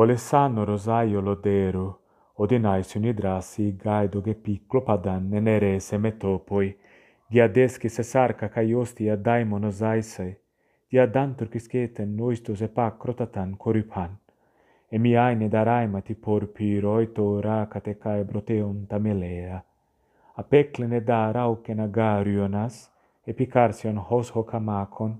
Olesano 0.00 0.64
rosaio 0.64 1.20
lodero, 1.20 1.86
odinaisiun 2.38 3.04
idrasi 3.10 3.64
gaidoge 3.82 4.34
piklopadan 4.44 5.26
nenerese 5.30 5.98
metopoi, 5.98 6.68
diadeskis 7.32 8.00
esarka 8.00 8.48
kaiostia 8.54 9.18
daimonos 9.24 9.82
aisai, 9.82 10.30
diadanturkisketen 10.92 12.16
noistos 12.16 12.62
epakrotatan 12.62 13.52
korypan. 13.58 14.16
Emi 14.92 15.16
aine 15.24 15.50
daraimati 15.52 16.14
porpi 16.14 16.70
roito 16.80 17.26
rakate 17.48 17.94
kai 17.94 18.24
broteum 18.24 18.86
tamelea. 18.86 19.60
Apeklene 20.36 21.02
da 21.06 21.32
rauken 21.32 21.80
agarionas, 21.80 22.86
epikarsion 23.26 23.98
hos 23.98 24.32
hokamakon, 24.34 25.18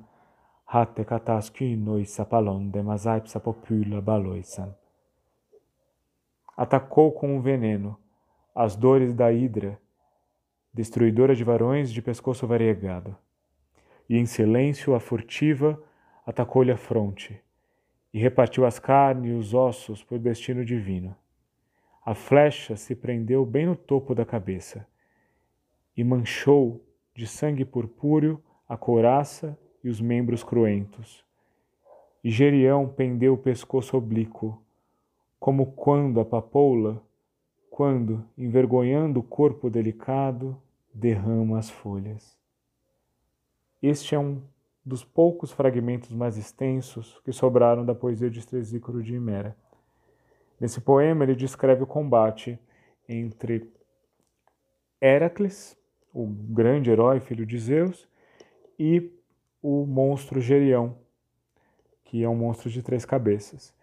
hatte 0.73 1.05
catas 1.05 1.51
quinoi 1.51 2.05
sapalonde, 2.05 2.81
mas 2.81 3.05
aipsa 3.05 3.41
popula 3.41 4.01
baloisan. 4.01 4.73
Atacou 6.57 7.11
com 7.11 7.37
o 7.37 7.41
veneno 7.41 7.99
as 8.55 8.77
dores 8.77 9.13
da 9.13 9.33
hidra, 9.33 9.81
destruidora 10.73 11.35
de 11.35 11.43
varões 11.43 11.91
de 11.91 12.01
pescoço 12.01 12.47
variegado. 12.47 13.17
E 14.09 14.17
em 14.17 14.27
silêncio 14.27 14.95
a 14.95 15.01
furtiva 15.01 15.83
atacou-lhe 16.25 16.71
a 16.71 16.77
fronte, 16.77 17.43
e 18.15 18.21
repartiu 18.21 18.65
as 18.65 18.79
carnes 18.79 19.33
e 19.33 19.35
os 19.35 19.55
ossos 19.55 20.05
por 20.05 20.21
destino 20.21 20.65
divino. 20.65 21.17
A 22.07 22.15
flecha 22.15 22.77
se 22.77 22.95
prendeu 22.95 23.45
bem 23.45 23.67
no 23.67 23.75
topo 23.75 24.15
da 24.15 24.25
cabeça, 24.25 24.87
e 25.97 26.05
manchou 26.05 26.81
de 27.13 27.27
sangue 27.27 27.65
purpúreo 27.65 28.41
a 28.69 28.77
couraça 28.77 29.59
e 29.83 29.89
os 29.89 30.01
membros 30.01 30.43
cruentos. 30.43 31.25
E 32.23 32.31
Gerião 32.31 32.89
pendeu 32.89 33.35
o 33.35 33.39
pescoço 33.39 33.97
oblíquo, 33.97 34.61
como 35.39 35.73
quando 35.73 36.21
a 36.21 36.25
papoula, 36.25 37.03
quando, 37.71 38.25
envergonhando 38.37 39.21
o 39.21 39.23
corpo 39.23 39.71
delicado, 39.71 40.61
derrama 40.93 41.59
as 41.59 41.71
folhas. 41.71 42.37
Este 43.83 44.15
é 44.15 44.19
um 44.19 44.43
dos 44.85 45.03
poucos 45.03 45.53
fragmentos 45.53 46.13
mais 46.13 46.37
extensos 46.37 47.19
que 47.25 47.33
sobraram 47.33 47.85
da 47.85 47.95
poesia 47.95 48.29
de 48.29 48.39
Estesícoro 48.39 49.03
de 49.03 49.15
Himera. 49.15 49.57
Nesse 50.61 50.81
poema, 50.81 51.25
ele 51.25 51.35
descreve 51.35 51.83
o 51.83 51.87
combate 51.87 52.59
entre 53.09 53.73
Heracles, 55.01 55.77
o 56.13 56.27
grande 56.27 56.91
herói 56.91 57.21
filho 57.21 57.47
de 57.47 57.59
Zeus, 57.59 58.07
e 58.79 59.11
o 59.63 59.87
monstro 59.87 60.41
Gerião, 60.41 60.97
que 62.05 62.23
é 62.23 62.29
um 62.29 62.35
monstro 62.35 62.71
de 62.71 62.83
três 62.83 63.05
cabeças. 63.05 63.75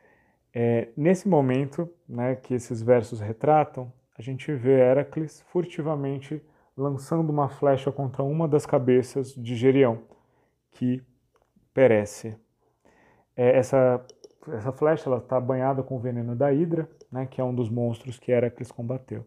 É, 0.54 0.90
nesse 0.98 1.28
momento 1.28 1.90
né, 2.08 2.36
que 2.36 2.54
esses 2.54 2.82
versos 2.82 3.20
retratam, 3.20 3.92
a 4.18 4.22
gente 4.22 4.52
vê 4.54 4.80
Heracles 4.80 5.42
furtivamente 5.52 6.42
lançando 6.76 7.30
uma 7.30 7.50
flecha 7.50 7.92
contra 7.92 8.24
uma 8.24 8.48
das 8.48 8.66
cabeças 8.66 9.34
de 9.34 9.56
Gerião, 9.56 10.04
que 10.72 11.04
perece. 11.74 12.36
É, 13.36 13.58
essa, 13.58 14.04
essa 14.54 14.72
flecha 14.72 15.16
está 15.16 15.40
banhada 15.40 15.84
com 15.84 15.96
o 15.96 16.00
veneno 16.00 16.36
da 16.36 16.52
Hidra, 16.52 16.90
né, 17.12 17.26
que 17.26 17.40
é 17.40 17.44
um 17.44 17.54
dos 17.54 17.70
monstros 17.70 18.20
que 18.20 18.32
Heracles 18.32 18.72
combateu. 18.72 19.26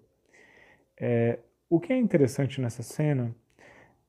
É, 0.98 1.38
o 1.68 1.78
que 1.80 1.92
é 1.92 1.96
interessante 1.96 2.60
nessa 2.60 2.82
cena 2.82 3.34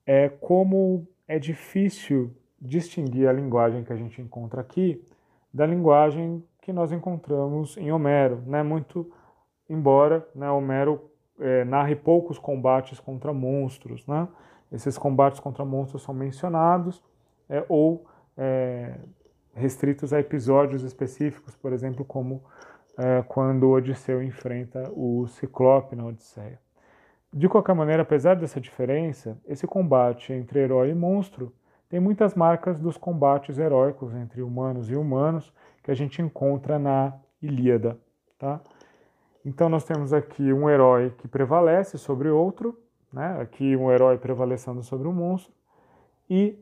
é 0.05 0.27
como 0.27 1.07
é 1.31 1.39
difícil 1.39 2.35
distinguir 2.59 3.25
a 3.25 3.31
linguagem 3.31 3.85
que 3.85 3.93
a 3.93 3.95
gente 3.95 4.21
encontra 4.21 4.59
aqui 4.59 5.01
da 5.53 5.65
linguagem 5.65 6.43
que 6.61 6.73
nós 6.73 6.91
encontramos 6.91 7.77
em 7.77 7.89
Homero, 7.89 8.43
né? 8.45 8.61
Muito 8.61 9.09
embora 9.69 10.27
né, 10.35 10.51
Homero 10.51 11.09
é, 11.39 11.63
narre 11.63 11.95
poucos 11.95 12.37
combates 12.37 12.99
contra 12.99 13.31
monstros, 13.31 14.05
né? 14.05 14.27
Esses 14.69 14.97
combates 14.97 15.39
contra 15.39 15.63
monstros 15.63 16.03
são 16.03 16.13
mencionados 16.13 17.01
é, 17.49 17.65
ou 17.69 18.05
é, 18.37 18.99
restritos 19.53 20.11
a 20.11 20.19
episódios 20.19 20.83
específicos, 20.83 21.55
por 21.55 21.71
exemplo, 21.71 22.03
como 22.03 22.43
é, 22.97 23.23
quando 23.25 23.69
Odisseu 23.69 24.21
enfrenta 24.21 24.91
o 24.93 25.25
Ciclope 25.27 25.95
na 25.95 26.05
Odisseia. 26.07 26.59
De 27.33 27.47
qualquer 27.47 27.73
maneira, 27.73 28.01
apesar 28.01 28.35
dessa 28.35 28.59
diferença, 28.59 29.37
esse 29.47 29.65
combate 29.65 30.33
entre 30.33 30.59
herói 30.59 30.89
e 30.89 30.93
monstro 30.93 31.53
tem 31.87 31.99
muitas 31.99 32.35
marcas 32.35 32.77
dos 32.77 32.97
combates 32.97 33.57
heróicos 33.57 34.13
entre 34.13 34.41
humanos 34.41 34.89
e 34.89 34.95
humanos 34.95 35.53
que 35.83 35.91
a 35.91 35.93
gente 35.93 36.21
encontra 36.21 36.77
na 36.77 37.13
Ilíada. 37.41 37.97
Tá? 38.37 38.61
Então 39.45 39.69
nós 39.69 39.83
temos 39.83 40.13
aqui 40.13 40.53
um 40.53 40.69
herói 40.69 41.13
que 41.17 41.27
prevalece 41.27 41.97
sobre 41.97 42.29
outro, 42.29 42.77
né? 43.11 43.41
aqui 43.41 43.75
um 43.75 43.91
herói 43.91 44.17
prevalecendo 44.17 44.83
sobre 44.83 45.07
um 45.07 45.13
monstro, 45.13 45.53
e 46.29 46.57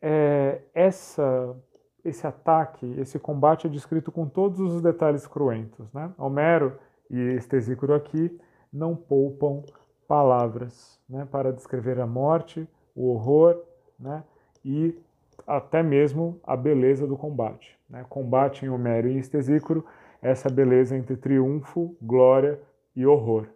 é, 0.00 0.60
essa, 0.74 1.56
esse 2.04 2.26
ataque, 2.26 2.86
esse 2.98 3.18
combate 3.18 3.66
é 3.66 3.70
descrito 3.70 4.10
com 4.10 4.26
todos 4.26 4.60
os 4.60 4.80
detalhes 4.80 5.26
cruentos. 5.26 5.92
Né? 5.92 6.10
Homero 6.16 6.78
e 7.10 7.18
Estesícoro 7.34 7.94
aqui 7.94 8.40
não 8.72 8.94
poupam 8.94 9.62
palavras 10.08 10.98
né, 11.08 11.28
para 11.30 11.52
descrever 11.52 12.00
a 12.00 12.06
morte, 12.06 12.66
o 12.96 13.10
horror 13.10 13.62
né, 14.00 14.24
e 14.64 14.98
até 15.46 15.82
mesmo 15.82 16.40
a 16.42 16.56
beleza 16.56 17.06
do 17.06 17.16
combate. 17.16 17.78
Né? 17.88 18.04
Combate 18.08 18.64
em 18.64 18.70
Homero 18.70 19.08
e 19.08 19.18
Estesícoro, 19.18 19.84
essa 20.20 20.50
beleza 20.50 20.96
entre 20.96 21.16
triunfo, 21.16 21.94
glória 22.00 22.58
e 22.96 23.06
horror. 23.06 23.46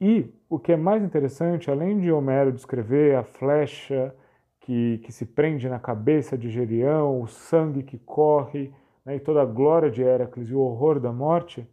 E 0.00 0.32
o 0.48 0.58
que 0.58 0.72
é 0.72 0.76
mais 0.76 1.02
interessante, 1.02 1.70
além 1.70 1.98
de 1.98 2.10
Homero 2.12 2.52
descrever 2.52 3.16
a 3.16 3.24
flecha 3.24 4.14
que, 4.60 4.98
que 4.98 5.10
se 5.10 5.26
prende 5.26 5.68
na 5.68 5.80
cabeça 5.80 6.38
de 6.38 6.48
Gerião, 6.48 7.20
o 7.20 7.26
sangue 7.26 7.82
que 7.82 7.98
corre, 7.98 8.72
né, 9.04 9.16
e 9.16 9.20
toda 9.20 9.42
a 9.42 9.46
glória 9.46 9.90
de 9.90 10.02
Heracles 10.02 10.48
e 10.48 10.54
o 10.54 10.60
horror 10.60 11.00
da 11.00 11.12
morte, 11.12 11.68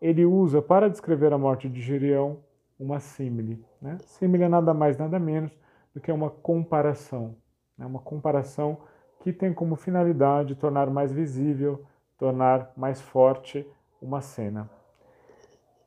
ele 0.00 0.24
usa 0.24 0.60
para 0.60 0.90
descrever 0.90 1.32
a 1.32 1.38
morte 1.38 1.68
de 1.68 1.80
Gerião 1.80 2.38
uma 2.78 3.00
símile. 3.00 3.64
Né? 3.80 3.98
Símile 4.00 4.44
é 4.44 4.48
nada 4.48 4.74
mais, 4.74 4.98
nada 4.98 5.18
menos 5.18 5.56
do 5.94 6.00
que 6.00 6.12
uma 6.12 6.30
comparação. 6.30 7.36
Né? 7.76 7.86
Uma 7.86 8.00
comparação 8.00 8.78
que 9.20 9.32
tem 9.32 9.52
como 9.52 9.76
finalidade 9.76 10.54
tornar 10.54 10.90
mais 10.90 11.10
visível, 11.10 11.84
tornar 12.18 12.70
mais 12.76 13.00
forte 13.00 13.66
uma 14.00 14.20
cena. 14.20 14.70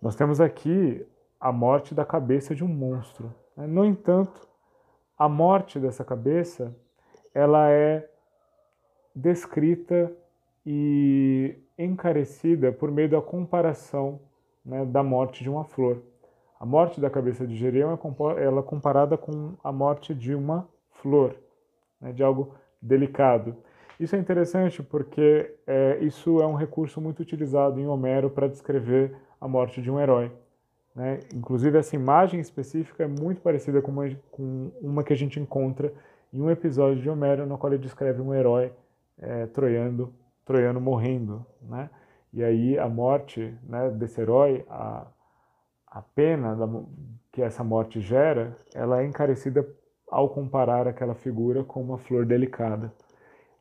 Nós 0.01 0.15
temos 0.15 0.41
aqui 0.41 1.05
a 1.39 1.51
morte 1.51 1.93
da 1.93 2.03
cabeça 2.03 2.55
de 2.55 2.63
um 2.63 2.67
monstro. 2.67 3.33
Né? 3.55 3.67
No 3.67 3.85
entanto, 3.85 4.47
a 5.17 5.29
morte 5.29 5.79
dessa 5.79 6.03
cabeça 6.03 6.75
ela 7.33 7.69
é 7.69 8.09
descrita 9.15 10.11
e 10.65 11.57
encarecida 11.79 12.72
por 12.72 12.91
meio 12.91 13.09
da 13.09 13.22
comparação 13.22 14.19
né, 14.66 14.85
da 14.85 15.01
morte 15.01 15.44
de 15.44 15.50
uma 15.50 15.63
flor. 15.63 16.01
A 16.59 16.66
morte 16.66 17.00
da 17.00 17.09
cabeça 17.09 17.47
de 17.47 17.56
Gerião 17.56 17.91
é 17.91 17.94
é 17.94 18.62
comparada 18.62 19.17
com 19.17 19.53
a 19.63 19.72
morte 19.72 20.13
de 20.13 20.35
uma 20.35 20.68
flor, 20.91 21.35
né, 22.01 22.12
de 22.12 22.22
algo 22.22 22.53
delicado. 22.81 23.56
Isso 23.97 24.16
é 24.16 24.19
interessante 24.19 24.84
porque 24.84 25.56
é, 25.66 25.98
isso 26.01 26.42
é 26.42 26.48
um 26.48 26.56
recurso 26.56 27.00
muito 27.00 27.21
utilizado 27.21 27.80
em 27.80 27.88
Homero 27.88 28.30
para 28.30 28.48
descrever 28.48 29.15
a 29.39 29.48
morte 29.48 29.81
de 29.81 29.89
um 29.89 30.00
herói. 30.00 30.31
Né? 30.95 31.19
Inclusive, 31.33 31.77
essa 31.77 31.95
imagem 31.95 32.39
específica 32.39 33.03
é 33.03 33.07
muito 33.07 33.42
parecida 33.42 33.81
com 33.81 33.92
uma, 33.92 34.09
com 34.31 34.71
uma, 34.81 35.03
que 35.03 35.13
a 35.13 35.15
gente 35.15 35.39
encontra 35.39 35.94
em 36.33 36.42
um 36.42 36.50
episódio 36.50 37.01
de 37.01 37.09
Homero, 37.09 37.45
no 37.45 37.57
qual 37.57 37.71
ele 37.71 37.81
descreve 37.81 38.21
um 38.21 38.33
herói 38.33 38.71
é, 39.18 39.45
troiano, 39.48 40.13
troiano 40.50 40.81
morrendo. 40.81 41.46
Né? 41.62 41.88
E 42.34 42.44
aí 42.44 42.80
a 42.80 42.90
morte 42.90 43.56
né, 43.63 43.92
desse 43.92 44.19
herói, 44.19 44.66
a, 44.68 45.06
a 45.86 46.01
pena 46.01 46.56
da, 46.56 46.68
que 47.31 47.44
essa 47.44 47.63
morte 47.63 48.01
gera, 48.01 48.57
ela 48.74 49.04
é 49.04 49.06
encarecida 49.06 49.63
ao 50.10 50.30
comparar 50.30 50.88
aquela 50.88 51.13
figura 51.13 51.63
com 51.63 51.84
uma 51.84 52.00
flor 52.00 52.25
delicada. 52.25 52.92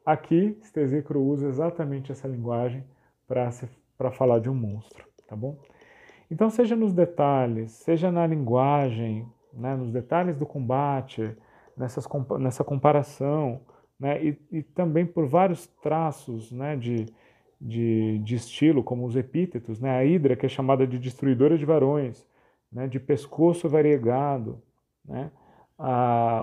Aqui, 0.05 0.59
Stesicro 0.65 1.21
usa 1.21 1.47
exatamente 1.47 2.11
essa 2.11 2.27
linguagem 2.27 2.83
para 3.27 4.11
falar 4.11 4.39
de 4.39 4.49
um 4.49 4.55
monstro, 4.55 5.05
tá 5.27 5.37
bom? 5.37 5.59
Então, 6.31 6.49
seja 6.49 6.75
nos 6.75 6.95
detalhes, 6.95 7.73
seja 7.73 8.11
na 8.11 8.27
linguagem, 8.27 9.31
né, 9.53 9.77
nos 9.77 9.93
detalhes 9.93 10.39
do 10.39 10.47
combate, 10.47 11.37
nessas, 11.77 12.09
nessa 12.39 12.65
comparação, 12.65 13.61
né, 13.99 14.23
e, 14.25 14.39
e 14.51 14.63
também 14.63 15.05
por 15.05 15.27
vários 15.27 15.67
traços 15.67 16.53
né, 16.53 16.77
de, 16.77 17.07
de, 17.61 18.19
de 18.19 18.35
estilo, 18.37 18.83
como 18.83 19.05
os 19.05 19.17
epítetos, 19.17 19.81
né? 19.81 19.91
a 19.91 20.05
hidra, 20.05 20.37
que 20.37 20.47
é 20.47 20.49
chamada 20.49 20.87
de 20.87 20.99
destruidora 20.99 21.59
de 21.59 21.65
varões, 21.65 22.27
né? 22.71 22.87
de 22.87 23.01
pescoço 23.01 23.69
variegado, 23.69 24.63
né? 25.05 25.31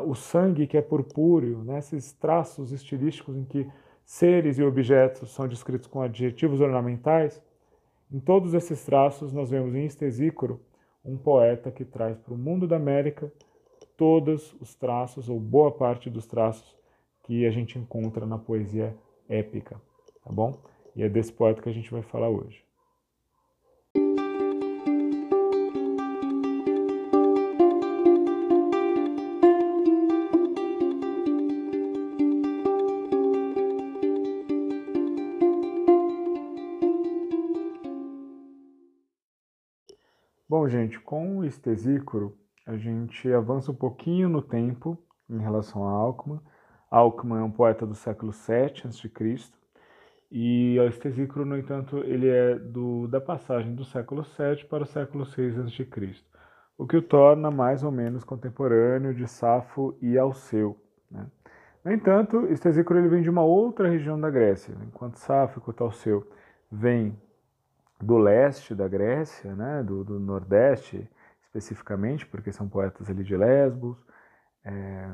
o 0.05 0.15
sangue, 0.15 0.67
que 0.67 0.77
é 0.77 0.81
purpúreo, 0.81 1.63
né? 1.63 1.79
esses 1.79 2.13
traços 2.13 2.71
estilísticos 2.71 3.35
em 3.35 3.45
que 3.45 3.67
seres 4.03 4.57
e 4.57 4.63
objetos 4.63 5.33
são 5.33 5.47
descritos 5.47 5.87
com 5.87 6.01
adjetivos 6.01 6.61
ornamentais, 6.61 7.41
em 8.11 8.19
todos 8.19 8.53
esses 8.53 8.85
traços 8.85 9.33
nós 9.33 9.49
vemos 9.49 9.73
em 9.73 9.85
Estesícoro 9.85 10.61
um 11.03 11.17
poeta 11.17 11.71
que 11.71 11.83
traz 11.83 12.17
para 12.17 12.33
o 12.33 12.37
mundo 12.37 12.67
da 12.67 12.75
América 12.75 13.31
todos 13.97 14.55
os 14.59 14.75
traços, 14.75 15.29
ou 15.29 15.39
boa 15.39 15.71
parte 15.71 16.09
dos 16.09 16.25
traços, 16.25 16.75
que 17.25 17.45
a 17.45 17.51
gente 17.51 17.79
encontra 17.79 18.25
na 18.25 18.37
poesia 18.37 18.95
épica, 19.27 19.81
tá 20.23 20.31
bom? 20.31 20.61
E 20.95 21.01
é 21.01 21.09
desse 21.09 21.33
poeta 21.33 21.61
que 21.61 21.69
a 21.69 21.73
gente 21.73 21.91
vai 21.91 22.03
falar 22.03 22.29
hoje. 22.29 22.63
Bom, 40.47 40.69
gente, 40.69 40.99
com 40.99 41.39
o 41.39 41.43
Estesícoro, 41.43 42.37
a 42.67 42.77
gente 42.77 43.31
avança 43.33 43.71
um 43.71 43.75
pouquinho 43.75 44.29
no 44.29 44.43
tempo 44.43 44.97
em 45.27 45.39
relação 45.39 45.87
a 45.87 45.91
Alckmin. 45.91 46.39
Alckmin 46.95 47.39
é 47.39 47.43
um 47.43 47.51
poeta 47.51 47.85
do 47.85 47.93
século 47.93 48.31
VII 48.31 48.83
a.C. 48.85 49.11
E 50.31 50.77
Estesícoro, 50.87 51.45
no 51.45 51.57
entanto, 51.57 51.97
ele 51.97 52.29
é 52.29 52.55
do, 52.55 53.05
da 53.09 53.19
passagem 53.19 53.75
do 53.75 53.83
século 53.83 54.23
VII 54.23 54.63
para 54.69 54.83
o 54.83 54.87
século 54.87 55.25
VI 55.25 55.59
a.C., 55.59 56.15
o 56.77 56.87
que 56.87 56.95
o 56.95 57.01
torna 57.01 57.51
mais 57.51 57.83
ou 57.83 57.91
menos 57.91 58.23
contemporâneo 58.23 59.13
de 59.13 59.27
Safo 59.27 59.97
e 60.01 60.17
Alceu. 60.17 60.77
Né? 61.11 61.27
No 61.83 61.91
entanto, 61.91 62.45
Estesícoro 62.47 62.97
ele 62.97 63.09
vem 63.09 63.21
de 63.21 63.29
uma 63.29 63.43
outra 63.43 63.89
região 63.89 64.17
da 64.17 64.29
Grécia, 64.29 64.73
enquanto 64.87 65.17
Safo 65.17 65.59
e 65.59 65.83
Alceu 65.83 66.25
vem 66.71 67.17
do 68.01 68.17
leste 68.17 68.73
da 68.73 68.87
Grécia, 68.87 69.53
né, 69.53 69.83
do, 69.83 70.01
do 70.05 70.17
nordeste 70.17 71.09
especificamente, 71.43 72.25
porque 72.25 72.53
são 72.53 72.69
poetas 72.69 73.09
ali 73.09 73.23
de 73.23 73.35
Lesbos. 73.35 73.97
É, 74.63 75.09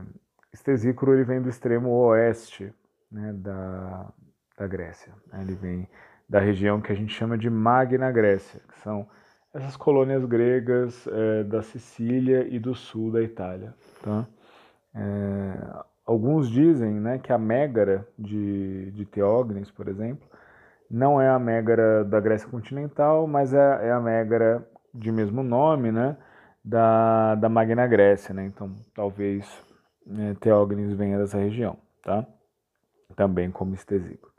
Estesícoro 0.54 1.14
ele 1.14 1.24
vem 1.24 1.42
do 1.42 1.50
extremo 1.50 1.90
oeste 1.90 2.74
né, 3.12 3.34
da, 3.34 4.12
da 4.58 4.68
Grécia. 4.68 5.14
Ele 5.40 5.56
vem 5.56 5.88
da 6.28 6.40
região 6.40 6.82
que 6.82 6.92
a 6.92 6.96
gente 6.96 7.14
chama 7.14 7.38
de 7.38 7.50
Magna 7.50 8.12
Grécia, 8.12 8.62
que 8.70 8.80
são 8.80 9.08
essas 9.54 9.76
colônias 9.76 10.24
gregas 10.26 11.08
é, 11.08 11.44
da 11.44 11.62
Sicília 11.62 12.48
e 12.50 12.58
do 12.58 12.74
sul 12.74 13.12
da 13.12 13.22
Itália. 13.22 13.74
Tá? 14.02 14.26
É, 14.96 15.84
alguns 16.06 16.50
dizem 16.50 16.94
né, 16.94 17.20
que 17.20 17.34
a 17.34 17.38
Mégara 17.38 18.08
de, 18.18 18.92
de 18.92 19.06
Teógenes, 19.06 19.70
por 19.70 19.88
exemplo, 19.88 20.28
não 20.90 21.22
é 21.22 21.30
a 21.30 21.40
Mégara 21.40 22.04
da 22.04 22.20
Grécia 22.20 22.48
continental, 22.50 23.28
mas 23.28 23.54
é, 23.54 23.88
é 23.88 23.92
a 23.92 24.00
Mégara 24.00 24.66
de 24.94 25.12
mesmo 25.12 25.42
nome, 25.42 25.92
né, 25.92 26.18
da, 26.64 27.36
da 27.36 27.48
Magna 27.48 27.88
Grécia, 27.88 28.34
né? 28.34 28.46
Então, 28.46 28.76
talvez 28.94 29.46
né, 30.06 30.36
Teógenes 30.40 30.94
venha 30.94 31.18
dessa 31.18 31.38
região, 31.38 31.78
tá? 32.04 32.26
Também 33.16 33.52
como 33.52 33.74
Estesícoro. 33.74 34.32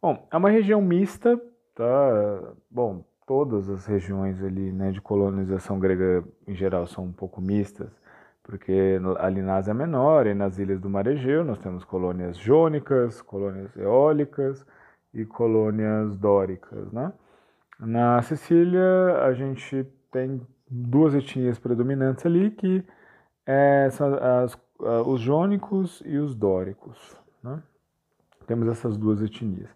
Bom, 0.00 0.26
é 0.30 0.36
uma 0.36 0.50
região 0.50 0.80
mista, 0.82 1.40
tá? 1.74 2.54
Bom, 2.70 3.04
todas 3.26 3.68
as 3.70 3.86
regiões 3.86 4.42
ali, 4.42 4.72
né, 4.72 4.90
de 4.92 5.00
colonização 5.00 5.78
grega 5.78 6.24
em 6.46 6.54
geral 6.54 6.86
são 6.86 7.04
um 7.04 7.12
pouco 7.12 7.40
mistas, 7.40 7.90
porque 8.42 9.00
ali 9.18 9.40
na 9.40 9.56
Ásia 9.56 9.72
Menor 9.72 10.26
e 10.26 10.34
nas 10.34 10.58
ilhas 10.58 10.80
do 10.80 10.90
Mar 10.90 11.06
Egeu 11.06 11.44
nós 11.44 11.58
temos 11.58 11.84
colônias 11.84 12.36
jônicas, 12.36 13.22
colônias 13.22 13.74
eólicas, 13.76 14.64
e 15.14 15.24
colônias 15.24 16.16
dóricas. 16.16 16.92
Né? 16.92 17.12
Na 17.78 18.20
Sicília, 18.22 19.22
a 19.22 19.32
gente 19.32 19.86
tem 20.10 20.40
duas 20.68 21.14
etnias 21.14 21.58
predominantes 21.58 22.26
ali, 22.26 22.50
que 22.50 22.84
é, 23.46 23.88
são 23.90 24.14
as, 24.14 24.58
os 25.04 25.20
jônicos 25.20 26.02
e 26.04 26.16
os 26.18 26.34
dóricos. 26.34 27.16
Né? 27.42 27.62
Temos 28.46 28.68
essas 28.68 28.96
duas 28.96 29.22
etnias. 29.22 29.68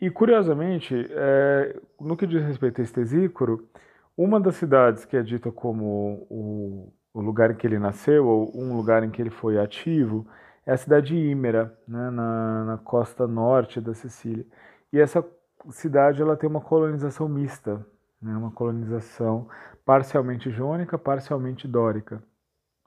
E, 0.00 0.10
curiosamente, 0.10 0.94
é, 1.10 1.78
no 2.00 2.16
que 2.16 2.26
diz 2.26 2.42
respeito 2.42 2.80
a 2.80 2.84
Estesícoro, 2.84 3.68
uma 4.16 4.40
das 4.40 4.56
cidades 4.56 5.04
que 5.04 5.16
é 5.16 5.22
dita 5.22 5.52
como 5.52 6.26
o, 6.30 6.92
o, 7.12 7.20
lugar 7.20 7.50
em 7.50 7.54
que 7.54 7.66
ele 7.66 7.78
nasceu, 7.78 8.26
ou 8.26 8.50
um 8.54 8.76
lugar 8.76 9.02
em 9.02 9.10
que 9.10 9.20
ele 9.20 9.30
foi 9.30 9.58
ativo, 9.58 10.26
é 10.64 10.72
a 10.72 10.76
cidade 10.76 11.08
de 11.08 11.16
Ímera, 11.16 11.76
né, 11.86 12.10
na, 12.10 12.64
na 12.64 12.78
costa 12.78 13.26
norte 13.26 13.80
da 13.80 13.92
Sicília. 13.92 14.46
E 14.92 14.98
essa 14.98 15.24
cidade 15.68 16.22
ela 16.22 16.36
tem 16.36 16.48
uma 16.48 16.60
colonização 16.60 17.28
mista, 17.28 17.84
né? 18.20 18.34
uma 18.36 18.50
colonização 18.50 19.48
parcialmente 19.84 20.50
jônica, 20.50 20.98
parcialmente 20.98 21.68
dórica. 21.68 22.22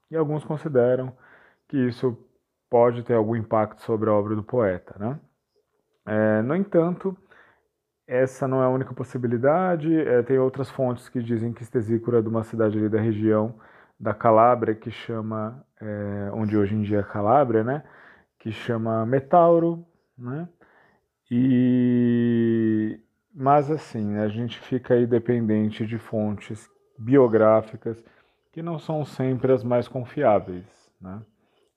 E 0.09 0.16
alguns 0.16 0.44
consideram 0.44 1.13
que 1.74 1.88
isso 1.88 2.16
pode 2.70 3.02
ter 3.02 3.16
algum 3.16 3.36
impacto 3.36 3.81
sobre 3.81 4.08
a 4.08 4.14
obra 4.14 4.36
do 4.36 4.44
poeta. 4.44 4.96
Né? 5.00 5.20
É, 6.06 6.42
no 6.44 6.56
entanto, 6.56 7.18
essa 8.06 8.48
não 8.48 8.62
é 8.62 8.66
a 8.68 8.70
única 8.70 8.94
possibilidade. 8.94 9.92
É, 9.92 10.22
tem 10.22 10.38
outras 10.38 10.70
fontes 10.70 11.10
que 11.10 11.20
dizem 11.20 11.52
que 11.52 11.64
Estesícora 11.64 12.20
é 12.20 12.22
de 12.22 12.28
uma 12.28 12.44
cidade 12.44 12.78
ali 12.78 12.90
da 12.90 13.02
região 13.02 13.56
da 14.00 14.14
Calábria, 14.14 14.75
que 14.75 14.92
chama, 14.92 15.66
é, 15.81 16.30
onde 16.34 16.56
hoje 16.56 16.75
em 16.75 16.84
dia 16.84 17.00
é 17.00 17.04
Calábria, 17.04 17.64
né? 17.64 17.84
que 18.38 18.52
chama 18.52 19.04
Metauro, 19.04 19.84
né? 20.16 20.48
E 21.31 23.00
mas 23.34 23.72
assim, 23.72 24.18
a 24.18 24.28
gente 24.28 24.60
fica 24.60 24.94
aí 24.94 25.08
dependente 25.08 25.88
de 25.88 25.98
fontes 25.98 26.69
biográficas 27.00 28.04
que 28.52 28.62
não 28.62 28.78
são 28.78 29.04
sempre 29.04 29.52
as 29.52 29.64
mais 29.64 29.88
confiáveis, 29.88 30.66
né? 31.02 31.19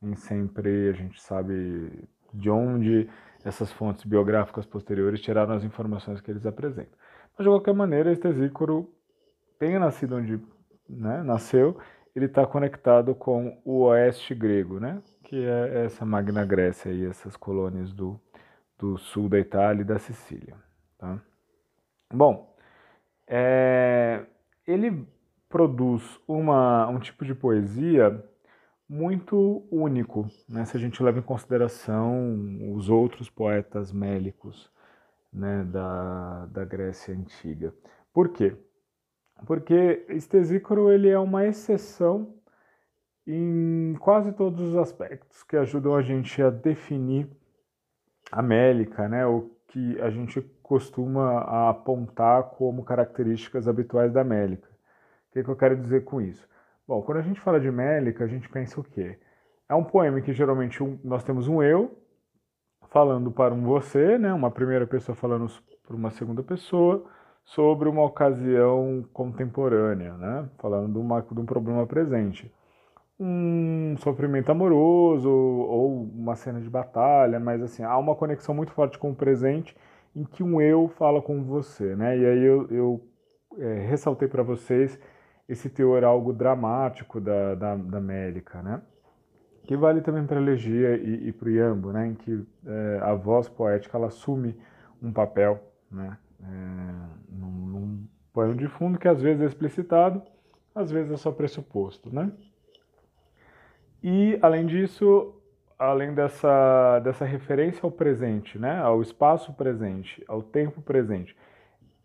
Nem 0.00 0.14
sempre 0.14 0.90
a 0.90 0.93
gente 0.93 1.20
sabe 1.20 2.08
de 2.32 2.50
onde 2.50 3.08
essas 3.44 3.70
fontes 3.72 4.04
biográficas 4.04 4.66
posteriores 4.66 5.20
tiraram 5.20 5.54
as 5.54 5.64
informações 5.64 6.20
que 6.20 6.31
eles 6.31 6.44
apresentam. 6.44 6.99
Mas 7.37 7.44
de 7.44 7.50
qualquer 7.50 7.75
maneira, 7.75 8.12
Estesícoro 8.12 8.90
tenha 9.59 9.78
nascido 9.78 10.16
onde 10.16 10.40
né, 10.88 11.23
nasceu, 11.23 11.78
ele 12.14 12.26
está 12.26 12.47
conectado 12.47 13.14
com 13.14 13.61
o 13.64 13.85
oeste 13.85 14.35
grego, 14.35 14.80
né? 14.80 15.02
Que 15.23 15.44
é 15.44 15.85
essa 15.85 16.04
Magna 16.04 16.44
Grécia 16.44 16.90
e 16.90 17.04
essas 17.04 17.37
colônias 17.37 17.92
do 17.92 18.20
do 18.78 18.99
sul 18.99 19.28
da 19.28 19.38
Itália 19.38 19.82
e 19.82 19.85
da 19.85 19.99
Sicília. 19.99 20.56
Tá? 20.99 21.20
Bom, 22.12 22.54
é, 23.26 24.25
ele 24.66 25.06
produz 25.49 26.20
uma, 26.26 26.87
um 26.88 26.99
tipo 26.99 27.25
de 27.25 27.35
poesia 27.35 28.23
muito 28.88 29.66
único, 29.71 30.26
né, 30.49 30.64
se 30.64 30.76
a 30.76 30.81
gente 30.81 31.02
leva 31.02 31.19
em 31.19 31.23
consideração 31.23 32.75
os 32.75 32.88
outros 32.88 33.28
poetas 33.28 33.93
mélicos 33.93 34.71
né, 35.33 35.64
da, 35.64 36.47
da 36.47 36.64
Grécia 36.64 37.14
Antiga. 37.14 37.75
Por 38.12 38.28
quê? 38.28 38.57
Porque 39.45 40.07
Estesícoro 40.09 40.90
ele 40.90 41.09
é 41.09 41.19
uma 41.19 41.45
exceção 41.45 42.35
em 43.26 43.95
quase 43.99 44.33
todos 44.33 44.61
os 44.61 44.76
aspectos 44.76 45.43
que 45.43 45.57
ajudam 45.57 45.95
a 45.95 46.02
gente 46.02 46.40
a 46.40 46.49
definir 46.49 47.28
amélica, 48.31 49.09
né, 49.09 49.26
o 49.26 49.50
que 49.69 50.00
a 50.00 50.11
gente 50.11 50.40
costuma 50.62 51.69
apontar 51.69 52.45
como 52.50 52.85
características 52.85 53.69
habituais 53.69 54.12
da 54.12 54.25
mélica. 54.25 54.69
O 55.28 55.33
que, 55.33 55.45
que 55.45 55.50
eu 55.50 55.57
quero 55.57 55.76
dizer 55.76 56.05
com 56.05 56.21
isso? 56.21 56.49
Bom, 56.87 57.02
quando 57.02 57.19
a 57.19 57.23
gente 57.23 57.40
fala 57.40 57.61
de 57.61 57.71
mélica, 57.71 58.25
a 58.25 58.28
gente 58.28 58.49
pensa 58.49 58.81
o 58.81 58.85
quê? 58.85 59.19
É 59.69 59.75
um 59.75 59.85
poema 59.85 60.21
que 60.21 60.33
geralmente 60.33 60.83
um, 60.83 60.99
nós 61.02 61.25
temos 61.25 61.49
um 61.49 61.62
eu 61.62 61.99
falando 62.90 63.31
para 63.31 63.52
um 63.52 63.64
você, 63.64 64.19
né, 64.19 64.33
uma 64.33 64.50
primeira 64.50 64.87
pessoa 64.87 65.16
falando 65.16 65.47
para 65.87 65.97
uma 65.97 66.11
segunda 66.11 66.43
pessoa 66.43 67.05
sobre 67.45 67.88
uma 67.88 68.05
ocasião 68.05 69.05
contemporânea, 69.12 70.14
né, 70.14 70.49
falando 70.59 70.93
de, 70.93 70.99
uma, 70.99 71.21
de 71.23 71.40
um 71.40 71.47
problema 71.47 71.87
presente 71.87 72.52
um 73.19 73.97
sofrimento 73.99 74.50
amoroso 74.50 75.31
ou 75.31 76.02
uma 76.02 76.37
cena 76.37 76.61
de 76.61 76.69
batalha, 76.69 77.40
mas 77.40 77.62
assim, 77.62 77.83
há 77.83 77.97
uma 77.97 78.14
conexão 78.14 78.55
muito 78.55 78.73
forte 78.73 78.99
com 78.99 79.11
o 79.11 79.14
presente 79.14 79.75
em 80.14 80.25
que 80.25 80.43
um 80.43 80.61
eu 80.61 80.88
fala 80.88 81.23
com 81.23 81.43
você, 81.43 81.97
né? 81.97 82.19
E 82.19 82.26
aí 82.26 82.45
eu, 82.45 82.66
eu 82.71 83.00
é, 83.59 83.87
ressaltei 83.87 84.28
para 84.28 84.43
vocês 84.43 84.99
esse 85.48 85.68
teor 85.68 86.04
algo 86.04 86.32
dramático 86.32 87.20
da, 87.20 87.54
da, 87.54 87.76
da 87.76 88.00
né? 88.00 88.82
Que 89.64 89.76
vale 89.76 90.00
também 90.00 90.24
para 90.24 90.38
a 90.38 90.42
elegia 90.42 90.96
e, 90.96 91.28
e 91.28 91.32
para 91.32 91.48
o 91.48 91.50
iambo, 91.50 91.92
né? 91.92 92.08
Em 92.08 92.14
que 92.14 92.46
é, 92.66 93.00
a 93.02 93.14
voz 93.14 93.48
poética 93.48 93.96
ela 93.96 94.06
assume 94.08 94.56
um 95.02 95.12
papel, 95.12 95.60
né? 95.90 96.16
É, 96.40 97.32
num, 97.32 97.66
num 97.66 98.08
pano 98.32 98.54
de 98.54 98.68
fundo 98.68 98.98
que 98.98 99.08
às 99.08 99.20
vezes 99.20 99.42
é 99.42 99.46
explicitado, 99.46 100.22
às 100.74 100.90
vezes 100.90 101.12
é 101.12 101.16
só 101.16 101.32
pressuposto, 101.32 102.14
né? 102.14 102.30
E, 104.02 104.38
além 104.42 104.66
disso, 104.66 105.34
além 105.78 106.14
dessa, 106.14 107.00
dessa 107.00 107.24
referência 107.24 107.80
ao 107.82 107.90
presente, 107.90 108.58
né, 108.58 108.78
ao 108.78 109.02
espaço 109.02 109.52
presente, 109.54 110.22
ao 110.28 110.42
tempo 110.42 110.80
presente, 110.80 111.36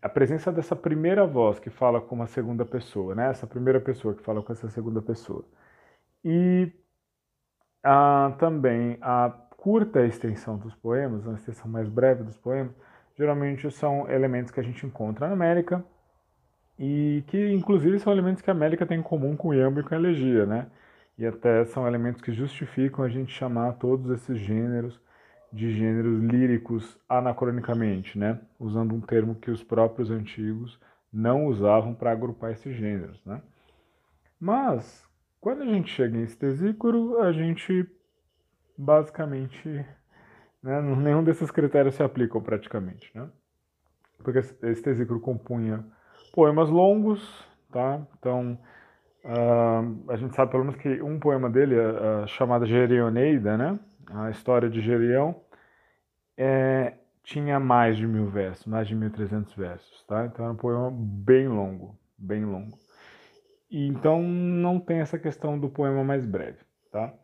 a 0.02 0.08
presença 0.08 0.50
dessa 0.50 0.74
primeira 0.74 1.24
voz 1.26 1.60
que 1.60 1.70
fala 1.70 2.00
com 2.00 2.16
uma 2.16 2.26
segunda 2.26 2.64
pessoa, 2.64 3.14
né, 3.14 3.30
essa 3.30 3.46
primeira 3.46 3.80
pessoa 3.80 4.14
que 4.14 4.22
fala 4.22 4.42
com 4.42 4.52
essa 4.52 4.68
segunda 4.68 5.00
pessoa. 5.00 5.44
E 6.24 6.72
ah, 7.84 8.34
também 8.38 8.98
a 9.00 9.30
curta 9.56 10.04
extensão 10.04 10.58
dos 10.58 10.74
poemas, 10.74 11.24
uma 11.24 11.36
extensão 11.36 11.70
mais 11.70 11.88
breve 11.88 12.24
dos 12.24 12.36
poemas, 12.36 12.74
geralmente 13.16 13.70
são 13.70 14.10
elementos 14.10 14.50
que 14.50 14.58
a 14.60 14.62
gente 14.62 14.84
encontra 14.84 15.28
na 15.28 15.34
América 15.34 15.84
e 16.78 17.22
que 17.28 17.52
inclusive 17.52 17.98
são 18.00 18.12
elementos 18.12 18.42
que 18.42 18.50
a 18.50 18.54
América 18.54 18.86
tem 18.86 18.98
em 18.98 19.02
comum 19.02 19.36
com 19.36 19.48
o 19.48 19.54
Iambo 19.54 19.80
e 19.80 19.82
com 19.84 19.94
a 19.94 19.98
elegia, 19.98 20.46
né? 20.46 20.66
E 21.16 21.26
até 21.26 21.64
são 21.66 21.86
elementos 21.86 22.22
que 22.22 22.32
justificam 22.32 23.04
a 23.04 23.08
gente 23.08 23.32
chamar 23.32 23.74
todos 23.74 24.10
esses 24.10 24.38
gêneros 24.38 25.00
de 25.52 25.70
gêneros 25.72 26.20
líricos 26.22 26.98
anacronicamente, 27.08 28.18
né? 28.18 28.40
Usando 28.58 28.94
um 28.94 29.00
termo 29.00 29.34
que 29.34 29.50
os 29.50 29.62
próprios 29.62 30.10
antigos 30.10 30.80
não 31.12 31.46
usavam 31.46 31.94
para 31.94 32.10
agrupar 32.10 32.52
esses 32.52 32.74
gêneros, 32.74 33.22
né? 33.24 33.42
Mas 34.40 35.06
quando 35.40 35.62
a 35.62 35.66
gente 35.66 35.90
chega 35.90 36.16
em 36.16 36.22
estesícoro, 36.22 37.20
a 37.20 37.32
gente 37.32 37.86
basicamente 38.78 39.68
né, 40.62 40.80
nenhum 40.80 41.22
desses 41.22 41.50
critérios 41.50 41.94
se 41.94 42.02
aplicam 42.02 42.40
praticamente, 42.40 43.10
né? 43.14 43.28
Porque 44.24 44.38
estesícoro 44.38 45.20
compunha 45.20 45.84
poemas 46.32 46.70
longos, 46.70 47.46
tá? 47.70 48.00
Então 48.18 48.58
Uh, 49.24 50.10
a 50.10 50.16
gente 50.16 50.34
sabe 50.34 50.50
pelo 50.50 50.64
menos 50.64 50.80
que 50.80 51.00
um 51.00 51.18
poema 51.18 51.48
dele, 51.48 51.76
uh, 51.78 52.26
chamado 52.26 52.66
Gerioneida, 52.66 53.56
né? 53.56 53.78
A 54.14 54.30
história 54.30 54.68
de 54.68 54.80
Gerião, 54.80 55.40
é, 56.36 56.94
tinha 57.22 57.58
mais 57.58 57.96
de 57.96 58.06
mil 58.06 58.28
versos, 58.28 58.66
mais 58.66 58.86
de 58.86 58.94
1.300 58.94 59.54
versos, 59.56 60.04
tá? 60.06 60.26
Então 60.26 60.44
era 60.44 60.54
um 60.54 60.56
poema 60.56 60.90
bem 60.92 61.48
longo, 61.48 61.98
bem 62.18 62.44
longo. 62.44 62.76
E, 63.70 63.86
então 63.86 64.22
não 64.22 64.78
tem 64.78 64.98
essa 64.98 65.18
questão 65.18 65.58
do 65.58 65.70
poema 65.70 66.04
mais 66.04 66.26
breve, 66.26 66.58
tá? 66.90 67.14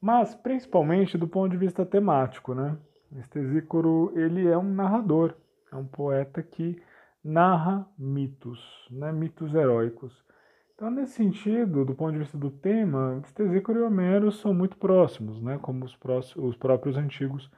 Mas 0.00 0.34
principalmente 0.34 1.16
do 1.16 1.26
ponto 1.26 1.50
de 1.50 1.56
vista 1.56 1.86
temático, 1.86 2.54
né? 2.54 2.76
Estesícoro, 3.12 4.12
ele 4.14 4.46
é 4.46 4.58
um 4.58 4.74
narrador, 4.74 5.34
é 5.72 5.76
um 5.76 5.86
poeta 5.86 6.42
que 6.42 6.82
narra 7.22 7.86
mitos, 7.96 8.60
né? 8.90 9.12
Mitos 9.12 9.54
heróicos 9.54 10.24
então, 10.74 10.90
nesse 10.90 11.12
sentido, 11.12 11.84
do 11.84 11.94
ponto 11.94 12.12
de 12.12 12.18
vista 12.18 12.36
do 12.36 12.50
tema, 12.50 13.20
Estesícoro 13.24 13.78
e 13.78 13.82
Homero 13.82 14.32
são 14.32 14.52
muito 14.52 14.76
próximos, 14.76 15.40
né? 15.40 15.56
como 15.62 15.84
os, 15.84 15.94
próximos, 15.96 16.50
os 16.50 16.56
próprios 16.56 16.96
antigos 16.96 17.48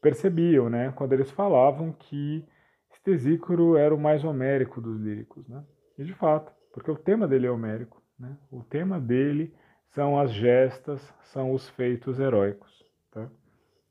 percebiam, 0.00 0.70
né? 0.70 0.90
quando 0.92 1.12
eles 1.12 1.30
falavam 1.30 1.92
que 1.92 2.46
Estesícoro 2.92 3.76
era 3.76 3.94
o 3.94 4.00
mais 4.00 4.24
homérico 4.24 4.80
dos 4.80 4.98
líricos. 4.98 5.46
Né? 5.48 5.62
E 5.98 6.04
de 6.04 6.14
fato, 6.14 6.50
porque 6.72 6.90
o 6.90 6.96
tema 6.96 7.28
dele 7.28 7.46
é 7.46 7.50
homérico. 7.50 8.02
Né? 8.18 8.34
O 8.50 8.62
tema 8.62 8.98
dele 8.98 9.54
são 9.90 10.18
as 10.18 10.32
gestas, 10.32 11.14
são 11.24 11.52
os 11.52 11.68
feitos 11.68 12.18
heróicos. 12.18 12.84
Tá? 13.10 13.28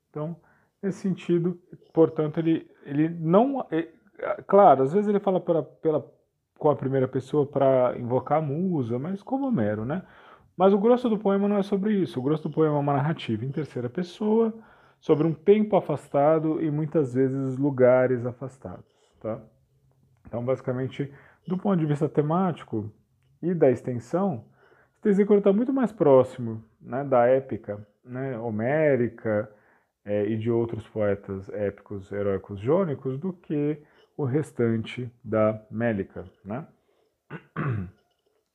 Então, 0.08 0.36
nesse 0.82 0.98
sentido, 0.98 1.56
portanto, 1.92 2.38
ele, 2.38 2.68
ele 2.84 3.08
não. 3.08 3.64
É, 3.70 3.88
claro, 4.46 4.82
às 4.82 4.92
vezes 4.92 5.08
ele 5.08 5.20
fala 5.20 5.40
pela, 5.40 5.62
pela 5.62 6.00
com 6.60 6.68
a 6.68 6.76
primeira 6.76 7.08
pessoa 7.08 7.46
para 7.46 7.98
invocar 7.98 8.38
a 8.38 8.42
musa, 8.42 8.98
mas 8.98 9.22
como 9.22 9.46
Homero, 9.46 9.86
né? 9.86 10.02
Mas 10.54 10.74
o 10.74 10.78
grosso 10.78 11.08
do 11.08 11.18
poema 11.18 11.48
não 11.48 11.56
é 11.56 11.62
sobre 11.62 11.94
isso. 11.94 12.20
O 12.20 12.22
grosso 12.22 12.48
do 12.48 12.54
poema 12.54 12.76
é 12.76 12.78
uma 12.78 12.92
narrativa 12.92 13.46
em 13.46 13.50
terceira 13.50 13.88
pessoa, 13.88 14.52
sobre 15.00 15.26
um 15.26 15.32
tempo 15.32 15.74
afastado 15.74 16.62
e 16.62 16.70
muitas 16.70 17.14
vezes 17.14 17.56
lugares 17.56 18.26
afastados, 18.26 18.84
tá? 19.22 19.40
Então, 20.26 20.44
basicamente, 20.44 21.10
do 21.46 21.56
ponto 21.56 21.78
de 21.80 21.86
vista 21.86 22.06
temático 22.10 22.92
e 23.42 23.54
da 23.54 23.70
extensão, 23.70 24.44
Tesícoro 25.00 25.38
está 25.38 25.54
muito 25.54 25.72
mais 25.72 25.90
próximo 25.90 26.62
né, 26.78 27.02
da 27.02 27.26
épica 27.26 27.84
né, 28.04 28.38
homérica 28.38 29.50
é, 30.04 30.26
e 30.26 30.36
de 30.36 30.50
outros 30.50 30.86
poetas 30.88 31.48
épicos 31.48 32.12
heróicos 32.12 32.60
jônicos 32.60 33.18
do 33.18 33.32
que 33.32 33.82
o 34.20 34.24
restante 34.24 35.10
da 35.24 35.64
Mélica. 35.70 36.24
Né? 36.44 36.66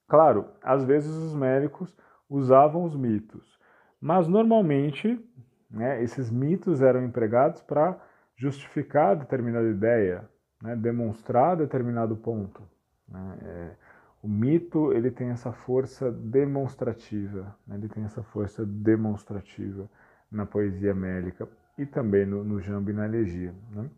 Claro, 0.07 0.51
às 0.61 0.83
vezes 0.83 1.09
os 1.09 1.33
médicos 1.33 1.97
usavam 2.29 2.83
os 2.83 2.95
mitos, 2.95 3.59
mas 3.99 4.27
normalmente 4.27 5.19
né, 5.67 6.03
esses 6.03 6.29
mitos 6.29 6.79
eram 6.79 7.03
empregados 7.03 7.63
para 7.63 7.99
justificar 8.35 9.15
determinada 9.15 9.67
ideia, 9.67 10.29
né, 10.61 10.75
demonstrar 10.75 11.57
determinado 11.57 12.15
ponto. 12.15 12.61
Né? 13.09 13.37
É, 13.41 13.75
o 14.21 14.27
mito 14.27 14.93
ele 14.93 15.09
tem 15.09 15.29
essa 15.31 15.51
força 15.51 16.11
demonstrativa, 16.11 17.57
né, 17.65 17.75
ele 17.75 17.89
tem 17.89 18.03
essa 18.03 18.21
força 18.21 18.63
demonstrativa 18.63 19.89
na 20.31 20.45
poesia 20.45 20.93
mélica 20.93 21.49
e 21.79 21.85
também 21.87 22.27
no, 22.27 22.43
no 22.43 22.61
jambo 22.61 22.91
e 22.91 22.93
na 22.93 23.05
elegia. 23.05 23.55
Né? 23.71 23.89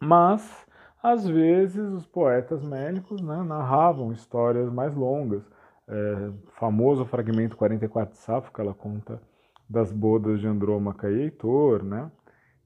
Mas 0.00 0.66
às 1.02 1.26
vezes, 1.26 1.80
os 1.92 2.06
poetas 2.06 2.62
médicos 2.62 3.20
né, 3.20 3.42
narravam 3.42 4.12
histórias 4.12 4.70
mais 4.70 4.94
longas. 4.94 5.42
É, 5.88 6.30
famoso 6.52 7.04
fragmento 7.04 7.56
44 7.56 8.12
de 8.14 8.18
Safo, 8.18 8.52
que 8.52 8.60
ela 8.60 8.72
conta 8.72 9.20
das 9.68 9.92
bodas 9.92 10.40
de 10.40 10.46
Andrômaca 10.46 11.10
e 11.10 11.22
Heitor, 11.22 11.82
né? 11.82 12.10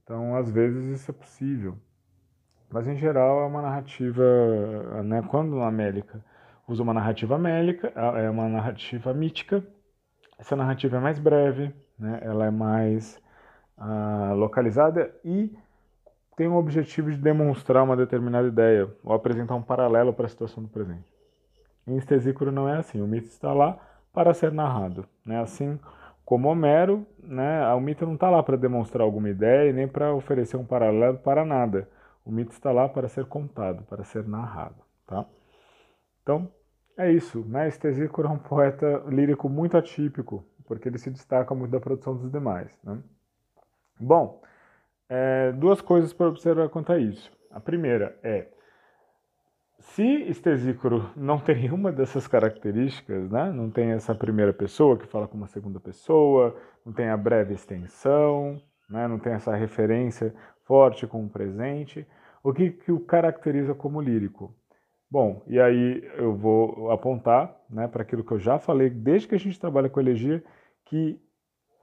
Então, 0.05 0.37
às 0.37 0.51
vezes, 0.51 0.85
isso 0.85 1.11
é 1.11 1.15
possível. 1.15 1.77
Mas, 2.71 2.87
em 2.87 2.97
geral, 2.97 3.41
é 3.41 3.47
uma 3.47 3.63
narrativa, 3.63 4.23
né? 5.03 5.23
Quando 5.23 5.61
a 5.61 5.69
Amélica 5.69 6.23
usa 6.69 6.83
uma 6.83 6.93
narrativa 6.93 7.37
amélica, 7.37 7.89
é 8.17 8.29
uma 8.29 8.49
narrativa 8.49 9.15
mítica, 9.15 9.65
essa 10.39 10.57
narrativa 10.57 10.97
é 10.97 11.01
mais 11.01 11.19
breve, 11.19 11.73
né? 11.99 12.19
Ela 12.23 12.47
é 12.47 12.51
mais 12.51 13.21
uh, 13.79 14.35
localizada 14.35 15.15
e 15.25 15.57
tem 16.37 16.47
o 16.47 16.55
objetivo 16.55 17.11
de 17.11 17.17
demonstrar 17.17 17.83
uma 17.83 17.97
determinada 17.97 18.47
ideia 18.47 18.89
ou 19.03 19.15
apresentar 19.15 19.55
um 19.55 19.63
paralelo 19.63 20.13
para 20.13 20.27
a 20.27 20.29
situação 20.29 20.63
do 20.63 20.69
presente. 20.69 21.11
Em 21.87 21.97
Estesícoro 21.97 22.53
não 22.53 22.69
é 22.69 22.77
assim, 22.77 23.01
o 23.01 23.07
mito 23.07 23.29
está 23.29 23.55
lá 23.55 23.79
para 24.13 24.35
ser 24.35 24.53
narrado. 24.53 25.07
Né? 25.25 25.41
Assim 25.41 25.81
como 26.25 26.49
Homero, 26.49 27.07
né, 27.23 27.73
o 27.73 27.81
mito 27.81 28.05
não 28.05 28.15
está 28.15 28.29
lá 28.29 28.43
para 28.43 28.57
demonstrar 28.57 29.05
alguma 29.05 29.31
ideia 29.31 29.71
e 29.71 29.73
nem 29.73 29.89
para 29.89 30.13
oferecer 30.13 30.57
um 30.57 30.65
paralelo 30.65 31.19
para 31.19 31.45
nada. 31.45 31.89
O 32.25 32.31
mito 32.31 32.51
está 32.51 32.73
lá 32.73 32.89
para 32.89 33.09
ser 33.09 33.25
contado, 33.27 33.85
para 33.85 34.05
ser 34.05 34.27
narrado. 34.27 34.83
Tá? 35.07 35.25
Então, 36.23 36.51
é 36.99 37.11
isso. 37.11 37.45
Né? 37.47 37.69
Estesícoro 37.69 38.27
é 38.27 38.31
um 38.31 38.39
poeta 38.39 39.05
lírico 39.09 39.49
muito 39.49 39.77
atípico, 39.77 40.45
porque 40.67 40.89
ele 40.89 40.99
se 40.99 41.11
destaca 41.11 41.55
muito 41.55 41.71
da 41.71 41.81
produção 41.81 42.17
dos 42.17 42.31
demais. 42.31 42.77
Né? 42.83 42.99
Bom, 44.01 44.43
é, 45.09 45.53
duas 45.53 45.81
coisas 45.81 46.13
para 46.13 46.29
observar 46.29 46.69
quanto 46.69 46.93
a 46.93 46.99
isso. 46.99 47.31
A 47.51 47.61
primeira 47.61 48.19
é, 48.23 48.49
se 49.79 50.03
Estesícoro 50.29 51.11
não 51.17 51.39
tem 51.39 51.57
nenhuma 51.57 51.93
dessas 51.93 52.27
características, 52.27 53.31
né? 53.31 53.51
não 53.53 53.71
tem 53.71 53.93
essa 53.93 54.15
primeira 54.15 54.53
pessoa 54.53 54.97
que 54.97 55.07
fala 55.07 55.29
com 55.29 55.37
uma 55.37 55.47
segunda 55.47 55.79
pessoa, 55.79 56.57
não 56.85 56.93
tem 56.93 57.09
a 57.09 57.17
breve 57.17 57.55
extensão, 57.55 58.61
né? 58.89 59.07
não 59.07 59.19
tem 59.19 59.33
essa 59.33 59.55
referência 59.55 60.35
forte 60.65 61.07
com 61.07 61.25
o 61.25 61.29
presente, 61.29 62.07
o 62.43 62.53
que, 62.53 62.71
que 62.71 62.93
o 62.93 63.01
caracteriza 63.01 63.75
como 63.75 64.01
lírico? 64.01 64.55
Bom, 65.11 65.43
e 65.47 65.61
aí 65.61 66.03
eu 66.17 66.35
vou 66.35 66.91
apontar 66.91 67.57
né, 67.71 67.87
para 67.87 68.03
aquilo 68.03 68.25
que 68.25 68.33
eu 68.33 68.39
já 68.41 68.59
falei 68.59 68.91
desde 68.91 69.29
que 69.29 69.35
a 69.37 69.39
gente 69.39 69.59
trabalha 69.59 69.89
com 69.89 70.01
elegia, 70.01 70.43
que 70.85 71.21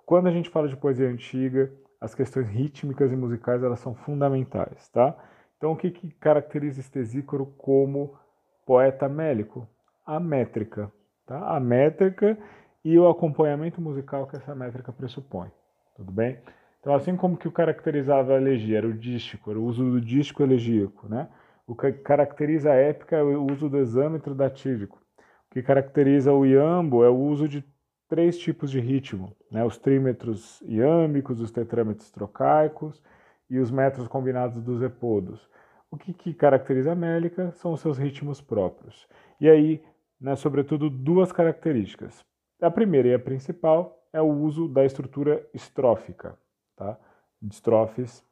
quando 0.06 0.28
a 0.28 0.32
gente 0.32 0.50
fala 0.50 0.68
de 0.68 0.76
poesia 0.76 1.08
antiga, 1.08 1.72
as 2.04 2.14
questões 2.14 2.50
rítmicas 2.50 3.14
e 3.14 3.16
musicais 3.16 3.64
elas 3.64 3.80
são 3.80 3.96
fundamentais, 3.96 4.90
tá? 4.90 5.16
Então 5.58 5.72
o 5.72 5.78
que, 5.78 5.90
que 5.90 6.12
caracteriza 6.16 6.82
Estesícoro 6.82 7.46
como 7.58 8.20
poeta 8.66 9.08
mélico? 9.08 9.66
A 10.06 10.20
métrica, 10.20 10.92
tá? 11.26 11.56
A 11.56 11.62
métrica 11.62 12.38
e 12.84 13.00
o 13.00 13.08
acompanhamento 13.08 13.80
musical 13.80 14.28
que 14.28 14.36
essa 14.36 14.54
métrica 14.54 14.92
pressupõe, 14.92 15.50
tudo 15.96 16.12
bem? 16.12 16.40
Então 16.82 16.94
assim 16.94 17.16
como 17.16 17.38
que 17.38 17.48
o 17.48 17.52
caracterizava 17.54 18.34
a 18.34 18.38
elegia 18.38 18.80
era 18.80 18.88
o 18.88 18.94
dístico, 18.94 19.52
era 19.52 19.60
o 19.60 19.64
uso 19.64 19.90
do 19.90 20.02
dístico 20.02 20.44
elegíaco, 20.44 21.08
né? 21.08 21.30
O 21.66 21.74
que 21.74 21.90
caracteriza 21.94 22.74
a 22.74 22.76
épica 22.76 23.16
é 23.16 23.24
o 23.24 23.50
uso 23.50 23.70
do 23.70 23.78
exâmetro 23.78 24.36
datívico. 24.36 25.02
O 25.50 25.54
que 25.54 25.64
caracteriza 25.64 26.34
o 26.34 26.46
iambo 26.46 27.02
é 27.06 27.10
o 27.10 27.16
uso 27.16 27.48
de 27.48 27.64
três 28.08 28.38
tipos 28.38 28.70
de 28.70 28.80
ritmo, 28.80 29.36
né? 29.50 29.64
os 29.64 29.78
trímetros 29.78 30.62
iâmbicos, 30.66 31.40
os 31.40 31.52
tetrâmetros 31.52 32.10
trocaicos 32.12 33.02
e 33.50 33.60
os 33.60 33.72
metros 33.72 34.08
combinados 34.08 34.62
dos 34.62 34.82
epodos. 34.82 35.50
O 35.90 35.98
que, 35.98 36.14
que 36.14 36.34
caracteriza 36.34 36.92
a 36.92 36.96
mélica 36.96 37.52
são 37.52 37.74
os 37.74 37.82
seus 37.82 37.98
ritmos 37.98 38.42
próprios. 38.42 39.08
E 39.40 39.50
aí, 39.50 39.84
né, 40.20 40.36
sobretudo, 40.36 40.90
duas 40.90 41.32
características. 41.32 42.26
A 42.62 42.72
primeira 42.72 43.10
e 43.10 43.14
a 43.14 43.20
principal 43.20 44.08
é 44.12 44.22
o 44.22 44.32
uso 44.32 44.68
da 44.68 44.86
estrutura 44.86 45.46
estrófica, 45.54 46.38
tá? 46.76 46.98
De 47.42 47.54
estrofes 47.54 48.26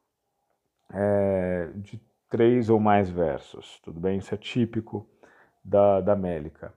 é, 0.92 1.70
de 1.76 2.00
três 2.28 2.70
ou 2.70 2.80
mais 2.80 3.10
versos, 3.10 3.78
tudo 3.80 4.00
bem? 4.00 4.18
Isso 4.18 4.34
é 4.34 4.38
típico 4.38 5.06
da, 5.62 6.00
da 6.00 6.16
mélica. 6.16 6.72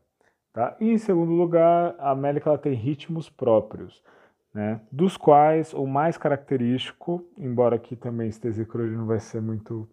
Tá? 0.55 0.73
E 0.79 0.89
em 0.89 0.97
segundo 0.97 1.33
lugar, 1.33 1.95
a 1.99 2.15
mélica 2.15 2.49
ela 2.49 2.57
tem 2.57 2.73
ritmos 2.73 3.29
próprios, 3.29 4.01
né? 4.53 4.79
dos 4.89 5.17
quais 5.17 5.73
o 5.73 5.85
mais 5.85 6.17
característico, 6.17 7.27
embora 7.37 7.75
aqui 7.75 7.93
também 7.93 8.29
esse 8.29 8.39
tesícoro 8.39 8.89
não 8.89 9.05
vai 9.05 9.19
ser 9.19 9.41
muito 9.41 9.85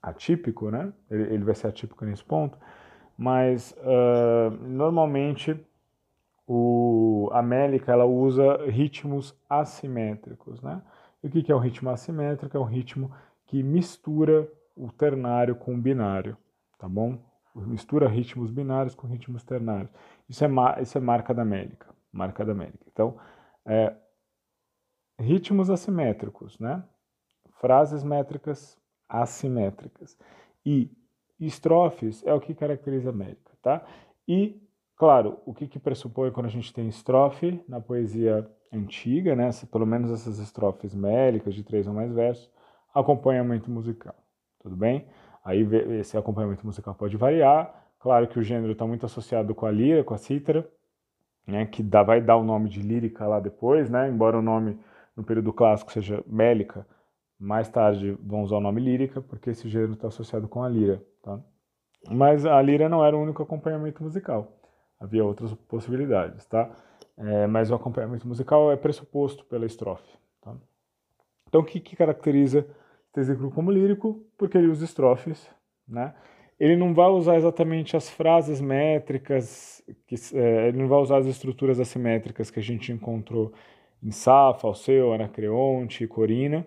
atípico, 0.00 0.70
né? 0.70 0.92
ele, 1.10 1.24
ele 1.24 1.42
vai 1.42 1.56
ser 1.56 1.66
atípico 1.66 2.04
nesse 2.04 2.22
ponto, 2.22 2.56
mas 3.18 3.76
uh, 3.78 4.50
normalmente 4.64 5.58
o, 6.46 7.28
a 7.32 7.42
mélica 7.42 7.90
ela 7.90 8.04
usa 8.04 8.64
ritmos 8.70 9.36
assimétricos. 9.50 10.62
Né? 10.62 10.80
E 11.20 11.26
o 11.26 11.30
que, 11.30 11.42
que 11.42 11.50
é 11.50 11.56
um 11.56 11.58
ritmo 11.58 11.90
assimétrico? 11.90 12.56
É 12.56 12.60
um 12.60 12.62
ritmo 12.62 13.10
que 13.44 13.60
mistura 13.60 14.48
o 14.76 14.92
ternário 14.92 15.56
com 15.56 15.74
o 15.74 15.78
binário, 15.78 16.36
tá 16.78 16.88
bom? 16.88 17.18
Mistura 17.54 18.08
ritmos 18.08 18.50
binários 18.50 18.94
com 18.94 19.06
ritmos 19.06 19.44
ternários. 19.44 19.90
Isso 20.28 20.44
é, 20.44 20.48
isso 20.82 20.98
é 20.98 21.00
marca 21.00 21.32
da 21.32 21.44
mélica, 21.44 21.94
marca 22.12 22.44
da 22.44 22.52
mélica. 22.52 22.84
Então, 22.90 23.16
é, 23.64 23.94
ritmos 25.18 25.70
assimétricos, 25.70 26.58
né? 26.58 26.82
Frases 27.60 28.02
métricas 28.02 28.76
assimétricas. 29.08 30.18
E 30.66 30.90
estrofes 31.38 32.24
é 32.26 32.32
o 32.34 32.40
que 32.40 32.54
caracteriza 32.54 33.10
a 33.10 33.12
mélica, 33.12 33.52
tá? 33.62 33.86
E, 34.26 34.60
claro, 34.96 35.40
o 35.46 35.54
que, 35.54 35.68
que 35.68 35.78
pressupõe 35.78 36.32
quando 36.32 36.46
a 36.46 36.50
gente 36.50 36.72
tem 36.72 36.88
estrofe 36.88 37.62
na 37.68 37.80
poesia 37.80 38.50
antiga, 38.72 39.36
né? 39.36 39.50
Pelo 39.70 39.86
menos 39.86 40.10
essas 40.10 40.38
estrofes 40.38 40.94
mélicas 40.94 41.54
de 41.54 41.62
três 41.62 41.86
ou 41.86 41.94
mais 41.94 42.12
versos, 42.12 42.50
acompanhamento 42.92 43.70
musical, 43.70 44.16
tudo 44.60 44.76
bem? 44.76 45.06
Aí 45.44 45.62
esse 46.00 46.16
acompanhamento 46.16 46.64
musical 46.64 46.94
pode 46.94 47.16
variar, 47.16 47.88
claro 48.00 48.26
que 48.26 48.38
o 48.38 48.42
gênero 48.42 48.72
está 48.72 48.86
muito 48.86 49.04
associado 49.04 49.54
com 49.54 49.66
a 49.66 49.70
lira, 49.70 50.02
com 50.02 50.14
a 50.14 50.18
cítara, 50.18 50.66
né, 51.46 51.66
que 51.66 51.82
dá, 51.82 52.02
vai 52.02 52.22
dar 52.22 52.36
o 52.36 52.44
nome 52.44 52.70
de 52.70 52.80
lírica 52.80 53.26
lá 53.26 53.38
depois, 53.40 53.90
né, 53.90 54.08
embora 54.08 54.38
o 54.38 54.42
nome 54.42 54.78
no 55.14 55.22
período 55.22 55.52
clássico 55.52 55.92
seja 55.92 56.24
mélica, 56.26 56.86
mais 57.38 57.68
tarde 57.68 58.16
vão 58.22 58.42
usar 58.42 58.56
o 58.56 58.60
nome 58.60 58.80
lírica, 58.80 59.20
porque 59.20 59.50
esse 59.50 59.68
gênero 59.68 59.92
está 59.92 60.08
associado 60.08 60.48
com 60.48 60.62
a 60.62 60.68
lira, 60.68 61.04
tá? 61.22 61.38
Mas 62.10 62.46
a 62.46 62.60
lira 62.62 62.88
não 62.88 63.04
era 63.04 63.16
o 63.16 63.22
único 63.22 63.42
acompanhamento 63.42 64.02
musical, 64.02 64.52
havia 64.98 65.24
outras 65.24 65.52
possibilidades, 65.52 66.46
tá? 66.46 66.70
É, 67.16 67.46
mas 67.46 67.70
o 67.70 67.74
acompanhamento 67.74 68.26
musical 68.26 68.72
é 68.72 68.76
pressuposto 68.76 69.44
pela 69.44 69.66
estrofe, 69.66 70.16
tá? 70.40 70.54
Então 71.48 71.60
o 71.60 71.64
que, 71.64 71.80
que 71.80 71.96
caracteriza 71.96 72.66
tesículo 73.14 73.50
como 73.50 73.70
lírico, 73.70 74.20
porque 74.36 74.58
ele 74.58 74.66
usa 74.66 74.84
estrofes, 74.84 75.48
né? 75.88 76.14
Ele 76.58 76.76
não 76.76 76.92
vai 76.92 77.08
usar 77.08 77.36
exatamente 77.36 77.96
as 77.96 78.10
frases 78.10 78.60
métricas, 78.60 79.82
que, 80.06 80.16
é, 80.34 80.68
ele 80.68 80.78
não 80.78 80.88
vai 80.88 80.98
usar 81.00 81.18
as 81.18 81.26
estruturas 81.26 81.80
assimétricas 81.80 82.50
que 82.50 82.58
a 82.58 82.62
gente 82.62 82.92
encontrou 82.92 83.52
em 84.02 84.10
Safa, 84.10 84.66
Alceu, 84.66 85.12
Anacreonte, 85.12 86.06
Corina, 86.06 86.66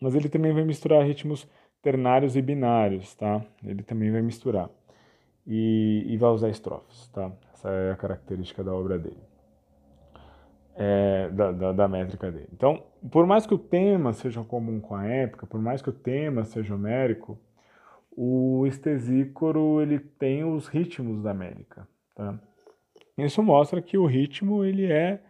mas 0.00 0.14
ele 0.14 0.28
também 0.28 0.52
vai 0.52 0.64
misturar 0.64 1.04
ritmos 1.04 1.48
ternários 1.82 2.36
e 2.36 2.42
binários, 2.42 3.14
tá? 3.14 3.44
Ele 3.64 3.82
também 3.82 4.10
vai 4.10 4.22
misturar. 4.22 4.70
E, 5.46 6.04
e 6.06 6.16
vai 6.16 6.30
usar 6.30 6.50
estrofes, 6.50 7.08
tá? 7.08 7.32
Essa 7.52 7.70
é 7.70 7.92
a 7.92 7.96
característica 7.96 8.62
da 8.62 8.72
obra 8.74 8.98
dele 8.98 9.29
é, 10.80 11.28
da, 11.28 11.52
da, 11.52 11.72
da, 11.72 11.88
métrica 11.88 12.32
dele. 12.32 12.48
Então, 12.54 12.82
por 13.10 13.26
mais 13.26 13.46
que 13.46 13.52
o 13.52 13.58
tema 13.58 14.14
seja 14.14 14.42
comum 14.42 14.80
com 14.80 14.94
a 14.94 15.06
época, 15.06 15.46
por 15.46 15.60
mais 15.60 15.82
que 15.82 15.90
o 15.90 15.92
tema 15.92 16.42
seja 16.42 16.74
homérico, 16.74 17.38
o 18.10 18.66
estesícoro 18.66 19.82
ele 19.82 19.98
tem 19.98 20.42
os 20.42 20.68
ritmos 20.68 21.22
da 21.22 21.34
métrica. 21.34 21.86
Tá? 22.14 22.40
Isso 23.18 23.42
mostra 23.42 23.82
que 23.82 23.98
o 23.98 24.06
ritmo 24.06 24.64
ele 24.64 24.90
é 24.90 25.22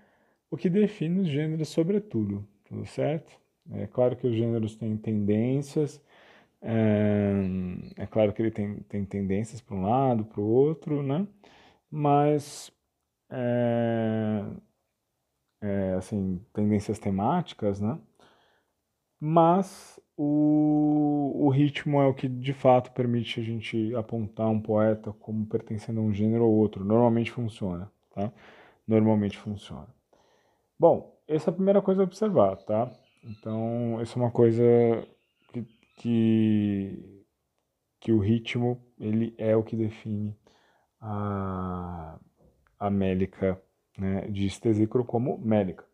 o 0.49 0.57
que 0.57 0.71
define 0.71 1.21
os 1.21 1.29
gêneros 1.29 1.69
sobretudo, 1.69 2.47
tudo 2.65 2.87
certo? 2.87 3.33
É 3.73 3.89
claro 3.89 4.15
que 4.15 4.29
os 4.29 4.35
gêneros 4.35 4.77
têm 4.77 4.97
tendências, 4.97 6.01
é, 6.63 7.33
é 7.97 8.07
claro 8.07 8.33
que 8.33 8.41
ele 8.41 8.53
tem, 8.53 8.77
tem 8.89 9.05
tendências 9.05 9.61
para 9.61 9.77
um 9.77 9.83
lado, 9.83 10.25
para 10.25 10.41
o 10.41 10.49
outro, 10.49 11.03
né? 11.03 11.27
Mas 11.91 12.71
é, 13.31 14.45
é, 15.61 15.95
assim, 15.95 16.41
tendências 16.53 16.99
temáticas, 16.99 17.81
né? 17.81 17.99
Mas 19.21 20.01
o, 20.17 21.47
o 21.47 21.49
ritmo 21.51 22.01
é 22.01 22.07
o 22.07 22.15
que 22.15 22.29
de 22.29 22.53
fato 22.53 22.93
permite 22.93 23.41
a 23.41 23.43
gente 23.43 23.95
apontar 23.95 24.49
um 24.49 24.61
poeta 24.61 25.13
como 25.15 25.47
pertencendo 25.47 26.01
a 26.01 26.03
um 26.03 26.13
gênero 26.13 26.45
ou 26.45 26.53
outro. 26.55 26.85
Normalmente 26.85 27.31
funciona, 27.31 27.91
tá? 28.15 28.33
Normalmente 28.87 29.39
funciona. 29.39 29.89
Bom, 30.79 31.19
essa 31.29 31.51
é 31.51 31.53
a 31.53 31.55
primeira 31.55 31.83
coisa 31.83 32.03
a 32.03 32.05
observar, 32.05 32.57
tá? 32.57 32.91
Então, 33.25 34.01
isso 34.03 34.19
é 34.19 34.23
uma 34.23 34.31
coisa 34.31 34.63
que, 35.53 35.63
que, 35.97 37.25
que 38.01 38.13
o 38.13 38.19
ritmo 38.19 38.83
ele 38.99 39.35
é 39.39 39.55
o 39.55 39.63
que 39.63 39.77
define 39.77 40.35
a, 41.01 42.19
a 42.79 42.91
mélica 42.91 43.61
né, 44.01 44.27
de 44.29 44.49
Stesícoro 44.49 45.05
como 45.05 45.39
médica. 45.39 45.85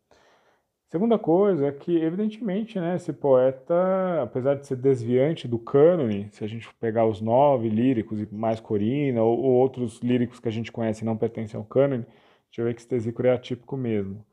Segunda 0.88 1.18
coisa 1.18 1.66
é 1.66 1.72
que, 1.72 1.96
evidentemente, 1.96 2.78
né, 2.78 2.94
esse 2.94 3.12
poeta, 3.12 4.22
apesar 4.22 4.54
de 4.54 4.66
ser 4.66 4.76
desviante 4.76 5.48
do 5.48 5.58
cânone, 5.58 6.28
se 6.30 6.44
a 6.44 6.46
gente 6.46 6.72
pegar 6.76 7.04
os 7.04 7.20
nove 7.20 7.68
líricos 7.68 8.20
e 8.20 8.28
mais 8.32 8.60
Corina, 8.60 9.20
ou, 9.20 9.36
ou 9.36 9.52
outros 9.54 9.98
líricos 10.00 10.38
que 10.38 10.48
a 10.48 10.52
gente 10.52 10.70
conhece 10.70 11.02
e 11.02 11.04
não 11.04 11.16
pertencem 11.16 11.58
ao 11.58 11.66
cânone, 11.66 12.04
a 12.04 12.44
gente 12.46 12.62
vê 12.62 12.72
que 12.72 12.82
Stesícoro 12.82 13.26
é 13.26 13.32
atípico 13.32 13.76
mesmo. 13.76 14.24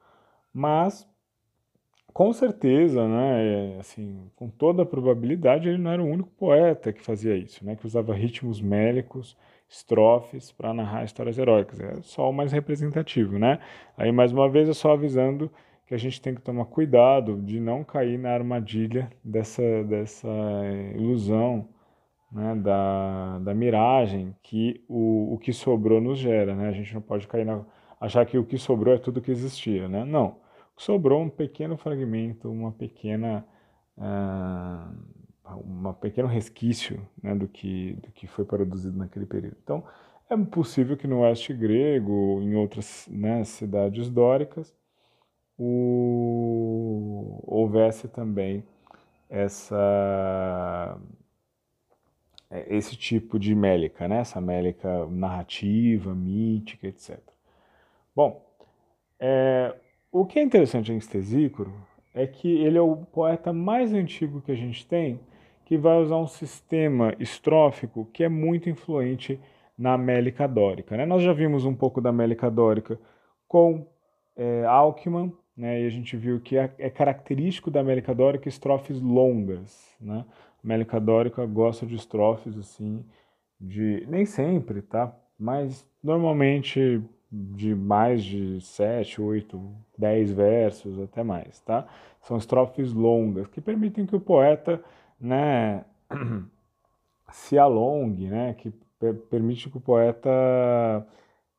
Mas, 0.53 1.09
com 2.13 2.31
certeza, 2.31 3.07
né, 3.07 3.79
assim, 3.79 4.29
com 4.35 4.47
toda 4.47 4.83
a 4.83 4.85
probabilidade, 4.85 5.67
ele 5.67 5.79
não 5.79 5.91
era 5.91 6.03
o 6.03 6.07
único 6.07 6.29
poeta 6.29 6.93
que 6.93 7.01
fazia 7.01 7.35
isso, 7.35 7.65
né, 7.65 7.75
que 7.75 7.87
usava 7.87 8.13
ritmos 8.13 8.61
mélicos, 8.61 9.35
estrofes 9.73 10.51
para 10.51 10.71
narrar 10.73 11.03
histórias 11.03 11.37
heróicas. 11.37 11.79
É 11.79 11.95
só 12.03 12.29
o 12.29 12.33
mais 12.33 12.51
representativo, 12.51 13.39
né? 13.39 13.59
Aí, 13.97 14.11
mais 14.11 14.31
uma 14.31 14.47
vez, 14.47 14.69
é 14.69 14.73
só 14.73 14.91
avisando 14.91 15.51
que 15.87 15.95
a 15.95 15.97
gente 15.97 16.21
tem 16.21 16.35
que 16.35 16.41
tomar 16.41 16.65
cuidado 16.65 17.41
de 17.41 17.59
não 17.59 17.83
cair 17.83 18.19
na 18.19 18.31
armadilha 18.31 19.11
dessa, 19.23 19.83
dessa 19.83 20.29
ilusão, 20.95 21.67
né, 22.31 22.55
da, 22.55 23.39
da 23.39 23.53
miragem 23.53 24.35
que 24.43 24.83
o, 24.87 25.33
o 25.33 25.37
que 25.39 25.51
sobrou 25.51 25.99
nos 25.99 26.19
gera, 26.19 26.55
né? 26.55 26.69
A 26.69 26.71
gente 26.71 26.93
não 26.93 27.01
pode 27.01 27.27
cair 27.27 27.45
na, 27.45 27.65
achar 27.99 28.25
que 28.25 28.37
o 28.37 28.45
que 28.45 28.57
sobrou 28.57 28.93
é 28.93 28.99
tudo 28.99 29.21
que 29.21 29.31
existia, 29.31 29.87
né? 29.87 30.05
Não. 30.05 30.37
Sobrou 30.77 31.21
um 31.21 31.29
pequeno 31.29 31.77
fragmento, 31.77 32.49
uma 32.49 32.71
pequena... 32.71 33.43
Uh, 33.97 35.22
um 35.55 35.93
pequeno 35.93 36.27
resquício 36.27 37.05
né, 37.21 37.35
do, 37.35 37.47
que, 37.47 37.93
do 37.93 38.11
que 38.11 38.27
foi 38.27 38.45
produzido 38.45 38.97
naquele 38.97 39.25
período. 39.25 39.57
Então, 39.63 39.83
é 40.29 40.37
possível 40.37 40.97
que 40.97 41.07
no 41.07 41.19
oeste 41.19 41.53
grego, 41.53 42.41
em 42.41 42.55
outras 42.55 43.07
né, 43.09 43.43
cidades 43.43 44.09
dóricas, 44.09 44.75
o, 45.57 47.39
houvesse 47.45 48.07
também 48.07 48.63
essa 49.29 50.97
é, 52.53 52.75
esse 52.75 52.95
tipo 52.95 53.39
de 53.39 53.55
mélica, 53.55 54.07
né? 54.07 54.19
essa 54.19 54.39
mélica 54.39 55.07
narrativa, 55.07 56.13
mítica, 56.13 56.87
etc. 56.87 57.19
Bom, 58.15 58.45
é, 59.19 59.75
o 60.11 60.23
que 60.25 60.37
é 60.37 60.43
interessante 60.43 60.91
em 60.91 60.97
Estesícoro 60.97 61.73
é 62.13 62.27
que 62.27 62.47
ele 62.47 62.77
é 62.77 62.81
o 62.81 62.95
poeta 62.97 63.51
mais 63.51 63.91
antigo 63.91 64.41
que 64.41 64.51
a 64.51 64.55
gente 64.55 64.85
tem 64.85 65.19
que 65.65 65.77
vai 65.77 65.97
usar 66.01 66.17
um 66.17 66.27
sistema 66.27 67.15
estrófico 67.19 68.07
que 68.13 68.23
é 68.23 68.29
muito 68.29 68.69
influente 68.69 69.39
na 69.77 69.97
mélica 69.97 70.47
dórica. 70.47 70.95
Né? 70.95 71.05
Nós 71.05 71.23
já 71.23 71.33
vimos 71.33 71.65
um 71.65 71.73
pouco 71.73 71.99
da 72.01 72.11
mélica 72.11 72.49
dórica 72.49 72.99
com 73.47 73.85
é, 74.35 74.63
né? 75.55 75.81
e 75.81 75.85
a 75.85 75.89
gente 75.89 76.17
viu 76.17 76.39
que 76.39 76.57
é, 76.57 76.73
é 76.77 76.89
característico 76.89 77.71
da 77.71 77.83
mélica 77.83 78.13
dórica 78.13 78.49
estrofes 78.49 78.99
longas. 79.01 79.95
Né? 79.99 80.25
A 80.63 80.67
mélica 80.67 80.99
dórica 80.99 81.45
gosta 81.45 81.85
de 81.85 81.95
estrofes 81.95 82.57
assim, 82.57 83.03
de 83.59 84.05
nem 84.07 84.25
sempre, 84.25 84.81
tá? 84.81 85.15
mas 85.37 85.87
normalmente 86.03 87.01
de 87.33 87.73
mais 87.73 88.23
de 88.23 88.61
7, 88.61 89.19
8, 89.19 89.59
10 89.97 90.31
versos, 90.31 90.99
até 90.99 91.23
mais. 91.23 91.59
Tá? 91.61 91.87
São 92.21 92.37
estrofes 92.37 92.93
longas 92.93 93.47
que 93.47 93.59
permitem 93.59 94.05
que 94.05 94.15
o 94.15 94.19
poeta 94.19 94.83
né, 95.23 95.85
se 97.31 97.57
alongue, 97.57 98.27
né, 98.27 98.53
que 98.55 98.71
permite 99.29 99.69
que 99.69 99.77
o 99.77 99.81
poeta 99.81 100.29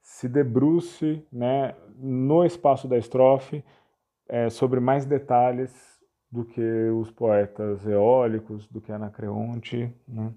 se 0.02 0.28
debruce 0.28 1.26
né, 1.32 1.74
no 1.96 2.44
espaço 2.44 2.86
da 2.86 2.98
estrofe 2.98 3.64
é, 4.28 4.50
sobre 4.50 4.80
mais 4.80 5.06
detalhes 5.06 5.72
do 6.30 6.44
que 6.44 6.60
os 6.90 7.10
poetas 7.10 7.86
eólicos, 7.86 8.66
do 8.68 8.80
que 8.80 8.92
Anacreonte, 8.92 9.90
né, 10.06 10.32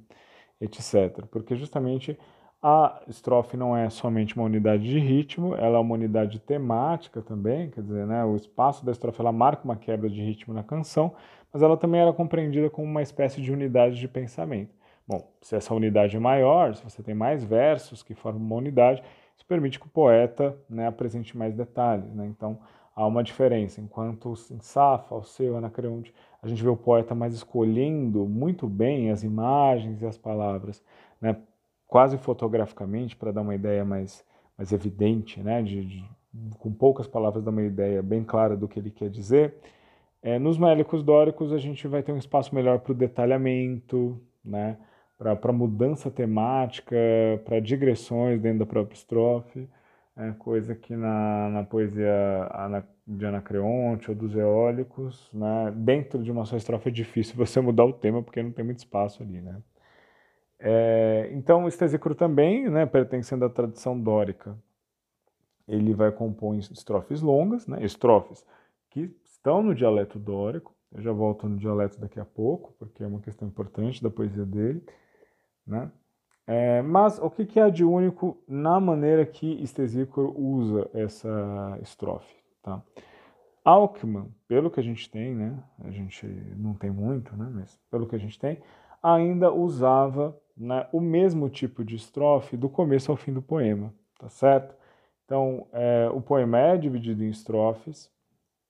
etc. 0.61 1.25
Porque 1.29 1.55
justamente 1.55 2.17
a 2.61 3.01
estrofe 3.07 3.55
não 3.55 3.75
é 3.77 3.89
somente 3.89 4.35
uma 4.35 4.45
unidade 4.45 4.83
de 4.83 4.99
ritmo, 4.99 5.55
ela 5.55 5.77
é 5.77 5.79
uma 5.79 5.93
unidade 5.93 6.39
temática 6.39 7.21
também, 7.21 7.69
quer 7.69 7.81
dizer, 7.81 8.05
né, 8.07 8.25
o 8.25 8.35
espaço 8.35 8.85
da 8.85 8.91
estrofe 8.91 9.21
ela 9.21 9.31
marca 9.31 9.63
uma 9.63 9.75
quebra 9.75 10.09
de 10.09 10.21
ritmo 10.21 10.53
na 10.53 10.63
canção, 10.63 11.13
mas 11.53 11.61
ela 11.61 11.77
também 11.77 12.01
era 12.01 12.11
compreendida 12.11 12.69
como 12.69 12.87
uma 12.87 13.01
espécie 13.01 13.41
de 13.41 13.51
unidade 13.51 13.99
de 13.99 14.07
pensamento. 14.07 14.75
Bom, 15.07 15.31
se 15.41 15.55
essa 15.55 15.73
unidade 15.73 16.17
é 16.17 16.19
maior, 16.19 16.75
se 16.75 16.83
você 16.83 17.01
tem 17.01 17.15
mais 17.15 17.43
versos 17.43 18.03
que 18.03 18.13
formam 18.13 18.43
uma 18.43 18.55
unidade, 18.57 19.01
isso 19.35 19.45
permite 19.45 19.79
que 19.79 19.85
o 19.85 19.89
poeta 19.89 20.57
né, 20.69 20.87
apresente 20.87 21.37
mais 21.37 21.55
detalhes. 21.55 22.13
Né? 22.13 22.25
Então, 22.25 22.59
há 22.93 23.05
uma 23.05 23.23
diferença. 23.23 23.79
Enquanto 23.79 24.33
em 24.51 24.59
Safa, 24.59 25.15
Alceu, 25.15 25.55
Anacreonte, 25.55 26.13
a 26.41 26.47
gente 26.47 26.61
vê 26.61 26.69
o 26.69 26.75
poeta 26.75 27.15
mais 27.15 27.33
escolhendo 27.33 28.25
muito 28.25 28.67
bem 28.67 29.11
as 29.11 29.23
imagens 29.23 30.01
e 30.01 30.05
as 30.05 30.17
palavras, 30.17 30.83
né? 31.21 31.37
Quase 31.87 32.17
fotograficamente, 32.17 33.15
para 33.15 33.31
dar 33.31 33.41
uma 33.41 33.55
ideia 33.55 33.85
mais, 33.85 34.23
mais 34.57 34.71
evidente, 34.71 35.41
né? 35.41 35.61
De, 35.61 35.85
de, 35.85 36.05
com 36.59 36.71
poucas 36.71 37.07
palavras 37.07 37.43
dar 37.43 37.51
uma 37.51 37.63
ideia 37.63 38.03
bem 38.03 38.23
clara 38.23 38.55
do 38.55 38.67
que 38.67 38.79
ele 38.79 38.91
quer 38.91 39.09
dizer. 39.09 39.55
É, 40.21 40.37
nos 40.37 40.57
mélicos 40.57 41.03
dóricos 41.03 41.53
a 41.53 41.57
gente 41.57 41.87
vai 41.87 42.03
ter 42.03 42.11
um 42.11 42.17
espaço 42.17 42.53
melhor 42.53 42.79
para 42.79 42.91
o 42.91 42.95
detalhamento, 42.95 44.19
né? 44.43 44.77
para 45.17 45.51
mudança 45.51 46.11
temática, 46.11 46.95
para 47.43 47.59
digressões 47.59 48.39
dentro 48.39 48.59
da 48.59 48.65
própria 48.65 48.95
estrofe, 48.95 49.67
é, 50.15 50.31
coisa 50.33 50.75
que 50.75 50.95
na, 50.95 51.49
na 51.49 51.63
poesia 51.63 52.03
de 53.05 53.25
Anacreonte 53.25 54.11
ou 54.11 54.15
dos 54.15 54.35
eólicos, 54.35 55.29
né? 55.33 55.73
dentro 55.75 56.21
de 56.21 56.31
uma 56.31 56.45
só 56.45 56.55
estrofe 56.55 56.89
é 56.89 56.91
difícil 56.91 57.35
você 57.37 57.59
mudar 57.61 57.85
o 57.85 57.93
tema 57.93 58.21
porque 58.21 58.43
não 58.43 58.51
tem 58.51 58.65
muito 58.65 58.79
espaço 58.79 59.23
ali. 59.23 59.41
Né? 59.41 59.57
É, 60.59 61.29
então, 61.33 61.65
o 61.65 61.67
estesícoro 61.67 62.15
também, 62.15 62.69
né, 62.69 62.85
pertencendo 62.85 63.45
à 63.45 63.49
tradição 63.49 63.99
dórica, 63.99 64.57
ele 65.67 65.93
vai 65.93 66.11
compor 66.11 66.55
estrofes 66.55 67.21
longas, 67.21 67.67
né, 67.67 67.83
estrofes 67.83 68.45
que 68.89 69.13
estão 69.23 69.61
no 69.61 69.75
dialeto 69.75 70.17
dórico. 70.17 70.75
Eu 70.91 71.01
já 71.01 71.11
volto 71.11 71.47
no 71.47 71.57
dialeto 71.57 71.99
daqui 71.99 72.19
a 72.19 72.25
pouco, 72.25 72.73
porque 72.79 73.03
é 73.03 73.07
uma 73.07 73.19
questão 73.19 73.47
importante 73.47 74.01
da 74.01 74.09
poesia 74.09 74.45
dele. 74.45 74.81
Né? 75.65 75.91
É, 76.47 76.81
mas 76.81 77.19
o 77.19 77.29
que, 77.29 77.45
que 77.45 77.59
há 77.59 77.69
de 77.69 77.83
único 77.83 78.41
na 78.47 78.79
maneira 78.79 79.25
que 79.25 79.61
Estesícoro 79.61 80.33
usa 80.39 80.89
essa 80.93 81.77
estrofe? 81.81 82.33
Tá? 82.63 82.81
Pelo 84.47 84.71
que 84.71 84.79
a 84.79 84.83
gente 84.83 85.11
tem, 85.11 85.35
né, 85.35 85.61
a 85.83 85.91
gente 85.91 86.25
não 86.55 86.73
tem 86.73 86.89
muito, 86.89 87.35
né, 87.35 87.51
mas 87.53 87.77
pelo 87.91 88.07
que 88.07 88.15
a 88.15 88.19
gente 88.19 88.39
tem, 88.39 88.61
ainda 89.03 89.51
usava 89.51 90.39
né, 90.57 90.87
o 90.91 90.99
mesmo 90.99 91.49
tipo 91.49 91.83
de 91.83 91.95
estrofe 91.95 92.57
do 92.57 92.67
começo 92.67 93.11
ao 93.11 93.17
fim 93.17 93.31
do 93.31 93.41
poema, 93.41 93.93
tá 94.17 94.27
certo? 94.27 94.75
Então, 95.25 95.67
é, 95.71 96.09
o 96.13 96.21
poema 96.21 96.57
é 96.57 96.77
dividido 96.77 97.23
em 97.23 97.29
estrofes, 97.29 98.09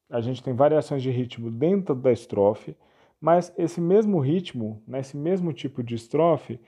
a 0.10 0.21
gente 0.21 0.41
tem 0.43 0.54
variações 0.54 1.02
de 1.02 1.12
ritmo 1.12 1.52
dentro 1.52 1.93
da 1.95 2.12
estrofe, 2.12 2.76
mas 3.19 3.54
esse 3.58 3.82
mesmo 3.82 4.19
ritmo, 4.19 4.82
né, 4.88 5.00
esse 5.00 5.17
mesmo 5.17 5.54
tipo 5.54 5.84
de 5.84 5.95
estrofe, 5.95 6.60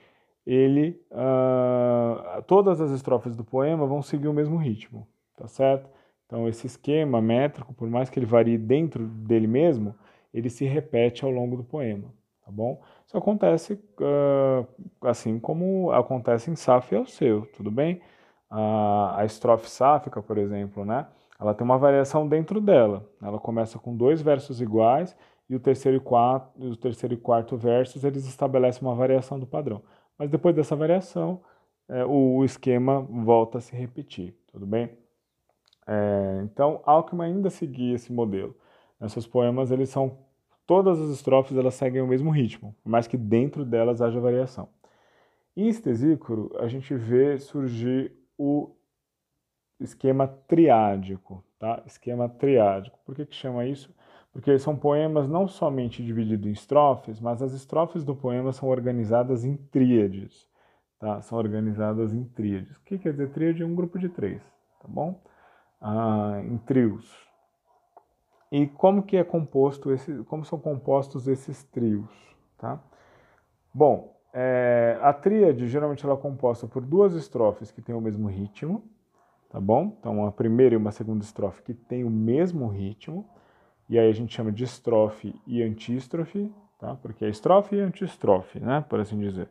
ele, 0.46 1.00
uh, 1.10 2.42
todas 2.42 2.80
as 2.80 2.90
estrofes 2.90 3.36
do 3.36 3.44
poema 3.44 3.86
vão 3.86 4.02
seguir 4.02 4.26
o 4.28 4.32
mesmo 4.32 4.56
ritmo, 4.56 5.06
tá 5.36 5.46
certo? 5.46 5.88
Então, 6.26 6.48
esse 6.48 6.66
esquema 6.66 7.20
métrico, 7.20 7.74
por 7.74 7.88
mais 7.88 8.08
que 8.08 8.18
ele 8.18 8.26
varie 8.26 8.58
dentro 8.58 9.06
dele 9.06 9.46
mesmo, 9.46 9.94
ele 10.32 10.48
se 10.48 10.64
repete 10.64 11.24
ao 11.24 11.30
longo 11.30 11.56
do 11.56 11.64
poema, 11.64 12.12
tá 12.50 12.52
bom? 12.52 12.82
Isso 13.06 13.16
acontece 13.16 13.74
uh, 14.00 14.66
assim 15.02 15.38
como 15.38 15.92
acontece 15.92 16.50
em 16.50 16.56
Safo 16.56 16.94
e 16.94 16.98
Alceu, 16.98 17.46
tudo 17.56 17.70
bem? 17.70 18.02
Uh, 18.50 19.14
a 19.14 19.22
estrofe 19.24 19.70
sáfica, 19.70 20.20
por 20.20 20.36
exemplo, 20.36 20.84
né? 20.84 21.06
Ela 21.40 21.54
tem 21.54 21.64
uma 21.64 21.78
variação 21.78 22.28
dentro 22.28 22.60
dela. 22.60 23.08
Ela 23.22 23.38
começa 23.38 23.78
com 23.78 23.96
dois 23.96 24.20
versos 24.20 24.60
iguais 24.60 25.16
e 25.48 25.54
o 25.54 25.60
terceiro 25.60 25.96
e 25.96 26.00
quarto, 26.00 26.50
o 26.60 26.76
terceiro 26.76 27.14
e 27.14 27.16
quarto 27.16 27.56
versos 27.56 28.04
eles 28.04 28.26
estabelecem 28.26 28.82
uma 28.82 28.94
variação 28.94 29.38
do 29.38 29.46
padrão. 29.46 29.82
Mas 30.18 30.28
depois 30.28 30.54
dessa 30.54 30.76
variação, 30.76 31.40
é, 31.88 32.04
o, 32.04 32.36
o, 32.36 32.44
esquema 32.44 33.00
volta 33.00 33.58
a 33.58 33.60
se 33.60 33.74
repetir, 33.74 34.36
tudo 34.52 34.66
bem? 34.66 34.90
É, 35.86 36.40
então, 36.44 36.82
Alckmin 36.84 37.24
ainda 37.24 37.48
seguia 37.50 37.94
esse 37.94 38.12
modelo. 38.12 38.54
Nesses 39.00 39.26
poemas, 39.26 39.70
eles 39.70 39.88
são 39.88 40.18
todas 40.70 41.00
as 41.00 41.10
estrofes 41.10 41.56
elas 41.56 41.74
seguem 41.74 42.00
o 42.00 42.06
mesmo 42.06 42.30
ritmo, 42.30 42.76
mas 42.84 43.08
que 43.08 43.16
dentro 43.16 43.64
delas 43.64 44.00
haja 44.00 44.20
variação. 44.20 44.68
Em 45.56 45.66
Estesícoro, 45.66 46.56
a 46.60 46.68
gente 46.68 46.94
vê 46.94 47.36
surgir 47.38 48.12
o 48.38 48.70
esquema 49.80 50.28
triádico, 50.28 51.42
tá? 51.58 51.82
Esquema 51.86 52.28
triádico. 52.28 52.96
Por 53.04 53.16
que, 53.16 53.26
que 53.26 53.34
chama 53.34 53.66
isso? 53.66 53.92
Porque 54.32 54.56
são 54.60 54.76
poemas 54.76 55.28
não 55.28 55.48
somente 55.48 56.04
divididos 56.04 56.46
em 56.46 56.52
estrofes, 56.52 57.18
mas 57.18 57.42
as 57.42 57.52
estrofes 57.52 58.04
do 58.04 58.14
poema 58.14 58.52
são 58.52 58.68
organizadas 58.68 59.44
em 59.44 59.56
tríades, 59.56 60.46
tá? 61.00 61.20
São 61.20 61.36
organizadas 61.36 62.14
em 62.14 62.22
tríades. 62.22 62.76
O 62.76 62.84
que 62.84 62.96
quer 62.96 63.10
dizer 63.10 63.32
tríade? 63.32 63.60
É 63.60 63.66
um 63.66 63.74
grupo 63.74 63.98
de 63.98 64.08
três, 64.08 64.40
tá 64.80 64.86
bom? 64.86 65.20
Ah, 65.80 66.40
em 66.44 66.58
trios, 66.58 67.28
e 68.50 68.66
como 68.66 69.02
que 69.02 69.16
é 69.16 69.24
composto 69.24 69.92
esse, 69.92 70.24
como 70.24 70.44
são 70.44 70.58
compostos 70.58 71.28
esses 71.28 71.62
trios, 71.64 72.10
tá? 72.58 72.80
Bom, 73.72 74.16
é, 74.32 74.98
a 75.00 75.12
tríade 75.12 75.68
geralmente 75.68 76.04
ela 76.04 76.14
é 76.14 76.16
composta 76.16 76.66
por 76.66 76.84
duas 76.84 77.14
estrofes 77.14 77.70
que 77.70 77.80
têm 77.80 77.94
o 77.94 78.00
mesmo 78.00 78.28
ritmo, 78.28 78.82
tá 79.48 79.60
bom? 79.60 79.96
Então 79.98 80.18
uma 80.18 80.32
primeira 80.32 80.74
e 80.74 80.78
uma 80.78 80.92
segunda 80.92 81.24
estrofe 81.24 81.62
que 81.62 81.74
têm 81.74 82.04
o 82.04 82.10
mesmo 82.10 82.66
ritmo, 82.68 83.28
e 83.88 83.98
aí 83.98 84.08
a 84.08 84.12
gente 84.12 84.34
chama 84.34 84.52
de 84.52 84.64
estrofe 84.64 85.34
e 85.46 85.62
antístrofe, 85.62 86.52
tá? 86.78 86.96
Porque 86.96 87.24
é 87.24 87.28
estrofe 87.28 87.76
e 87.76 87.80
antístrofe, 87.80 88.60
né? 88.60 88.84
Por 88.88 89.00
assim 89.00 89.18
dizer. 89.18 89.48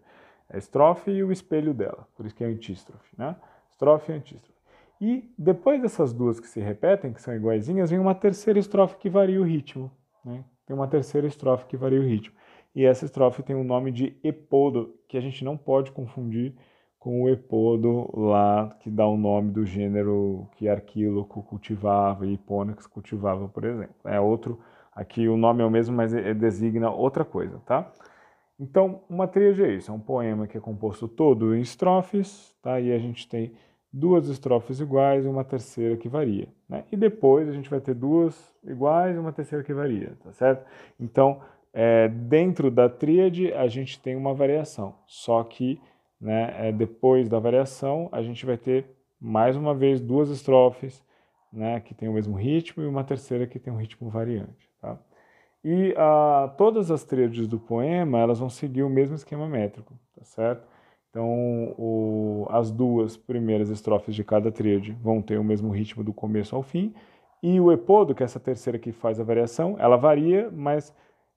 É 0.50 0.58
estrofe 0.58 1.12
e 1.12 1.24
o 1.24 1.32
espelho 1.32 1.74
dela, 1.74 2.08
por 2.16 2.26
isso 2.26 2.36
que 2.36 2.44
é 2.44 2.48
antístrofe, 2.48 3.16
né? 3.18 3.36
Estrofe 3.70 4.12
e 4.12 4.16
antístrofe. 4.16 4.59
E 5.02 5.32
depois 5.38 5.82
dessas 5.82 6.14
duas 6.14 6.40
que 6.40 6.48
se 6.48 6.60
repetem, 6.60 7.14
que 7.14 7.22
são 7.22 7.34
iguaizinhas, 7.34 7.90
vem 7.90 8.00
uma 8.00 8.16
terceira 8.16 8.60
estrofe 8.60 8.98
que 8.98 9.10
varia 9.10 9.40
o 9.40 9.46
ritmo. 9.46 9.90
Né? 10.26 10.44
Tem 10.66 10.76
uma 10.76 10.88
terceira 10.88 11.26
estrofe 11.26 11.66
que 11.66 11.78
varia 11.78 12.00
o 12.00 12.04
ritmo. 12.04 12.36
E 12.76 12.86
essa 12.86 13.06
estrofe 13.06 13.42
tem 13.42 13.56
o 13.56 13.64
nome 13.64 13.92
de 13.92 14.18
epodo, 14.24 14.94
que 15.08 15.18
a 15.18 15.22
gente 15.22 15.44
não 15.44 15.58
pode 15.58 15.92
confundir 15.92 16.54
com 17.00 17.24
o 17.24 17.30
epodo 17.30 18.10
lá 18.14 18.70
que 18.82 18.90
dá 18.90 19.08
o 19.08 19.16
nome 19.16 19.52
do 19.52 19.66
gênero 19.66 20.48
que 20.58 20.68
Arquíloco 20.68 21.42
cultivava 21.44 22.28
e 22.28 22.34
Hipônix 22.34 22.86
cultivava, 22.86 23.48
por 23.48 23.64
exemplo. 23.64 23.96
É 24.04 24.20
outro, 24.20 24.60
aqui 24.92 25.28
o 25.30 25.38
nome 25.38 25.64
é 25.64 25.66
o 25.66 25.72
mesmo, 25.72 25.96
mas 25.96 26.12
designa 26.38 26.92
outra 26.92 27.24
coisa, 27.24 27.60
tá? 27.66 27.90
Então, 28.60 29.02
uma 29.10 29.26
tríade 29.26 29.64
é 29.64 29.74
isso, 29.74 29.90
é 29.90 29.94
um 29.94 30.00
poema 30.00 30.46
que 30.46 30.58
é 30.58 30.60
composto 30.62 31.08
todo 31.08 31.56
em 31.56 31.62
estrofes, 31.62 32.54
tá? 32.62 32.78
E 32.82 32.92
a 32.92 33.00
gente 33.00 33.28
tem 33.30 33.54
duas 33.92 34.28
estrofes 34.28 34.80
iguais 34.80 35.26
e 35.26 35.28
uma 35.28 35.44
terceira 35.44 35.98
que 35.98 36.08
varia. 36.08 36.48
Né? 36.68 36.84
E 36.92 36.96
depois 36.96 37.50
a 37.50 37.52
gente 37.52 37.70
vai 37.70 37.80
ter 37.80 37.96
duas 37.96 38.54
iguais 38.64 39.16
e 39.16 39.20
uma 39.20 39.34
terceira 39.34 39.64
que 39.64 39.74
varia, 39.74 40.14
tá 40.24 40.32
certo? 40.32 40.66
Então, 41.00 41.42
é, 41.74 42.08
dentro 42.08 42.70
da 42.70 42.88
tríade 42.88 43.52
a 43.54 43.68
gente 43.68 44.00
tem 44.00 44.16
uma 44.16 44.34
variação, 44.34 44.96
só 45.06 45.44
que 45.44 45.82
né, 46.20 46.70
é, 46.70 46.72
depois 46.72 47.28
da 47.28 47.40
variação 47.40 48.10
a 48.12 48.22
gente 48.22 48.46
vai 48.46 48.58
ter 48.58 48.86
mais 49.20 49.56
uma 49.56 49.74
vez 49.74 50.00
duas 50.00 50.30
estrofes 50.30 51.04
né, 51.52 51.80
que 51.80 51.94
tem 51.94 52.08
o 52.08 52.14
mesmo 52.14 52.36
ritmo 52.36 52.84
e 52.84 52.88
uma 52.88 53.04
terceira 53.04 53.48
que 53.48 53.60
tem 53.60 53.74
um 53.74 53.78
ritmo 53.78 54.10
variante. 54.10 54.70
Tá? 54.82 54.98
E 55.64 55.94
a, 55.98 56.44
ah, 56.44 56.48
todas 56.50 56.90
as 56.90 57.04
tríades 57.04 57.48
do 57.48 57.60
poema 57.60 58.20
elas 58.20 58.40
vão 58.40 58.50
seguir 58.50 58.84
o 58.84 58.90
mesmo 58.90 59.16
esquema 59.16 59.48
métrico, 59.48 59.94
tá 60.16 60.24
certo? 60.24 60.66
Então, 61.10 61.74
o, 61.78 62.46
as 62.50 62.72
duas 62.72 63.18
primeiras 63.18 63.70
estrofes 63.70 64.14
de 64.14 64.24
cada 64.24 64.52
tríade 64.52 64.92
vão 65.02 65.22
ter 65.22 65.40
o 65.40 65.44
mesmo 65.44 65.72
ritmo 65.72 66.04
do 66.04 66.14
começo 66.14 66.56
ao 66.56 66.62
fim, 66.62 66.94
e 67.42 67.60
o 67.60 67.72
epodo, 67.72 68.14
que 68.14 68.22
é 68.22 68.26
essa 68.26 68.40
terceira 68.40 68.78
que 68.78 68.92
faz 68.92 69.20
a 69.20 69.24
variação, 69.24 69.76
ela 69.80 69.96
varia, 69.96 70.52
mas 70.52 70.94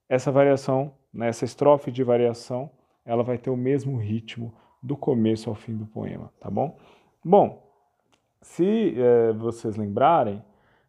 essa 0.09 0.33
variação, 0.33 0.93
né, 1.13 1.29
essa 1.29 1.45
estrofe 1.45 1.91
de 1.91 2.03
variação, 2.03 2.71
ela 3.05 3.23
vai 3.23 3.39
ter 3.39 3.51
o 3.51 3.57
mesmo 3.57 3.97
ritmo 3.97 4.53
do 4.83 4.97
começo 4.97 5.49
ao 5.49 5.55
fim 5.55 5.77
do 5.77 5.87
poema, 5.87 6.31
tá 6.41 6.51
bom? 6.51 6.77
Bom, 7.25 7.63
se 8.41 8.95
é, 8.99 9.33
vocês 9.33 9.77
lembrarem 9.77 10.43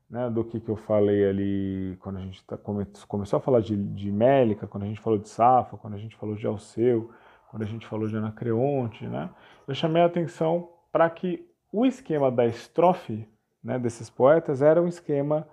né, 0.09 0.29
do 0.29 0.43
que, 0.43 0.59
que 0.59 0.69
eu 0.69 0.75
falei 0.75 1.27
ali 1.27 1.97
quando 1.99 2.17
a 2.17 2.21
gente 2.21 2.43
tá, 2.45 2.57
come, 2.57 2.85
começou 3.07 3.37
a 3.37 3.39
falar 3.39 3.61
de, 3.61 3.75
de 3.75 4.11
Mélica, 4.11 4.67
quando 4.67 4.83
a 4.83 4.87
gente 4.87 4.99
falou 4.99 5.19
de 5.19 5.29
Safa, 5.29 5.77
quando 5.77 5.93
a 5.93 5.99
gente 5.99 6.15
falou 6.15 6.35
de 6.35 6.45
Alceu, 6.45 7.11
quando 7.53 7.61
a 7.61 7.67
gente 7.67 7.85
falou 7.85 8.07
de 8.07 8.17
Anacreonte, 8.17 9.05
né? 9.05 9.29
Eu 9.67 9.75
chamei 9.75 10.01
a 10.01 10.07
atenção 10.07 10.71
para 10.91 11.07
que 11.07 11.47
o 11.71 11.85
esquema 11.85 12.31
da 12.31 12.47
estrofe, 12.47 13.29
né, 13.63 13.77
desses 13.77 14.09
poetas 14.09 14.63
era 14.63 14.81
um 14.81 14.87
esquema 14.87 15.47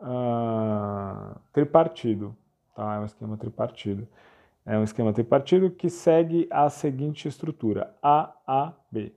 uh, 0.00 1.38
tripartido, 1.52 2.34
tá? 2.74 2.94
É 2.94 3.00
um 3.00 3.04
esquema 3.04 3.36
tripartido. 3.36 4.08
É 4.64 4.78
um 4.78 4.82
esquema 4.82 5.12
tripartido 5.12 5.70
que 5.70 5.90
segue 5.90 6.48
a 6.50 6.70
seguinte 6.70 7.28
estrutura: 7.28 7.94
A, 8.02 8.32
A, 8.46 8.72
B. 8.90 9.12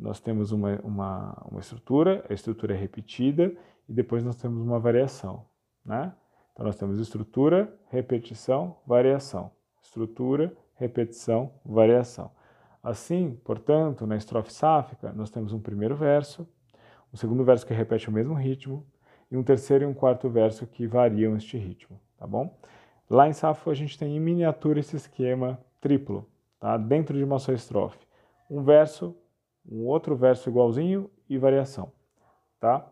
Nós 0.00 0.18
temos 0.18 0.52
uma, 0.52 0.80
uma, 0.82 1.46
uma 1.50 1.60
estrutura, 1.60 2.24
a 2.30 2.32
estrutura 2.32 2.72
é 2.72 2.78
repetida 2.78 3.54
e 3.86 3.92
depois 3.92 4.24
nós 4.24 4.36
temos 4.36 4.62
uma 4.62 4.78
variação, 4.78 5.44
né? 5.84 6.10
Então 6.54 6.64
nós 6.64 6.76
temos 6.76 6.98
estrutura, 6.98 7.70
repetição, 7.90 8.78
variação. 8.86 9.50
Estrutura, 9.82 10.56
repetição, 10.76 11.50
variação. 11.64 12.30
Assim, 12.82 13.38
portanto, 13.44 14.06
na 14.06 14.16
estrofe 14.16 14.52
sáfica, 14.52 15.12
nós 15.12 15.30
temos 15.30 15.52
um 15.52 15.58
primeiro 15.58 15.96
verso, 15.96 16.46
um 17.12 17.16
segundo 17.16 17.44
verso 17.44 17.66
que 17.66 17.74
repete 17.74 18.08
o 18.08 18.12
mesmo 18.12 18.34
ritmo 18.34 18.86
e 19.30 19.36
um 19.36 19.42
terceiro 19.42 19.84
e 19.84 19.86
um 19.86 19.94
quarto 19.94 20.28
verso 20.28 20.66
que 20.66 20.86
variam 20.86 21.36
este 21.36 21.56
ritmo, 21.56 21.98
tá 22.16 22.26
bom? 22.26 22.56
Lá 23.08 23.28
em 23.28 23.32
Safo 23.32 23.70
a 23.70 23.74
gente 23.74 23.98
tem 23.98 24.16
em 24.16 24.20
miniatura 24.20 24.80
esse 24.80 24.96
esquema 24.96 25.58
triplo, 25.80 26.28
tá? 26.60 26.76
Dentro 26.76 27.16
de 27.16 27.24
uma 27.24 27.38
só 27.38 27.52
estrofe. 27.52 28.06
Um 28.48 28.62
verso, 28.62 29.16
um 29.68 29.86
outro 29.86 30.14
verso 30.14 30.48
igualzinho 30.48 31.10
e 31.28 31.36
variação, 31.38 31.92
tá? 32.60 32.86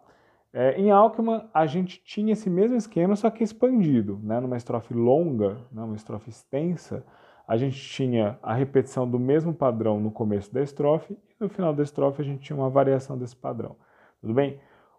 É, 0.56 0.80
em 0.80 0.88
Alckmin, 0.92 1.42
a 1.52 1.66
gente 1.66 2.00
tinha 2.04 2.32
esse 2.32 2.48
mesmo 2.48 2.76
esquema, 2.76 3.16
só 3.16 3.28
que 3.28 3.42
expandido. 3.42 4.20
Né? 4.22 4.38
Numa 4.38 4.56
estrofe 4.56 4.94
longa, 4.94 5.58
né? 5.72 5.82
uma 5.82 5.96
estrofe 5.96 6.30
extensa, 6.30 7.04
a 7.46 7.56
gente 7.56 7.78
tinha 7.78 8.38
a 8.42 8.54
repetição 8.54 9.08
do 9.08 9.18
mesmo 9.18 9.52
padrão 9.54 10.00
no 10.00 10.10
começo 10.10 10.52
da 10.52 10.62
estrofe 10.62 11.12
e 11.12 11.34
no 11.38 11.48
final 11.48 11.74
da 11.74 11.82
estrofe 11.82 12.22
a 12.22 12.24
gente 12.24 12.42
tinha 12.42 12.56
uma 12.56 12.70
variação 12.70 13.18
desse 13.18 13.36
padrão. 13.36 13.76
Tudo 14.20 14.32
bem? 14.32 14.58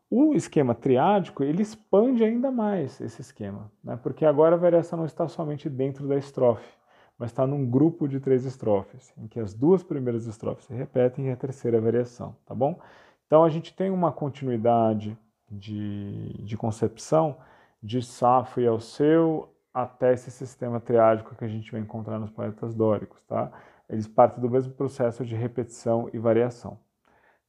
O 0.09 0.33
esquema 0.33 0.75
triádico, 0.75 1.43
ele 1.43 1.63
expande 1.63 2.23
ainda 2.23 2.51
mais 2.51 3.01
esse 3.01 3.21
esquema, 3.21 3.71
né? 3.83 3.97
porque 4.01 4.23
agora 4.23 4.55
a 4.55 4.59
variação 4.59 4.99
não 4.99 5.05
está 5.05 5.27
somente 5.27 5.67
dentro 5.67 6.07
da 6.07 6.15
estrofe, 6.15 6.77
mas 7.17 7.31
está 7.31 7.47
num 7.47 7.67
grupo 7.67 8.07
de 8.07 8.19
três 8.19 8.45
estrofes, 8.45 9.11
em 9.17 9.27
que 9.27 9.39
as 9.39 9.53
duas 9.53 9.81
primeiras 9.81 10.27
estrofes 10.27 10.65
se 10.65 10.73
repetem 10.73 11.27
e 11.27 11.31
a 11.31 11.35
terceira 11.35 11.81
variação, 11.81 12.35
tá 12.45 12.53
bom? 12.53 12.79
Então 13.25 13.43
a 13.43 13.49
gente 13.49 13.73
tem 13.73 13.89
uma 13.89 14.11
continuidade 14.11 15.17
de, 15.49 16.33
de 16.43 16.55
concepção 16.55 17.37
de 17.81 18.01
Safo 18.01 18.61
e 18.61 18.67
Alceu 18.67 19.49
até 19.75 20.13
esse 20.13 20.31
sistema 20.31 20.79
triádico 20.79 21.35
que 21.35 21.43
a 21.43 21.49
gente 21.49 21.69
vai 21.69 21.81
encontrar 21.81 22.17
nos 22.17 22.31
poetas 22.31 22.73
dóricos, 22.73 23.21
tá? 23.25 23.51
Eles 23.89 24.07
partem 24.07 24.41
do 24.41 24.49
mesmo 24.49 24.73
processo 24.73 25.25
de 25.25 25.35
repetição 25.35 26.09
e 26.13 26.17
variação, 26.17 26.79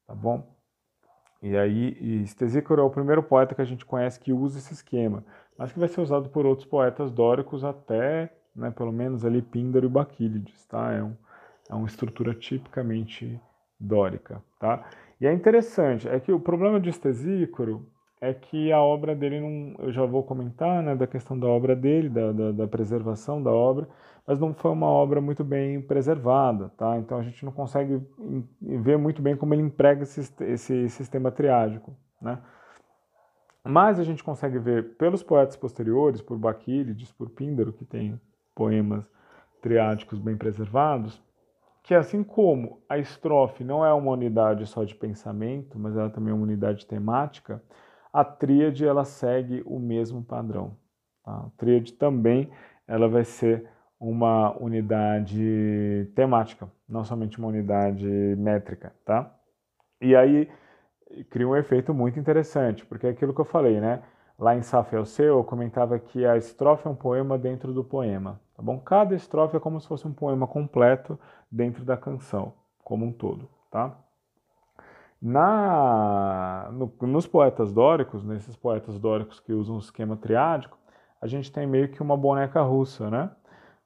tá 0.08 0.12
bom? 0.12 0.44
E 1.40 1.56
aí, 1.56 1.96
Estesícoro 2.24 2.82
é 2.82 2.84
o 2.84 2.90
primeiro 2.90 3.22
poeta 3.22 3.54
que 3.54 3.62
a 3.62 3.64
gente 3.64 3.86
conhece 3.86 4.18
que 4.18 4.32
usa 4.32 4.58
esse 4.58 4.74
esquema, 4.74 5.24
mas 5.56 5.70
que 5.70 5.78
vai 5.78 5.86
ser 5.86 6.00
usado 6.00 6.28
por 6.28 6.44
outros 6.44 6.66
poetas 6.66 7.12
dóricos 7.12 7.62
até, 7.62 8.32
né, 8.56 8.72
pelo 8.72 8.90
menos 8.90 9.24
ali, 9.24 9.40
Píndaro 9.40 9.86
e 9.86 9.88
Baquílides, 9.88 10.66
tá? 10.66 10.92
É, 10.92 11.04
um, 11.04 11.16
é 11.70 11.74
uma 11.76 11.86
estrutura 11.86 12.34
tipicamente 12.34 13.40
dórica, 13.78 14.42
tá? 14.58 14.84
E 15.20 15.28
é 15.28 15.32
interessante, 15.32 16.08
é 16.08 16.18
que 16.18 16.32
o 16.32 16.40
problema 16.40 16.80
de 16.80 16.90
Estesícoro 16.90 17.86
é 18.28 18.34
que 18.34 18.72
a 18.72 18.80
obra 18.80 19.14
dele 19.14 19.40
não, 19.40 19.84
eu 19.84 19.92
já 19.92 20.04
vou 20.04 20.22
comentar, 20.22 20.82
né, 20.82 20.96
da 20.96 21.06
questão 21.06 21.38
da 21.38 21.46
obra 21.46 21.76
dele, 21.76 22.08
da, 22.08 22.32
da, 22.32 22.52
da, 22.52 22.68
preservação 22.68 23.42
da 23.42 23.50
obra, 23.50 23.88
mas 24.26 24.40
não 24.40 24.52
foi 24.52 24.72
uma 24.72 24.88
obra 24.88 25.20
muito 25.20 25.44
bem 25.44 25.80
preservada, 25.80 26.70
tá? 26.76 26.98
Então 26.98 27.18
a 27.18 27.22
gente 27.22 27.44
não 27.44 27.52
consegue 27.52 28.02
ver 28.60 28.98
muito 28.98 29.22
bem 29.22 29.36
como 29.36 29.54
ele 29.54 29.62
emprega 29.62 30.02
esse, 30.02 30.28
esse 30.44 30.88
sistema 30.88 31.30
triádico, 31.30 31.96
né? 32.20 32.38
Mas 33.62 33.98
a 33.98 34.04
gente 34.04 34.22
consegue 34.22 34.58
ver 34.58 34.96
pelos 34.96 35.22
poetas 35.22 35.56
posteriores, 35.56 36.20
por 36.20 36.38
Baquílides, 36.38 37.12
por 37.12 37.30
Píndaro, 37.30 37.72
que 37.72 37.84
tem 37.84 38.20
poemas 38.54 39.04
triádicos 39.60 40.18
bem 40.18 40.36
preservados, 40.36 41.20
que 41.82 41.94
assim 41.94 42.24
como 42.24 42.80
a 42.88 42.98
estrofe 42.98 43.62
não 43.62 43.84
é 43.84 43.92
uma 43.92 44.10
unidade 44.10 44.66
só 44.66 44.82
de 44.82 44.94
pensamento, 44.94 45.78
mas 45.78 45.96
ela 45.96 46.10
também 46.10 46.32
é 46.32 46.34
uma 46.34 46.42
unidade 46.42 46.86
temática, 46.86 47.62
a 48.16 48.24
tríade 48.24 48.82
ela 48.82 49.04
segue 49.04 49.62
o 49.66 49.78
mesmo 49.78 50.24
padrão. 50.24 50.74
Tá? 51.22 51.32
A 51.32 51.50
tríade 51.58 51.92
também 51.92 52.50
ela 52.88 53.06
vai 53.08 53.24
ser 53.24 53.68
uma 54.00 54.56
unidade 54.58 56.10
temática, 56.14 56.66
não 56.88 57.04
somente 57.04 57.38
uma 57.38 57.48
unidade 57.48 58.06
métrica, 58.38 58.94
tá? 59.04 59.30
E 60.00 60.16
aí 60.16 60.50
cria 61.28 61.46
um 61.46 61.54
efeito 61.54 61.92
muito 61.92 62.18
interessante, 62.18 62.86
porque 62.86 63.06
é 63.06 63.10
aquilo 63.10 63.34
que 63.34 63.40
eu 63.40 63.44
falei, 63.44 63.82
né? 63.82 64.02
Lá 64.38 64.56
em 64.56 64.62
Safra 64.62 64.98
el 64.98 65.04
Seu, 65.04 65.36
eu 65.36 65.44
comentava 65.44 65.98
que 65.98 66.24
a 66.24 66.38
estrofe 66.38 66.86
é 66.86 66.90
um 66.90 66.94
poema 66.94 67.36
dentro 67.36 67.74
do 67.74 67.84
poema, 67.84 68.40
tá 68.54 68.62
bom? 68.62 68.78
Cada 68.78 69.14
estrofe 69.14 69.58
é 69.58 69.60
como 69.60 69.78
se 69.78 69.86
fosse 69.86 70.08
um 70.08 70.12
poema 70.12 70.46
completo 70.46 71.20
dentro 71.50 71.84
da 71.84 71.98
canção, 71.98 72.54
como 72.82 73.04
um 73.04 73.12
todo, 73.12 73.46
tá? 73.70 73.94
Na, 75.20 76.70
no, 76.72 76.92
nos 77.02 77.26
poetas 77.26 77.72
dóricos, 77.72 78.22
nesses 78.22 78.54
poetas 78.54 78.98
dóricos 78.98 79.40
que 79.40 79.52
usam 79.52 79.76
o 79.76 79.80
esquema 79.80 80.16
triádico, 80.16 80.78
a 81.20 81.26
gente 81.26 81.50
tem 81.50 81.66
meio 81.66 81.88
que 81.88 82.02
uma 82.02 82.16
boneca 82.16 82.60
russa, 82.62 83.10
né? 83.10 83.30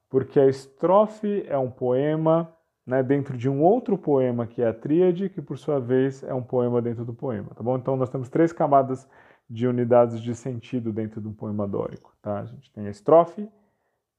Porque 0.09 0.39
a 0.39 0.47
estrofe 0.47 1.45
é 1.47 1.57
um 1.57 1.71
poema 1.71 2.53
né, 2.85 3.01
dentro 3.01 3.37
de 3.37 3.49
um 3.49 3.61
outro 3.63 3.97
poema 3.97 4.45
que 4.45 4.61
é 4.61 4.67
a 4.67 4.73
tríade, 4.73 5.29
que 5.29 5.41
por 5.41 5.57
sua 5.57 5.79
vez 5.79 6.23
é 6.23 6.33
um 6.33 6.43
poema 6.43 6.81
dentro 6.81 7.05
do 7.05 7.13
poema, 7.13 7.49
tá 7.55 7.63
bom? 7.63 7.77
Então 7.77 7.95
nós 7.95 8.09
temos 8.09 8.27
três 8.27 8.51
camadas 8.51 9.07
de 9.49 9.67
unidades 9.67 10.21
de 10.21 10.33
sentido 10.33 10.93
dentro 10.93 11.19
de 11.19 11.27
um 11.27 11.33
poema 11.33 11.67
dórico. 11.67 12.15
Tá? 12.21 12.39
A 12.39 12.45
gente 12.45 12.71
tem 12.71 12.87
a 12.87 12.89
estrofe, 12.89 13.49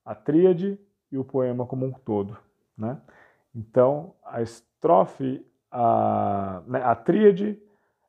a 0.05 0.15
tríade 0.15 0.79
e 1.11 1.17
o 1.17 1.25
poema 1.25 1.67
como 1.67 1.87
um 1.87 1.93
todo. 1.93 2.37
Né? 2.77 3.01
Então, 3.55 4.15
a 4.25 4.43
estrofe, 4.43 5.45
a, 5.73 6.63
né, 6.67 6.83
a 6.85 6.95
tríade, 6.95 7.59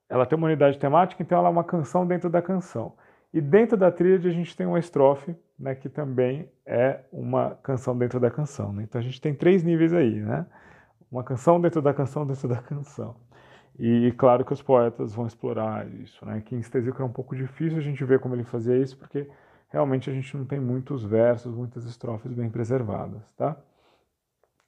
ela 0.09 0.25
tem 0.25 0.37
uma 0.37 0.47
unidade 0.47 0.77
temática, 0.77 1.23
então 1.23 1.37
ela 1.37 1.47
é 1.47 1.51
uma 1.51 1.63
canção 1.63 2.05
dentro 2.05 2.29
da 2.29 2.41
canção. 2.41 2.93
E 3.33 3.41
dentro 3.41 3.77
da 3.77 3.91
tríade 3.91 4.27
a 4.27 4.31
gente 4.31 4.55
tem 4.55 4.67
uma 4.67 4.77
estrofe, 4.77 5.35
né, 5.57 5.73
que 5.73 5.89
também 5.89 6.51
é 6.65 6.99
uma 7.11 7.57
canção 7.63 7.97
dentro 7.97 8.19
da 8.19 8.29
canção. 8.29 8.73
Né? 8.73 8.83
Então 8.83 8.99
a 8.99 9.03
gente 9.03 9.19
tem 9.19 9.33
três 9.33 9.63
níveis 9.63 9.93
aí, 9.93 10.19
né? 10.19 10.45
Uma 11.11 11.23
canção 11.23 11.59
dentro 11.61 11.81
da 11.81 11.93
canção 11.93 12.25
dentro 12.25 12.47
da 12.47 12.57
canção. 12.57 13.15
E, 13.77 14.11
claro 14.17 14.45
que 14.45 14.53
os 14.53 14.61
poetas 14.61 15.13
vão 15.15 15.25
explorar 15.25 15.87
isso, 15.87 16.23
né? 16.25 16.41
Que 16.41 16.55
em 16.55 16.59
Estesíaco 16.59 17.01
é 17.01 17.05
um 17.05 17.11
pouco 17.11 17.35
difícil 17.35 17.77
a 17.77 17.81
gente 17.81 18.03
ver 18.03 18.19
como 18.19 18.35
ele 18.35 18.43
fazia 18.43 18.77
isso, 18.77 18.97
porque 18.97 19.27
realmente 19.69 20.09
a 20.09 20.13
gente 20.13 20.35
não 20.37 20.45
tem 20.45 20.59
muitos 20.59 21.03
versos, 21.03 21.55
muitas 21.55 21.85
estrofes 21.85 22.31
bem 22.33 22.49
preservadas, 22.49 23.31
tá? 23.33 23.57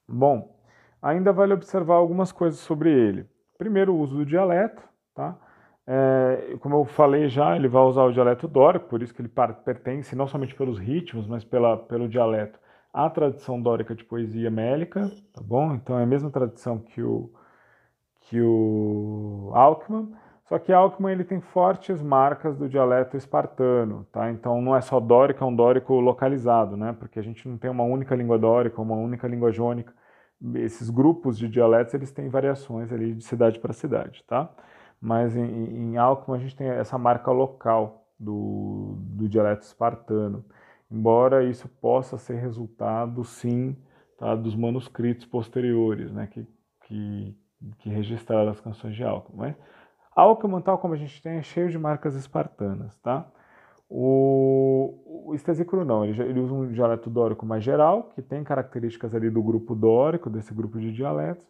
Bom, 0.07 0.54
ainda 1.01 1.31
vale 1.31 1.53
observar 1.53 1.95
algumas 1.95 2.31
coisas 2.31 2.59
sobre 2.59 2.91
ele. 2.91 3.25
Primeiro, 3.57 3.93
o 3.93 3.99
uso 3.99 4.17
do 4.17 4.25
dialeto, 4.25 4.81
tá? 5.13 5.37
É, 5.87 6.57
como 6.61 6.75
eu 6.75 6.85
falei 6.85 7.29
já, 7.29 7.55
ele 7.55 7.67
vai 7.67 7.83
usar 7.83 8.03
o 8.03 8.11
dialeto 8.11 8.47
dórico, 8.47 8.87
por 8.89 9.01
isso 9.03 9.13
que 9.13 9.21
ele 9.21 9.31
pertence 9.63 10.15
não 10.15 10.27
somente 10.27 10.55
pelos 10.55 10.79
ritmos, 10.79 11.27
mas 11.27 11.43
pela, 11.43 11.77
pelo 11.77 12.09
dialeto 12.09 12.59
à 12.91 13.09
tradição 13.09 13.61
dórica 13.61 13.93
de 13.93 14.03
poesia 14.03 14.49
mélica, 14.49 15.11
tá 15.33 15.41
bom? 15.43 15.73
Então 15.75 15.99
é 15.99 16.03
a 16.03 16.07
mesma 16.07 16.31
tradição 16.31 16.79
que 16.79 17.01
o 17.01 17.29
que 18.21 18.41
o 18.41 19.51
Alckmin, 19.53 20.11
só 20.45 20.57
que 20.57 20.71
Alckmin 20.73 21.11
ele 21.11 21.23
tem 21.23 21.41
fortes 21.41 22.01
marcas 22.01 22.57
do 22.57 22.69
dialeto 22.69 23.17
espartano, 23.17 24.07
tá? 24.11 24.31
Então 24.31 24.61
não 24.61 24.75
é 24.75 24.81
só 24.81 24.99
dórico, 24.99 25.43
é 25.43 25.47
um 25.47 25.55
dórico 25.55 25.99
localizado, 25.99 26.77
né? 26.77 26.95
Porque 26.97 27.19
a 27.19 27.21
gente 27.21 27.47
não 27.47 27.57
tem 27.57 27.69
uma 27.69 27.83
única 27.83 28.15
língua 28.15 28.37
dórica, 28.39 28.81
uma 28.81 28.95
única 28.95 29.27
língua 29.27 29.51
jônica. 29.51 29.93
Esses 30.55 30.89
grupos 30.89 31.37
de 31.37 31.47
dialetos 31.47 31.93
eles 31.93 32.11
têm 32.11 32.29
variações 32.29 32.91
ali 32.91 33.13
de 33.13 33.23
cidade 33.23 33.59
para 33.59 33.73
cidade, 33.73 34.23
tá? 34.27 34.49
Mas 35.01 35.35
em, 35.35 35.93
em 35.93 35.97
a 35.97 36.37
gente 36.37 36.55
tem 36.55 36.67
essa 36.67 36.97
marca 36.97 37.31
local 37.31 38.07
do, 38.19 38.95
do 38.99 39.27
dialeto 39.29 39.65
espartano, 39.65 40.45
embora 40.89 41.43
isso 41.43 41.67
possa 41.81 42.17
ser 42.17 42.35
resultado, 42.35 43.23
sim, 43.23 43.75
tá, 44.17 44.35
dos 44.35 44.55
manuscritos 44.55 45.25
posteriores, 45.25 46.11
né? 46.11 46.27
Que, 46.27 46.47
que 46.87 47.37
que 47.79 47.89
registraram 47.89 48.51
as 48.51 48.59
canções 48.59 48.95
de 48.95 49.03
Alckmin. 49.03 49.37
Mas 49.37 49.55
Alckmin, 50.15 50.61
tal 50.61 50.77
como 50.77 50.93
a 50.93 50.97
gente 50.97 51.21
tem, 51.21 51.37
é 51.37 51.43
cheio 51.43 51.69
de 51.69 51.77
marcas 51.77 52.15
espartanas, 52.15 52.95
tá? 52.97 53.29
O, 53.89 55.29
o 55.31 55.85
não, 55.85 56.05
ele, 56.05 56.21
ele, 56.21 56.39
usa 56.39 56.53
um 56.53 56.71
dialeto 56.71 57.09
dórico 57.09 57.45
mais 57.45 57.63
geral, 57.63 58.11
que 58.15 58.21
tem 58.21 58.43
características 58.43 59.13
ali 59.13 59.29
do 59.29 59.43
grupo 59.43 59.75
dórico, 59.75 60.29
desse 60.29 60.53
grupo 60.53 60.79
de 60.79 60.91
dialetos. 60.91 61.45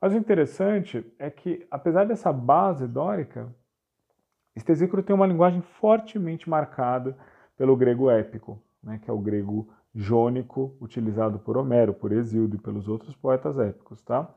Mas 0.00 0.12
o 0.12 0.16
interessante 0.16 1.04
é 1.18 1.30
que, 1.30 1.66
apesar 1.70 2.04
dessa 2.04 2.32
base 2.32 2.86
dórica, 2.86 3.54
Estesícoro 4.56 5.02
tem 5.02 5.14
uma 5.14 5.26
linguagem 5.26 5.62
fortemente 5.80 6.48
marcada 6.48 7.16
pelo 7.56 7.76
grego 7.76 8.10
épico, 8.10 8.62
né, 8.82 9.00
que 9.02 9.10
é 9.10 9.12
o 9.12 9.18
grego 9.18 9.68
jônico, 9.94 10.76
utilizado 10.80 11.38
por 11.38 11.56
Homero, 11.56 11.94
por 11.94 12.12
Exildo 12.12 12.56
e 12.56 12.60
pelos 12.60 12.88
outros 12.88 13.14
poetas 13.16 13.58
épicos, 13.58 14.02
tá? 14.02 14.28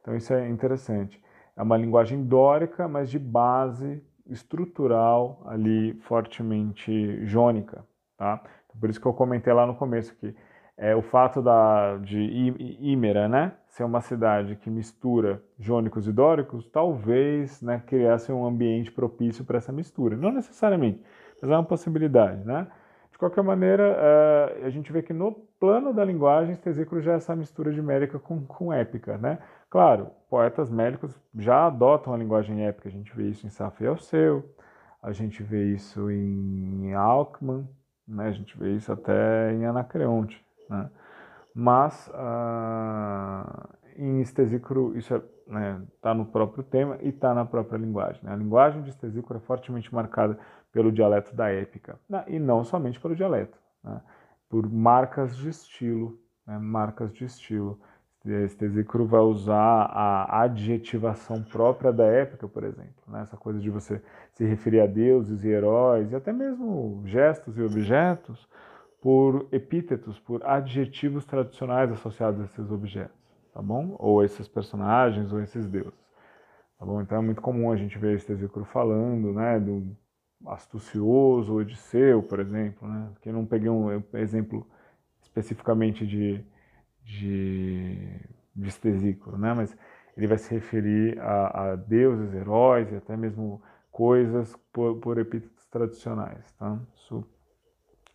Então 0.00 0.14
isso 0.14 0.32
é 0.32 0.48
interessante. 0.48 1.22
É 1.56 1.62
uma 1.62 1.76
linguagem 1.76 2.24
dórica, 2.24 2.86
mas 2.86 3.10
de 3.10 3.18
base 3.18 4.02
estrutural 4.28 5.42
ali 5.46 5.94
fortemente 6.02 7.24
jônica, 7.24 7.84
tá? 8.16 8.42
Por 8.78 8.90
isso 8.90 9.00
que 9.00 9.06
eu 9.06 9.14
comentei 9.14 9.52
lá 9.52 9.66
no 9.66 9.74
começo 9.74 10.14
que 10.16 10.34
é, 10.76 10.94
o 10.94 11.00
fato 11.00 11.40
da, 11.40 11.96
de 11.96 12.18
Ímera 12.80 13.28
né, 13.28 13.52
ser 13.68 13.84
uma 13.84 14.02
cidade 14.02 14.56
que 14.56 14.68
mistura 14.68 15.42
jônicos 15.58 16.06
e 16.06 16.12
dóricos, 16.12 16.68
talvez 16.68 17.62
né, 17.62 17.82
criasse 17.86 18.30
um 18.30 18.44
ambiente 18.44 18.92
propício 18.92 19.44
para 19.44 19.56
essa 19.56 19.72
mistura. 19.72 20.16
Não 20.16 20.30
necessariamente, 20.30 21.00
mas 21.40 21.50
é 21.50 21.54
uma 21.54 21.64
possibilidade. 21.64 22.44
Né? 22.44 22.66
De 23.16 23.18
qualquer 23.18 23.42
maneira, 23.42 23.96
é, 23.98 24.66
a 24.66 24.68
gente 24.68 24.92
vê 24.92 25.02
que 25.02 25.14
no 25.14 25.32
plano 25.58 25.94
da 25.94 26.04
linguagem, 26.04 26.54
Stesícoro 26.54 27.00
já 27.00 27.12
é 27.12 27.16
essa 27.16 27.34
mistura 27.34 27.72
de 27.72 27.80
mélica 27.80 28.18
com, 28.18 28.44
com 28.44 28.70
épica. 28.70 29.16
Né? 29.16 29.38
Claro, 29.70 30.10
poetas 30.28 30.70
mélicos 30.70 31.18
já 31.34 31.66
adotam 31.66 32.12
a 32.12 32.16
linguagem 32.18 32.66
épica, 32.66 32.90
a 32.90 32.92
gente 32.92 33.16
vê 33.16 33.30
isso 33.30 33.46
em 33.46 33.48
Safo 33.48 33.82
e 33.82 33.86
Alceu, 33.86 34.44
a 35.02 35.12
gente 35.12 35.42
vê 35.42 35.72
isso 35.72 36.10
em 36.10 36.92
Alckmin, 36.92 37.66
né? 38.06 38.28
a 38.28 38.32
gente 38.32 38.54
vê 38.58 38.74
isso 38.74 38.92
até 38.92 39.50
em 39.50 39.64
Anacreonte. 39.64 40.44
Né? 40.68 40.90
Mas 41.54 42.08
uh, 42.08 43.68
em 43.98 44.20
estesícoro 44.20 44.96
isso 44.96 45.14
está 45.14 45.26
é, 45.48 45.72
né, 45.74 45.82
tá 46.00 46.14
no 46.14 46.26
próprio 46.26 46.62
tema 46.64 46.98
e 47.00 47.08
está 47.08 47.34
na 47.34 47.44
própria 47.44 47.78
linguagem. 47.78 48.20
Né? 48.22 48.32
A 48.32 48.36
linguagem 48.36 48.82
de 48.82 48.90
estesícoro 48.90 49.38
é 49.38 49.40
fortemente 49.40 49.94
marcada 49.94 50.38
pelo 50.72 50.92
dialeto 50.92 51.34
da 51.34 51.48
épica 51.48 51.98
né? 52.08 52.24
e 52.26 52.38
não 52.38 52.64
somente 52.64 53.00
pelo 53.00 53.16
dialeto, 53.16 53.58
né? 53.82 54.00
por 54.48 54.68
marcas 54.70 55.36
de 55.36 55.48
estilo, 55.48 56.18
né? 56.46 56.58
marcas 56.58 57.12
de 57.12 57.24
estilo. 57.24 57.80
Estesícoro 58.24 59.06
vai 59.06 59.20
usar 59.20 59.84
a 59.84 60.42
adjetivação 60.42 61.44
própria 61.44 61.92
da 61.92 62.06
época, 62.06 62.48
por 62.48 62.64
exemplo. 62.64 63.04
Né? 63.06 63.22
Essa 63.22 63.36
coisa 63.36 63.60
de 63.60 63.70
você 63.70 64.02
se 64.32 64.44
referir 64.44 64.80
a 64.80 64.86
deuses 64.86 65.44
e 65.44 65.48
heróis, 65.48 66.10
e 66.10 66.16
até 66.16 66.32
mesmo 66.32 67.02
gestos 67.04 67.56
e 67.56 67.62
objetos, 67.62 68.48
por 69.00 69.46
epítetos, 69.52 70.18
por 70.18 70.44
adjetivos 70.44 71.24
tradicionais 71.24 71.92
associados 71.92 72.40
a 72.40 72.44
esses 72.46 72.70
objetos, 72.72 73.16
tá 73.56 73.62
bom? 73.62 73.96
Ou 73.98 74.22
esses 74.22 74.46
personagens, 74.46 75.32
ou 75.32 75.40
esses 75.40 75.66
deuses, 75.66 75.94
tá 76.78 76.84
bom? 76.84 77.00
Então 77.00 77.16
é 77.16 77.20
muito 77.22 77.40
comum 77.40 77.72
a 77.72 77.76
gente 77.76 77.96
ver 77.98 78.14
esse 78.14 78.26
Tesícoro 78.26 78.66
falando, 78.66 79.32
né, 79.32 79.58
do 79.58 79.96
astucioso 80.44 81.54
Odisseu, 81.54 82.22
por 82.22 82.38
exemplo, 82.38 82.86
né? 82.86 83.10
Que 83.22 83.30
eu 83.30 83.32
não 83.32 83.46
peguei 83.46 83.70
um 83.70 84.02
exemplo 84.12 84.66
especificamente 85.22 86.06
de, 86.06 86.44
de, 87.02 88.20
de 88.54 88.68
Estesícoro, 88.68 89.38
né? 89.38 89.54
Mas 89.54 89.74
ele 90.14 90.26
vai 90.26 90.36
se 90.36 90.52
referir 90.52 91.18
a, 91.18 91.72
a 91.72 91.76
deuses, 91.76 92.34
heróis 92.34 92.92
e 92.92 92.96
até 92.96 93.16
mesmo 93.16 93.62
coisas 93.90 94.54
por, 94.70 94.98
por 94.98 95.16
epítetos 95.16 95.66
tradicionais, 95.68 96.52
tá? 96.58 96.78
Isso 96.94 97.24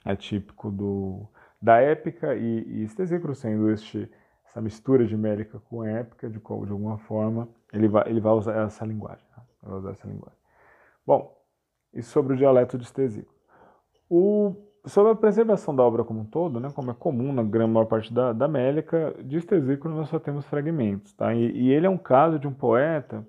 é 0.05 0.15
típico 0.15 0.69
do, 0.69 1.27
da 1.59 1.77
épica 1.79 2.35
e, 2.35 2.83
e 2.83 2.87
sendo 3.33 3.71
este, 3.71 4.07
essa 4.51 4.61
mistura 4.61 5.07
de 5.07 5.15
mélica 5.15 5.59
com 5.69 5.83
épica, 5.83 6.29
de, 6.29 6.37
de 6.37 6.71
alguma 6.71 6.97
forma, 6.97 7.47
ele 7.71 7.87
vai, 7.87 8.09
ele 8.09 8.19
vai 8.19 8.33
usar 8.33 8.65
essa 8.65 8.85
linguagem. 8.85 9.25
Né? 9.35 9.43
Vai 9.63 9.77
usar 9.77 9.91
essa 9.91 10.07
linguagem. 10.07 10.37
Bom, 11.07 11.33
e 11.93 12.01
sobre 12.01 12.33
o 12.33 12.37
dialeto 12.37 12.77
de. 12.77 13.25
O, 14.09 14.53
sobre 14.85 15.13
a 15.13 15.15
preservação 15.15 15.73
da 15.73 15.83
obra 15.83 16.03
como 16.03 16.19
um 16.19 16.25
todo, 16.25 16.59
né, 16.59 16.69
como 16.75 16.91
é 16.91 16.93
comum 16.93 17.31
na 17.31 17.43
grande 17.43 17.71
maior 17.71 17.85
parte 17.85 18.13
da, 18.13 18.33
da 18.33 18.47
Mélica, 18.47 19.15
de 19.23 19.39
Stesícoro 19.39 19.95
nós 19.95 20.09
só 20.09 20.19
temos 20.19 20.45
fragmentos. 20.45 21.13
Tá? 21.13 21.33
E, 21.33 21.49
e 21.51 21.71
ele 21.71 21.87
é 21.87 21.89
um 21.89 21.97
caso 21.97 22.37
de 22.37 22.45
um 22.45 22.53
poeta 22.53 23.25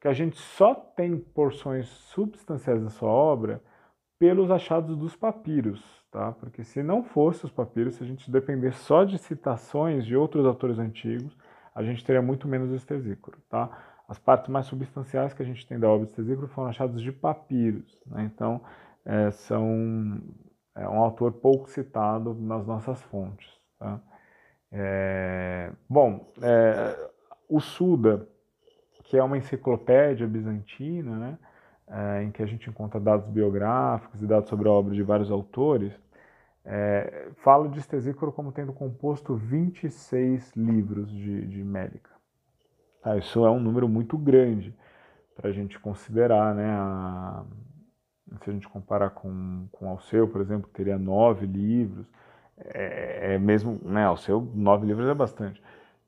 que 0.00 0.08
a 0.08 0.12
gente 0.12 0.36
só 0.36 0.74
tem 0.74 1.16
porções 1.16 1.86
substanciais 1.86 2.82
da 2.82 2.90
sua 2.90 3.08
obra 3.08 3.62
pelos 4.18 4.50
achados 4.50 4.96
dos 4.96 5.14
papiros, 5.14 6.04
tá? 6.16 6.32
Porque 6.32 6.64
se 6.64 6.82
não 6.82 7.04
fosse 7.04 7.44
os 7.44 7.50
papiros, 7.50 7.96
se 7.96 8.02
a 8.02 8.06
gente 8.06 8.30
depender 8.30 8.72
só 8.72 9.04
de 9.04 9.18
citações 9.18 10.06
de 10.06 10.16
outros 10.16 10.46
autores 10.46 10.78
antigos, 10.78 11.36
a 11.74 11.82
gente 11.82 12.02
teria 12.02 12.22
muito 12.22 12.48
menos 12.48 12.72
estesícoro, 12.72 13.36
tá? 13.50 13.68
As 14.08 14.18
partes 14.18 14.48
mais 14.48 14.64
substanciais 14.64 15.34
que 15.34 15.42
a 15.42 15.44
gente 15.44 15.66
tem 15.66 15.78
da 15.78 15.90
obra 15.90 16.06
estesícoro 16.08 16.48
foram 16.48 16.70
achados 16.70 17.02
de 17.02 17.12
papiros, 17.12 18.02
né? 18.06 18.30
Então, 18.34 18.62
é, 19.04 19.30
são 19.30 20.18
é 20.74 20.88
um 20.88 20.98
autor 20.98 21.32
pouco 21.32 21.68
citado 21.68 22.32
nas 22.34 22.66
nossas 22.66 23.02
fontes, 23.02 23.50
tá? 23.78 24.00
É, 24.72 25.70
bom, 25.86 26.32
é, 26.40 27.10
o 27.46 27.60
Suda, 27.60 28.26
que 29.04 29.18
é 29.18 29.22
uma 29.22 29.36
enciclopédia 29.36 30.26
bizantina, 30.26 31.14
né? 31.14 31.38
é, 31.88 32.22
em 32.24 32.30
que 32.30 32.42
a 32.42 32.46
gente 32.46 32.68
encontra 32.68 32.98
dados 32.98 33.28
biográficos 33.28 34.20
e 34.22 34.26
dados 34.26 34.48
sobre 34.48 34.68
a 34.68 34.72
obra 34.72 34.94
de 34.94 35.02
vários 35.02 35.30
autores, 35.30 35.92
é, 36.66 37.28
fala 37.36 37.68
de 37.68 37.78
Estesícoro 37.78 38.32
como 38.32 38.52
tendo 38.52 38.72
composto 38.72 39.34
26 39.34 40.54
livros 40.56 41.10
de, 41.10 41.46
de 41.46 41.64
Médica. 41.64 42.10
Tá, 43.02 43.16
isso 43.16 43.46
é 43.46 43.50
um 43.50 43.60
número 43.60 43.88
muito 43.88 44.18
grande 44.18 44.74
para 45.34 45.48
a 45.48 45.52
gente 45.52 45.78
considerar, 45.78 46.54
né? 46.54 46.68
A, 46.70 47.44
se 48.42 48.50
a 48.50 48.52
gente 48.52 48.68
comparar 48.68 49.10
com, 49.10 49.68
com 49.70 49.88
Alceu, 49.88 50.26
por 50.28 50.40
exemplo, 50.40 50.68
que 50.68 50.74
teria 50.74 50.98
nove 50.98 51.46
livros, 51.46 52.06
é, 52.58 53.34
é 53.34 53.38
mesmo, 53.38 53.80
né? 53.82 54.04
Alceu, 54.04 54.50
nove 54.54 54.86
livros 54.86 55.08
é 55.08 55.14
bastante 55.14 55.62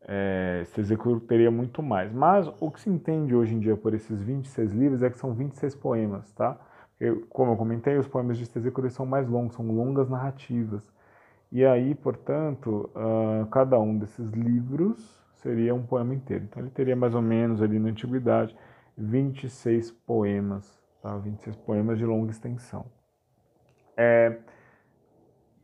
é, 0.09 0.63
Stesícoro 0.65 1.21
teria 1.21 1.51
muito 1.51 1.83
mais. 1.83 2.11
Mas 2.11 2.51
o 2.59 2.71
que 2.71 2.81
se 2.81 2.89
entende 2.89 3.35
hoje 3.35 3.55
em 3.55 3.61
dia 3.61 3.77
por 3.77 3.93
esses 3.93 4.23
26 4.23 4.73
livros 4.73 5.03
é 5.03 5.11
que 5.11 5.19
são 5.19 5.35
26 5.35 5.75
poemas, 5.75 6.33
tá? 6.33 6.59
Eu, 7.01 7.27
como 7.29 7.53
eu 7.53 7.57
comentei, 7.57 7.97
os 7.97 8.09
poemas 8.09 8.37
de 8.39 8.47
Stesícoro 8.47 8.91
são 8.91 9.07
mais 9.07 9.29
longos, 9.29 9.55
são 9.55 9.67
longas 9.67 10.09
narrativas. 10.09 10.83
E 11.51 11.65
aí, 11.65 11.95
portanto, 11.95 12.91
uh, 12.95 13.47
cada 13.47 13.79
um 13.79 13.97
desses 13.97 14.31
livros 14.31 15.19
seria 15.37 15.75
um 15.75 15.83
poema 15.83 16.15
inteiro. 16.15 16.45
Então 16.45 16.63
ele 16.63 16.71
teria 16.71 16.97
mais 16.97 17.15
ou 17.15 17.23
menos 17.23 17.63
ali 17.63 17.79
na 17.79 17.89
antiguidade 17.89 18.55
26 18.97 19.93
poemas, 19.93 20.79
tá? 21.01 21.17
26 21.17 21.57
poemas 21.57 21.99
de 21.99 22.05
longa 22.05 22.31
extensão. 22.31 22.87
É, 23.97 24.39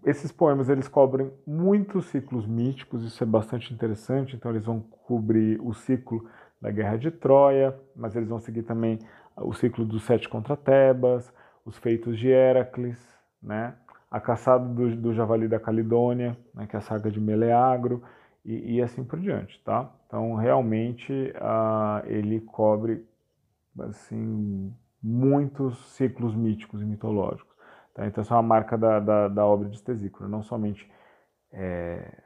esses 0.05 0.31
poemas 0.31 0.69
eles 0.69 0.87
cobrem 0.87 1.33
muitos 1.47 2.07
ciclos 2.07 2.47
míticos, 2.47 3.05
isso 3.05 3.23
é 3.23 3.27
bastante 3.27 3.75
interessante. 3.75 4.37
Então 4.37 4.51
eles 4.51 4.65
vão 4.65 4.81
cobrir 4.81 5.61
o 5.61 5.75
ciclo 5.75 6.29
da 6.61 6.71
Guerra 6.71 6.97
de 6.97 7.11
Troia, 7.11 7.79
mas 7.95 8.15
eles 8.15 8.29
vão 8.29 8.39
seguir 8.39 8.63
também 8.63 8.99
o 9.37 9.53
ciclo 9.53 9.85
dos 9.85 10.05
sete 10.05 10.29
contra 10.29 10.57
Tebas, 10.57 11.33
os 11.65 11.77
feitos 11.79 12.19
de 12.19 12.29
Heracles, 12.29 12.99
né? 13.43 13.75
a 14.11 14.21
caçada 14.21 14.65
do, 14.65 14.95
do 14.97 15.13
javali 15.13 15.49
da 15.49 15.59
Calidônia, 15.59 16.37
né? 16.55 16.67
que 16.67 16.77
é 16.77 16.79
a 16.79 16.83
saga 16.83 17.11
de 17.11 17.21
Meleagro, 17.21 18.03
e, 18.45 18.77
e 18.77 18.83
assim 18.83 19.03
por 19.03 19.19
diante, 19.19 19.61
tá? 19.65 19.91
Então 20.07 20.35
realmente 20.35 21.13
uh, 21.37 22.07
ele 22.07 22.41
cobre 22.41 23.05
assim 23.81 24.73
muitos 25.03 25.79
ciclos 25.95 26.35
míticos 26.35 26.81
e 26.81 26.85
mitológicos. 26.85 27.55
Tá? 27.95 28.07
Então, 28.07 28.23
essa 28.23 28.35
é 28.35 28.37
uma 28.37 28.43
marca 28.43 28.77
da, 28.77 28.99
da, 29.01 29.29
da 29.29 29.47
obra 29.47 29.69
de 29.69 29.79
Stesícoro, 29.79 30.29
não 30.29 30.43
somente 30.43 30.91
é, 31.53 32.23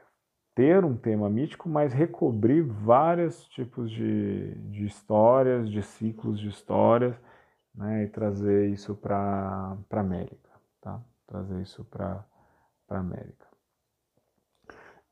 ter 0.59 0.83
um 0.83 0.93
tema 0.93 1.29
mítico, 1.29 1.69
mas 1.69 1.93
recobrir 1.93 2.63
vários 2.63 3.47
tipos 3.47 3.89
de, 3.89 4.55
de 4.71 4.85
histórias, 4.85 5.69
de 5.69 5.81
ciclos 5.81 6.37
de 6.37 6.49
histórias, 6.49 7.15
né? 7.73 8.03
e 8.03 8.07
trazer 8.07 8.67
isso 8.67 8.93
para 8.93 9.77
a 9.89 9.99
América. 10.01 10.49
Tá? 10.81 10.99
Trazer 11.25 11.61
isso 11.61 11.85
para 11.85 12.25
a 12.89 12.97
América. 12.97 13.47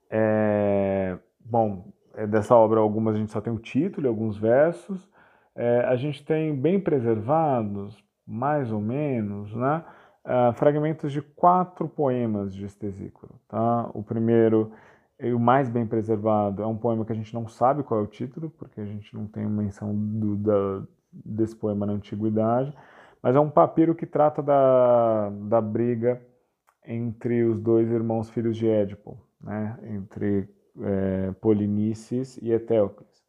É, 0.10 1.18
bom, 1.40 1.94
é 2.16 2.28
dessa 2.28 2.54
obra, 2.54 2.82
algumas 2.82 3.16
a 3.16 3.18
gente 3.18 3.32
só 3.32 3.40
tem 3.40 3.54
o 3.54 3.58
título 3.58 4.06
e 4.06 4.10
alguns 4.10 4.38
versos. 4.38 5.10
É, 5.56 5.80
a 5.86 5.96
gente 5.96 6.26
tem 6.26 6.54
bem 6.54 6.78
preservados, 6.78 8.04
mais 8.28 8.70
ou 8.70 8.82
menos, 8.82 9.56
né? 9.56 9.86
uh, 10.28 10.54
fragmentos 10.54 11.14
de 11.14 11.22
quatro 11.22 11.88
poemas 11.88 12.54
de 12.54 12.66
Estesícoro. 12.66 13.36
Tá? 13.48 13.90
O 13.94 14.04
primeiro, 14.04 14.74
e 15.20 15.34
o 15.34 15.40
mais 15.40 15.70
bem 15.70 15.86
preservado, 15.86 16.62
é 16.62 16.68
um 16.68 16.78
poema 16.78 17.06
que 17.06 17.12
a 17.12 17.16
gente 17.16 17.34
não 17.34 17.48
sabe 17.48 17.84
qual 17.84 18.00
é 18.00 18.04
o 18.04 18.08
título, 18.08 18.50
porque 18.52 18.82
a 18.82 18.86
gente 18.86 19.14
não 19.16 19.28
tem 19.28 19.46
menção 19.48 19.94
do, 19.96 20.36
da, 20.36 20.84
desse 21.12 21.56
poema 21.56 21.86
na 21.86 21.94
antiguidade, 21.94 22.74
mas 23.22 23.36
é 23.36 23.40
um 23.40 23.50
papiro 23.50 23.96
que 23.96 24.06
trata 24.06 24.44
da, 24.44 25.30
da 25.30 25.60
briga 25.60 26.22
entre 26.86 27.44
os 27.44 27.60
dois 27.60 27.90
irmãos 27.92 28.30
filhos 28.30 28.56
de 28.56 28.68
Édipo, 28.68 29.18
né? 29.42 29.78
entre 29.84 30.48
é, 30.82 31.32
Polinices 31.42 32.38
e 32.38 32.52
Etéocles. 32.52 33.26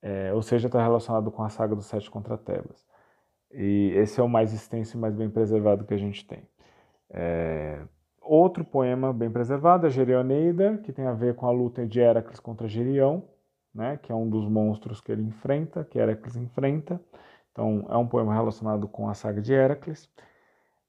É, 0.00 0.32
ou 0.32 0.42
seja, 0.42 0.68
está 0.68 0.80
relacionado 0.80 1.30
com 1.30 1.42
a 1.42 1.48
saga 1.48 1.74
dos 1.74 1.86
Sete 1.86 2.10
contra 2.10 2.38
Tebas. 2.38 2.86
E 3.50 3.92
esse 3.96 4.20
é 4.20 4.22
o 4.22 4.28
mais 4.28 4.52
extenso 4.52 4.96
e 4.96 5.00
mais 5.00 5.14
bem 5.14 5.28
preservado 5.28 5.84
que 5.84 5.94
a 5.94 5.98
gente 5.98 6.26
tem. 6.26 6.42
É... 7.10 7.80
Outro 8.28 8.64
poema 8.64 9.12
bem 9.12 9.30
preservado 9.30 9.86
é 9.86 9.90
Gerioneida, 9.90 10.78
que 10.78 10.92
tem 10.92 11.06
a 11.06 11.12
ver 11.12 11.36
com 11.36 11.46
a 11.46 11.50
luta 11.52 11.86
de 11.86 12.00
Heracles 12.00 12.40
contra 12.40 12.66
Gerião, 12.66 13.22
né, 13.72 13.98
que 14.02 14.10
é 14.10 14.14
um 14.14 14.28
dos 14.28 14.48
monstros 14.48 15.00
que 15.00 15.12
ele 15.12 15.22
enfrenta, 15.22 15.84
que 15.84 15.96
Heracles 15.96 16.34
enfrenta. 16.34 17.00
Então, 17.52 17.86
é 17.88 17.96
um 17.96 18.06
poema 18.06 18.34
relacionado 18.34 18.88
com 18.88 19.08
a 19.08 19.14
saga 19.14 19.40
de 19.40 19.52
Heracles. 19.52 20.10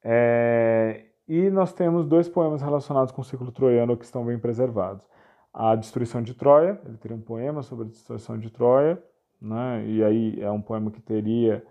É, 0.03 1.05
e 1.27 1.49
nós 1.51 1.73
temos 1.73 2.05
dois 2.05 2.27
poemas 2.27 2.61
relacionados 2.61 3.11
com 3.11 3.21
o 3.21 3.25
ciclo 3.25 3.51
troiano 3.51 3.95
que 3.95 4.05
estão 4.05 4.25
bem 4.25 4.39
preservados. 4.39 5.05
A 5.53 5.75
Destruição 5.75 6.23
de 6.23 6.33
Troia, 6.33 6.79
ele 6.85 6.97
teria 6.97 7.15
um 7.15 7.21
poema 7.21 7.61
sobre 7.61 7.85
a 7.85 7.87
destruição 7.89 8.39
de 8.39 8.49
Troia, 8.49 9.01
né? 9.39 9.85
e 9.85 10.03
aí 10.03 10.41
é 10.41 10.49
um 10.49 10.61
poema 10.61 10.89
que 10.89 11.01
teria 11.01 11.63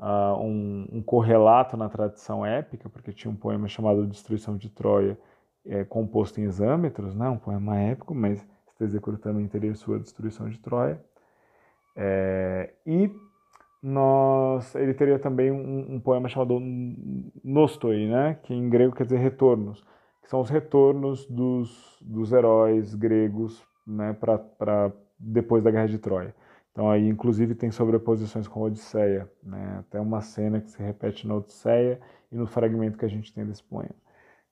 uh, 0.00 0.40
um, 0.40 0.88
um, 0.92 1.02
correlato 1.02 1.76
na 1.76 1.88
tradição 1.88 2.44
épica, 2.44 2.88
porque 2.88 3.12
tinha 3.12 3.30
um 3.30 3.36
poema 3.36 3.68
chamado 3.68 4.06
Destruição 4.06 4.56
de 4.56 4.70
Troia, 4.70 5.18
é, 5.66 5.84
composto 5.84 6.40
em 6.40 6.44
exâmetros, 6.44 7.14
né? 7.14 7.28
um 7.28 7.36
poema 7.36 7.78
épico, 7.78 8.14
mas 8.14 8.44
Stesícoro 8.70 9.18
também 9.18 9.46
teria 9.46 9.74
sua 9.74 9.98
Destruição 9.98 10.48
de 10.48 10.58
Troia. 10.58 11.00
É, 11.94 12.72
e 12.86 13.10
nós, 13.82 14.74
ele 14.74 14.94
teria 14.94 15.18
também 15.18 15.50
um, 15.50 15.94
um, 15.94 16.00
poema 16.00 16.28
chamado 16.28 16.58
Nostoi, 17.44 18.06
né? 18.06 18.38
que 18.42 18.54
em 18.54 18.70
grego 18.70 18.94
quer 18.94 19.04
dizer 19.04 19.18
retornos, 19.18 19.84
que 20.22 20.30
são 20.30 20.40
os 20.40 20.48
retornos 20.48 21.26
dos, 21.26 21.98
dos 22.00 22.32
heróis 22.32 22.94
gregos 22.94 23.62
né? 23.86 24.14
para 24.14 24.92
depois 25.18 25.62
da 25.62 25.70
Guerra 25.70 25.88
de 25.88 25.98
Troia. 25.98 26.34
Então 26.72 26.90
aí 26.90 27.08
inclusive 27.08 27.54
tem 27.54 27.70
sobreposições 27.70 28.46
com 28.46 28.60
a 28.62 28.66
Odisseia, 28.66 29.30
né? 29.42 29.78
até 29.80 30.00
uma 30.00 30.20
cena 30.20 30.60
que 30.60 30.70
se 30.70 30.82
repete 30.82 31.26
na 31.26 31.34
Odisseia 31.34 32.00
e 32.30 32.36
no 32.36 32.46
fragmento 32.46 32.98
que 32.98 33.04
a 33.04 33.08
gente 33.08 33.32
tem 33.32 33.44
desse 33.44 33.62
poema. 33.62 33.94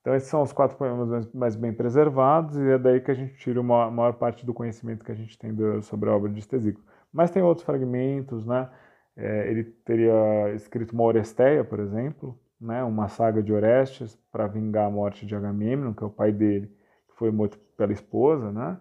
Então 0.01 0.15
esses 0.15 0.29
são 0.29 0.43
os 0.43 0.53
quatro 0.53 0.77
poemas 0.77 1.33
mais 1.35 1.55
bem 1.55 1.73
preservados 1.73 2.57
e 2.57 2.71
é 2.71 2.79
daí 2.79 3.01
que 3.01 3.11
a 3.11 3.15
gente 3.15 3.37
tira 3.37 3.61
a 3.61 3.63
maior, 3.63 4.15
parte 4.15 4.45
do 4.45 4.55
conhecimento 4.55 5.05
que 5.05 5.13
a 5.13 5.15
gente 5.15 5.39
tem 5.39 5.55
do, 5.55 5.83
sobre 5.83 6.09
a 6.09 6.15
obra 6.15 6.31
de 6.31 6.39
Estesíco. 6.39 6.81
Mas 7.13 7.31
tem 7.31 7.43
outros 7.43 7.65
fragmentos, 7.65 8.47
né? 8.47 8.69
É, 9.17 9.51
ele 9.51 9.65
teria 9.65 10.53
escrito 10.55 10.93
uma 10.93 11.03
Oresteia, 11.05 11.65
por 11.65 11.81
exemplo, 11.81 12.39
né? 12.61 12.83
uma 12.85 13.09
saga 13.09 13.43
de 13.43 13.53
Orestes 13.53 14.17
para 14.31 14.47
vingar 14.47 14.87
a 14.87 14.91
morte 14.91 15.27
de 15.27 15.35
Agamemnon, 15.35 15.93
que 15.93 16.05
é 16.05 16.07
o 16.07 16.11
pai 16.11 16.33
dele, 16.33 16.69
que 17.09 17.17
foi 17.17 17.31
morto 17.31 17.59
pela 17.77 17.93
esposa, 17.93 18.53
né? 18.53 18.79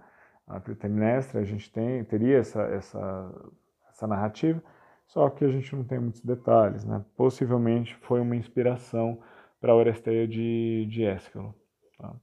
A 0.48 0.60
Clitemnestra, 0.62 1.42
a 1.42 1.44
gente 1.44 1.72
tem, 1.72 2.04
teria 2.06 2.38
essa, 2.38 2.62
essa, 2.64 3.52
essa 3.90 4.08
narrativa, 4.08 4.64
só 5.06 5.30
que 5.30 5.44
a 5.44 5.50
gente 5.50 5.76
não 5.76 5.84
tem 5.84 6.00
muitos 6.00 6.22
detalhes. 6.22 6.86
Né? 6.86 7.04
Possivelmente 7.16 7.96
foi 7.96 8.22
uma 8.22 8.36
inspiração 8.36 9.20
para 9.60 9.74
a 9.74 9.76
Oresteia 9.76 10.28
de, 10.28 10.88
de 10.90 11.04
Ésquilo. 11.04 11.54
Tá? 11.98 12.16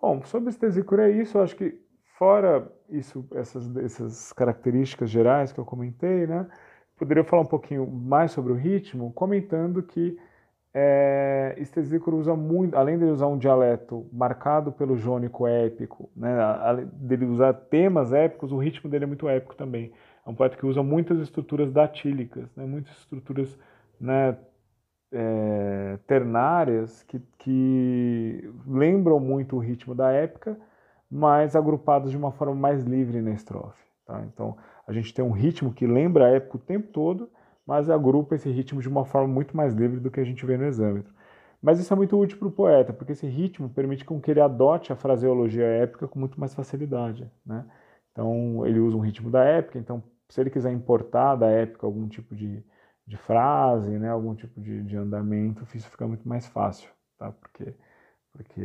Bom, 0.00 0.22
sobre 0.24 0.50
Estesícoro 0.50 1.02
é 1.02 1.10
isso, 1.10 1.36
eu 1.36 1.42
acho 1.42 1.56
que 1.56 1.80
fora 2.16 2.70
isso, 2.88 3.26
essas, 3.34 3.76
essas 3.76 4.32
características 4.32 5.10
gerais 5.10 5.52
que 5.52 5.58
eu 5.58 5.64
comentei, 5.64 6.26
né, 6.26 6.46
poderia 6.96 7.24
falar 7.24 7.42
um 7.42 7.46
pouquinho 7.46 7.90
mais 7.90 8.30
sobre 8.30 8.52
o 8.52 8.56
ritmo, 8.56 9.12
comentando 9.12 9.82
que 9.82 10.18
é, 10.72 11.54
Estesícoro 11.58 12.16
usa 12.16 12.36
muito, 12.36 12.76
além 12.76 12.96
de 12.96 13.04
usar 13.04 13.26
um 13.26 13.38
dialeto 13.38 14.06
marcado 14.12 14.70
pelo 14.70 14.96
jônico 14.96 15.46
épico, 15.46 16.08
né, 16.14 16.32
dele 16.92 17.26
usar 17.26 17.52
temas 17.52 18.12
épicos, 18.12 18.52
o 18.52 18.58
ritmo 18.58 18.88
dele 18.88 19.04
é 19.04 19.06
muito 19.06 19.28
épico 19.28 19.56
também. 19.56 19.92
É 20.24 20.30
um 20.30 20.34
poeta 20.34 20.56
que 20.56 20.66
usa 20.66 20.82
muitas 20.82 21.18
estruturas 21.20 21.72
datílicas, 21.72 22.54
né, 22.54 22.64
muitas 22.64 22.96
estruturas 22.98 23.58
né, 24.00 24.36
é, 25.12 25.98
ternárias 26.06 27.02
que, 27.02 27.20
que 27.38 28.48
lembram 28.66 29.18
muito 29.18 29.56
o 29.56 29.58
ritmo 29.58 29.94
da 29.94 30.12
épica, 30.12 30.56
mas 31.10 31.56
agrupados 31.56 32.12
de 32.12 32.16
uma 32.16 32.30
forma 32.30 32.54
mais 32.54 32.84
livre 32.84 33.20
na 33.20 33.32
estrofe. 33.32 33.82
Tá? 34.06 34.22
Então, 34.32 34.56
a 34.86 34.92
gente 34.92 35.12
tem 35.12 35.24
um 35.24 35.32
ritmo 35.32 35.72
que 35.72 35.86
lembra 35.86 36.26
a 36.26 36.30
época 36.30 36.56
o 36.56 36.60
tempo 36.60 36.88
todo, 36.92 37.28
mas 37.70 37.88
agrupa 37.88 38.34
esse 38.34 38.50
ritmo 38.50 38.82
de 38.82 38.88
uma 38.88 39.04
forma 39.04 39.32
muito 39.32 39.56
mais 39.56 39.72
livre 39.74 40.00
do 40.00 40.10
que 40.10 40.18
a 40.18 40.24
gente 40.24 40.44
vê 40.44 40.56
no 40.56 40.64
exâmetro. 40.64 41.14
Mas 41.62 41.78
isso 41.78 41.92
é 41.92 41.96
muito 41.96 42.18
útil 42.18 42.36
para 42.36 42.48
o 42.48 42.50
poeta, 42.50 42.92
porque 42.92 43.12
esse 43.12 43.28
ritmo 43.28 43.70
permite 43.70 44.04
com 44.04 44.20
que 44.20 44.28
ele 44.28 44.40
adote 44.40 44.92
a 44.92 44.96
fraseologia 44.96 45.64
épica 45.64 46.08
com 46.08 46.18
muito 46.18 46.40
mais 46.40 46.52
facilidade. 46.52 47.30
Né? 47.46 47.64
Então, 48.10 48.66
ele 48.66 48.80
usa 48.80 48.96
um 48.96 49.00
ritmo 49.00 49.30
da 49.30 49.44
épica, 49.44 49.78
então, 49.78 50.02
se 50.28 50.40
ele 50.40 50.50
quiser 50.50 50.72
importar 50.72 51.36
da 51.36 51.46
épica 51.46 51.86
algum 51.86 52.08
tipo 52.08 52.34
de, 52.34 52.60
de 53.06 53.16
frase, 53.16 53.90
né, 54.00 54.08
algum 54.08 54.34
tipo 54.34 54.60
de, 54.60 54.82
de 54.82 54.96
andamento, 54.96 55.64
isso 55.72 55.88
fica 55.88 56.08
muito 56.08 56.28
mais 56.28 56.48
fácil, 56.48 56.90
tá? 57.16 57.30
porque, 57.30 57.72
porque 58.32 58.62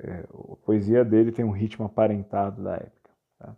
é, 0.00 0.24
a 0.52 0.56
poesia 0.64 1.04
dele 1.04 1.30
tem 1.30 1.44
um 1.44 1.52
ritmo 1.52 1.86
aparentado 1.86 2.60
da 2.60 2.74
épica. 2.74 3.10
Tá? 3.38 3.56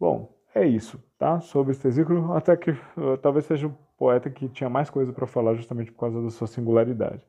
Bom, 0.00 0.34
é 0.54 0.64
isso, 0.66 0.98
tá? 1.18 1.40
Sobre 1.40 1.72
Estesícoro, 1.72 2.32
até 2.34 2.56
que 2.56 2.70
uh, 2.70 3.16
talvez 3.20 3.46
seja 3.46 3.66
um 3.66 3.74
poeta 3.96 4.28
que 4.30 4.48
tinha 4.48 4.68
mais 4.68 4.90
coisa 4.90 5.12
para 5.12 5.26
falar 5.26 5.54
justamente 5.54 5.90
por 5.90 6.00
causa 6.00 6.22
da 6.22 6.30
sua 6.30 6.46
singularidade. 6.46 7.26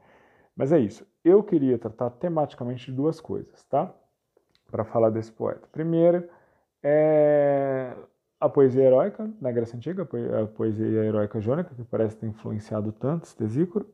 Mas 0.55 0.71
é 0.71 0.79
isso. 0.79 1.05
Eu 1.23 1.43
queria 1.43 1.77
tratar 1.77 2.09
tematicamente 2.09 2.87
de 2.87 2.91
duas 2.91 3.21
coisas, 3.21 3.63
tá? 3.65 3.93
Para 4.69 4.83
falar 4.83 5.09
desse 5.09 5.31
poeta. 5.31 5.67
Primeiro 5.71 6.27
é 6.83 7.93
a 8.39 8.49
poesia 8.49 8.83
heróica 8.83 9.29
na 9.41 9.51
Grécia 9.51 9.77
Antiga, 9.77 10.03
a 10.03 10.47
poesia 10.47 11.03
heróica 11.03 11.39
jônica, 11.39 11.73
que 11.73 11.83
parece 11.83 12.17
ter 12.17 12.27
influenciado 12.27 12.91
tanto 12.91 13.25
Estesícoro. 13.25 13.87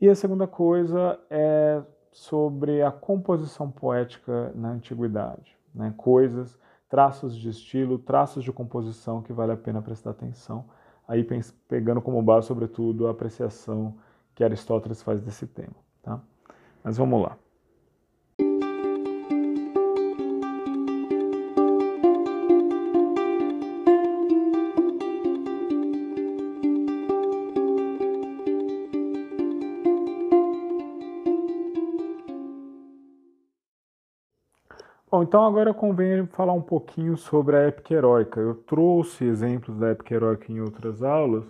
E 0.00 0.08
a 0.08 0.14
segunda 0.14 0.46
coisa 0.46 1.18
é 1.30 1.82
sobre 2.12 2.82
a 2.82 2.90
composição 2.90 3.70
poética 3.70 4.52
na 4.54 4.70
antiguidade, 4.70 5.56
né? 5.74 5.92
Coisas 5.96 6.58
traços 6.88 7.36
de 7.36 7.48
estilo, 7.48 7.98
traços 7.98 8.44
de 8.44 8.52
composição 8.52 9.22
que 9.22 9.32
vale 9.32 9.52
a 9.52 9.56
pena 9.56 9.82
prestar 9.82 10.10
atenção. 10.10 10.64
Aí 11.06 11.26
pegando 11.68 12.00
como 12.00 12.22
base, 12.22 12.46
sobretudo, 12.46 13.06
a 13.06 13.10
apreciação 13.10 13.96
que 14.34 14.42
Aristóteles 14.42 15.02
faz 15.02 15.20
desse 15.20 15.46
tema. 15.46 15.76
Tá? 16.02 16.20
Mas 16.82 16.96
vamos 16.96 17.22
lá. 17.22 17.36
Bom, 35.16 35.22
então 35.22 35.46
agora 35.46 35.72
convém 35.72 36.26
falar 36.26 36.52
um 36.52 36.60
pouquinho 36.60 37.16
sobre 37.16 37.56
a 37.56 37.60
épica 37.60 37.94
heróica. 37.94 38.38
Eu 38.38 38.54
trouxe 38.54 39.24
exemplos 39.24 39.78
da 39.78 39.88
épica 39.88 40.14
heróica 40.14 40.52
em 40.52 40.60
outras 40.60 41.02
aulas, 41.02 41.42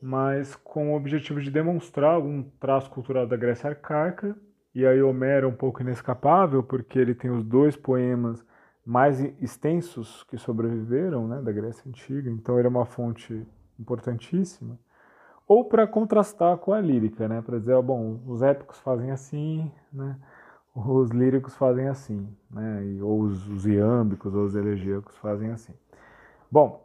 mas 0.00 0.56
com 0.56 0.90
o 0.90 0.96
objetivo 0.96 1.38
de 1.38 1.50
demonstrar 1.50 2.14
algum 2.14 2.42
traço 2.58 2.90
cultural 2.90 3.26
da 3.26 3.36
Grécia 3.36 3.68
arcaica. 3.68 4.34
E 4.74 4.86
aí 4.86 5.02
Homero 5.02 5.48
é 5.48 5.50
um 5.50 5.54
pouco 5.54 5.82
inescapável, 5.82 6.62
porque 6.62 6.98
ele 6.98 7.14
tem 7.14 7.30
os 7.30 7.44
dois 7.44 7.76
poemas 7.76 8.42
mais 8.86 9.20
extensos 9.38 10.24
que 10.24 10.38
sobreviveram 10.38 11.28
né, 11.28 11.42
da 11.42 11.52
Grécia 11.52 11.86
Antiga, 11.86 12.30
então 12.30 12.58
ele 12.58 12.68
é 12.68 12.70
uma 12.70 12.86
fonte 12.86 13.46
importantíssima. 13.78 14.78
Ou 15.46 15.66
para 15.66 15.86
contrastar 15.86 16.56
com 16.56 16.72
a 16.72 16.80
lírica, 16.80 17.28
né, 17.28 17.42
para 17.42 17.58
dizer, 17.58 17.74
ó, 17.74 17.82
bom, 17.82 18.22
os 18.26 18.40
épicos 18.40 18.78
fazem 18.78 19.10
assim, 19.10 19.70
né, 19.92 20.16
os 20.74 21.10
líricos 21.10 21.54
fazem 21.56 21.88
assim, 21.88 22.28
né? 22.50 22.84
E, 22.84 23.02
ou 23.02 23.20
os, 23.20 23.46
os 23.48 23.66
iâmbicos 23.66 24.34
ou 24.34 24.44
os 24.44 24.54
elegíacos 24.56 25.16
fazem 25.18 25.50
assim. 25.50 25.72
Bom, 26.50 26.84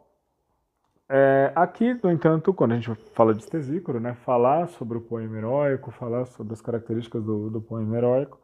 é, 1.08 1.52
aqui, 1.56 1.98
no 2.04 2.10
entanto, 2.10 2.54
quando 2.54 2.72
a 2.72 2.76
gente 2.76 2.94
fala 3.14 3.34
de 3.34 3.42
Estesícoro, 3.42 3.98
né, 3.98 4.14
falar 4.14 4.68
sobre 4.68 4.96
o 4.96 5.00
poema 5.00 5.36
heróico, 5.38 5.90
falar 5.90 6.24
sobre 6.26 6.52
as 6.52 6.60
características 6.60 7.24
do, 7.24 7.50
do 7.50 7.60
poema 7.60 7.96
heróico, 7.96 8.38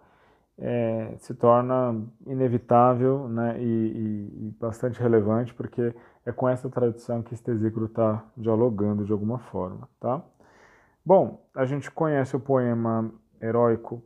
é, 0.58 1.14
se 1.18 1.32
torna 1.34 2.02
inevitável 2.26 3.28
né, 3.28 3.56
e, 3.60 3.62
e, 3.62 4.46
e, 4.48 4.56
bastante 4.58 5.00
relevante, 5.00 5.54
porque 5.54 5.94
é 6.24 6.32
com 6.32 6.48
essa 6.48 6.68
tradição 6.68 7.22
que 7.22 7.34
Estesícoro 7.34 7.86
está 7.86 8.24
dialogando 8.36 9.04
de 9.04 9.12
alguma 9.12 9.38
forma. 9.38 9.88
Tá? 10.00 10.20
Bom, 11.04 11.46
a 11.54 11.64
gente 11.66 11.88
conhece 11.90 12.34
o 12.34 12.40
poema 12.40 13.12
heróico 13.40 14.02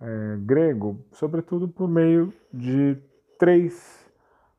é, 0.00 0.36
grego, 0.40 1.04
sobretudo 1.12 1.68
por 1.68 1.88
meio 1.88 2.32
de 2.52 2.96
três 3.38 4.04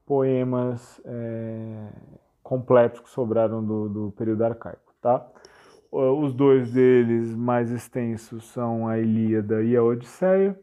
poemas 0.06 1.02
é, 1.04 1.90
completos 2.44 3.00
que 3.02 3.10
sobraram 3.10 3.64
do, 3.64 3.90
do 3.90 4.12
período 4.12 4.44
arcaico. 4.44 4.94
Tá? 5.02 5.26
Os 5.92 6.34
dois 6.34 6.74
deles 6.74 7.34
mais 7.34 7.72
extensos 7.72 8.46
são 8.52 8.88
a 8.88 9.00
Ilíada 9.00 9.64
e 9.64 9.76
a 9.76 9.84
Odisseia. 9.84 10.60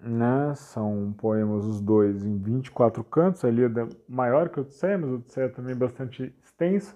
Né? 0.00 0.54
São 0.54 1.14
poemas, 1.18 1.64
os 1.64 1.80
dois, 1.80 2.24
em 2.24 2.38
24 2.38 3.02
cantos. 3.04 3.44
A 3.44 3.48
Ilíada 3.48 3.88
maior 4.08 4.48
que 4.48 4.58
a 4.58 4.62
Odisseia, 4.62 4.98
mas 4.98 5.10
a 5.10 5.14
Odisseia 5.14 5.48
também 5.48 5.74
bastante 5.74 6.34
extensa. 6.42 6.94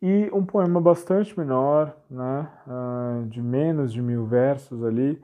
E 0.00 0.30
um 0.32 0.44
poema 0.44 0.80
bastante 0.80 1.38
menor, 1.38 1.96
né? 2.10 2.48
Ah, 2.66 3.22
de 3.28 3.40
menos 3.40 3.92
de 3.92 4.02
mil 4.02 4.26
versos 4.26 4.82
ali, 4.82 5.22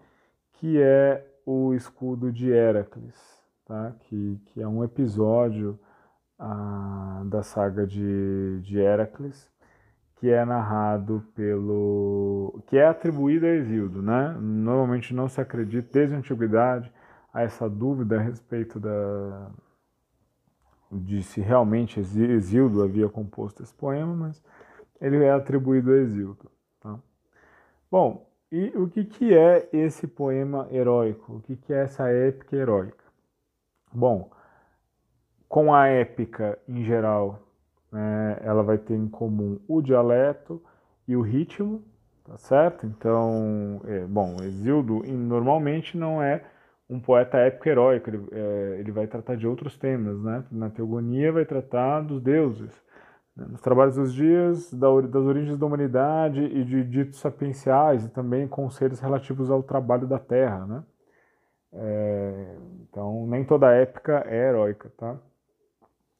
que 0.59 0.80
é 0.80 1.24
o 1.46 1.72
escudo 1.72 2.30
de 2.32 2.50
Heracles, 2.50 3.16
tá? 3.64 3.94
que, 4.00 4.40
que 4.46 4.61
é 4.61 4.68
um 4.68 4.84
episódio 4.84 5.78
a, 6.38 7.22
da 7.26 7.42
saga 7.42 7.86
de, 7.86 8.61
de 8.62 8.78
Heracles, 8.78 9.50
que 10.16 10.30
é 10.30 10.44
narrado 10.44 11.24
pelo. 11.34 12.62
que 12.66 12.76
é 12.76 12.86
atribuído 12.86 13.46
a 13.46 13.50
Exildo, 13.50 14.02
né? 14.02 14.36
Normalmente 14.40 15.14
não 15.14 15.28
se 15.28 15.40
acredita, 15.40 15.88
desde 15.92 16.14
a 16.14 16.18
antiguidade, 16.18 16.92
a 17.32 17.42
essa 17.42 17.68
dúvida 17.70 18.18
a 18.18 18.22
respeito 18.22 18.80
da, 18.80 19.50
de 20.90 21.22
se 21.22 21.40
realmente 21.40 22.00
Exildo 22.00 22.82
havia 22.82 23.09
composto 23.09 23.62
esse 23.62 23.72
poema, 23.74 24.14
mas 24.14 24.42
ele 25.00 25.22
é 25.22 25.30
atribuído 25.30 25.92
a 25.92 25.96
Exildo. 25.98 26.50
Tá? 26.80 26.98
Bom, 27.90 28.28
e 28.51 28.68
o 28.76 28.88
que, 28.88 29.05
que 29.05 29.34
é 29.34 29.68
esse 29.72 30.07
poema 30.07 30.66
heróico? 30.70 31.36
O 31.36 31.40
que, 31.40 31.57
que 31.57 31.72
é 31.72 31.82
essa 31.82 32.09
épica 32.09 32.57
heróica? 32.57 33.05
Bom, 33.92 34.30
com 35.49 35.74
a 35.74 35.86
épica 35.86 36.59
em 36.68 36.84
geral, 36.84 37.42
né, 37.90 38.38
ela 38.42 38.62
vai 38.62 38.78
ter 38.78 38.94
em 38.94 39.09
comum 39.09 39.59
o 39.66 39.80
dialeto 39.80 40.62
e 41.07 41.16
o 41.16 41.22
ritmo, 41.22 41.82
tá 42.24 42.36
certo? 42.38 42.86
Então, 42.86 43.80
é, 43.84 44.01
bom, 44.01 44.36
Exildo 44.42 45.03
normalmente 45.07 45.96
não 45.96 46.22
é 46.22 46.44
um 46.88 47.01
poeta 47.01 47.38
épico 47.38 47.68
heróico, 47.68 48.09
ele, 48.11 48.28
é, 48.32 48.76
ele 48.80 48.90
vai 48.92 49.07
tratar 49.07 49.36
de 49.36 49.46
outros 49.46 49.76
temas, 49.76 50.22
né? 50.22 50.44
Na 50.51 50.70
Teogonia 50.70 51.32
vai 51.32 51.44
tratar 51.44 52.01
dos 52.01 52.22
deuses? 52.22 52.72
Nos 53.47 53.61
Trabalhos 53.61 53.95
dos 53.95 54.12
Dias, 54.12 54.72
da, 54.72 54.89
das 55.03 55.24
origens 55.24 55.57
da 55.57 55.66
humanidade 55.66 56.43
e 56.43 56.64
de 56.64 56.82
ditos 56.82 57.20
sapienciais, 57.20 58.05
e 58.05 58.09
também 58.09 58.49
conselhos 58.49 58.99
relativos 58.99 59.51
ao 59.51 59.62
trabalho 59.62 60.07
da 60.07 60.18
terra, 60.18 60.66
né? 60.66 60.82
É, 61.72 62.57
então, 62.82 63.26
nem 63.26 63.45
toda 63.45 63.70
épica 63.70 64.24
é 64.26 64.49
heróica, 64.49 64.91
tá? 64.97 65.16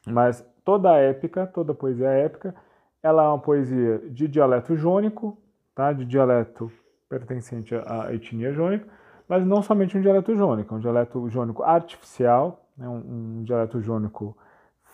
Mas 0.07 0.47
toda 0.65 0.97
épica, 0.97 1.47
toda 1.47 1.75
poesia 1.75 2.09
épica, 2.09 2.55
ela 3.03 3.25
é 3.25 3.29
uma 3.29 3.41
poesia 3.41 3.99
de 4.11 4.29
dialeto 4.29 4.77
jônico, 4.77 5.37
tá? 5.75 5.93
De 5.93 6.05
dialeto 6.05 6.71
pertencente 7.09 7.75
à 7.75 8.13
etnia 8.13 8.53
jônica, 8.53 8.87
mas 9.27 9.45
não 9.45 9.63
somente 9.63 9.97
um 9.97 10.01
dialeto 10.01 10.35
jônico, 10.37 10.75
é 10.75 10.77
um 10.77 10.81
dialeto 10.81 11.29
jônico 11.29 11.63
artificial, 11.63 12.69
né, 12.77 12.89
um, 12.89 13.39
um 13.41 13.43
dialeto 13.45 13.81
jônico 13.81 14.37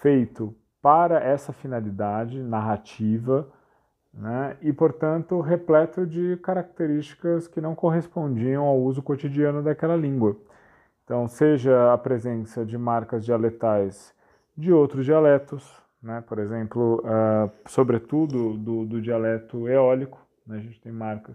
feito 0.00 0.54
para 0.84 1.18
essa 1.18 1.50
finalidade 1.50 2.42
narrativa, 2.42 3.48
né, 4.12 4.54
e, 4.60 4.70
portanto, 4.70 5.40
repleto 5.40 6.06
de 6.06 6.36
características 6.42 7.48
que 7.48 7.58
não 7.58 7.74
correspondiam 7.74 8.62
ao 8.62 8.78
uso 8.78 9.02
cotidiano 9.02 9.62
daquela 9.62 9.96
língua. 9.96 10.36
Então, 11.02 11.26
seja 11.26 11.90
a 11.90 11.96
presença 11.96 12.66
de 12.66 12.76
marcas 12.76 13.24
dialetais 13.24 14.14
de 14.54 14.74
outros 14.74 15.06
dialetos, 15.06 15.74
né, 16.02 16.22
por 16.28 16.38
exemplo, 16.38 17.02
uh, 17.02 17.50
sobretudo 17.66 18.52
do, 18.58 18.84
do 18.84 19.00
dialeto 19.00 19.66
eólico, 19.66 20.20
né, 20.46 20.58
a 20.58 20.60
gente 20.60 20.78
tem 20.82 20.92
marcas 20.92 21.34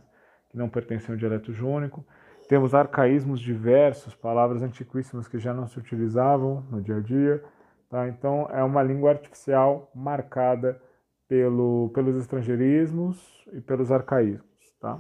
que 0.52 0.58
não 0.60 0.70
pertencem 0.70 1.12
ao 1.12 1.18
dialeto 1.18 1.52
jônico, 1.52 2.06
temos 2.47 2.76
arcaísmos 2.76 3.39
diversos, 3.39 4.14
palavras 4.14 4.62
antiquíssimas 4.62 5.28
que 5.28 5.39
já 5.39 5.56
não 5.56 5.66
se 5.68 5.80
utilizavam 5.80 6.64
no 6.70 6.84
dia 6.84 6.97
a 6.97 7.00
dia. 7.00 7.43
Tá? 7.90 8.08
Então, 8.08 8.48
é 8.52 8.64
uma 8.64 8.84
língua 8.84 9.12
artificial 9.12 9.90
marcada 9.96 10.80
pelo, 11.28 11.90
pelos 11.94 12.16
estrangeirismos 12.18 13.48
e 13.52 13.60
pelos 13.62 13.92
arcaísmos. 13.92 14.46
Tá? 14.80 15.00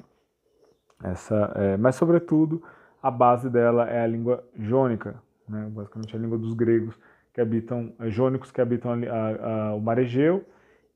Essa, 1.03 1.51
é, 1.55 1.77
mas, 1.77 1.95
sobretudo, 1.95 2.63
a 3.01 3.11
base 3.11 3.49
dela 3.49 3.87
é 3.89 4.01
a 4.01 4.07
língua 4.07 4.43
jônica, 4.55 5.21
né? 5.47 5.69
basicamente 5.71 6.15
a 6.15 6.19
língua 6.19 6.37
dos 6.37 6.53
gregos 6.53 6.97
que 7.33 7.39
habitam, 7.39 7.93
é, 7.99 8.09
jônicos 8.09 8.51
que 8.51 8.59
habitam 8.59 8.91
a, 8.91 8.95
a, 8.95 9.69
a, 9.69 9.75
o 9.75 9.79
mar 9.79 9.99
Egeu 9.99 10.43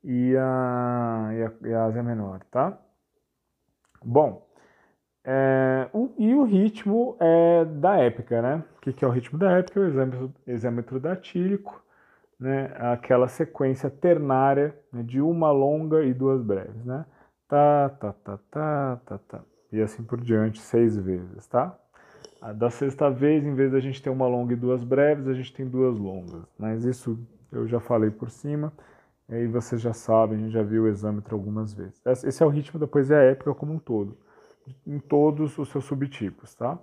e 0.02 0.36
a, 0.36 1.30
e 1.62 1.68
e 1.68 1.74
Ásia 1.74 2.02
Menor. 2.02 2.40
Tá? 2.50 2.76
Bom, 4.04 4.46
é, 5.24 5.88
o, 5.92 6.12
e 6.18 6.34
o 6.34 6.42
ritmo 6.44 7.16
é 7.20 7.64
da 7.64 7.96
épica, 7.96 8.42
né? 8.42 8.64
O 8.76 8.80
que, 8.80 8.92
que 8.92 9.04
é 9.04 9.08
o 9.08 9.10
ritmo 9.10 9.38
da 9.38 9.52
épica? 9.52 9.80
O 9.80 9.86
exâmetro, 9.86 10.34
exâmetro 10.46 11.00
datílico, 11.00 11.82
né? 12.38 12.72
Aquela 12.76 13.28
sequência 13.28 13.88
ternária 13.90 14.76
né? 14.92 15.02
de 15.02 15.20
uma 15.20 15.50
longa 15.50 16.04
e 16.04 16.12
duas 16.12 16.42
breves, 16.42 16.84
né? 16.84 17.04
Tá, 17.48 17.88
tá, 17.88 18.12
tá, 18.12 18.38
tá, 18.50 19.00
tá, 19.04 19.18
tá. 19.18 19.40
E 19.72 19.80
assim 19.80 20.02
por 20.02 20.20
diante, 20.20 20.60
seis 20.60 20.96
vezes, 20.96 21.46
tá? 21.46 21.76
Da 22.56 22.68
sexta 22.68 23.10
vez, 23.10 23.44
em 23.44 23.54
vez 23.54 23.72
da 23.72 23.80
gente 23.80 24.02
ter 24.02 24.10
uma 24.10 24.26
longa 24.26 24.52
e 24.52 24.56
duas 24.56 24.84
breves, 24.84 25.26
a 25.28 25.32
gente 25.32 25.52
tem 25.52 25.66
duas 25.66 25.98
longas. 25.98 26.44
Mas 26.58 26.84
isso 26.84 27.18
eu 27.50 27.66
já 27.66 27.80
falei 27.80 28.10
por 28.10 28.30
cima. 28.30 28.72
E 29.28 29.34
aí 29.34 29.46
vocês 29.46 29.80
já 29.80 29.94
sabem, 29.94 30.38
a 30.38 30.40
gente 30.42 30.52
já 30.52 30.62
viu 30.62 30.84
o 30.84 30.88
exâmetro 30.88 31.34
algumas 31.34 31.72
vezes. 31.72 32.00
Esse 32.04 32.42
é 32.42 32.46
o 32.46 32.50
ritmo 32.50 32.78
da 32.78 32.86
poesia 32.86 33.16
épica 33.16 33.54
como 33.54 33.72
um 33.72 33.78
todo 33.78 34.16
em 34.86 34.98
todos 34.98 35.58
os 35.58 35.68
seus 35.68 35.84
subtipos, 35.84 36.54
tá? 36.54 36.78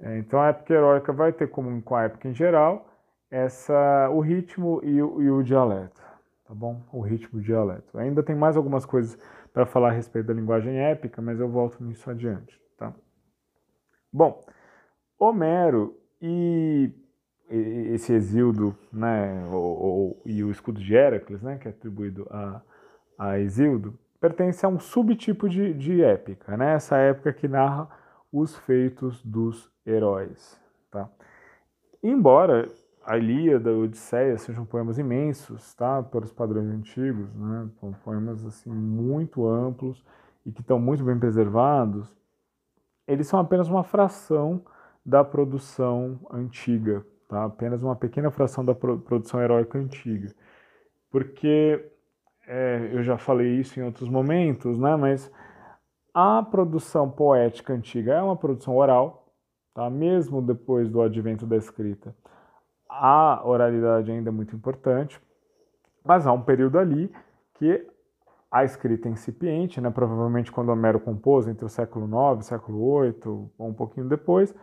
É, 0.00 0.18
então 0.18 0.40
a 0.40 0.48
época 0.48 0.74
heróica 0.74 1.12
vai 1.12 1.32
ter 1.32 1.48
como 1.48 1.80
com 1.82 1.94
a 1.94 2.04
época 2.04 2.28
em 2.28 2.34
geral 2.34 2.88
essa 3.32 4.10
o 4.10 4.20
ritmo 4.20 4.78
e 4.84 5.00
o, 5.02 5.22
e 5.22 5.30
o 5.30 5.42
dialeto, 5.42 6.02
tá 6.46 6.54
bom? 6.54 6.82
O 6.92 7.00
ritmo 7.00 7.38
e 7.38 7.42
o 7.42 7.44
dialeto. 7.44 7.96
Ainda 7.98 8.22
tem 8.22 8.36
mais 8.36 8.58
algumas 8.58 8.84
coisas 8.84 9.18
para 9.54 9.64
falar 9.64 9.88
a 9.88 9.92
respeito 9.92 10.26
da 10.26 10.34
linguagem 10.34 10.78
épica, 10.78 11.22
mas 11.22 11.40
eu 11.40 11.48
volto 11.48 11.82
nisso 11.82 12.10
adiante, 12.10 12.60
tá? 12.76 12.92
Bom, 14.12 14.44
Homero 15.18 15.96
e 16.20 16.92
esse 17.48 18.12
Exildo, 18.12 18.76
né, 18.92 19.46
ou, 19.50 19.82
ou, 19.82 20.22
e 20.26 20.44
o 20.44 20.50
escudo 20.50 20.80
de 20.80 20.94
Héracles, 20.94 21.42
né, 21.42 21.58
que 21.58 21.68
é 21.68 21.70
atribuído 21.70 22.26
a, 22.30 22.62
a 23.18 23.38
Exildo, 23.38 23.98
pertence 24.20 24.64
a 24.64 24.68
um 24.68 24.78
subtipo 24.78 25.48
de, 25.48 25.72
de 25.72 26.02
épica, 26.02 26.56
né? 26.56 26.74
essa 26.74 26.96
época 26.96 27.32
que 27.32 27.48
narra 27.48 27.88
os 28.32 28.56
feitos 28.56 29.22
dos 29.24 29.70
heróis. 29.84 30.60
Tá? 30.90 31.10
Embora 32.02 32.68
a 33.04 33.18
Ilíada, 33.18 33.70
a 33.70 33.76
Odisseia 33.76 34.38
sejam 34.38 34.64
poemas 34.64 34.98
imensos, 34.98 35.74
tá? 35.74 36.02
pelos 36.02 36.32
padrões 36.32 36.68
antigos, 36.68 37.34
né? 37.34 37.68
Poemas 38.04 38.44
assim 38.44 38.70
muito 38.70 39.46
amplos 39.46 40.04
e 40.46 40.52
que 40.52 40.60
estão 40.60 40.78
muito 40.78 41.04
bem 41.04 41.18
preservados, 41.18 42.14
eles 43.06 43.26
são 43.26 43.38
apenas 43.38 43.68
uma 43.68 43.84
fração 43.84 44.64
da 45.04 45.24
produção 45.24 46.20
antiga, 46.30 47.04
tá? 47.28 47.44
apenas 47.44 47.82
uma 47.82 47.96
pequena 47.96 48.30
fração 48.30 48.64
da 48.64 48.74
produção 48.74 49.40
heróica 49.40 49.78
antiga. 49.78 50.32
Porque 51.10 51.92
é, 52.46 52.90
eu 52.92 53.02
já 53.02 53.18
falei 53.18 53.58
isso 53.58 53.78
em 53.78 53.82
outros 53.82 54.08
momentos, 54.08 54.78
né? 54.78 54.96
Mas 54.96 55.30
a 56.14 56.42
produção 56.42 57.10
poética 57.10 57.72
antiga 57.72 58.14
é 58.14 58.22
uma 58.22 58.36
produção 58.36 58.76
oral, 58.76 59.32
tá? 59.74 59.88
Mesmo 59.90 60.40
depois 60.40 60.88
do 60.88 61.02
advento 61.02 61.46
da 61.46 61.56
escrita, 61.56 62.14
a 62.92 63.40
oralidade 63.44 64.10
ainda 64.10 64.28
é 64.28 64.32
muito 64.32 64.54
importante, 64.54 65.20
mas 66.04 66.26
há 66.26 66.32
um 66.32 66.42
período 66.42 66.78
ali 66.78 67.12
que 67.54 67.86
a 68.50 68.64
escrita 68.64 69.08
é 69.08 69.12
incipiente, 69.12 69.80
né? 69.80 69.90
Provavelmente 69.90 70.52
quando 70.52 70.68
Homero 70.68 71.00
compôs 71.00 71.48
entre 71.48 71.64
o 71.64 71.68
século 71.68 72.06
IX, 72.34 72.44
século 72.44 73.02
VIII, 73.02 73.50
ou 73.58 73.68
um 73.68 73.72
pouquinho 73.72 74.06
depois, 74.08 74.54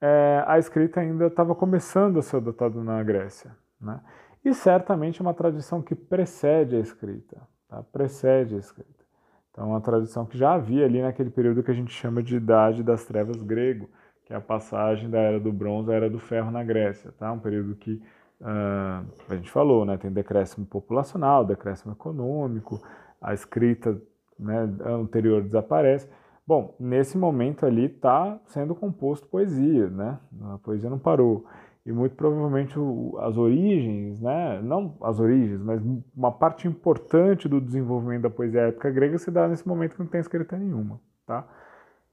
é, 0.00 0.42
a 0.46 0.58
escrita 0.58 1.00
ainda 1.00 1.26
estava 1.26 1.54
começando 1.54 2.18
a 2.18 2.22
ser 2.22 2.36
adotada 2.36 2.82
na 2.82 3.02
Grécia, 3.02 3.56
né? 3.80 4.00
E 4.44 4.54
certamente 4.54 5.20
é 5.20 5.22
uma 5.22 5.34
tradição 5.34 5.82
que 5.82 5.94
precede 5.94 6.76
a 6.76 6.80
escrita, 6.80 7.40
tá? 7.68 7.82
precede 7.92 8.54
a 8.54 8.58
escrita. 8.58 9.04
Então, 9.50 9.64
é 9.64 9.68
uma 9.68 9.80
tradição 9.80 10.24
que 10.24 10.38
já 10.38 10.54
havia 10.54 10.84
ali 10.84 11.02
naquele 11.02 11.30
período 11.30 11.62
que 11.62 11.70
a 11.70 11.74
gente 11.74 11.92
chama 11.92 12.22
de 12.22 12.36
Idade 12.36 12.82
das 12.82 13.04
Trevas 13.04 13.42
grego, 13.42 13.90
que 14.28 14.34
é 14.34 14.36
a 14.36 14.40
passagem 14.40 15.08
da 15.08 15.18
Era 15.18 15.40
do 15.40 15.50
Bronze 15.50 15.90
à 15.90 15.94
Era 15.94 16.10
do 16.10 16.18
Ferro 16.18 16.50
na 16.50 16.62
Grécia. 16.62 17.10
Tá? 17.18 17.32
Um 17.32 17.38
período 17.38 17.74
que, 17.74 18.00
uh, 18.42 19.04
a 19.26 19.34
gente 19.34 19.50
falou, 19.50 19.86
né? 19.86 19.96
tem 19.96 20.12
decréscimo 20.12 20.66
populacional, 20.66 21.46
decréscimo 21.46 21.94
econômico, 21.94 22.80
a 23.20 23.32
escrita 23.32 24.00
né, 24.38 24.68
anterior 24.84 25.42
desaparece. 25.42 26.08
Bom, 26.46 26.76
nesse 26.78 27.16
momento 27.16 27.64
ali 27.64 27.86
está 27.86 28.38
sendo 28.46 28.74
composto 28.74 29.26
poesia, 29.26 29.88
né? 29.90 30.18
A 30.54 30.58
poesia 30.58 30.88
não 30.88 30.98
parou 30.98 31.46
e 31.84 31.92
muito 31.92 32.14
provavelmente 32.14 32.74
as 33.20 33.36
origens, 33.38 34.20
né, 34.20 34.60
não 34.62 34.94
as 35.00 35.18
origens, 35.18 35.58
mas 35.60 35.80
uma 36.14 36.30
parte 36.30 36.68
importante 36.68 37.48
do 37.48 37.60
desenvolvimento 37.60 38.22
da 38.22 38.30
poesia 38.30 38.60
épica 38.68 38.90
grega 38.90 39.16
se 39.16 39.30
dá 39.30 39.48
nesse 39.48 39.66
momento 39.66 39.94
que 39.94 40.00
não 40.00 40.06
tem 40.06 40.20
escrita 40.20 40.58
nenhuma, 40.58 41.00
tá? 41.26 41.46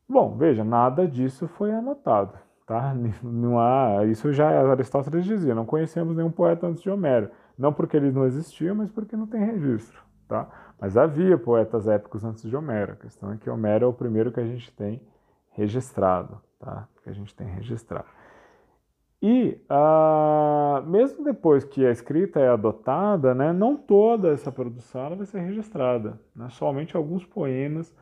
Bom, 0.08 0.38
veja, 0.38 0.64
nada 0.64 1.08
disso 1.08 1.47
foi 1.47 1.72
anotado, 1.72 2.38
tá? 2.66 2.93
Não 3.24 3.60
há, 3.60 4.06
isso 4.06 4.32
já 4.32 4.49
Aristóteles 4.72 5.26
dizia, 5.26 5.56
não 5.56 5.66
conhecemos 5.66 6.16
nenhum 6.16 6.32
poeta 6.32 6.68
antes 6.68 6.82
de 6.82 6.89
Homero, 6.89 7.30
não 7.58 7.74
porque 7.74 7.97
eles 7.97 8.14
não 8.14 8.26
existiam, 8.26 8.76
mas 8.76 8.91
porque 8.91 9.16
não 9.16 9.26
tem 9.26 9.43
registro, 9.43 9.99
tá? 10.28 10.47
Mas 10.80 10.97
havia 10.97 11.38
poetas 11.38 11.88
épicos 11.88 12.24
antes 12.24 12.47
de 12.47 12.56
Homero, 12.56 12.93
a 12.93 12.95
questão 12.97 13.32
é 13.32 13.38
que 13.38 13.49
Homero 13.49 13.86
é 13.86 13.88
o 13.88 13.93
primeiro 13.93 14.32
que 14.32 14.39
a 14.39 14.45
gente 14.45 14.72
tem 14.74 15.01
registrado, 15.51 16.41
tá? 16.60 16.88
Que 17.01 17.10
a 17.10 17.14
gente 17.14 17.34
tem 17.34 17.47
registrado. 17.47 18.08
E 19.22 19.60
ah, 19.70 20.84
mesmo 20.86 21.24
depois 21.24 21.64
que 21.64 21.86
a 21.86 21.89
escrita 21.89 22.39
é 22.39 22.49
adotada, 22.49 23.34
né, 23.34 23.51
não 23.51 23.76
toda 23.76 24.30
essa 24.30 24.51
produção 24.51 25.16
vai 25.16 25.26
ser 25.26 25.39
registrada. 25.39 26.20
Né? 26.36 26.47
Somente 26.49 26.95
alguns 26.95 27.26
poemas 27.26 27.95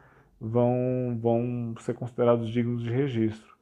vão, 0.44 1.18
vão 1.22 1.74
ser 1.80 1.94
considerados 1.94 2.50
dignos 2.50 2.84
de 2.84 2.90
registro. 2.90 3.54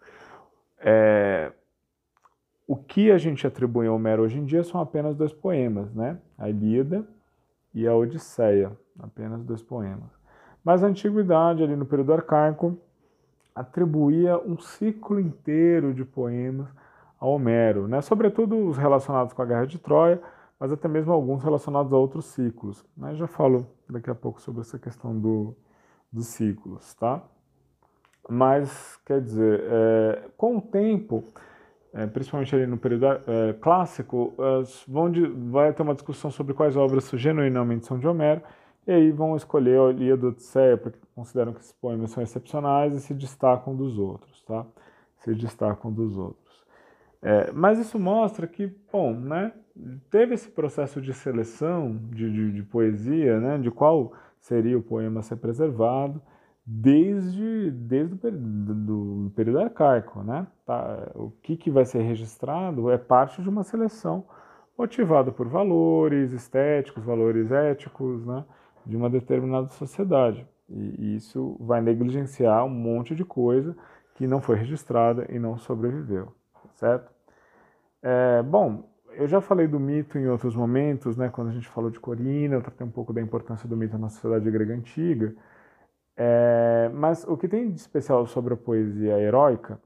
É, 0.80 1.52
o 2.68 2.76
que 2.76 3.12
a 3.12 3.18
gente 3.20 3.46
atribui 3.46 3.86
a 3.86 3.92
Homero 3.92 4.24
hoje 4.24 4.40
em 4.40 4.46
dia 4.46 4.64
são 4.64 4.82
apenas 4.82 5.16
dois 5.16 5.32
poemas, 5.32 5.94
né? 5.94 6.18
a 6.38 6.50
Ilíada 6.50 7.08
e 7.74 7.88
a 7.88 7.96
Odisseia, 7.96 8.72
apenas 9.00 9.44
dois 9.44 9.62
poemas. 9.62 10.10
Mas 10.64 10.84
a 10.84 10.88
antiguidade, 10.88 11.64
ali 11.64 11.76
no 11.76 11.86
período 11.86 12.14
arcaico, 12.14 12.78
atribuía 13.54 14.40
um 14.40 14.58
ciclo 14.58 15.20
inteiro 15.20 15.94
de 15.94 16.04
poemas 16.04 16.68
a 17.20 17.28
Homero, 17.28 17.88
né? 17.88 18.02
sobretudo 18.02 18.58
os 18.68 18.78
relacionados 18.78 19.34
com 19.34 19.42
a 19.44 19.46
Guerra 19.46 19.66
de 19.66 19.78
Troia, 19.78 20.20
mas 20.60 20.72
até 20.72 20.88
mesmo 20.88 21.12
alguns 21.14 21.44
relacionados 21.44 21.94
a 21.94 21.98
outros 21.98 22.26
ciclos. 22.26 22.84
Né? 22.98 23.14
Já 23.16 23.28
falo 23.28 23.68
daqui 23.88 24.10
a 24.10 24.16
pouco 24.16 24.42
sobre 24.42 24.62
essa 24.62 24.80
questão 24.80 25.18
do, 25.18 25.56
dos 26.12 26.28
ciclos. 26.28 26.93
Tá? 26.95 27.24
Mas, 28.30 28.97
quer 29.05 29.22
dizer, 29.22 29.62
é, 29.64 30.30
com 30.38 30.57
o 30.57 30.62
tempo, 30.62 31.24
é, 31.93 32.05
principalmente 32.07 32.55
ali 32.55 32.66
no 32.66 32.78
período 32.78 33.05
é, 33.05 33.53
clássico, 33.59 34.34
vão 34.88 35.12
de, 35.12 35.26
vai 35.26 35.74
ter 35.74 35.82
uma 35.82 35.93
discussão 35.93 36.32
sobre 36.32 36.53
quais 36.53 36.76
obras 36.76 37.09
genuinamente 37.09 37.86
são 37.86 37.99
de 37.99 38.07
Homero, 38.07 38.41
e 38.88 38.91
aí 38.91 39.12
vão 39.12 39.36
escolher 39.36 39.80
a 39.80 39.91
Ilíada 39.91 40.28
Odisseia, 40.28 40.78
porque 40.78 40.97
consideram 41.16 41.53
que 41.53 41.59
esses 41.59 41.74
poemas 41.74 42.12
são 42.12 42.24
excepcionais 42.24 42.93
e 42.93 43.01
se 43.01 43.14
destacam 43.14 43.76
dos 43.76 43.97
outros, 43.99 44.41
tá? 44.43 44.66
Se 45.18 45.36
destacam 45.36 45.91
dos 45.91 46.18
outros. 46.18 46.41
É, 47.22 47.51
mas 47.51 47.78
isso 47.78 47.99
mostra 47.99 48.47
que, 48.47 48.76
bom, 48.91 49.14
né, 49.14 49.53
teve 50.09 50.34
esse 50.34 50.49
processo 50.49 50.99
de 50.99 51.14
seleção 51.14 51.95
de, 52.09 52.32
de, 52.32 52.51
de, 52.53 52.64
poesia, 52.64 53.39
né, 53.39 53.57
de 53.59 53.70
qual 53.70 54.14
seria 54.42 54.78
o 54.78 54.84
poema 54.84 55.22
ser 55.22 55.38
preservado, 55.38 56.22
desde, 56.66 57.72
desde 57.72 58.16
o 58.16 58.18
período, 58.18 58.74
do 58.76 59.32
período 59.36 59.60
arcaico. 59.60 60.22
Né? 60.24 60.46
Tá, 60.66 61.12
o 61.16 61.32
que, 61.42 61.56
que 61.56 61.72
vai 61.72 61.86
ser 61.86 62.02
registrado 62.02 62.92
é 62.92 62.98
parte 62.98 63.42
de 63.42 63.48
uma 63.48 63.64
seleção 63.64 64.26
motivada 64.78 65.32
por 65.32 65.48
valores 65.48 66.34
estéticos, 66.34 67.04
valores 67.04 67.52
éticos 67.52 68.26
né, 68.26 68.44
de 68.86 68.98
uma 68.98 69.10
determinada 69.10 69.70
sociedade. 69.70 70.46
E 70.70 71.16
isso 71.16 71.56
vai 71.60 71.82
negligenciar 71.82 72.66
um 72.66 72.70
monte 72.70 73.16
de 73.16 73.24
coisa 73.24 73.76
que 74.16 74.28
não 74.28 74.42
foi 74.42 74.58
registrada 74.58 75.26
e 75.30 75.39
não 75.39 75.58
sobreviveu 75.58 76.34
certo? 76.82 77.12
É, 78.02 78.42
bom, 78.42 78.91
eu 79.14 79.28
já 79.28 79.41
falei 79.41 79.68
do 79.68 79.80
mito 79.80 80.18
em 80.18 80.28
outros 80.28 80.55
momentos, 80.55 81.18
né, 81.18 81.30
quando 81.30 81.49
a 81.49 81.53
gente 81.53 81.68
falou 81.68 81.89
de 81.89 81.99
Corina, 81.99 82.55
eu 82.55 82.62
tratei 82.62 82.86
um 82.86 82.91
pouco 82.91 83.14
da 83.14 83.22
importância 83.22 83.68
do 83.68 83.78
mito 83.78 83.97
na 83.97 84.09
sociedade 84.09 84.49
grega 84.49 84.74
antiga, 84.74 85.36
é, 86.16 86.89
mas 86.93 87.24
o 87.28 87.38
que 87.38 87.47
tem 87.47 87.72
de 87.72 87.80
especial 87.80 88.26
sobre 88.28 88.53
a 88.53 88.57
poesia 88.57 89.20
heróica 89.20 89.82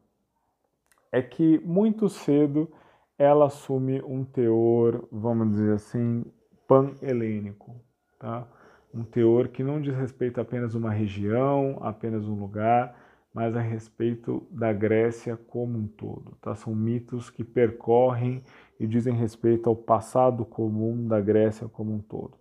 é 1.12 1.22
que 1.22 1.60
muito 1.60 2.10
cedo 2.10 2.70
ela 3.18 3.46
assume 3.46 4.02
um 4.02 4.26
teor, 4.26 5.08
vamos 5.12 5.52
dizer 5.52 5.74
assim, 5.74 6.26
pan-helênico, 6.68 7.76
tá? 8.20 8.48
Um 8.94 9.04
teor 9.04 9.50
que 9.50 9.64
não 9.64 9.82
diz 9.82 9.96
respeito 9.96 10.40
a 10.40 10.42
apenas 10.42 10.76
uma 10.76 10.92
região, 10.92 11.78
apenas 11.82 12.28
um 12.28 12.36
lugar, 12.38 12.98
mas 13.34 13.56
a 13.56 13.60
respeito 13.60 14.48
da 14.50 14.72
Grécia 14.72 15.36
como 15.36 15.78
um 15.78 15.88
todo. 15.88 16.38
Tá? 16.42 16.56
São 16.56 16.74
mitos 16.74 17.30
que 17.30 17.44
percorrem 17.44 18.42
e 18.80 18.88
dizem 18.88 19.14
respeito 19.14 19.70
ao 19.70 19.76
passado 19.76 20.46
comum 20.46 21.08
da 21.08 21.22
Grécia 21.22 21.68
como 21.68 21.94
um 21.94 22.00
todo. 22.00 22.34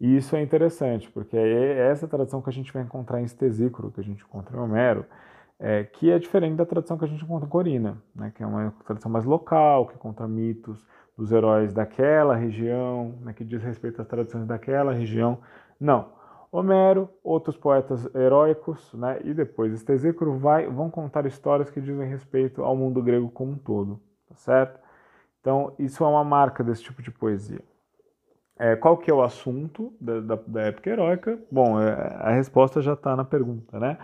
E 0.00 0.16
isso 0.16 0.36
é 0.36 0.42
interessante, 0.42 1.10
porque 1.10 1.36
é 1.36 1.90
essa 1.90 2.08
tradição 2.08 2.42
que 2.42 2.50
a 2.50 2.52
gente 2.52 2.72
vai 2.72 2.82
encontrar 2.82 3.20
em 3.20 3.24
Estesícoro, 3.24 3.90
que 3.90 4.00
a 4.00 4.04
gente 4.04 4.22
encontra 4.22 4.56
em 4.56 4.60
Homero, 4.60 5.04
é, 5.58 5.84
que 5.84 6.10
é 6.10 6.18
diferente 6.18 6.56
da 6.56 6.66
tradição 6.66 6.98
que 6.98 7.04
a 7.04 7.08
gente 7.08 7.24
encontra 7.24 7.46
em 7.46 7.50
Corina, 7.50 7.96
né, 8.14 8.32
que 8.34 8.42
é 8.42 8.46
uma 8.46 8.74
tradição 8.84 9.10
mais 9.10 9.24
local, 9.24 9.86
que 9.86 9.96
conta 9.96 10.26
mitos 10.26 10.84
dos 11.16 11.30
heróis 11.30 11.72
daquela 11.72 12.34
região, 12.34 13.14
né, 13.20 13.32
que 13.32 13.44
diz 13.44 13.62
respeito 13.62 14.02
às 14.02 14.08
tradições 14.08 14.46
daquela 14.46 14.92
região. 14.92 15.38
Não, 15.78 16.12
Homero, 16.50 17.08
outros 17.22 17.56
poetas 17.56 18.12
heróicos, 18.14 18.92
né, 18.94 19.20
e 19.24 19.32
depois 19.32 19.72
Estesícoro 19.72 20.38
vai, 20.38 20.66
vão 20.68 20.90
contar 20.90 21.24
histórias 21.26 21.70
que 21.70 21.80
dizem 21.80 22.08
respeito 22.08 22.62
ao 22.62 22.76
mundo 22.76 23.02
grego 23.02 23.30
como 23.30 23.52
um 23.52 23.58
todo, 23.58 24.00
tá 24.28 24.34
certo? 24.36 24.83
Então, 25.44 25.74
isso 25.78 26.02
é 26.02 26.08
uma 26.08 26.24
marca 26.24 26.64
desse 26.64 26.82
tipo 26.82 27.02
de 27.02 27.10
poesia. 27.10 27.60
É, 28.58 28.74
qual 28.76 28.96
que 28.96 29.10
é 29.10 29.14
o 29.14 29.22
assunto 29.22 29.92
da, 30.00 30.20
da, 30.20 30.36
da 30.46 30.62
época 30.62 30.88
heróica? 30.88 31.38
Bom, 31.52 31.78
é, 31.78 31.92
a 32.18 32.30
resposta 32.30 32.80
já 32.80 32.94
está 32.94 33.14
na 33.14 33.26
pergunta, 33.26 33.78
né? 33.78 33.98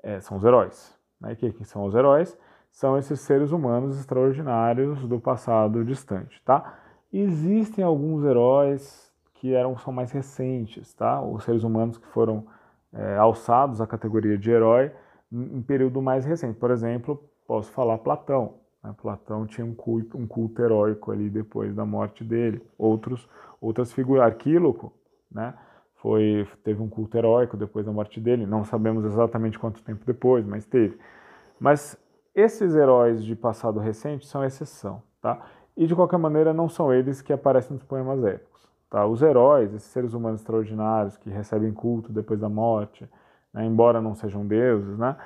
É, 0.00 0.20
são 0.20 0.36
os 0.36 0.44
heróis. 0.44 0.96
Né? 1.20 1.32
E 1.32 1.36
que, 1.36 1.52
que 1.52 1.64
são 1.64 1.84
os 1.84 1.96
heróis? 1.96 2.38
São 2.70 2.96
esses 2.96 3.18
seres 3.22 3.50
humanos 3.50 3.98
extraordinários 3.98 5.04
do 5.08 5.18
passado 5.18 5.84
distante, 5.84 6.40
tá? 6.44 6.78
Existem 7.12 7.84
alguns 7.84 8.24
heróis 8.24 9.12
que 9.34 9.52
eram, 9.52 9.76
são 9.76 9.92
mais 9.92 10.12
recentes, 10.12 10.94
tá? 10.94 11.20
Os 11.20 11.42
seres 11.42 11.64
humanos 11.64 11.98
que 11.98 12.06
foram 12.06 12.46
é, 12.92 13.16
alçados 13.16 13.80
à 13.80 13.86
categoria 13.86 14.38
de 14.38 14.48
herói 14.48 14.92
em, 15.32 15.60
período 15.60 16.00
mais 16.00 16.24
recente. 16.24 16.56
Por 16.56 16.70
exemplo, 16.70 17.20
posso 17.48 17.72
falar 17.72 17.98
Platão. 17.98 18.62
Né? 18.84 18.94
Platão 19.00 19.46
tinha 19.46 19.66
um 19.66 19.74
culto, 19.74 20.18
um 20.18 20.26
culto 20.26 20.60
heróico 20.62 21.10
ali 21.10 21.30
depois 21.30 21.74
da 21.74 21.86
morte 21.86 22.22
dele. 22.22 22.62
Outros, 22.76 23.26
outras 23.60 23.92
figuras, 23.92 24.24
Arquíloco, 24.24 24.92
né? 25.32 25.54
Foi, 25.96 26.46
teve 26.62 26.82
um 26.82 26.88
culto 26.88 27.16
heróico 27.16 27.56
depois 27.56 27.86
da 27.86 27.92
morte 27.92 28.20
dele. 28.20 28.44
Não 28.44 28.62
sabemos 28.62 29.06
exatamente 29.06 29.58
quanto 29.58 29.82
tempo 29.82 30.04
depois, 30.04 30.44
mas 30.44 30.66
teve. 30.66 30.98
Mas 31.58 31.98
esses 32.34 32.74
heróis 32.74 33.24
de 33.24 33.34
passado 33.34 33.80
recente 33.80 34.26
são 34.26 34.44
exceção, 34.44 35.02
tá? 35.22 35.40
E 35.74 35.86
de 35.86 35.94
qualquer 35.94 36.18
maneira 36.18 36.52
não 36.52 36.68
são 36.68 36.92
eles 36.92 37.22
que 37.22 37.32
aparecem 37.32 37.74
nos 37.74 37.82
poemas 37.82 38.22
épicos. 38.22 38.68
Tá? 38.90 39.06
Os 39.06 39.22
heróis, 39.22 39.72
esses 39.72 39.88
seres 39.88 40.12
humanos 40.12 40.40
extraordinários 40.40 41.16
que 41.16 41.30
recebem 41.30 41.72
culto 41.72 42.12
depois 42.12 42.38
da 42.38 42.48
morte, 42.48 43.08
né, 43.52 43.64
embora 43.64 44.00
não 44.00 44.14
sejam 44.14 44.46
deuses, 44.46 44.98
né, 44.98 45.16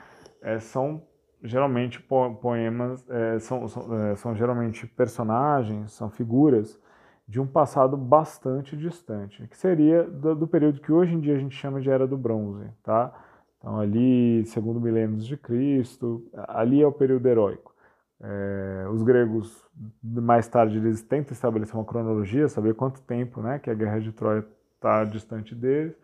é, 0.41 0.59
são 0.59 1.03
geralmente 1.43 2.01
poemas, 2.01 3.05
é, 3.09 3.39
são, 3.39 3.69
são, 3.69 4.03
é, 4.05 4.17
são 4.17 4.35
geralmente 4.35 4.87
personagens, 4.87 5.93
são 5.93 6.11
figuras 6.11 6.81
de 7.27 7.39
um 7.41 7.47
passado 7.47 7.97
bastante 7.97 8.77
distante, 8.77 9.47
que 9.49 9.57
seria 9.57 10.03
do, 10.05 10.35
do, 10.35 10.49
período 10.49 10.81
que 10.81 10.91
hoje 10.91 11.15
em 11.15 11.21
dia 11.21 11.37
a 11.37 11.39
gente 11.39 11.55
chama 11.55 11.81
de 11.81 11.91
Era 11.91 12.07
do 12.07 12.17
Bronze, 12.17 12.71
tá? 12.83 13.13
Então 13.59 13.79
ali, 13.79 14.45
segundo 14.47 14.81
milênios 14.81 15.27
de 15.27 15.37
Cristo, 15.37 16.27
ali 16.49 16.81
é 16.81 16.87
o 16.87 16.93
período 16.93 17.27
heróico. 17.27 17.75
É, 18.21 18.87
os 18.91 19.03
gregos, 19.03 19.63
mais 20.03 20.49
tarde, 20.49 20.79
eles 20.79 21.03
tentam 21.03 21.33
estabelecer 21.33 21.75
uma 21.75 21.85
cronologia, 21.85 22.49
saber 22.49 22.75
quanto 22.75 23.01
tempo 23.03 23.41
né, 23.41 23.59
que 23.59 23.71
a 23.71 23.75
guerra 23.75 24.01
de 24.01 24.11
Troia 24.11 24.45
está 24.75 25.05
distante 25.05 25.55
deles, 25.55 25.95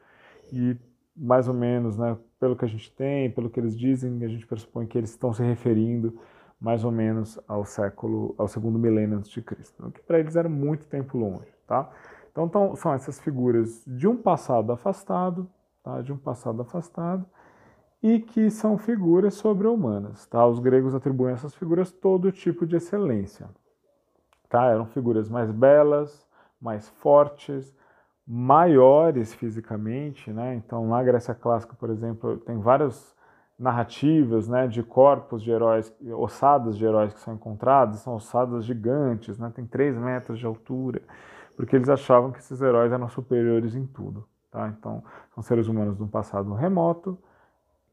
e 0.52 0.76
mais 1.16 1.48
ou 1.48 1.54
menos, 1.54 1.96
né, 1.96 2.16
pelo 2.40 2.56
que 2.56 2.64
a 2.64 2.68
gente 2.68 2.92
tem, 2.92 3.30
pelo 3.30 3.48
que 3.48 3.60
eles 3.60 3.76
dizem, 3.76 4.24
a 4.24 4.28
gente 4.28 4.46
pressupõe 4.46 4.86
que 4.86 4.98
eles 4.98 5.10
estão 5.10 5.32
se 5.32 5.42
referindo 5.42 6.18
mais 6.60 6.84
ou 6.84 6.90
menos 6.90 7.38
ao 7.46 7.64
século, 7.64 8.34
ao 8.38 8.48
segundo 8.48 8.78
milênio 8.78 9.18
antes 9.18 9.30
de 9.30 9.42
Cristo, 9.42 9.86
o 9.86 9.92
que 9.92 10.02
para 10.02 10.18
eles 10.18 10.34
era 10.34 10.48
muito 10.48 10.86
tempo 10.86 11.18
longe, 11.18 11.52
tá? 11.66 11.90
Então, 12.30 12.74
são 12.74 12.92
essas 12.92 13.20
figuras 13.20 13.84
de 13.86 14.08
um 14.08 14.16
passado 14.16 14.72
afastado, 14.72 15.48
tá? 15.82 16.00
De 16.00 16.12
um 16.12 16.16
passado 16.16 16.60
afastado, 16.62 17.24
e 18.04 18.20
que 18.20 18.50
são 18.50 18.76
figuras 18.76 19.32
sobre-humanas. 19.32 20.26
Tá? 20.26 20.46
Os 20.46 20.58
gregos 20.58 20.94
atribuem 20.94 21.30
a 21.30 21.34
essas 21.36 21.54
figuras 21.54 21.90
todo 21.90 22.30
tipo 22.30 22.66
de 22.66 22.76
excelência. 22.76 23.48
Tá? 24.48 24.66
Eram 24.66 24.84
figuras 24.84 25.30
mais 25.30 25.50
belas, 25.50 26.28
mais 26.60 26.86
fortes, 26.86 27.74
maiores 28.26 29.34
fisicamente. 29.34 30.32
Né? 30.32 30.54
Então, 30.54 30.86
na 30.88 31.02
Grécia 31.02 31.34
Clássica, 31.34 31.74
por 31.74 31.90
exemplo, 31.90 32.38
tem 32.38 32.58
várias 32.58 33.14
narrativas 33.58 34.48
né, 34.48 34.66
de 34.66 34.82
corpos 34.82 35.42
de 35.42 35.50
heróis, 35.50 35.94
ossadas 36.16 36.76
de 36.76 36.84
heróis 36.84 37.12
que 37.12 37.20
são 37.20 37.34
encontradas, 37.34 38.00
são 38.00 38.14
ossadas 38.16 38.64
gigantes, 38.64 39.38
né? 39.38 39.52
tem 39.54 39.64
3 39.64 39.96
metros 39.96 40.38
de 40.38 40.46
altura, 40.46 41.00
porque 41.56 41.76
eles 41.76 41.88
achavam 41.88 42.32
que 42.32 42.38
esses 42.38 42.60
heróis 42.60 42.90
eram 42.92 43.08
superiores 43.08 43.76
em 43.76 43.86
tudo. 43.86 44.26
Tá? 44.50 44.68
Então, 44.68 45.02
são 45.34 45.42
seres 45.42 45.68
humanos 45.68 45.96
de 45.96 46.02
um 46.02 46.08
passado 46.08 46.52
remoto, 46.52 47.18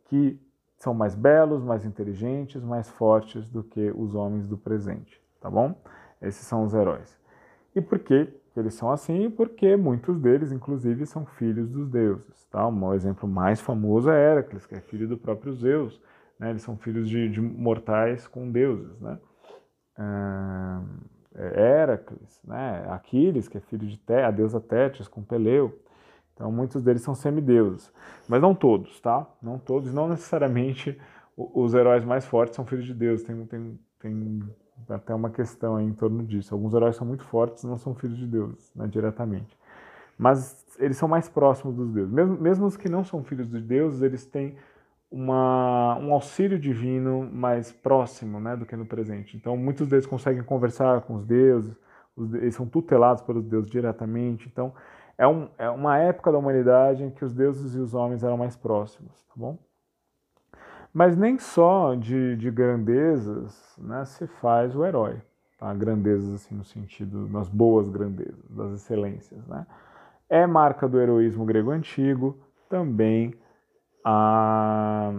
que 0.06 0.40
são 0.78 0.94
mais 0.96 1.14
belos, 1.14 1.64
mais 1.64 1.86
inteligentes, 1.86 2.64
mais 2.64 2.90
fortes 2.90 3.48
do 3.48 3.64
que 3.64 3.92
os 3.96 4.16
homens 4.16 4.48
do 4.48 4.58
presente, 4.58 5.22
tá 5.40 5.50
bom? 5.50 5.76
Esses 6.20 6.46
são 6.46 6.64
os 6.64 6.74
heróis. 6.74 7.20
E 7.76 7.82
por 7.82 8.00
que 8.00 8.28
eles 8.60 8.74
são 8.74 8.91
assim? 8.91 9.30
Porque 9.30 9.76
muitos 9.76 10.20
deles, 10.20 10.52
inclusive, 10.52 11.06
são 11.06 11.26
filhos 11.26 11.70
dos 11.70 11.89
deuses, 11.89 12.45
tá? 12.49 12.68
Um 12.68 12.93
exemplo 12.93 13.28
mais 13.28 13.62
famoso 13.62 14.10
é 14.10 14.32
Heracles, 14.32 14.66
que 14.66 14.76
é 14.76 14.82
filho 14.82 15.08
do 15.08 15.18
próprio 15.18 15.54
Zeus, 15.54 16.02
né? 16.39 16.49
Eles 16.49 16.62
são 16.62 16.78
filhos 16.78 17.10
de, 17.10 17.30
de 17.30 17.41
mortais 17.41 18.28
com 18.28 18.52
deuses, 18.52 18.99
né? 18.99 19.18
uh, 19.97 20.86
Heracles, 21.36 22.41
né? 22.43 22.86
Aquiles, 22.89 23.47
que 23.47 23.58
é 23.58 23.62
filho 23.62 23.88
de 23.88 23.97
Té, 23.97 24.24
a 24.24 24.32
deusa 24.32 24.60
Tétis 24.60 25.08
com 25.08 25.24
Peleu. 25.24 25.80
Então 26.34 26.52
muitos 26.52 26.82
deles 26.82 27.02
são 27.02 27.14
semideuses, 27.14 27.91
mas 28.28 28.41
não 28.41 28.56
todos, 28.56 28.99
tá? 28.99 29.28
Não 29.41 29.60
todos, 29.60 29.93
não 29.93 30.08
necessariamente 30.08 30.99
os 31.38 31.74
heróis 31.74 32.04
mais 32.04 32.26
fortes 32.26 32.56
são 32.56 32.66
filhos 32.66 32.86
de 32.86 32.93
Deus. 32.93 33.22
Tem, 33.24 33.45
tem, 33.45 33.80
tem 33.99 34.43
até 34.90 35.14
uma 35.14 35.30
questão 35.30 35.80
em 35.80 35.94
torno 35.94 36.24
disso. 36.24 36.54
Alguns 36.54 36.74
heróis 36.74 36.96
são 36.96 37.06
muito 37.06 37.24
fortes, 37.24 37.64
não 37.64 37.78
são 37.78 37.94
filhos 37.96 38.18
de 38.18 38.28
Deus, 38.28 38.72
né, 38.76 38.88
diretamente. 38.88 39.58
Mas 40.18 40.66
eles 40.80 40.98
são 40.98 41.08
mais 41.08 41.28
próximos 41.30 41.76
dos 41.76 41.92
deuses. 41.92 42.14
Mesmo, 42.14 42.38
mesmo 42.38 42.66
os 42.66 42.78
que 42.78 42.90
não 42.90 43.04
são 43.04 43.24
filhos 43.24 43.50
de 43.50 43.60
Deus, 43.60 44.02
eles 44.02 44.26
têm 44.26 44.56
uma, 45.12 45.98
um 46.00 46.14
auxílio 46.14 46.58
divino 46.58 47.30
mais 47.32 47.72
próximo 47.72 48.40
né, 48.40 48.56
do 48.56 48.66
que 48.66 48.76
no 48.76 48.86
presente. 48.86 49.36
Então, 49.36 49.58
muitos 49.58 49.88
deles 49.88 50.06
conseguem 50.06 50.44
conversar 50.44 51.02
com 51.02 51.16
os 51.16 51.26
deuses, 51.26 51.76
os, 52.16 52.34
eles 52.34 52.56
são 52.56 52.66
tutelados 52.66 53.22
pelos 53.24 53.46
deuses 53.46 53.70
diretamente. 53.70 54.48
Então, 54.48 54.74
é, 55.18 55.28
um, 55.28 55.50
é 55.58 55.70
uma 55.70 55.98
época 55.98 56.32
da 56.32 56.38
humanidade 56.38 57.04
em 57.04 57.10
que 57.10 57.26
os 57.26 57.34
deuses 57.34 57.76
e 57.76 57.80
os 57.80 57.94
homens 57.94 58.24
eram 58.24 58.38
mais 58.38 58.56
próximos, 58.56 59.12
tá 59.28 59.34
bom? 59.36 59.58
Mas 60.94 61.16
nem 61.16 61.39
só 61.39 61.96
de, 61.96 62.36
de 62.36 62.52
grandezas 62.52 63.76
né, 63.78 64.04
se 64.06 64.28
faz 64.28 64.76
o 64.76 64.86
herói. 64.86 65.22
Tá? 65.58 65.74
Grandezas 65.74 66.34
assim 66.34 66.56
no 66.56 66.66
sentido, 66.66 67.30
nas 67.30 67.48
boas 67.48 67.88
grandezas, 67.88 68.50
das 68.50 68.74
excelências. 68.74 69.46
Né? 69.48 69.66
É 70.30 70.46
marca 70.46 70.88
do 70.88 71.00
heroísmo 71.00 71.46
grego 71.46 71.72
antigo 71.72 72.38
também 72.70 73.34
a, 74.04 75.12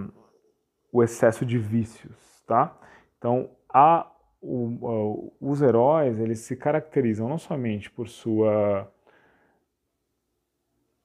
o 0.91 1.03
excesso 1.03 1.47
de 1.47 1.59
vícios, 1.59 2.43
tá? 2.47 2.77
Então, 3.19 3.51
a, 3.69 4.11
o, 4.41 5.33
os 5.41 5.63
heróis, 5.63 6.19
eles 6.19 6.41
se 6.41 6.57
caracterizam 6.57 7.29
não 7.29 7.39
somente 7.39 7.91
por 7.91 8.09
sua 8.09 8.91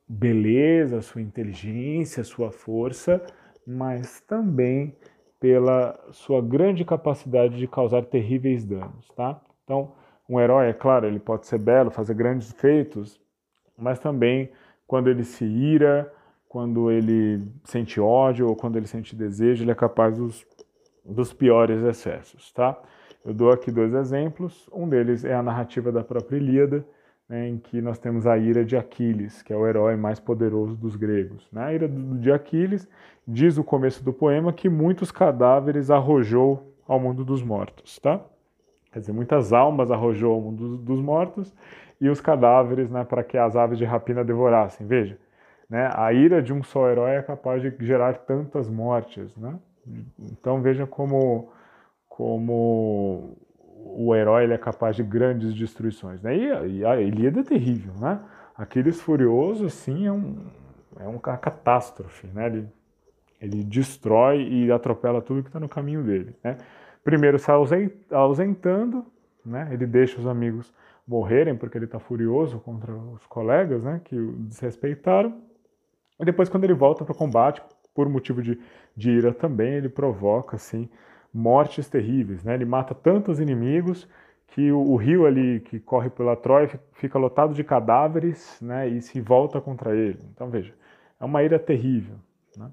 beleza, 0.08 1.02
sua 1.02 1.22
inteligência, 1.22 2.24
sua 2.24 2.52
força, 2.52 3.24
mas 3.68 4.22
também 4.22 4.96
pela 5.40 6.00
sua 6.12 6.42
grande 6.42 6.86
capacidade 6.86 7.58
de 7.58 7.68
causar 7.68 8.06
terríveis 8.06 8.66
danos, 8.66 9.10
tá? 9.10 9.40
Então, 9.66 9.92
um 10.30 10.40
herói, 10.40 10.70
é 10.70 10.74
claro, 10.74 11.06
ele 11.06 11.20
pode 11.20 11.46
ser 11.46 11.60
belo, 11.60 11.92
fazer 11.92 12.14
grandes 12.14 12.52
feitos, 12.54 13.20
mas 13.78 14.00
também 14.00 14.50
quando 14.88 15.10
ele 15.10 15.24
se 15.26 15.44
ira, 15.44 16.12
quando 16.48 16.90
ele 16.90 17.46
sente 17.66 18.00
ódio 18.00 18.48
ou 18.48 18.56
quando 18.56 18.78
ele 18.78 18.88
sente 18.88 19.16
desejo, 19.16 19.64
ele 19.64 19.72
é 19.72 19.76
capaz 19.76 20.18
dos, 20.18 20.48
dos 21.06 21.34
piores 21.34 21.84
excessos, 21.84 22.52
tá? 22.54 22.82
Eu 23.24 23.34
dou 23.34 23.52
aqui 23.52 23.70
dois 23.70 23.94
exemplos. 23.94 24.70
Um 24.72 24.88
deles 24.88 25.26
é 25.26 25.34
a 25.34 25.44
narrativa 25.44 25.92
da 25.92 26.04
própria 26.04 26.38
Ilíada, 26.38 26.88
né, 27.28 27.50
em 27.50 27.58
que 27.58 27.82
nós 27.82 28.00
temos 28.00 28.26
a 28.26 28.38
ira 28.38 28.64
de 28.64 28.78
Aquiles, 28.78 29.42
que 29.42 29.52
é 29.52 29.56
o 29.56 29.68
herói 29.68 29.96
mais 29.96 30.20
poderoso 30.20 30.76
dos 30.76 30.96
gregos. 30.96 31.48
Né? 31.52 31.64
A 31.64 31.74
ira 31.74 31.88
de 31.88 32.32
Aquiles 32.32 32.88
diz 33.28 33.58
o 33.58 33.64
começo 33.64 34.04
do 34.04 34.14
poema 34.14 34.54
que 34.54 34.70
muitos 34.70 35.12
cadáveres 35.12 35.90
arrojou 35.90 36.74
ao 36.88 37.00
mundo 37.00 37.26
dos 37.26 37.44
mortos, 37.44 38.00
tá? 38.00 38.22
Quer 38.94 39.00
dizer, 39.00 39.12
muitas 39.12 39.52
almas 39.52 39.92
arrojou 39.92 40.34
ao 40.34 40.42
mundo 40.42 40.78
dos 40.78 41.02
mortos 41.02 41.54
e 42.00 42.08
os 42.08 42.22
cadáveres, 42.22 42.90
né, 42.90 43.04
para 43.04 43.24
que 43.24 43.38
as 43.38 43.56
aves 43.56 43.78
de 43.78 43.84
rapina 43.84 44.24
devorassem. 44.24 44.88
Veja, 44.88 45.20
né? 45.70 45.90
A 45.94 46.14
ira 46.14 46.42
de 46.42 46.54
um 46.54 46.64
só 46.64 46.90
herói 46.90 47.12
é 47.12 47.22
capaz 47.22 47.62
de 47.62 47.74
gerar 47.86 48.14
tantas 48.20 48.70
mortes. 48.70 49.36
Né? 49.36 49.60
Então 50.32 50.62
veja 50.62 50.88
como, 50.88 51.52
como 52.08 53.38
o 53.84 54.16
herói 54.16 54.44
ele 54.44 54.54
é 54.54 54.58
capaz 54.58 54.96
de 54.96 55.04
grandes 55.04 55.54
destruições. 55.54 56.22
Né? 56.22 56.38
E, 56.38 56.86
a 56.86 57.00
Ilíada 57.02 57.40
é 57.40 57.44
terrível. 57.44 57.94
Né? 58.00 58.20
Aquiles 58.56 59.02
furioso 59.02 59.66
assim, 59.66 60.06
é, 60.06 60.12
um, 60.12 60.46
é 61.00 61.08
uma 61.08 61.20
catástrofe. 61.20 62.28
Né? 62.28 62.48
Ele, 62.48 62.68
ele 63.42 63.64
destrói 63.64 64.48
e 64.48 64.72
atropela 64.72 65.22
tudo 65.22 65.42
que 65.42 65.50
está 65.50 65.60
no 65.60 65.70
caminho 65.70 66.04
dele. 66.04 66.36
Né? 66.44 66.58
Primeiro 67.04 67.40
se 67.40 67.50
ausentando, 68.12 69.06
né? 69.46 69.70
ele 69.72 69.86
deixa 69.86 70.20
os 70.20 70.28
amigos 70.28 70.74
morrerem 71.08 71.56
porque 71.56 71.78
ele 71.78 71.86
está 71.86 72.00
furioso 72.00 72.60
contra 72.60 72.94
os 72.94 73.26
colegas 73.28 73.84
né? 73.84 74.02
que 74.04 74.16
o 74.16 74.34
desrespeitaram. 74.34 75.42
E 76.20 76.26
depois, 76.26 76.50
quando 76.50 76.64
ele 76.64 76.74
volta 76.74 77.06
para 77.06 77.14
o 77.14 77.18
combate, 77.18 77.62
por 77.94 78.10
motivo 78.10 78.42
de, 78.42 78.60
de 78.96 79.12
ira 79.12 79.34
também, 79.34 79.74
ele 79.74 79.90
provoca 79.90 80.56
assim 80.56 80.90
mortes 81.38 81.88
terríveis. 81.88 82.44
Né? 82.44 82.56
Ele 82.56 82.66
mata 82.66 82.96
tantos 82.96 83.40
inimigos 83.40 84.08
que 84.48 84.72
o, 84.72 84.80
o, 84.80 84.96
rio 84.96 85.28
ali 85.28 85.60
que 85.60 85.80
corre 85.80 86.10
pela 86.10 86.36
Troia 86.36 86.68
fica 86.94 87.20
lotado 87.20 87.54
de 87.54 87.64
cadáveres 87.64 88.58
né? 88.60 88.88
e 88.88 89.02
se 89.02 89.22
volta 89.22 89.62
contra 89.62 89.96
ele. 89.96 90.20
Então, 90.34 90.50
veja, 90.50 90.74
é 91.20 91.24
uma 91.24 91.44
ira 91.44 91.60
terrível. 91.60 92.16
Né? 92.58 92.72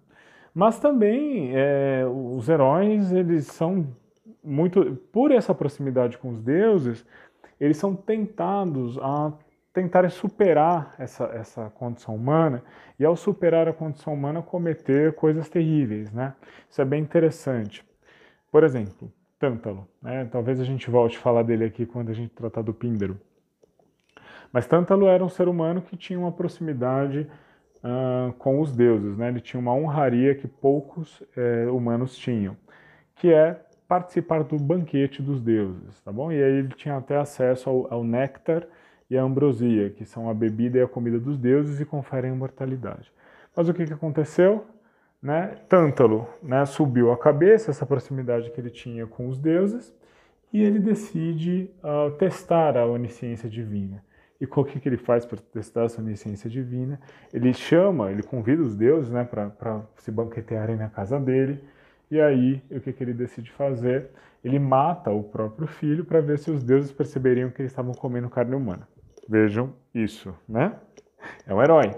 Mas 0.54 0.78
também 0.78 1.50
é, 1.54 2.04
os 2.06 2.48
heróis, 2.48 3.12
eles 3.12 3.46
são 3.48 3.86
muito. 4.42 4.96
Por 5.12 5.30
essa 5.30 5.54
proximidade 5.54 6.16
com 6.16 6.30
os 6.30 6.40
deuses, 6.40 7.04
eles 7.60 7.76
são 7.76 7.94
tentados 7.94 8.98
a 8.98 9.32
tentarem 9.74 10.08
superar 10.08 10.94
essa, 10.98 11.24
essa 11.34 11.68
condição 11.70 12.14
humana 12.14 12.62
e, 12.98 13.04
ao 13.04 13.16
superar 13.16 13.68
a 13.68 13.72
condição 13.72 14.14
humana, 14.14 14.40
cometer 14.40 15.12
coisas 15.14 15.48
terríveis. 15.50 16.10
Né? 16.12 16.32
Isso 16.70 16.80
é 16.80 16.84
bem 16.84 17.02
interessante. 17.02 17.84
Por 18.54 18.62
exemplo, 18.62 19.12
Tântalo. 19.36 19.88
Né? 20.00 20.28
Talvez 20.30 20.60
a 20.60 20.64
gente 20.64 20.88
volte 20.88 21.18
a 21.18 21.20
falar 21.20 21.42
dele 21.42 21.64
aqui 21.64 21.84
quando 21.84 22.10
a 22.10 22.12
gente 22.12 22.32
tratar 22.32 22.62
do 22.62 22.72
Píndaro. 22.72 23.20
Mas 24.52 24.64
Tântalo 24.64 25.08
era 25.08 25.24
um 25.24 25.28
ser 25.28 25.48
humano 25.48 25.82
que 25.82 25.96
tinha 25.96 26.16
uma 26.16 26.30
proximidade 26.30 27.28
uh, 27.78 28.32
com 28.34 28.60
os 28.60 28.70
deuses. 28.70 29.16
Né? 29.16 29.26
Ele 29.26 29.40
tinha 29.40 29.58
uma 29.58 29.74
honraria 29.74 30.36
que 30.36 30.46
poucos 30.46 31.20
eh, 31.36 31.66
humanos 31.68 32.16
tinham, 32.16 32.56
que 33.16 33.32
é 33.32 33.60
participar 33.88 34.44
do 34.44 34.56
banquete 34.56 35.20
dos 35.20 35.40
deuses. 35.40 36.00
Tá 36.02 36.12
bom? 36.12 36.30
E 36.30 36.40
aí 36.40 36.58
ele 36.58 36.68
tinha 36.76 36.96
até 36.96 37.16
acesso 37.16 37.68
ao, 37.68 37.92
ao 37.92 38.04
néctar 38.04 38.64
e 39.10 39.18
a 39.18 39.22
ambrosia, 39.24 39.90
que 39.90 40.04
são 40.04 40.30
a 40.30 40.32
bebida 40.32 40.78
e 40.78 40.80
a 40.80 40.86
comida 40.86 41.18
dos 41.18 41.36
deuses 41.36 41.80
e 41.80 41.84
conferem 41.84 42.30
imortalidade. 42.30 43.10
Mas 43.56 43.68
o 43.68 43.74
que, 43.74 43.84
que 43.84 43.92
aconteceu? 43.92 44.64
Né? 45.24 45.56
Tântalo 45.70 46.28
né, 46.42 46.66
subiu 46.66 47.10
a 47.10 47.16
cabeça, 47.16 47.70
essa 47.70 47.86
proximidade 47.86 48.50
que 48.50 48.60
ele 48.60 48.68
tinha 48.68 49.06
com 49.06 49.26
os 49.26 49.38
deuses, 49.38 49.90
e 50.52 50.62
ele 50.62 50.78
decide 50.78 51.70
uh, 51.82 52.10
testar 52.18 52.76
a 52.76 52.84
onisciência 52.84 53.48
divina. 53.48 54.04
E 54.38 54.44
o 54.44 54.64
que, 54.64 54.78
que 54.78 54.86
ele 54.86 54.98
faz 54.98 55.24
para 55.24 55.38
testar 55.50 55.84
essa 55.84 56.02
onisciência 56.02 56.50
divina? 56.50 57.00
Ele 57.32 57.54
chama, 57.54 58.12
ele 58.12 58.22
convida 58.22 58.62
os 58.62 58.76
deuses 58.76 59.10
né, 59.10 59.24
para 59.24 59.80
se 59.96 60.10
banquetearem 60.10 60.76
na 60.76 60.90
casa 60.90 61.18
dele, 61.18 61.64
e 62.10 62.20
aí 62.20 62.62
o 62.70 62.78
que, 62.78 62.92
que 62.92 63.02
ele 63.02 63.14
decide 63.14 63.50
fazer? 63.50 64.10
Ele 64.44 64.58
mata 64.58 65.10
o 65.10 65.22
próprio 65.22 65.66
filho 65.66 66.04
para 66.04 66.20
ver 66.20 66.38
se 66.38 66.50
os 66.50 66.62
deuses 66.62 66.92
perceberiam 66.92 67.48
que 67.48 67.62
eles 67.62 67.72
estavam 67.72 67.94
comendo 67.94 68.28
carne 68.28 68.54
humana. 68.54 68.86
Vejam 69.26 69.72
isso, 69.94 70.34
né? 70.46 70.74
É 71.46 71.54
um 71.54 71.62
herói. 71.62 71.92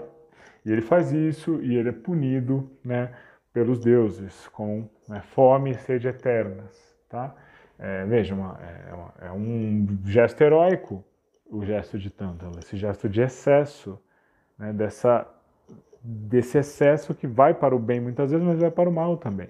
E 0.67 0.71
ele 0.71 0.81
faz 0.81 1.13
isso 1.13 1.61
e 1.63 1.77
ele 1.77 1.87
é 1.87 1.93
punido, 1.93 2.69
né, 2.83 3.13
pelos 3.53 3.79
deuses 3.79 4.49
com 4.49 4.89
né, 5.07 5.21
fome 5.21 5.71
e 5.71 5.75
sede 5.75 6.09
eternas, 6.09 6.93
tá? 7.07 7.33
É, 7.79 8.03
vejam, 8.05 8.37
é, 8.39 8.93
uma, 8.93 9.13
é, 9.21 9.31
um 9.31 9.87
gesto 10.03 10.41
heróico 10.41 11.05
o 11.49 11.63
gesto 11.63 11.97
de 11.97 12.09
Tântalo, 12.09 12.59
esse 12.59 12.75
gesto 12.75 13.07
de 13.07 13.21
excesso, 13.21 13.97
né, 14.59 14.73
dessa, 14.73 15.25
desse 16.03 16.57
excesso 16.57 17.15
que 17.15 17.27
vai 17.27 17.53
para 17.53 17.73
o 17.73 17.79
bem 17.79 18.01
muitas 18.01 18.31
vezes, 18.31 18.45
mas 18.45 18.59
vai 18.59 18.69
para 18.69 18.89
o 18.89 18.91
mal 18.91 19.15
também. 19.15 19.49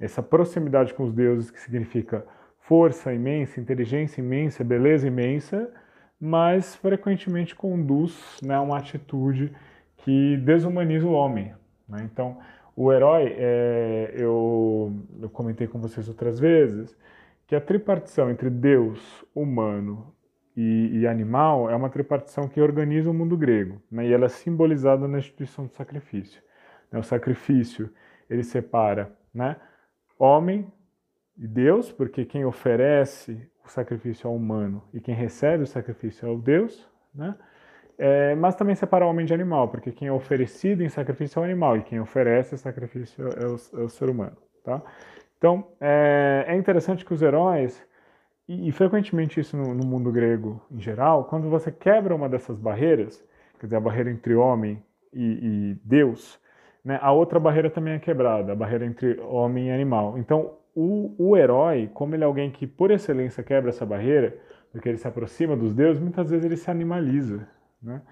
Essa 0.00 0.24
proximidade 0.24 0.92
com 0.92 1.04
os 1.04 1.12
deuses 1.12 1.52
que 1.52 1.60
significa 1.60 2.26
força 2.58 3.14
imensa, 3.14 3.60
inteligência 3.60 4.20
imensa, 4.20 4.64
beleza 4.64 5.06
imensa, 5.06 5.72
mas 6.20 6.74
frequentemente 6.74 7.54
conduz 7.54 8.40
né, 8.42 8.56
a 8.56 8.60
uma 8.60 8.78
atitude 8.78 9.54
que 9.98 10.36
desumaniza 10.38 11.06
o 11.06 11.12
homem. 11.12 11.54
Né? 11.88 12.08
Então, 12.10 12.38
o 12.76 12.92
herói, 12.92 13.34
é, 13.36 14.14
eu, 14.16 14.92
eu 15.20 15.28
comentei 15.30 15.66
com 15.66 15.80
vocês 15.80 16.08
outras 16.08 16.38
vezes, 16.38 16.96
que 17.46 17.56
a 17.56 17.60
tripartição 17.60 18.30
entre 18.30 18.50
Deus, 18.50 19.24
humano 19.34 20.14
e, 20.56 21.00
e, 21.00 21.06
animal 21.06 21.70
é 21.70 21.74
uma 21.74 21.88
tripartição 21.88 22.46
que 22.46 22.60
organiza 22.60 23.10
o 23.10 23.14
mundo 23.14 23.36
grego, 23.36 23.80
né? 23.90 24.06
e 24.06 24.12
ela 24.12 24.26
é 24.26 24.28
simbolizada 24.28 25.08
na 25.08 25.18
instituição 25.18 25.66
do 25.66 25.72
sacrifício. 25.72 26.42
Né? 26.92 26.98
O 26.98 27.02
sacrifício 27.02 27.90
ele 28.28 28.44
separa 28.44 29.16
né, 29.32 29.56
homem 30.18 30.70
e 31.36 31.46
Deus, 31.46 31.90
porque 31.90 32.24
quem 32.24 32.44
oferece 32.44 33.48
o 33.64 33.68
sacrifício 33.68 34.26
é 34.26 34.30
humano 34.30 34.82
e 34.92 35.00
quem 35.00 35.14
recebe 35.14 35.62
o 35.62 35.66
sacrifício 35.66 36.26
é 36.26 36.30
o 36.30 36.38
Deus, 36.38 36.88
né? 37.14 37.34
É, 37.98 38.36
mas 38.36 38.54
também 38.54 38.76
separa 38.76 39.04
o 39.04 39.08
homem 39.08 39.26
de 39.26 39.34
animal, 39.34 39.68
porque 39.68 39.90
quem 39.90 40.06
é 40.06 40.12
oferecido 40.12 40.84
em 40.84 40.88
sacrifício 40.88 41.40
é 41.40 41.42
o 41.42 41.44
animal 41.44 41.76
e 41.76 41.82
quem 41.82 41.98
oferece 41.98 42.56
sacrifício 42.56 43.26
é 43.26 43.46
o, 43.46 43.80
é 43.80 43.84
o 43.84 43.88
ser 43.88 44.08
humano, 44.08 44.36
tá? 44.62 44.80
Então, 45.36 45.66
é, 45.80 46.44
é, 46.46 46.56
interessante 46.56 47.04
que 47.04 47.12
os 47.12 47.22
heróis, 47.22 47.84
e, 48.48 48.68
e 48.68 48.72
frequentemente 48.72 49.40
isso 49.40 49.56
no, 49.56 49.74
no, 49.74 49.84
mundo 49.84 50.12
grego 50.12 50.60
em 50.70 50.80
geral, 50.80 51.24
quando 51.24 51.50
você 51.50 51.72
quebra 51.72 52.14
uma 52.14 52.28
dessas 52.28 52.56
barreiras, 52.56 53.24
quer 53.58 53.66
dizer, 53.66 53.76
a 53.76 53.80
barreira 53.80 54.10
entre 54.10 54.34
homem 54.34 54.80
e, 55.12 55.72
e 55.72 55.80
Deus, 55.84 56.40
né, 56.84 57.00
a 57.02 57.10
outra 57.10 57.40
barreira 57.40 57.68
também 57.68 57.94
é 57.94 57.98
quebrada, 57.98 58.52
a 58.52 58.56
barreira 58.56 58.86
entre 58.86 59.18
homem 59.20 59.68
e 59.68 59.70
animal. 59.72 60.16
Então, 60.18 60.52
o, 60.74 61.14
o 61.18 61.36
herói, 61.36 61.90
como 61.92 62.14
ele 62.14 62.22
é 62.22 62.26
alguém 62.26 62.50
que 62.50 62.64
por 62.64 62.92
excelência 62.92 63.42
quebra 63.42 63.70
essa 63.70 63.84
barreira, 63.84 64.36
porque 64.70 64.88
ele 64.88 64.98
se 64.98 65.08
aproxima 65.08 65.56
dos 65.56 65.74
deuses, 65.74 66.00
muitas 66.00 66.30
vezes 66.30 66.44
ele 66.44 66.56
se 66.56 66.70
animaliza, 66.70 67.48
né? 67.82 68.02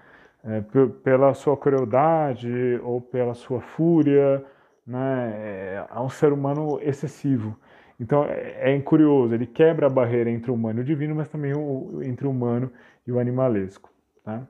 É, 0.43 0.61
pela 1.03 1.33
sua 1.33 1.57
crueldade 1.57 2.79
ou 2.83 3.01
pela 3.01 3.33
sua 3.33 3.59
fúria, 3.59 4.43
né? 4.85 5.33
É, 5.35 5.87
é 5.89 5.99
um 5.99 6.09
ser 6.09 6.31
humano 6.31 6.79
excessivo. 6.81 7.57
Então 7.99 8.23
é, 8.25 8.75
é 8.75 8.79
curioso, 8.81 9.33
ele 9.33 9.45
quebra 9.45 9.87
a 9.87 9.89
barreira 9.89 10.29
entre 10.29 10.51
o 10.51 10.53
humano 10.53 10.79
e 10.79 10.81
o 10.83 10.85
divino, 10.85 11.15
mas 11.15 11.27
também 11.27 11.53
o, 11.53 12.01
entre 12.03 12.27
o 12.27 12.31
humano 12.31 12.71
e 13.05 13.11
o 13.11 13.19
animalesco. 13.19 13.91
Tá? 14.23 14.47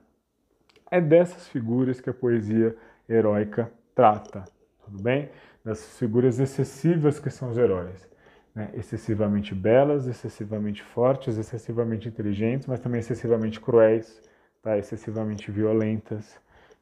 É 0.91 1.01
dessas 1.01 1.47
figuras 1.47 1.99
que 1.99 2.09
a 2.09 2.13
poesia 2.13 2.76
heróica 3.09 3.72
trata, 3.95 4.43
tudo 4.86 5.01
bem? 5.01 5.30
Dessas 5.63 5.97
figuras 5.97 6.39
excessivas 6.39 7.20
que 7.20 7.30
são 7.30 7.49
os 7.49 7.57
heróis. 7.57 8.07
Né? 8.53 8.70
Excessivamente 8.74 9.55
belas, 9.55 10.07
excessivamente 10.07 10.84
fortes, 10.84 11.38
excessivamente 11.38 12.07
inteligentes, 12.07 12.68
mas 12.68 12.80
também 12.80 12.99
excessivamente 12.99 13.59
cruéis, 13.59 14.22
tá? 14.68 14.78
excessivamente 14.78 15.49
violentas 15.49 16.39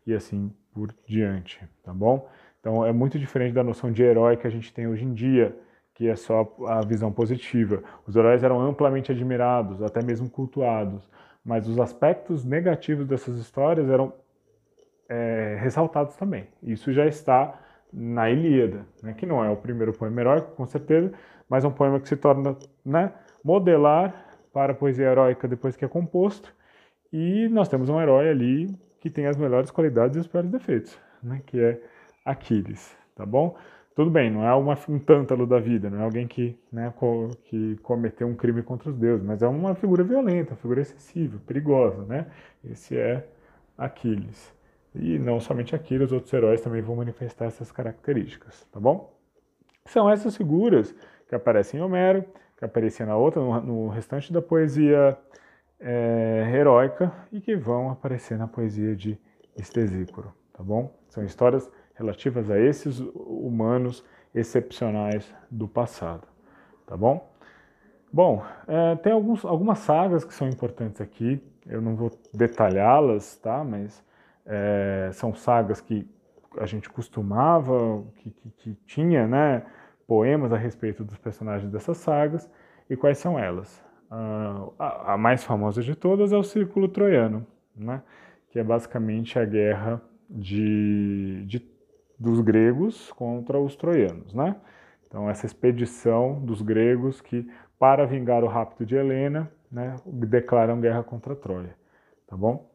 e 0.07 0.13
assim 0.13 0.51
por 0.73 0.93
diante, 1.05 1.59
tá 1.83 1.93
bom? 1.93 2.27
Então 2.59 2.83
é 2.83 2.91
muito 2.91 3.19
diferente 3.19 3.53
da 3.53 3.63
noção 3.63 3.91
de 3.91 4.01
herói 4.01 4.37
que 4.37 4.47
a 4.47 4.49
gente 4.49 4.73
tem 4.73 4.87
hoje 4.87 5.05
em 5.05 5.13
dia, 5.13 5.55
que 5.93 6.09
é 6.09 6.15
só 6.15 6.51
a 6.67 6.81
visão 6.81 7.11
positiva. 7.11 7.83
Os 8.07 8.15
heróis 8.15 8.43
eram 8.43 8.59
amplamente 8.59 9.11
admirados, 9.11 9.83
até 9.83 10.03
mesmo 10.03 10.29
cultuados, 10.29 11.07
mas 11.43 11.67
os 11.67 11.79
aspectos 11.79 12.43
negativos 12.43 13.05
dessas 13.05 13.37
histórias 13.37 13.87
eram 13.87 14.11
é, 15.07 15.57
ressaltados 15.61 16.15
também. 16.15 16.47
Isso 16.63 16.91
já 16.91 17.05
está 17.05 17.61
na 17.93 18.29
Ilíada, 18.31 18.85
né, 19.03 19.13
que 19.13 19.27
não 19.27 19.45
é 19.45 19.49
o 19.49 19.55
primeiro 19.55 19.93
poema 19.93 20.21
heróico, 20.21 20.55
com 20.55 20.65
certeza, 20.65 21.13
mas 21.47 21.63
é 21.63 21.67
um 21.67 21.71
poema 21.71 21.99
que 21.99 22.09
se 22.09 22.17
torna 22.17 22.57
né, 22.83 23.13
modelar 23.43 24.25
para 24.51 24.73
a 24.73 24.75
poesia 24.75 25.05
heróica 25.05 25.47
depois 25.47 25.75
que 25.75 25.85
é 25.85 25.87
composto, 25.87 26.53
e 27.17 27.47
nós 27.47 27.69
temos 27.69 27.87
um 27.87 28.01
herói 28.01 28.27
ali 28.27 28.77
que 28.99 29.09
tem 29.09 29.25
as 29.25 29.37
melhores 29.37 29.71
qualidades 29.71 30.17
e 30.17 30.19
os 30.19 30.27
piores 30.27 30.49
defeitos, 30.49 30.99
né, 31.23 31.41
que 31.45 31.57
é 31.57 31.79
Aquiles, 32.25 32.93
tá 33.15 33.25
bom? 33.25 33.55
Tudo 33.95 34.11
bem, 34.11 34.29
não 34.29 34.45
é 34.45 34.53
uma, 34.53 34.77
um 34.89 34.99
tântalo 34.99 35.47
da 35.47 35.57
vida, 35.57 35.89
não 35.89 36.01
é 36.01 36.03
alguém 36.03 36.27
que, 36.27 36.59
né, 36.69 36.93
co, 36.97 37.29
que 37.45 37.77
cometeu 37.77 38.27
um 38.27 38.35
crime 38.35 38.61
contra 38.61 38.89
os 38.89 38.97
deuses, 38.97 39.25
mas 39.25 39.41
é 39.41 39.47
uma 39.47 39.73
figura 39.75 40.03
violenta, 40.03 40.51
uma 40.51 40.57
figura 40.57 40.81
excessiva, 40.81 41.39
perigosa, 41.47 42.03
né? 42.03 42.27
Esse 42.69 42.97
é 42.97 43.25
Aquiles. 43.77 44.53
E 44.93 45.17
não 45.17 45.39
somente 45.39 45.73
Aquiles, 45.73 46.11
outros 46.11 46.33
heróis 46.33 46.59
também 46.59 46.81
vão 46.81 46.97
manifestar 46.97 47.45
essas 47.45 47.71
características, 47.71 48.67
tá 48.73 48.79
bom? 48.81 49.17
São 49.85 50.09
essas 50.09 50.35
figuras 50.35 50.93
que 51.29 51.35
aparecem 51.35 51.79
em 51.79 51.83
Homero, 51.83 52.25
que 52.57 52.65
apareciam 52.65 53.07
na 53.07 53.15
outra, 53.15 53.41
no, 53.41 53.61
no 53.61 53.87
restante 53.87 54.33
da 54.33 54.41
poesia 54.41 55.17
é, 55.85 56.51
heróica 56.51 57.13
e 57.31 57.39
que 57.39 57.55
vão 57.55 57.91
aparecer 57.91 58.39
na 58.39 58.47
poesia 58.47 58.95
de 58.95 59.19
Estesícoro, 59.55 60.33
tá 60.51 60.63
bom? 60.63 60.91
São 61.07 61.23
histórias 61.23 61.71
relativas 61.93 62.49
a 62.49 62.59
esses 62.59 62.99
humanos 63.13 64.03
excepcionais 64.33 65.31
do 65.49 65.67
passado, 65.67 66.27
tá 66.87 66.97
bom? 66.97 67.31
Bom, 68.11 68.43
é, 68.67 68.95
tem 68.95 69.13
alguns, 69.13 69.45
algumas 69.45 69.79
sagas 69.79 70.25
que 70.25 70.33
são 70.33 70.49
importantes 70.49 70.99
aqui, 70.99 71.41
eu 71.67 71.81
não 71.81 71.95
vou 71.95 72.11
detalhá-las, 72.33 73.37
tá? 73.37 73.63
Mas 73.63 74.03
é, 74.45 75.11
são 75.13 75.35
sagas 75.35 75.81
que 75.81 76.09
a 76.57 76.65
gente 76.65 76.89
costumava, 76.89 78.03
que, 78.15 78.31
que, 78.31 78.49
que, 78.49 78.73
tinha, 78.87 79.27
né? 79.27 79.63
Poemas 80.07 80.51
a 80.51 80.57
respeito 80.57 81.03
dos 81.03 81.17
personagens 81.17 81.71
dessas 81.71 81.97
sagas, 81.97 82.49
e 82.89 82.95
quais 82.95 83.17
são 83.17 83.37
elas? 83.37 83.84
Uh, 84.11 84.73
a, 84.77 85.13
a, 85.13 85.17
mais 85.17 85.43
famosa 85.43 85.81
de 85.81 85.95
todas 85.95 86.31
é 86.31 86.37
o 86.37 86.43
Círculo 86.43 86.87
Troiano, 86.87 87.45
né? 87.75 88.01
Que 88.49 88.59
é 88.59 88.63
basicamente 88.63 89.37
a 89.39 89.45
guerra 89.45 90.01
de, 90.29 91.43
de 91.45 91.59
dos 92.17 92.39
gregos 92.39 93.11
contra 93.13 93.59
os 93.59 93.75
troianos, 93.75 94.33
né? 94.33 94.55
Então 95.07 95.29
essa 95.29 95.45
expedição 95.45 96.39
dos 96.43 96.61
gregos 96.61 97.21
que 97.21 97.49
para 97.77 98.05
vingar 98.05 98.43
o 98.43 98.47
rapto 98.47 98.85
de 98.85 98.95
Helena, 98.95 99.51
né, 99.71 99.95
declaram 100.05 100.79
guerra 100.79 101.03
contra 101.03 101.35
Troia, 101.35 101.75
tá 102.27 102.35
bom? 102.37 102.71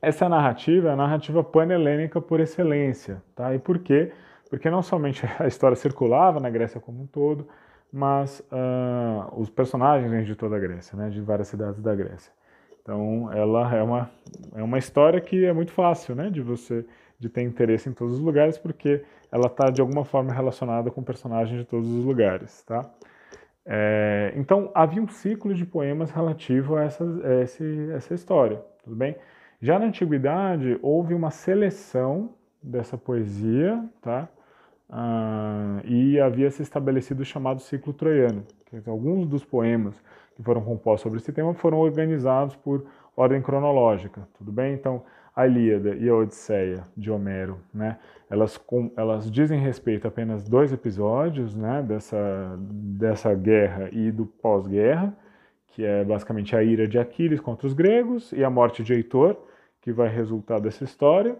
Essa 0.00 0.28
narrativa 0.28 0.88
é 0.88 0.92
a 0.92 0.96
narrativa 0.96 1.44
panhelênica 1.44 2.20
por 2.20 2.40
excelência, 2.40 3.22
tá? 3.36 3.54
E 3.54 3.58
por 3.58 3.78
quê? 3.78 4.12
Porque 4.50 4.68
não 4.68 4.82
somente 4.82 5.24
a 5.38 5.46
história 5.46 5.76
circulava 5.76 6.40
na 6.40 6.50
Grécia 6.50 6.80
como 6.80 7.02
um 7.02 7.06
todo, 7.06 7.48
mas 7.92 8.40
uh, 8.50 9.40
os 9.40 9.50
personagens 9.50 10.26
de 10.26 10.34
toda 10.34 10.56
a 10.56 10.58
Grécia, 10.58 10.96
né, 10.96 11.10
de 11.10 11.20
várias 11.20 11.48
cidades 11.48 11.80
da 11.82 11.94
Grécia. 11.94 12.32
Então, 12.80 13.30
ela 13.32 13.74
é 13.74 13.82
uma, 13.82 14.10
é 14.54 14.62
uma 14.62 14.78
história 14.78 15.20
que 15.20 15.44
é 15.44 15.52
muito 15.52 15.72
fácil, 15.72 16.14
né, 16.14 16.30
de 16.30 16.40
você 16.40 16.84
de 17.22 17.28
ter 17.28 17.42
interesse 17.42 17.88
em 17.88 17.92
todos 17.92 18.14
os 18.14 18.20
lugares, 18.20 18.58
porque 18.58 19.04
ela 19.30 19.46
está 19.46 19.70
de 19.70 19.80
alguma 19.80 20.04
forma 20.04 20.32
relacionada 20.32 20.90
com 20.90 21.04
personagens 21.04 21.56
de 21.56 21.64
todos 21.64 21.88
os 21.88 22.04
lugares, 22.04 22.64
tá? 22.64 22.90
É, 23.64 24.32
então 24.34 24.72
havia 24.74 25.00
um 25.00 25.06
ciclo 25.06 25.54
de 25.54 25.64
poemas 25.64 26.10
relativo 26.10 26.74
a 26.74 26.82
essa, 26.82 27.04
a 27.04 27.42
esse, 27.42 27.90
essa 27.92 28.12
história, 28.12 28.60
tudo 28.82 28.96
bem? 28.96 29.14
Já 29.60 29.78
na 29.78 29.86
antiguidade 29.86 30.76
houve 30.82 31.14
uma 31.14 31.30
seleção 31.30 32.34
dessa 32.60 32.98
poesia, 32.98 33.88
tá? 34.00 34.28
Ah, 34.94 35.80
e 35.86 36.20
havia 36.20 36.50
se 36.50 36.60
estabelecido 36.60 37.22
o 37.22 37.24
chamado 37.24 37.62
ciclo 37.62 37.94
troiano. 37.94 38.44
Alguns 38.86 39.26
dos 39.26 39.42
poemas 39.42 39.94
que 40.36 40.42
foram 40.42 40.60
compostos 40.62 41.00
sobre 41.02 41.18
esse 41.18 41.32
tema 41.32 41.54
foram 41.54 41.78
organizados 41.78 42.54
por 42.56 42.84
ordem 43.16 43.40
cronológica, 43.40 44.28
tudo 44.36 44.52
bem? 44.52 44.74
Então 44.74 45.02
a 45.34 45.46
Ilíada 45.46 45.94
e 45.96 46.10
a 46.10 46.14
Odisseia 46.14 46.84
de 46.94 47.10
Homero, 47.10 47.58
né? 47.72 47.98
Elas, 48.28 48.58
com, 48.58 48.92
elas 48.94 49.30
dizem 49.30 49.58
respeito 49.58 50.04
a 50.04 50.08
apenas 50.08 50.46
dois 50.46 50.74
episódios, 50.74 51.56
né? 51.56 51.82
Dessa, 51.82 52.58
dessa 52.58 53.34
guerra 53.34 53.88
e 53.92 54.12
do 54.12 54.26
pós-guerra, 54.26 55.16
que 55.68 55.86
é 55.86 56.04
basicamente 56.04 56.54
a 56.54 56.62
ira 56.62 56.86
de 56.86 56.98
Aquiles 56.98 57.40
contra 57.40 57.66
os 57.66 57.72
gregos 57.72 58.30
e 58.32 58.44
a 58.44 58.50
morte 58.50 58.82
de 58.82 58.92
Heitor, 58.92 59.38
que 59.80 59.90
vai 59.90 60.08
resultar 60.08 60.60
dessa 60.60 60.84
história, 60.84 61.34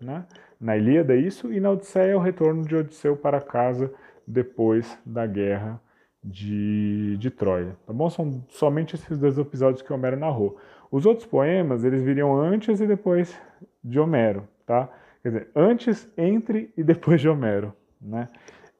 né? 0.00 0.24
Na 0.60 0.76
Ilíada 0.76 1.14
isso 1.14 1.52
e 1.52 1.60
na 1.60 1.70
Odisseia 1.70 2.16
o 2.16 2.20
retorno 2.20 2.64
de 2.64 2.74
Odisseu 2.74 3.16
para 3.16 3.40
casa 3.40 3.92
depois 4.26 4.98
da 5.04 5.26
guerra 5.26 5.80
de, 6.22 7.16
de 7.18 7.30
Troia, 7.30 7.76
tá 7.86 7.92
bom? 7.92 8.10
São 8.10 8.44
somente 8.48 8.94
esses 8.94 9.16
dois 9.16 9.38
episódios 9.38 9.82
que 9.82 9.92
Homero 9.92 10.16
narrou. 10.16 10.58
Os 10.90 11.06
outros 11.06 11.26
poemas, 11.26 11.84
eles 11.84 12.02
viriam 12.02 12.36
antes 12.36 12.80
e 12.80 12.86
depois 12.86 13.38
de 13.82 13.98
Homero, 13.98 14.48
tá? 14.66 14.88
Quer 15.22 15.28
dizer, 15.28 15.48
antes, 15.54 16.08
entre 16.16 16.72
e 16.76 16.82
depois 16.82 17.20
de 17.20 17.28
Homero, 17.28 17.72
né? 18.00 18.28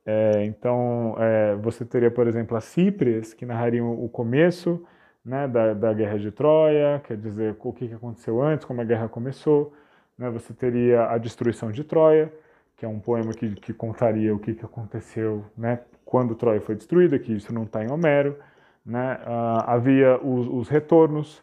É, 0.04 0.44
então, 0.46 1.14
é, 1.18 1.54
você 1.56 1.84
teria, 1.84 2.10
por 2.10 2.26
exemplo, 2.26 2.56
as 2.56 2.64
Cíprias, 2.64 3.34
que 3.34 3.44
narrariam 3.44 3.92
o 3.92 4.08
começo 4.08 4.82
né, 5.22 5.46
da, 5.46 5.74
da 5.74 5.92
Guerra 5.92 6.18
de 6.18 6.30
Troia, 6.30 7.02
quer 7.04 7.18
dizer, 7.18 7.56
o 7.60 7.72
que 7.74 7.92
aconteceu 7.92 8.40
antes, 8.40 8.64
como 8.64 8.80
a 8.80 8.84
guerra 8.84 9.06
começou. 9.08 9.74
Né? 10.18 10.28
Você 10.30 10.52
teria 10.52 11.04
a 11.04 11.16
Destruição 11.16 11.70
de 11.70 11.84
Troia, 11.84 12.32
que 12.76 12.84
é 12.84 12.88
um 12.88 12.98
poema 12.98 13.32
que, 13.32 13.54
que 13.54 13.72
contaria 13.72 14.34
o 14.34 14.38
que, 14.38 14.54
que 14.54 14.64
aconteceu 14.64 15.44
né, 15.56 15.80
quando 16.04 16.34
Troia 16.34 16.60
foi 16.60 16.74
destruída, 16.74 17.18
que 17.18 17.32
isso 17.32 17.54
não 17.54 17.62
está 17.62 17.84
em 17.84 17.90
Homero. 17.90 18.36
Né? 18.84 19.18
Uh, 19.24 19.64
havia 19.66 20.18
os, 20.22 20.48
os 20.48 20.68
retornos, 20.68 21.42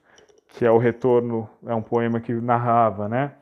que 0.50 0.66
é 0.66 0.72
o 0.72 0.78
retorno, 0.78 1.50
é 1.66 1.74
um 1.74 1.82
poema 1.82 2.20
que 2.20 2.34
narrava, 2.34 3.10
né, 3.10 3.34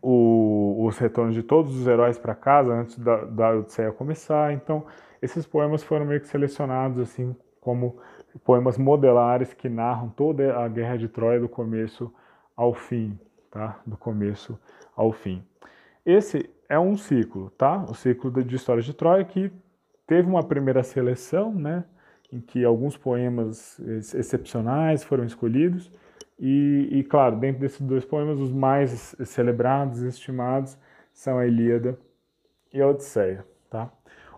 o, 0.00 0.84
os 0.86 0.96
retornos 0.98 1.34
de 1.34 1.42
todos 1.42 1.76
os 1.78 1.86
heróis 1.86 2.18
para 2.18 2.34
casa 2.34 2.72
antes 2.72 2.98
da, 2.98 3.24
da 3.24 3.50
Odisseia 3.50 3.92
começar. 3.92 4.52
Então, 4.52 4.86
esses 5.20 5.46
poemas 5.46 5.82
foram 5.82 6.06
meio 6.06 6.20
que 6.20 6.28
selecionados 6.28 7.00
assim 7.00 7.34
como 7.60 7.98
poemas 8.44 8.78
modelares 8.78 9.52
que 9.52 9.68
narram 9.68 10.08
toda 10.08 10.56
a 10.56 10.68
guerra 10.68 10.96
de 10.96 11.08
Troia 11.08 11.40
do 11.40 11.48
começo 11.48 12.12
ao 12.56 12.72
fim, 12.72 13.18
tá? 13.56 13.80
Do 13.86 13.96
começo 13.96 14.58
ao 14.94 15.10
fim. 15.12 15.42
Esse 16.04 16.50
é 16.68 16.78
um 16.78 16.94
ciclo, 16.94 17.50
tá? 17.50 17.84
O 17.88 17.94
ciclo 17.94 18.30
de 18.44 18.54
histórias 18.54 18.84
de 18.84 18.92
Troia 18.92 19.24
que 19.24 19.50
teve 20.06 20.28
uma 20.28 20.42
primeira 20.42 20.82
seleção, 20.82 21.54
né? 21.54 21.84
Em 22.30 22.38
que 22.38 22.62
alguns 22.64 22.98
poemas 22.98 23.78
excepcionais 24.14 25.02
foram 25.02 25.24
escolhidos 25.24 25.90
e, 26.38 26.88
e, 26.90 27.04
claro, 27.04 27.36
dentro 27.36 27.60
desses 27.60 27.80
dois 27.80 28.04
poemas, 28.04 28.38
os 28.38 28.52
mais 28.52 29.16
celebrados 29.24 30.02
e 30.02 30.08
estimados 30.08 30.76
são 31.12 31.38
a 31.38 31.46
Ilíada 31.46 31.98
e 32.74 32.82
a 32.82 32.88
Odisseia. 32.88 33.46
Tá? 33.70 33.90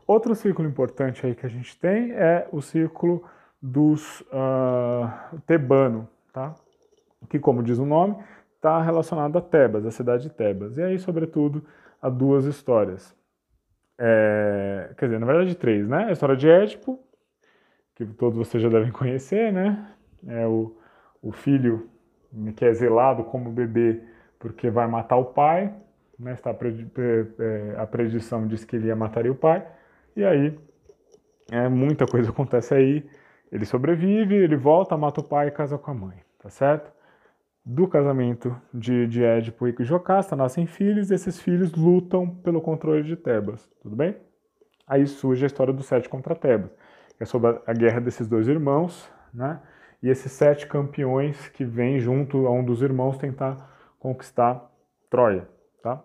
Outro 0.07 0.35
círculo 0.35 0.69
importante 0.69 1.27
aí 1.27 1.35
que 1.35 1.45
a 1.45 1.49
gente 1.49 1.77
tem 1.77 2.13
é 2.13 2.47
o 2.53 2.61
círculo 2.61 3.25
dos 3.61 4.21
uh, 4.21 5.41
tebano, 5.45 6.09
tá? 6.33 6.55
que, 7.29 7.39
como 7.39 7.63
diz 7.63 7.79
o 7.79 7.87
nome, 7.87 8.17
está 8.59 8.83
relacionado 8.83 9.39
a 9.39 9.41
Tebas, 9.41 9.87
a 9.87 9.91
cidade 9.91 10.25
de 10.25 10.31
Tebas. 10.31 10.77
E 10.77 10.83
aí, 10.83 10.99
sobretudo, 10.99 11.65
há 12.03 12.09
duas 12.09 12.45
histórias. 12.45 13.17
É, 13.97 14.93
quer 14.97 15.07
dizer, 15.07 15.19
na 15.19 15.27
verdade, 15.27 15.55
três, 15.57 15.89
né? 15.89 16.07
A 16.07 16.13
história 16.13 16.37
de 16.37 16.49
Édipo, 16.49 16.99
que 17.95 18.05
todos 18.05 18.37
vocês 18.37 18.63
já 18.63 18.69
devem 18.69 18.93
conhecer, 18.93 19.53
né? 19.53 19.93
É 20.27 20.47
o, 20.47 20.77
o 21.23 21.33
filho 21.33 21.89
que 22.57 22.65
é 22.65 22.75
zelado 22.75 23.25
como 23.25 23.51
bebê 23.51 24.03
porque 24.39 24.71
vai 24.71 24.87
matar 24.87 25.17
o 25.17 25.27
pai, 25.27 25.73
né? 26.19 26.35
Está 26.35 26.51
a 26.51 27.87
predição 27.87 28.47
diz 28.47 28.65
que 28.65 28.77
ele 28.77 28.89
ia 28.89 28.97
matar 28.97 29.27
o 29.27 29.35
pai, 29.35 29.67
e 30.17 30.25
aí 30.25 30.59
é, 31.51 31.69
muita 31.69 32.07
coisa 32.07 32.31
acontece 32.31 32.75
aí. 32.75 33.09
Ele 33.51 33.65
sobrevive, 33.65 34.35
ele 34.35 34.57
volta, 34.57 34.97
mata 34.97 35.21
o 35.21 35.25
pai 35.25 35.49
e 35.49 35.51
casa 35.51 35.79
com 35.79 35.91
a 35.91 35.95
mãe, 35.95 36.19
tá 36.39 36.51
certo? 36.51 36.93
Do 37.69 37.87
casamento 37.87 38.57
de, 38.73 39.07
de 39.07 39.23
Édipo 39.23 39.69
e 39.69 39.75
Jocasta 39.81 40.35
nascem 40.35 40.67
filhos, 40.67 41.11
e 41.11 41.15
esses 41.15 41.39
filhos 41.39 41.75
lutam 41.75 42.27
pelo 42.27 42.63
controle 42.63 43.03
de 43.03 43.15
Tebas, 43.15 43.71
tudo 43.83 43.95
bem? 43.95 44.17
Aí 44.87 45.07
surge 45.07 45.45
a 45.45 45.47
história 45.47 45.71
do 45.71 45.83
Sete 45.83 46.09
contra 46.09 46.35
Tebas, 46.35 46.71
que 47.19 47.25
é 47.25 47.27
sobre 47.27 47.61
a 47.67 47.73
guerra 47.75 48.01
desses 48.01 48.27
dois 48.27 48.49
irmãos, 48.49 49.13
né? 49.35 49.61
E 50.03 50.09
esses 50.09 50.33
sete 50.33 50.67
campeões 50.67 51.49
que 51.49 51.63
vêm 51.63 51.99
junto 51.99 52.47
a 52.47 52.51
um 52.51 52.65
dos 52.65 52.81
irmãos 52.81 53.19
tentar 53.19 53.57
conquistar 53.99 54.65
Troia, 55.11 55.47
tá? 55.83 56.03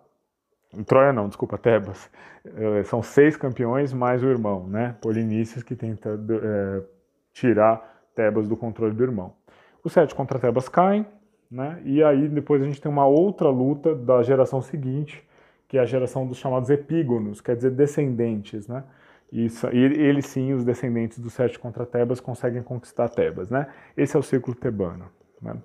Troia 0.86 1.14
não, 1.14 1.30
desculpa, 1.30 1.57
Tebas. 1.57 2.11
É, 2.43 2.84
são 2.84 3.01
seis 3.01 3.38
campeões 3.38 3.93
mais 3.93 4.22
o 4.22 4.28
irmão, 4.28 4.68
né? 4.68 4.97
Polinices 4.99 5.64
que 5.64 5.78
tenta 5.78 6.09
é, 6.09 6.84
tirar 7.32 8.03
Tebas 8.14 8.49
do 8.49 8.57
controle 8.57 8.93
do 8.93 9.03
irmão. 9.03 9.34
Os 9.82 9.93
sete 9.93 10.14
contra 10.14 10.38
Tebas 10.39 10.68
caem, 10.68 11.05
né? 11.53 11.79
E 11.85 12.03
aí 12.03 12.27
depois 12.27 12.61
a 12.63 12.65
gente 12.65 12.81
tem 12.81 12.91
uma 12.91 13.05
outra 13.05 13.47
luta 13.49 13.93
da 13.93 14.23
geração 14.23 14.59
seguinte, 14.59 15.23
que 15.67 15.77
é 15.77 15.81
a 15.81 15.85
geração 15.85 16.25
dos 16.25 16.39
chamados 16.39 16.71
epígonos, 16.71 17.39
quer 17.39 17.55
dizer 17.55 17.69
descendentes, 17.71 18.67
né? 18.67 18.83
E, 19.31 19.47
e 19.71 19.77
eles 19.77 20.25
sim, 20.25 20.53
os 20.53 20.65
descendentes 20.65 21.19
dos 21.19 21.33
sete 21.33 21.59
contra 21.59 21.85
Tebas, 21.85 22.19
conseguem 22.19 22.63
conquistar 22.63 23.07
Tebas, 23.09 23.49
né? 23.49 23.67
Esse 23.95 24.15
é 24.15 24.19
o 24.19 24.23
ciclo 24.23 24.55
tebano. 24.55 25.05
Né? 25.41 25.55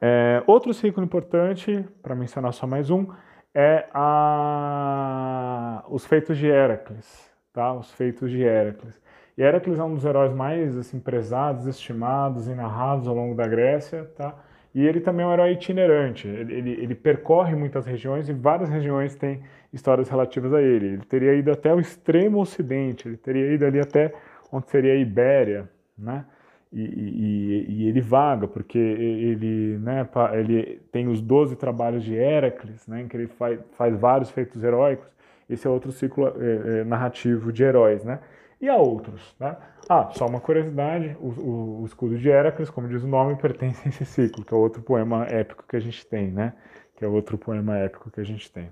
É, 0.00 0.42
outro 0.46 0.72
ciclo 0.72 1.02
importante, 1.02 1.84
para 2.02 2.14
mencionar 2.14 2.52
só 2.52 2.66
mais 2.66 2.90
um, 2.90 3.06
é 3.52 3.88
a... 3.92 5.84
os 5.88 6.04
feitos 6.06 6.38
de 6.38 6.46
Heracles, 6.46 7.30
tá? 7.52 7.72
Os 7.72 7.92
feitos 7.92 8.30
de 8.30 8.42
Heracles. 8.42 9.00
E 9.36 9.42
Heracles 9.42 9.78
é 9.78 9.84
um 9.84 9.94
dos 9.94 10.04
heróis 10.04 10.32
mais 10.32 10.76
assim, 10.76 11.00
prezados, 11.00 11.66
estimados 11.66 12.46
e 12.48 12.54
narrados 12.54 13.08
ao 13.08 13.14
longo 13.14 13.34
da 13.34 13.46
Grécia, 13.46 14.04
tá? 14.16 14.34
E 14.74 14.84
ele 14.84 15.00
também 15.00 15.24
é 15.24 15.28
um 15.28 15.32
herói 15.32 15.52
itinerante. 15.52 16.26
Ele, 16.26 16.52
ele, 16.52 16.70
ele, 16.72 16.94
percorre 16.94 17.54
muitas 17.54 17.86
regiões 17.86 18.28
e 18.28 18.32
várias 18.32 18.68
regiões 18.68 19.14
têm 19.14 19.40
histórias 19.72 20.08
relativas 20.08 20.52
a 20.52 20.60
ele. 20.60 20.86
Ele 20.86 21.04
teria 21.04 21.32
ido 21.34 21.52
até 21.52 21.72
o 21.72 21.78
extremo 21.78 22.40
ocidente, 22.40 23.06
ele 23.06 23.16
teria 23.16 23.52
ido 23.52 23.64
ali 23.64 23.78
até 23.78 24.12
onde 24.50 24.68
seria 24.68 24.92
a 24.92 24.96
Ibéria, 24.96 25.70
né? 25.96 26.24
E, 26.72 26.80
e, 26.80 27.66
e 27.68 27.88
ele 27.88 28.00
vaga, 28.00 28.48
porque 28.48 28.76
ele, 28.78 29.78
né, 29.78 30.08
ele 30.32 30.80
tem 30.90 31.06
os 31.06 31.20
12 31.20 31.54
trabalhos 31.54 32.02
de 32.02 32.16
Heracles, 32.16 32.88
né, 32.88 33.02
em 33.02 33.06
que 33.06 33.16
ele 33.16 33.28
faz, 33.28 33.60
faz 33.78 33.96
vários 33.96 34.28
feitos 34.30 34.64
heróicos. 34.64 35.06
Esse 35.48 35.68
é 35.68 35.70
outro 35.70 35.92
ciclo 35.92 36.26
é, 36.26 36.80
é, 36.80 36.84
narrativo 36.84 37.52
de 37.52 37.62
heróis, 37.62 38.02
né? 38.02 38.18
E 38.64 38.68
a 38.68 38.76
outros. 38.76 39.34
Né? 39.38 39.56
Ah, 39.88 40.08
só 40.12 40.26
uma 40.26 40.40
curiosidade, 40.40 41.16
o, 41.20 41.28
o, 41.28 41.82
o, 41.82 41.86
escudo 41.86 42.18
de 42.18 42.28
Heracles, 42.28 42.70
como 42.70 42.88
diz 42.88 43.02
o 43.04 43.08
nome, 43.08 43.36
pertence 43.40 43.82
a 43.84 43.88
esse 43.88 44.04
ciclo, 44.04 44.44
que 44.44 44.54
é 44.54 44.56
outro 44.56 44.82
poema 44.82 45.24
épico 45.24 45.64
que 45.68 45.76
a 45.76 45.80
gente 45.80 46.06
tem, 46.06 46.30
né? 46.30 46.54
Que 46.96 47.04
é 47.04 47.08
outro 47.08 47.36
poema 47.36 47.76
épico 47.76 48.10
que 48.10 48.20
a 48.20 48.24
gente 48.24 48.50
tem. 48.50 48.70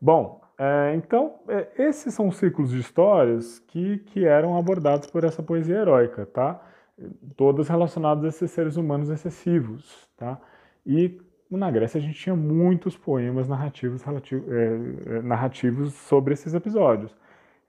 Bom, 0.00 0.40
é, 0.56 0.94
então, 0.94 1.40
é, 1.48 1.68
esses 1.78 2.14
são 2.14 2.28
os 2.28 2.36
ciclos 2.36 2.70
de 2.70 2.78
histórias 2.78 3.58
que, 3.58 3.98
que 3.98 4.24
eram 4.24 4.56
abordados 4.56 5.10
por 5.10 5.24
essa 5.24 5.42
poesia 5.42 5.76
heróica, 5.76 6.26
tá? 6.26 6.60
Todas 7.36 7.68
relacionadas 7.68 8.24
a 8.24 8.28
esses 8.28 8.50
seres 8.50 8.76
humanos 8.76 9.08
excessivos, 9.08 10.08
tá? 10.16 10.38
E 10.86 11.20
na 11.50 11.70
Grécia 11.70 11.98
a 11.98 12.00
gente 12.00 12.18
tinha 12.18 12.36
muitos 12.36 12.96
poemas 12.96 13.48
narrativos, 13.48 14.02
relativo, 14.02 14.44
é, 14.54 15.16
é 15.16 15.22
narrativos 15.22 15.94
sobre 15.94 16.34
esses 16.34 16.54
episódios 16.54 17.14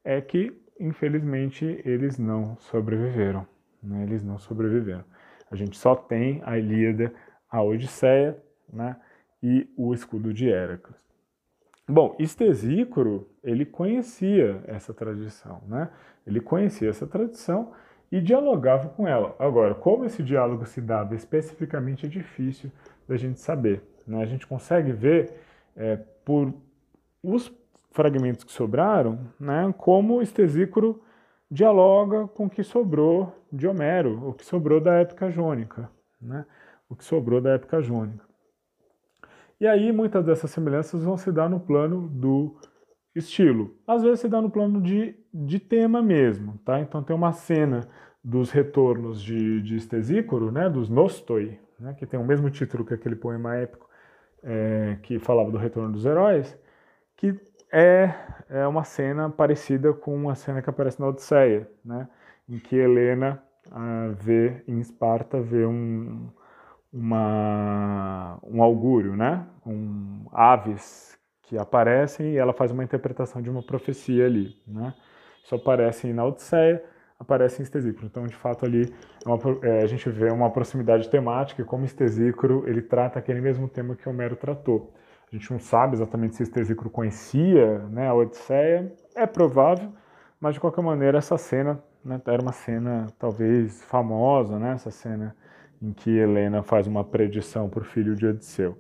é 0.04 0.20
que, 0.22 0.52
infelizmente, 0.80 1.82
eles 1.86 2.18
não 2.18 2.58
sobreviveram. 2.58 3.46
Né? 3.82 4.04
Eles 4.04 4.24
não 4.24 4.38
sobreviveram. 4.38 5.04
A 5.50 5.56
gente 5.56 5.78
só 5.78 5.96
tem 5.96 6.42
a 6.46 6.58
Ilíada, 6.58 7.14
a 7.50 7.62
Odisseia 7.62 8.42
né? 8.72 8.96
e 9.42 9.68
o 9.78 9.94
escudo 9.94 10.34
de 10.34 10.50
Héracles. 10.52 11.12
Bom, 11.88 12.16
Estesícoro, 12.18 13.28
ele 13.44 13.66
conhecia 13.66 14.64
essa 14.66 14.94
tradição, 14.94 15.62
né? 15.68 15.90
Ele 16.26 16.40
conhecia 16.40 16.90
essa 16.90 17.06
tradição 17.06 17.74
e 18.10 18.22
dialogava 18.22 18.88
com 18.90 19.08
ela. 19.08 19.36
Agora, 19.40 19.76
como 19.76 20.06
esse 20.06 20.22
diálogo 20.24 20.66
se 20.66 20.80
dava 20.80 21.16
especificamente 21.16 22.06
é 22.06 22.10
difícil 22.10 22.72
da 23.08 23.18
gente 23.18 23.42
saber. 23.42 23.82
Né? 24.06 24.22
A 24.22 24.26
gente 24.26 24.48
consegue 24.48 24.92
ver 24.92 25.34
é, 25.76 25.98
por 26.24 26.54
os 27.24 27.52
fragmentos 27.92 28.44
que 28.44 28.52
sobraram, 28.52 29.20
né, 29.40 29.74
como 29.78 30.22
Estesícoro 30.22 31.02
dialoga 31.50 32.28
com 32.28 32.46
o 32.46 32.50
que 32.50 32.64
sobrou 32.64 33.36
de 33.52 33.68
Homero, 33.68 34.30
o 34.30 34.34
que 34.34 34.46
sobrou 34.46 34.80
da 34.80 34.96
época 34.96 35.30
jônica, 35.30 35.90
né, 36.22 36.46
o 36.90 36.96
que 36.96 37.04
sobrou 37.04 37.42
da 37.42 37.52
época 37.52 37.82
jônica. 37.82 38.24
E 39.60 39.68
aí 39.68 39.92
muitas 39.92 40.26
dessas 40.26 40.50
semelhanças 40.50 41.04
vão 41.04 41.18
se 41.18 41.32
dar 41.32 41.50
no 41.50 41.60
plano 41.60 42.08
do 42.10 42.56
estilo. 43.14 43.76
Às 43.86 44.02
vezes 44.02 44.22
se 44.22 44.30
dá 44.30 44.42
no 44.42 44.50
plano 44.50 44.82
de, 44.82 45.16
de 45.34 45.60
tema 45.60 46.02
mesmo, 46.02 46.58
tá? 46.66 46.80
Então 46.80 47.04
tem 47.04 47.16
uma 47.16 47.34
cena 47.34 47.82
dos 48.24 48.50
retornos 48.50 49.22
de, 49.22 49.62
de 49.62 49.76
Estesícoro, 49.76 50.52
né, 50.52 50.70
dos 50.70 50.90
Nostoi, 50.90 51.60
né, 51.80 51.94
que 51.94 52.06
tem 52.06 52.20
o 52.20 52.26
mesmo 52.26 52.50
título 52.50 52.86
que 52.86 52.94
aquele 52.94 53.16
poema 53.16 53.56
épico 53.56 53.90
é, 54.44 54.98
que 55.04 55.20
falava 55.20 55.52
do 55.52 55.58
retorno 55.58 55.92
dos 55.92 56.06
heróis, 56.06 56.58
que 57.16 57.34
é, 57.72 58.14
é 58.50 58.68
uma 58.68 58.84
cena 58.84 59.30
parecida 59.30 59.94
com 59.94 60.14
uma 60.14 60.36
cena 60.36 60.62
que 60.62 60.70
aparece 60.70 61.00
na 61.00 61.08
Odisseia, 61.08 61.70
né? 61.84 62.08
em 62.50 62.60
que 62.60 62.76
Helena 62.76 63.42
ah, 63.72 64.12
vê 64.20 64.64
em 64.68 64.80
Esparta 64.80 65.42
vê 65.42 65.66
um, 65.66 66.30
uma, 66.92 68.38
um 68.44 68.62
augúrio, 68.62 69.16
né? 69.16 69.46
um 69.66 70.26
aves 70.34 71.18
que 71.44 71.58
aparecem 71.58 72.34
e 72.34 72.38
ela 72.38 72.54
faz 72.54 72.72
uma 72.72 72.84
interpretação 72.84 73.42
de 73.42 73.50
uma 73.50 73.64
profecia 73.64 74.26
ali. 74.26 74.58
Né? 74.68 74.94
Isso 75.44 75.56
aparece 75.56 76.12
na 76.12 76.26
Odisseia, 76.26 76.84
aparece 77.18 77.62
em 77.62 77.64
Estesícoro. 77.64 78.06
Então, 78.06 78.26
de 78.26 78.36
fato, 78.36 78.66
ali 78.66 78.94
é 79.26 79.30
uma, 79.30 79.40
é, 79.64 79.84
a 79.84 79.88
gente 79.88 80.10
vê 80.10 80.30
uma 80.30 80.50
proximidade 80.50 81.10
temática 81.10 81.62
e 81.62 81.66
como 81.66 81.86
Estesícoro 81.86 82.68
ele 82.68 82.82
trata 82.82 83.20
aquele 83.20 83.40
mesmo 83.40 83.70
tema 83.70 83.96
que 83.96 84.10
Homero 84.10 84.36
tratou. 84.36 84.94
A 85.32 85.38
gente 85.38 85.50
não 85.50 85.60
sabe 85.60 85.96
exatamente 85.96 86.36
se 86.36 86.44
Estesícoro 86.44 86.90
conhecia 86.90 87.80
né, 87.88 88.10
a 88.10 88.14
Odisseia, 88.14 88.94
é 89.16 89.26
provável, 89.26 89.90
mas 90.42 90.56
de 90.56 90.60
qualquer 90.60 90.82
maneira 90.82 91.20
essa 91.20 91.38
cena 91.38 91.82
né, 92.04 92.22
era 92.26 92.42
uma 92.42 92.52
cena 92.52 93.08
talvez 93.18 93.82
famosa, 93.84 94.60
né, 94.60 94.74
essa 94.74 94.92
cena 94.92 95.34
em 95.82 95.94
que 95.94 96.10
Helena 96.10 96.62
faz 96.64 96.86
uma 96.86 97.06
predição 97.06 97.70
para 97.70 97.80
o 97.80 97.86
filho 97.86 98.14
de 98.14 98.28
Odisseu. 98.28 98.78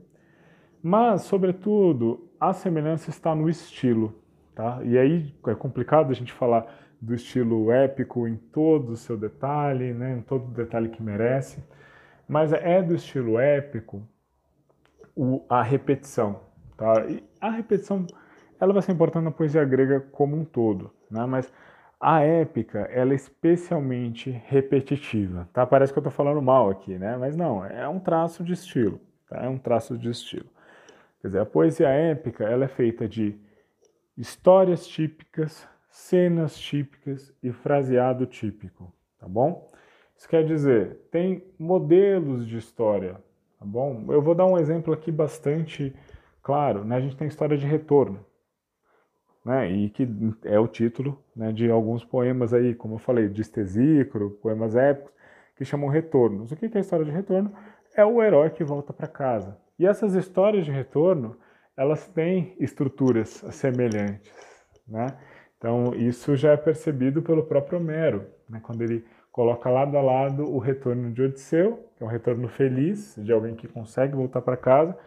Mas, 0.84 1.22
sobretudo, 1.22 2.30
a 2.38 2.52
semelhança 2.52 3.10
está 3.10 3.34
no 3.34 3.48
estilo. 3.48 4.14
Tá? 4.54 4.82
E 4.84 4.98
aí 4.98 5.34
é 5.48 5.56
complicado 5.56 6.12
a 6.12 6.14
gente 6.14 6.34
falar 6.34 6.66
do 7.00 7.16
estilo 7.16 7.72
épico 7.72 8.28
em 8.28 8.36
todo 8.36 8.90
o 8.92 8.98
seu 8.98 9.16
detalhe, 9.16 9.94
né, 9.94 10.18
em 10.18 10.22
todo 10.22 10.50
o 10.50 10.52
detalhe 10.52 10.90
que 10.90 11.02
merece, 11.02 11.64
mas 12.28 12.52
é 12.52 12.84
do 12.84 12.94
estilo 12.94 13.40
épico 13.40 14.06
o, 15.16 15.44
a 15.50 15.62
repetição. 15.62 16.42
Tá? 16.78 17.06
E 17.08 17.24
a 17.40 17.50
repetição 17.50 18.06
ela 18.60 18.74
vai 18.74 18.82
ser 18.82 18.92
importante 18.92 19.24
na 19.24 19.32
poesia 19.32 19.66
grega 19.66 20.00
como 20.12 20.36
um 20.36 20.46
todo, 20.46 20.92
né? 21.10 21.26
mas 21.26 21.52
a 22.00 22.22
épica 22.22 22.80
ela 22.92 23.12
é 23.12 23.16
especialmente 23.16 24.30
repetitiva. 24.48 25.50
Tá? 25.54 25.66
Parece 25.66 25.92
que 25.92 26.00
eu 26.00 26.02
estou 26.02 26.12
falando 26.12 26.42
mal 26.42 26.70
aqui, 26.70 26.98
né? 26.98 27.18
mas 27.18 27.36
não, 27.36 27.66
é 27.66 27.88
um 27.88 28.00
traço 28.00 28.44
de 28.44 28.54
estilo. 28.54 29.00
Tá? 29.28 29.44
É 29.44 29.50
um 29.50 29.58
traço 29.58 29.98
de 29.98 30.10
estilo. 30.10 30.50
Quer 31.22 31.28
dizer, 31.28 31.40
a 31.40 31.46
poesia 31.46 31.90
épica 31.90 32.44
ela 32.44 32.66
é 32.66 32.68
feita 32.68 33.08
de 33.08 33.40
histórias 34.18 34.88
típicas, 34.88 35.68
cenas 35.90 36.58
típicas 36.58 37.34
e 37.44 37.52
fraseado 37.52 38.26
típico, 38.26 38.94
tá 39.20 39.28
bom? 39.28 39.70
Isso 40.18 40.28
quer 40.28 40.46
dizer, 40.46 40.98
tem 41.12 41.44
modelos 41.58 42.48
de 42.48 42.58
história 42.58 43.18
Tá 43.62 43.68
bom? 43.68 44.08
Eu 44.10 44.24
vou 44.24 44.34
dar 44.34 44.48
um 44.48 44.58
exemplo 44.58 44.92
aqui 44.92 45.12
bastante 45.12 45.96
claro. 46.42 46.84
Né? 46.84 46.96
A 46.96 47.00
gente 47.00 47.16
tem 47.16 47.28
história 47.28 47.56
de 47.56 47.68
retorno. 47.68 48.26
né, 49.46 49.70
e 49.72 49.90
que 49.90 50.08
é 50.46 50.60
o 50.60 50.68
título 50.68 51.18
né, 51.36 51.52
de 51.52 51.70
alguns 51.70 52.04
poemas 52.04 52.54
aí, 52.54 52.74
como 52.76 52.96
eu 52.96 53.00
falei, 53.00 53.30
de 53.30 53.42
Estesícoro, 53.42 54.32
poemas 54.42 54.76
épicos, 54.76 55.12
que 55.56 55.64
chamam 55.66 55.90
retornos. 55.90 56.52
O 56.52 56.56
que 56.56 56.66
é 56.66 56.78
a 56.78 56.82
história 56.82 57.06
de 57.06 57.12
retorno? 57.12 57.54
É 57.96 58.04
o 58.06 58.22
herói 58.24 58.50
que 58.50 58.64
volta 58.64 58.94
para 58.94 59.08
casa. 59.08 59.58
E 59.78 59.86
essas 59.86 60.16
histórias 60.16 60.66
de 60.66 60.72
retorno, 60.72 61.38
elas 61.78 62.08
têm 62.08 62.56
estruturas 62.60 63.30
semelhantes, 63.52 64.32
né? 64.88 65.08
Então, 65.58 65.94
isso 65.96 66.36
já 66.36 66.54
é 66.54 66.58
percebido 66.58 67.22
pelo 67.22 67.44
próprio 67.44 67.78
Homero, 67.78 68.26
né? 68.50 68.60
quando 68.64 68.82
ele 68.82 69.06
coloca 69.32 69.70
lado 69.70 69.98
a 69.98 70.02
lado 70.02 70.44
o 70.44 70.60
retorno 70.60 71.12
de 71.12 71.22
Odisseu, 71.22 71.86
que 71.96 72.04
é 72.04 72.06
um 72.06 72.10
retorno 72.10 72.48
feliz, 72.48 73.16
de 73.18 73.32
alguém 73.32 73.56
que 73.56 73.68
consegue 73.68 74.16
voltar 74.16 74.42
para 74.42 74.58
casa, 74.58 74.98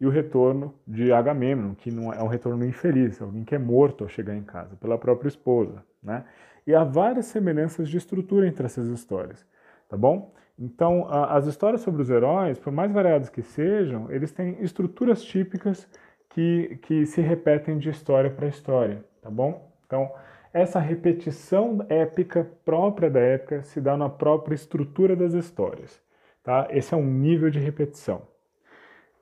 e 0.00 0.06
o 0.06 0.10
retorno 0.10 0.74
de 0.86 1.12
Agamemnon, 1.12 1.74
que 1.74 1.90
não 1.90 2.12
é, 2.12 2.18
é 2.18 2.22
um 2.22 2.26
retorno 2.26 2.64
infeliz, 2.64 3.20
alguém 3.20 3.44
que 3.44 3.54
é 3.54 3.58
morto 3.58 4.04
ao 4.04 4.08
chegar 4.08 4.34
em 4.34 4.42
casa 4.42 4.76
pela 4.76 4.98
própria 4.98 5.28
esposa, 5.28 5.84
né? 6.02 6.24
E 6.66 6.74
há 6.74 6.82
várias 6.82 7.26
semelhanças 7.26 7.88
de 7.88 7.96
estrutura 7.98 8.48
entre 8.48 8.64
essas 8.64 8.86
histórias, 8.88 9.46
tá 9.88 9.96
bom? 9.96 10.32
Então, 10.58 11.06
a, 11.08 11.36
as 11.36 11.46
histórias 11.46 11.82
sobre 11.82 12.00
os 12.00 12.10
heróis, 12.10 12.58
por 12.58 12.72
mais 12.72 12.90
variadas 12.90 13.28
que 13.28 13.42
sejam, 13.42 14.10
eles 14.10 14.32
têm 14.32 14.56
estruturas 14.62 15.22
típicas 15.22 15.86
que, 16.30 16.78
que 16.82 17.06
se 17.06 17.20
repetem 17.20 17.78
de 17.78 17.90
história 17.90 18.30
para 18.30 18.46
história, 18.46 19.04
tá 19.20 19.30
bom? 19.30 19.70
Então, 19.86 20.10
essa 20.54 20.78
repetição 20.78 21.84
épica 21.88 22.48
própria 22.64 23.10
da 23.10 23.18
época 23.18 23.64
se 23.64 23.80
dá 23.80 23.96
na 23.96 24.08
própria 24.08 24.54
estrutura 24.54 25.16
das 25.16 25.34
histórias, 25.34 26.00
tá? 26.44 26.68
Esse 26.70 26.94
é 26.94 26.96
um 26.96 27.04
nível 27.04 27.50
de 27.50 27.58
repetição. 27.58 28.22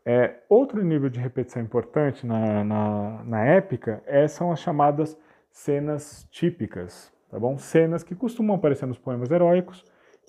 É, 0.05 0.41
outro 0.47 0.85
nível 0.85 1.09
de 1.09 1.19
repetição 1.19 1.63
importante 1.63 2.27
na, 2.27 2.63
na, 2.63 3.25
na 3.25 3.45
épica 3.47 4.03
é, 4.05 4.29
são 4.29 4.53
as 4.53 4.61
chamadas 4.61 5.19
cenas 5.51 6.29
típicas, 6.31 7.11
tá 7.31 7.39
bom? 7.39 7.57
Cenas 7.57 8.03
que 8.03 8.15
costumam 8.15 8.55
aparecer 8.55 8.85
nos 8.85 8.99
poemas 8.99 9.31
heróicos 9.31 9.83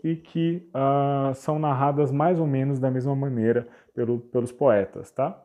e 0.03 0.15
que 0.15 0.65
uh, 0.69 1.33
são 1.33 1.59
narradas 1.59 2.11
mais 2.11 2.39
ou 2.39 2.47
menos 2.47 2.79
da 2.79 2.89
mesma 2.89 3.15
maneira 3.15 3.67
pelo, 3.93 4.19
pelos 4.19 4.53
poetas, 4.53 5.11
tá? 5.11 5.43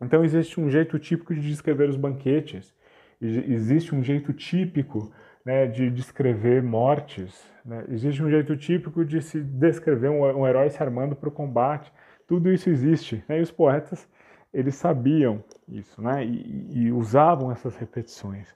Então 0.00 0.24
existe 0.24 0.58
um 0.58 0.70
jeito 0.70 0.98
típico 0.98 1.34
de 1.34 1.40
descrever 1.40 1.88
os 1.88 1.96
banquetes, 1.96 2.74
existe 3.20 3.94
um 3.94 4.02
jeito 4.02 4.32
típico 4.32 5.12
né, 5.44 5.66
de 5.66 5.90
descrever 5.90 6.62
mortes, 6.62 7.40
né? 7.64 7.84
existe 7.88 8.22
um 8.22 8.28
jeito 8.28 8.56
típico 8.56 9.04
de 9.04 9.22
se 9.22 9.40
descrever 9.40 10.08
um, 10.08 10.40
um 10.40 10.46
herói 10.46 10.68
se 10.70 10.82
armando 10.82 11.14
para 11.14 11.28
o 11.28 11.32
combate, 11.32 11.92
tudo 12.26 12.52
isso 12.52 12.68
existe. 12.68 13.24
Né? 13.28 13.38
E 13.38 13.42
os 13.42 13.50
poetas, 13.50 14.08
eles 14.52 14.74
sabiam 14.74 15.42
isso, 15.68 16.02
né? 16.02 16.24
E, 16.24 16.86
e 16.86 16.92
usavam 16.92 17.52
essas 17.52 17.76
repetições. 17.76 18.54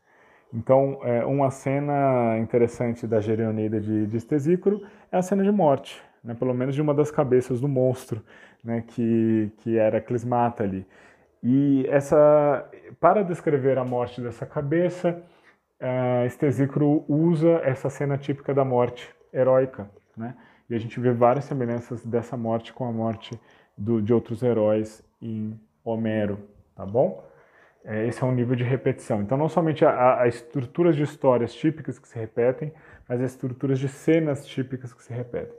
Então, 0.52 0.98
é, 1.04 1.24
uma 1.24 1.50
cena 1.50 2.36
interessante 2.38 3.06
da 3.06 3.20
Gerioneida 3.20 3.80
de, 3.80 4.06
de 4.06 4.16
Estesícoro 4.16 4.84
é 5.12 5.16
a 5.16 5.22
cena 5.22 5.44
de 5.44 5.50
morte, 5.52 6.02
né? 6.24 6.34
pelo 6.34 6.52
menos 6.52 6.74
de 6.74 6.82
uma 6.82 6.92
das 6.92 7.10
cabeças 7.10 7.60
do 7.60 7.68
monstro, 7.68 8.20
né? 8.64 8.82
que, 8.88 9.52
que 9.58 9.78
era 9.78 10.00
Clismata 10.00 10.64
ali. 10.64 10.84
E 11.42 11.86
essa, 11.88 12.68
para 12.98 13.22
descrever 13.22 13.78
a 13.78 13.84
morte 13.84 14.20
dessa 14.20 14.44
cabeça, 14.44 15.22
uh, 15.80 17.04
usa 17.08 17.60
essa 17.64 17.88
cena 17.88 18.18
típica 18.18 18.52
da 18.52 18.64
morte 18.64 19.08
heróica, 19.32 19.90
né? 20.16 20.36
E 20.68 20.74
a 20.74 20.78
gente 20.78 21.00
vê 21.00 21.10
várias 21.10 21.46
semelhanças 21.46 22.04
dessa 22.04 22.36
morte 22.36 22.72
com 22.72 22.86
a 22.86 22.92
morte 22.92 23.38
do, 23.76 24.00
de 24.00 24.12
outros 24.12 24.42
heróis 24.42 25.02
em 25.20 25.58
Homero, 25.84 26.38
tá 26.76 26.86
bom? 26.86 27.24
É, 27.84 28.06
esse 28.06 28.22
é 28.22 28.26
um 28.26 28.32
nível 28.32 28.54
de 28.54 28.62
repetição. 28.62 29.22
Então, 29.22 29.38
não 29.38 29.48
somente 29.48 29.84
há, 29.84 30.26
estruturas 30.28 30.94
de 30.94 31.02
histórias 31.02 31.54
típicas 31.54 31.98
que 31.98 32.06
se 32.06 32.18
repetem, 32.18 32.72
mas 33.08 33.20
as 33.20 33.32
estruturas 33.32 33.78
de 33.78 33.88
cenas 33.88 34.46
típicas 34.46 34.92
que 34.92 35.02
se 35.02 35.12
repetem. 35.12 35.56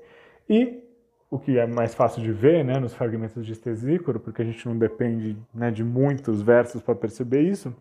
E 0.48 0.91
o 1.32 1.40
que 1.40 1.58
é 1.58 1.66
mais 1.66 1.96
fácil 1.96 2.22
de 2.22 2.34
ver 2.34 2.66
né, 2.66 2.78
nos 2.78 2.94
fragmentos 2.94 3.46
de 3.46 3.54
Estesícoro, 3.54 4.20
porque 4.20 4.42
a 4.42 4.46
gente 4.46 4.68
não 4.68 4.78
depende 4.78 5.38
né, 5.54 5.72
de 5.72 5.82
muitos 5.82 6.42
versos 6.42 6.82
para 6.82 6.94
perceber 6.94 7.42
isso, 7.42 7.74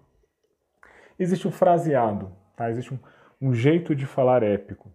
existe 1.19 1.49
o 1.49 1.51
fraseado, 1.51 2.31
tá? 2.57 2.71
existe 2.71 2.95
um, 2.95 2.99
um 3.43 3.53
jeito 3.53 3.93
de 3.93 4.07
falar 4.07 4.45
épico, 4.45 4.89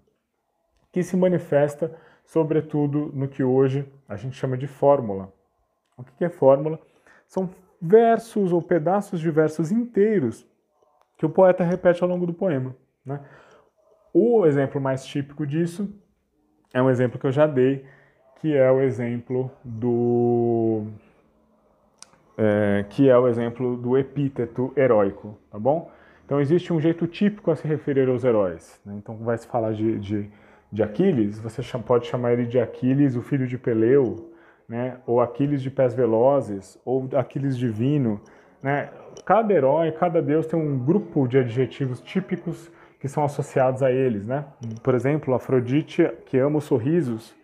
que 0.89 1.03
se 1.03 1.17
manifesta 1.17 1.93
sobretudo 2.23 3.11
no 3.13 3.27
que 3.27 3.43
hoje 3.43 3.85
a 4.07 4.15
gente 4.15 4.37
chama 4.37 4.57
de 4.57 4.67
fórmula. 4.67 5.33
O 5.97 6.03
que 6.03 6.23
é 6.23 6.29
fórmula? 6.29 6.79
São 7.27 7.49
versos 7.81 8.53
ou 8.53 8.61
pedaços 8.61 9.19
de 9.19 9.29
versos 9.29 9.69
inteiros 9.69 10.47
que 11.17 11.25
o 11.25 11.29
poeta 11.29 11.63
repete 11.63 12.01
ao 12.01 12.09
longo 12.09 12.25
do 12.25 12.33
poema. 12.33 12.73
Né? 13.05 13.19
O 14.13 14.45
exemplo 14.45 14.79
mais 14.79 15.05
típico 15.05 15.45
disso 15.45 15.93
é 16.73 16.81
um 16.81 16.89
exemplo 16.89 17.19
que 17.19 17.27
eu 17.27 17.31
já 17.31 17.45
dei, 17.45 17.85
que 18.41 18.55
é 18.55 18.69
o 18.71 18.81
exemplo 18.81 19.51
do 19.63 20.83
é, 22.37 22.85
que 22.89 23.09
é 23.09 23.17
o 23.17 23.27
exemplo 23.27 23.77
do 23.77 23.97
epíteto 23.97 24.73
heróico, 24.75 25.37
tá 25.49 25.57
bom? 25.57 25.89
Então 26.25 26.41
existe 26.41 26.73
um 26.73 26.81
jeito 26.81 27.05
típico 27.07 27.51
a 27.51 27.55
se 27.55 27.67
referir 27.67 28.09
aos 28.09 28.23
heróis. 28.23 28.79
Né? 28.85 28.95
Então 28.97 29.15
vai 29.17 29.37
se 29.37 29.47
falar 29.47 29.73
de, 29.73 29.99
de, 29.99 30.29
de 30.71 30.83
Aquiles, 30.83 31.39
você 31.39 31.61
pode 31.77 32.07
chamar 32.07 32.33
ele 32.33 32.45
de 32.45 32.59
Aquiles, 32.59 33.15
o 33.15 33.21
filho 33.21 33.47
de 33.47 33.57
Peleu, 33.57 34.31
né? 34.67 34.97
ou 35.05 35.21
Aquiles 35.21 35.61
de 35.61 35.69
pés 35.69 35.93
velozes, 35.93 36.79
ou 36.83 37.07
Aquiles 37.13 37.55
divino. 37.57 38.19
Né? 38.61 38.89
Cada 39.23 39.53
herói, 39.53 39.91
cada 39.91 40.21
deus 40.21 40.47
tem 40.47 40.59
um 40.59 40.77
grupo 40.77 41.27
de 41.27 41.37
adjetivos 41.37 42.01
típicos 42.01 42.71
que 42.99 43.07
são 43.07 43.23
associados 43.23 43.83
a 43.83 43.91
eles. 43.91 44.25
Né? 44.25 44.43
Por 44.81 44.95
exemplo, 44.95 45.33
Afrodite, 45.35 46.11
que 46.25 46.39
ama 46.39 46.57
os 46.57 46.63
sorrisos, 46.63 47.35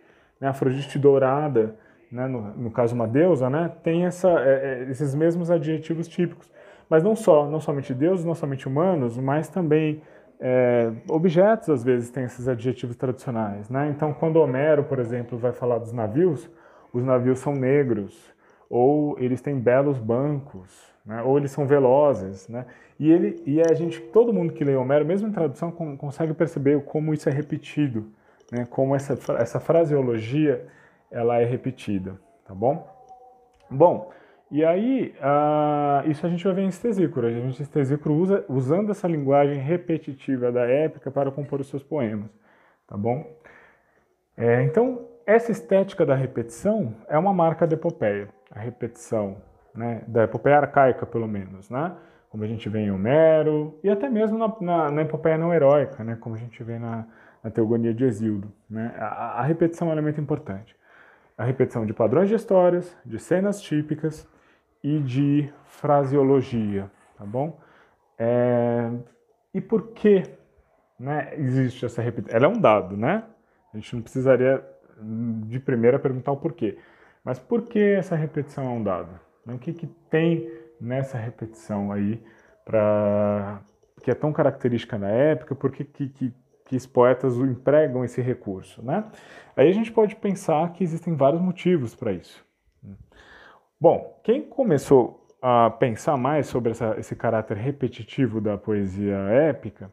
né? 0.42 0.48
Afrodite 0.48 0.98
dourada, 0.98 1.76
né? 2.10 2.26
no, 2.26 2.40
no, 2.54 2.70
caso 2.72 2.96
uma 2.96 3.06
deusa, 3.06 3.48
né? 3.48 3.70
tem 3.84 4.04
essa, 4.04 4.28
é, 4.28 4.82
é, 4.82 4.90
esses 4.90 5.14
mesmos 5.14 5.52
adjetivos 5.52 6.08
típicos. 6.08 6.50
Mas 6.90 7.04
não 7.04 7.14
só, 7.14 7.48
não 7.48 7.60
somente 7.60 7.94
deuses, 7.94 8.24
não 8.24 8.34
somente 8.34 8.66
humanos, 8.66 9.16
mas 9.16 9.48
também 9.48 10.02
é, 10.40 10.90
objetos 11.08 11.70
às 11.70 11.84
vezes 11.84 12.10
têm 12.10 12.24
esses 12.24 12.48
adjetivos 12.48 12.96
tradicionais. 12.96 13.70
Né? 13.70 13.88
Então, 13.94 14.12
quando 14.12 14.36
Homero, 14.36 14.82
por 14.82 14.98
exemplo, 14.98 15.38
vai 15.38 15.52
falar 15.52 15.78
dos 15.78 15.92
navios, 15.92 16.50
os 16.92 17.04
navios 17.04 17.38
são 17.38 17.54
negros, 17.54 18.34
ou 18.68 19.16
eles 19.20 19.40
têm 19.40 19.60
belos 19.60 19.96
bancos, 19.96 20.92
né? 21.06 21.22
ou 21.22 21.38
eles 21.38 21.52
são 21.52 21.66
velozes, 21.66 22.48
né? 22.48 22.66
E 22.98 23.10
ele 23.10 23.42
e 23.46 23.60
a 23.60 23.74
gente, 23.74 24.00
todo 24.00 24.32
mundo 24.32 24.52
que 24.52 24.64
lê 24.64 24.76
Homero, 24.76 25.04
mesmo 25.04 25.28
em 25.28 25.32
tradução, 25.32 25.70
consegue 25.70 26.34
perceber 26.34 26.80
como 26.82 27.12
isso 27.14 27.28
é 27.28 27.32
repetido, 27.32 28.06
né? 28.52 28.66
Como 28.68 28.94
essa 28.94 29.18
essa 29.38 29.58
fraseologia 29.58 30.66
ela 31.10 31.40
é 31.40 31.44
repetida, 31.44 32.20
tá 32.44 32.54
bom? 32.54 32.86
Bom, 33.70 34.12
e 34.50 34.62
aí 34.62 35.14
isso 36.06 36.26
a 36.26 36.28
gente 36.28 36.44
vai 36.44 36.52
ver 36.52 36.62
em 36.62 36.68
Estesícoro. 36.68 37.26
A 37.26 37.30
gente 37.30 37.62
Estesícoro 37.62 38.14
usa 38.14 38.44
usando 38.48 38.90
essa 38.90 39.08
linguagem 39.08 39.56
repetitiva 39.56 40.52
da 40.52 40.66
épica 40.66 41.10
para 41.10 41.30
compor 41.30 41.60
os 41.60 41.68
seus 41.68 41.82
poemas, 41.82 42.30
tá 42.86 42.96
bom? 42.96 43.24
É, 44.36 44.62
então 44.62 45.08
essa 45.24 45.50
estética 45.50 46.04
da 46.04 46.14
repetição 46.14 46.94
é 47.08 47.18
uma 47.18 47.32
marca 47.32 47.66
da 47.66 47.74
epopeia, 47.74 48.28
a 48.50 48.58
repetição, 48.58 49.36
né, 49.74 50.02
da 50.06 50.24
epopeia 50.24 50.58
arcaica, 50.58 51.06
pelo 51.06 51.26
menos, 51.26 51.70
né? 51.70 51.96
Como 52.28 52.44
a 52.44 52.46
gente 52.46 52.68
vê 52.68 52.80
em 52.80 52.90
Homero, 52.90 53.78
e 53.84 53.90
até 53.90 54.08
mesmo 54.08 54.38
na, 54.38 54.54
na, 54.60 54.90
na 54.90 55.02
epopeia 55.02 55.38
não 55.38 55.52
heróica, 55.52 56.02
né? 56.02 56.16
Como 56.20 56.34
a 56.34 56.38
gente 56.38 56.62
vê 56.62 56.78
na, 56.78 57.06
na 57.42 57.50
Teogonia 57.50 57.92
de 57.92 58.04
Exildo. 58.04 58.52
Né? 58.68 58.94
A, 58.98 59.40
a 59.40 59.42
repetição 59.42 59.88
é 59.88 59.90
um 59.90 59.94
elemento 59.94 60.20
importante. 60.20 60.76
A 61.36 61.44
repetição 61.44 61.84
de 61.84 61.92
padrões 61.92 62.28
de 62.28 62.34
histórias, 62.34 62.96
de 63.04 63.18
cenas 63.18 63.60
típicas 63.60 64.28
e 64.82 64.98
de 65.00 65.52
fraseologia, 65.64 66.90
tá 67.16 67.24
bom? 67.24 67.58
É... 68.18 68.90
E 69.54 69.60
por 69.60 69.88
que 69.88 70.22
né, 70.98 71.32
existe 71.36 71.84
essa 71.84 72.00
repetição? 72.00 72.36
Ela 72.36 72.46
é 72.46 72.48
um 72.48 72.60
dado, 72.60 72.96
né? 72.96 73.24
A 73.72 73.76
gente 73.76 73.94
não 73.94 74.02
precisaria 74.02 74.64
de 75.46 75.58
primeira 75.58 75.98
perguntar 75.98 76.32
o 76.32 76.36
porquê. 76.36 76.78
Mas 77.24 77.38
por 77.38 77.62
que 77.62 77.78
essa 77.78 78.14
repetição 78.16 78.64
é 78.64 78.70
um 78.70 78.82
dado? 78.82 79.18
O 79.46 79.58
que, 79.58 79.72
que 79.72 79.86
tem 79.86 80.50
nessa 80.80 81.18
repetição 81.18 81.92
aí 81.92 82.22
para 82.64 83.60
que 84.02 84.10
é 84.10 84.14
tão 84.14 84.32
característica 84.32 84.98
na 84.98 85.08
época? 85.08 85.54
Por 85.54 85.70
que, 85.70 85.84
que, 85.84 86.08
que, 86.08 86.34
que 86.72 86.76
os 86.76 86.86
poetas 86.86 87.36
empregam 87.36 88.02
esse 88.02 88.22
recurso? 88.22 88.82
Né? 88.82 89.04
Aí 89.54 89.68
a 89.68 89.72
gente 89.72 89.92
pode 89.92 90.16
pensar 90.16 90.72
que 90.72 90.82
existem 90.82 91.14
vários 91.14 91.42
motivos 91.42 91.94
para 91.94 92.12
isso. 92.12 92.42
Bom, 93.78 94.18
quem 94.22 94.40
começou 94.40 95.26
a 95.42 95.68
pensar 95.68 96.16
mais 96.16 96.46
sobre 96.46 96.70
essa, 96.70 96.94
esse 96.98 97.14
caráter 97.14 97.58
repetitivo 97.58 98.40
da 98.40 98.56
poesia 98.56 99.16
épica 99.16 99.92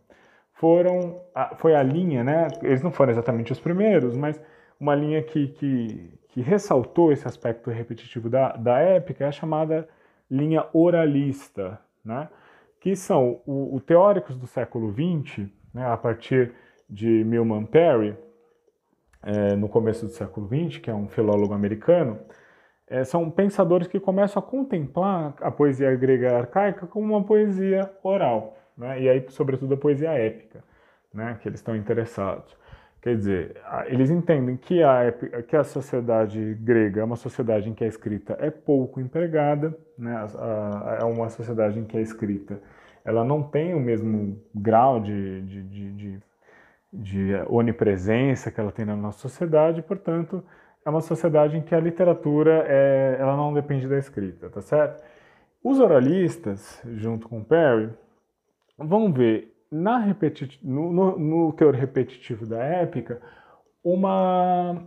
foram 0.53 1.21
foi 1.57 1.75
a 1.75 1.83
linha, 1.83 2.23
né? 2.23 2.47
Eles 2.61 2.81
não 2.81 2.91
foram 2.91 3.11
exatamente 3.11 3.51
os 3.51 3.59
primeiros, 3.59 4.15
mas 4.15 4.39
uma 4.79 4.95
linha 4.95 5.21
que, 5.23 5.47
que, 5.47 6.13
que 6.29 6.41
ressaltou 6.41 7.11
esse 7.11 7.27
aspecto 7.27 7.69
repetitivo 7.71 8.29
da, 8.29 8.55
da 8.55 8.79
épica 8.79 9.25
é 9.25 9.27
a 9.27 9.31
chamada 9.31 9.89
linha 10.29 10.65
oralista, 10.71 11.79
né? 12.05 12.29
que 12.79 12.95
são 12.95 13.41
os 13.45 13.83
teóricos 13.83 14.37
do 14.37 14.47
século 14.47 14.93
XX, 14.93 15.49
né, 15.73 15.85
a 15.85 15.97
partir 15.97 16.53
de 16.89 17.23
Milman 17.23 17.65
Perry, 17.65 18.17
é, 19.21 19.55
no 19.55 19.69
começo 19.69 20.05
do 20.05 20.11
século 20.11 20.47
XX, 20.47 20.79
que 20.79 20.89
é 20.89 20.93
um 20.93 21.07
filólogo 21.07 21.53
americano, 21.53 22.19
é, 22.87 23.03
são 23.03 23.29
pensadores 23.29 23.87
que 23.87 23.99
começam 23.99 24.41
a 24.41 24.45
contemplar 24.45 25.35
a 25.41 25.51
poesia 25.51 25.95
grega 25.95 26.37
arcaica 26.37 26.87
como 26.87 27.15
uma 27.15 27.23
poesia 27.23 27.91
oral, 28.01 28.57
né, 28.77 29.01
e 29.01 29.09
aí, 29.09 29.25
sobretudo, 29.29 29.73
a 29.73 29.77
poesia 29.77 30.11
épica, 30.11 30.63
né, 31.13 31.37
que 31.41 31.47
eles 31.47 31.59
estão 31.59 31.75
interessados. 31.75 32.57
Quer 33.01 33.15
dizer, 33.15 33.55
eles 33.85 34.09
entendem 34.09 34.57
que 34.57 34.83
a, 34.83 35.13
que 35.47 35.55
a 35.55 35.63
sociedade 35.63 36.55
grega 36.55 36.99
é 36.99 37.03
uma 37.03 37.15
sociedade 37.15 37.69
em 37.69 37.73
que 37.73 37.85
a 37.85 37.87
escrita 37.87 38.35
é 38.41 38.51
pouco 38.51 38.99
empregada, 38.99 39.73
né? 39.97 40.27
é 40.99 41.05
uma 41.05 41.29
sociedade 41.29 41.79
em 41.79 41.85
que 41.85 41.97
a 41.97 42.01
escrita 42.01 42.61
ela 43.05 43.23
não 43.23 43.41
tem 43.41 43.73
o 43.73 43.79
mesmo 43.79 44.37
grau 44.53 44.99
de, 44.99 45.41
de, 45.43 45.63
de, 45.63 45.91
de, 45.93 46.19
de 46.91 47.35
onipresença 47.47 48.51
que 48.51 48.59
ela 48.59 48.71
tem 48.71 48.85
na 48.85 48.95
nossa 48.95 49.19
sociedade, 49.19 49.81
portanto, 49.81 50.43
é 50.85 50.89
uma 50.89 51.01
sociedade 51.01 51.57
em 51.57 51.61
que 51.61 51.75
a 51.75 51.79
literatura 51.79 52.65
é, 52.67 53.17
ela 53.19 53.35
não 53.35 53.53
depende 53.53 53.87
da 53.87 53.97
escrita, 53.97 54.49
tá 54.49 54.61
certo? 54.61 55.03
Os 55.63 55.79
oralistas, 55.79 56.81
junto 56.95 57.27
com 57.27 57.43
Perry, 57.43 57.89
vão 58.77 59.11
ver 59.11 59.53
na 59.71 59.99
repeti 59.99 60.59
no, 60.63 60.91
no, 60.91 61.19
no 61.19 61.53
teor 61.53 61.75
repetitivo 61.75 62.45
da 62.45 62.57
épica, 62.63 63.21
uma 63.83 64.83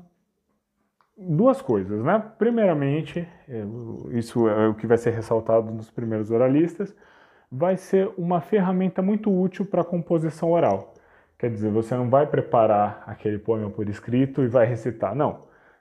duas 1.16 1.62
coisas, 1.62 2.02
né? 2.02 2.18
Primeiramente, 2.38 3.20
é, 3.48 3.64
isso 4.12 4.48
é 4.48 4.68
o 4.68 4.74
que 4.74 4.86
vai 4.86 4.98
ser 4.98 5.10
ressaltado 5.10 5.70
nos 5.70 5.90
primeiros 5.90 6.30
oralistas, 6.30 6.94
vai 7.50 7.76
ser 7.76 8.10
uma 8.16 8.40
ferramenta 8.40 9.02
muito 9.02 9.30
útil 9.30 9.66
para 9.66 9.82
a 9.82 9.84
composição 9.84 10.50
oral. 10.50 10.91
Quer 11.42 11.50
dizer, 11.50 11.72
você 11.72 11.96
não 11.96 12.08
vai 12.08 12.24
preparar 12.24 13.02
aquele 13.04 13.36
poema 13.36 13.68
por 13.68 13.88
escrito 13.88 14.44
e 14.44 14.46
vai 14.46 14.64
recitar, 14.64 15.12
não. 15.12 15.40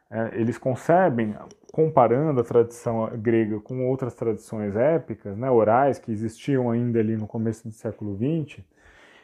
É, 0.09 0.31
eles 0.33 0.57
concebem, 0.57 1.35
comparando 1.71 2.41
a 2.41 2.43
tradição 2.43 3.07
grega 3.19 3.59
com 3.59 3.87
outras 3.87 4.15
tradições 4.15 4.75
épicas, 4.75 5.37
né, 5.37 5.51
orais, 5.51 5.99
que 5.99 6.11
existiam 6.11 6.71
ainda 6.71 6.97
ali 6.99 7.15
no 7.15 7.27
começo 7.27 7.67
do 7.67 7.75
século 7.75 8.17
XX, 8.17 8.65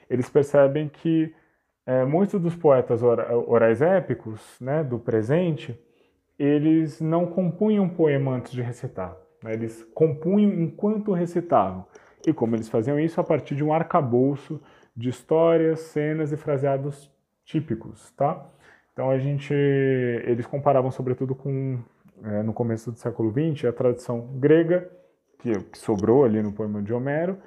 eles 0.07 0.29
percebem 0.29 0.87
que 0.87 1.33
é, 1.87 2.05
muitos 2.05 2.39
dos 2.39 2.55
poetas 2.55 3.01
orais 3.01 3.81
épicos 3.81 4.39
né, 4.61 4.83
do 4.83 4.99
presente, 4.99 5.75
eles 6.37 7.01
não 7.01 7.25
compunham 7.25 7.89
poema 7.89 8.33
antes 8.33 8.51
de 8.51 8.61
recitar. 8.61 9.17
Né, 9.43 9.53
eles 9.53 9.83
compunham 9.91 10.53
enquanto 10.53 11.13
recitavam. 11.13 11.83
E 12.27 12.31
como 12.31 12.55
eles 12.55 12.69
faziam 12.69 12.99
isso? 12.99 13.19
A 13.19 13.23
partir 13.23 13.55
de 13.55 13.63
um 13.63 13.73
arcabouço 13.73 14.61
de 14.97 15.09
histórias, 15.09 15.79
cenas 15.81 16.31
e 16.31 16.37
fraseados 16.37 17.11
típicos, 17.45 18.09
tá? 18.11 18.43
Então 18.91 19.11
a 19.11 19.19
gente, 19.19 19.53
eles 19.53 20.47
comparavam 20.47 20.89
sobretudo 20.89 21.35
com, 21.35 21.77
é, 22.23 22.41
no 22.41 22.51
começo 22.51 22.91
do 22.91 22.97
século 22.97 23.31
XX, 23.31 23.65
a 23.65 23.71
tradição 23.71 24.21
grega, 24.39 24.89
que, 25.37 25.53
que 25.53 25.77
sobrou 25.77 26.25
ali 26.25 26.41
no 26.41 26.51
poema 26.51 26.81
de 26.81 26.91
Homero, 26.91 27.37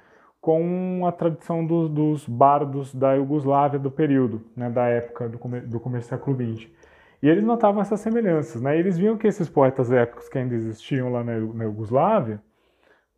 com 0.41 1.05
a 1.05 1.11
tradição 1.11 1.67
do, 1.67 1.89
dos 1.89 2.27
bardos 2.27 2.95
da 2.95 3.15
Iugoslávia 3.15 3.81
do 3.81 3.91
período, 3.91 4.43
né, 4.57 4.71
da 4.71 4.87
época 4.87 5.29
do, 5.29 5.39
come, 5.39 5.61
do 5.61 5.81
começo 5.81 6.07
do 6.07 6.11
século 6.11 6.37
XX. 6.37 6.71
E 7.21 7.29
eles 7.29 7.45
notavam 7.45 7.83
essas 7.83 8.01
semelhanças, 8.01 8.63
né? 8.63 8.79
Eles 8.79 8.97
viam 8.97 9.19
que 9.19 9.27
esses 9.27 9.47
poetas 9.47 9.93
épicos 9.93 10.29
que 10.29 10.39
ainda 10.39 10.55
existiam 10.55 11.13
lá 11.13 11.23
na, 11.23 11.39
na 11.39 11.65
Iugoslávia 11.65 12.41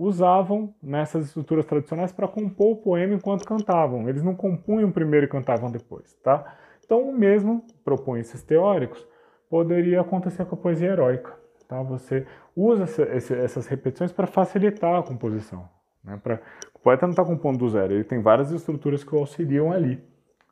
usavam 0.02 0.74
nessas 0.82 1.26
estruturas 1.26 1.64
tradicionais 1.64 2.12
para 2.12 2.26
compor 2.26 2.72
o 2.72 2.76
poema 2.76 3.14
enquanto 3.14 3.44
cantavam. 3.44 4.08
Eles 4.08 4.22
não 4.22 4.34
compunham 4.34 4.90
primeiro 4.90 5.26
e 5.26 5.28
cantavam 5.28 5.70
depois, 5.70 6.14
tá? 6.22 6.56
Então, 6.84 7.00
o 7.08 7.16
mesmo 7.16 7.64
propõe 7.84 8.20
esses 8.20 8.42
teóricos 8.42 9.06
poderia 9.48 10.00
acontecer 10.00 10.44
com 10.44 10.56
a 10.56 10.58
poesia 10.58 10.90
heróica, 10.90 11.32
tá? 11.68 11.80
Você 11.82 12.26
usa 12.56 12.84
essa, 12.84 13.34
essas 13.34 13.66
repetições 13.66 14.10
para 14.10 14.26
facilitar 14.26 14.98
a 14.98 15.02
composição, 15.02 15.68
né? 16.02 16.18
Pra, 16.22 16.40
o 16.74 16.78
poeta 16.80 17.06
não 17.06 17.12
está 17.12 17.24
compondo 17.24 17.58
do 17.58 17.68
zero, 17.68 17.92
ele 17.92 18.04
tem 18.04 18.20
várias 18.20 18.50
estruturas 18.50 19.04
que 19.04 19.14
o 19.14 19.18
auxiliam 19.18 19.70
ali, 19.70 20.02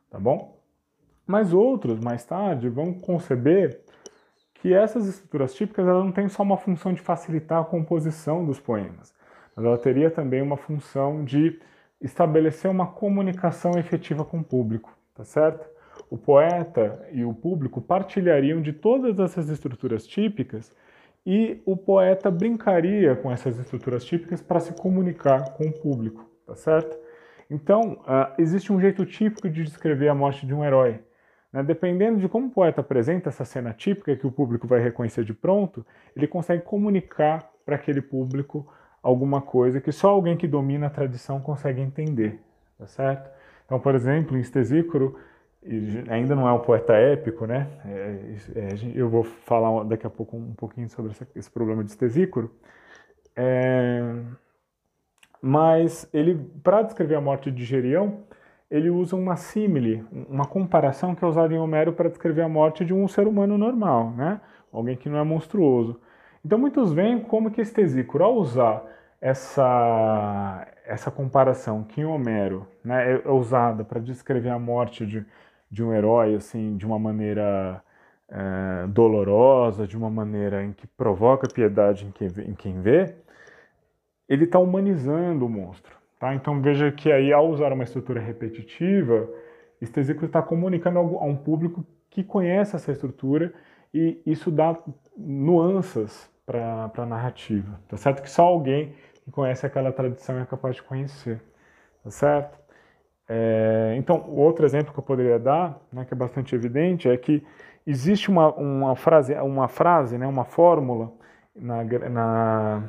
tá 0.09 0.17
bom? 0.17 0.57
Mas 1.27 1.53
outros, 1.53 1.99
mais 1.99 2.23
tarde, 2.23 2.69
vão 2.69 2.93
conceber 2.93 3.81
que 4.55 4.73
essas 4.73 5.07
estruturas 5.07 5.53
típicas 5.53 5.87
elas 5.87 6.05
não 6.05 6.11
têm 6.11 6.29
só 6.29 6.43
uma 6.43 6.57
função 6.57 6.93
de 6.93 7.01
facilitar 7.01 7.61
a 7.61 7.65
composição 7.65 8.45
dos 8.45 8.59
poemas, 8.59 9.13
mas 9.55 9.65
ela 9.65 9.77
teria 9.77 10.09
também 10.09 10.41
uma 10.41 10.57
função 10.57 11.23
de 11.23 11.59
estabelecer 12.01 12.69
uma 12.69 12.87
comunicação 12.87 13.77
efetiva 13.77 14.25
com 14.25 14.39
o 14.39 14.43
público, 14.43 14.95
tá 15.13 15.23
certo? 15.23 15.69
O 16.09 16.17
poeta 16.17 17.07
e 17.11 17.23
o 17.23 17.33
público 17.33 17.79
partilhariam 17.79 18.61
de 18.61 18.73
todas 18.73 19.19
essas 19.19 19.49
estruturas 19.49 20.05
típicas 20.07 20.75
e 21.25 21.61
o 21.65 21.77
poeta 21.77 22.31
brincaria 22.31 23.15
com 23.15 23.31
essas 23.31 23.57
estruturas 23.59 24.03
típicas 24.03 24.41
para 24.41 24.59
se 24.59 24.73
comunicar 24.73 25.53
com 25.53 25.65
o 25.65 25.71
público, 25.71 26.29
tá 26.45 26.55
certo? 26.55 26.97
Então, 27.49 27.99
uh, 28.01 28.33
existe 28.37 28.71
um 28.71 28.79
jeito 28.79 29.05
típico 29.05 29.49
de 29.49 29.63
descrever 29.63 30.07
a 30.07 30.15
morte 30.15 30.45
de 30.45 30.53
um 30.53 30.63
herói. 30.63 31.01
Né? 31.51 31.61
Dependendo 31.61 32.19
de 32.19 32.29
como 32.29 32.47
o 32.47 32.49
poeta 32.49 32.81
apresenta 32.81 33.29
essa 33.29 33.43
cena 33.43 33.73
típica, 33.73 34.15
que 34.15 34.25
o 34.25 34.31
público 34.31 34.67
vai 34.67 34.79
reconhecer 34.79 35.23
de 35.23 35.33
pronto, 35.33 35.85
ele 36.15 36.27
consegue 36.27 36.63
comunicar 36.63 37.51
para 37.65 37.75
aquele 37.75 38.01
público 38.01 38.71
alguma 39.01 39.41
coisa 39.41 39.81
que 39.81 39.91
só 39.91 40.09
alguém 40.09 40.37
que 40.37 40.47
domina 40.47 40.87
a 40.87 40.89
tradição 40.89 41.39
consegue 41.39 41.81
entender, 41.81 42.39
tá 42.77 42.87
certo? 42.87 43.29
Então, 43.65 43.79
por 43.79 43.95
exemplo, 43.95 44.37
em 44.37 44.41
Estesícoro, 44.41 45.17
ainda 46.09 46.35
não 46.35 46.47
é 46.47 46.53
um 46.53 46.59
poeta 46.59 46.93
épico, 46.93 47.45
né? 47.45 47.67
É, 47.85 48.35
é, 48.55 48.69
eu 48.95 49.09
vou 49.09 49.23
falar 49.23 49.83
daqui 49.85 50.05
a 50.05 50.09
pouco 50.09 50.35
um 50.35 50.53
pouquinho 50.53 50.89
sobre 50.89 51.11
essa, 51.11 51.27
esse 51.35 51.49
problema 51.49 51.83
de 51.83 51.91
Estesícoro. 51.91 52.51
É, 53.35 54.01
mas 55.41 56.07
ele, 56.13 56.35
para 56.63 56.81
descrever 56.81 57.15
a 57.15 57.21
morte 57.21 57.49
de 57.49 57.63
Gerião, 57.63 58.19
ele 58.69 58.89
usa 58.89 59.15
uma 59.15 59.35
símile, 59.35 60.03
uma 60.29 60.45
comparação 60.45 61.13
que 61.13 61.23
é 61.23 61.27
usada 61.27 61.53
em 61.53 61.57
Homero 61.57 61.93
para 61.93 62.09
descrever 62.09 62.41
a 62.41 62.49
morte 62.49 62.85
de 62.85 62.93
um 62.93 63.07
ser 63.07 63.27
humano 63.27 63.57
normal, 63.57 64.11
né? 64.11 64.39
Alguém 64.71 64.95
que 64.95 65.09
não 65.09 65.17
é 65.17 65.23
monstruoso. 65.23 65.99
Então 66.43 66.57
muitos 66.57 66.91
veem 66.91 67.19
como 67.19 67.51
que 67.51 67.61
Estesícoro, 67.61 68.23
ao 68.23 68.35
usar 68.35 68.83
essa, 69.21 70.67
essa 70.85 71.11
comparação 71.11 71.83
que 71.83 72.01
em 72.01 72.05
Homero 72.05 72.67
né, 72.83 73.13
é, 73.13 73.21
é 73.23 73.31
usada 73.31 73.85
para 73.85 73.99
descrever 73.99 74.49
a 74.49 74.57
morte 74.57 75.05
de, 75.05 75.23
de 75.69 75.83
um 75.83 75.93
herói 75.93 76.35
assim 76.35 76.75
de 76.75 76.85
uma 76.85 76.97
maneira 76.97 77.83
é, 78.27 78.87
dolorosa, 78.87 79.85
de 79.85 79.95
uma 79.95 80.09
maneira 80.09 80.63
em 80.63 80.73
que 80.73 80.87
provoca 80.87 81.47
piedade 81.47 82.07
em 82.07 82.11
quem, 82.11 82.27
em 82.47 82.55
quem 82.55 82.81
vê, 82.81 83.13
ele 84.27 84.45
está 84.45 84.57
humanizando 84.57 85.45
o 85.45 85.49
monstro. 85.49 85.95
Tá? 86.19 86.33
Então 86.33 86.59
veja 86.59 86.91
que 86.91 87.11
aí 87.11 87.31
ao 87.31 87.49
usar 87.49 87.71
uma 87.71 87.83
estrutura 87.83 88.19
repetitiva, 88.19 89.29
Estesícoro 89.79 90.25
está 90.25 90.41
comunicando 90.41 90.97
a 90.97 91.25
um 91.25 91.35
público 91.35 91.85
que 92.09 92.23
conhece 92.23 92.75
essa 92.75 92.91
estrutura 92.91 93.53
e 93.93 94.19
isso 94.25 94.49
dá 94.49 94.77
nuances 95.15 96.30
para 96.51 97.03
a 97.03 97.05
narrativa. 97.05 97.79
Tá 97.87 97.97
certo 97.97 98.21
que 98.21 98.29
só 98.29 98.43
alguém 98.43 98.93
que 99.23 99.31
conhece 99.31 99.65
aquela 99.65 99.91
tradição 99.91 100.39
é 100.39 100.45
capaz 100.45 100.75
de 100.75 100.83
conhecer. 100.83 101.41
Tá 102.03 102.11
certo? 102.11 102.59
É, 103.29 103.95
então, 103.97 104.29
outro 104.29 104.65
exemplo 104.65 104.91
que 104.91 104.99
eu 104.99 105.03
poderia 105.03 105.39
dar, 105.39 105.79
né, 105.91 106.03
que 106.03 106.13
é 106.13 106.17
bastante 106.17 106.53
evidente, 106.53 107.07
é 107.07 107.15
que 107.15 107.45
existe 107.87 108.29
uma, 108.29 108.53
uma 108.55 108.95
frase, 108.95 109.33
uma 109.35 109.67
frase, 109.67 110.17
né, 110.17 110.27
uma 110.27 110.43
fórmula 110.43 111.13
na, 111.55 111.83
na, 112.09 112.83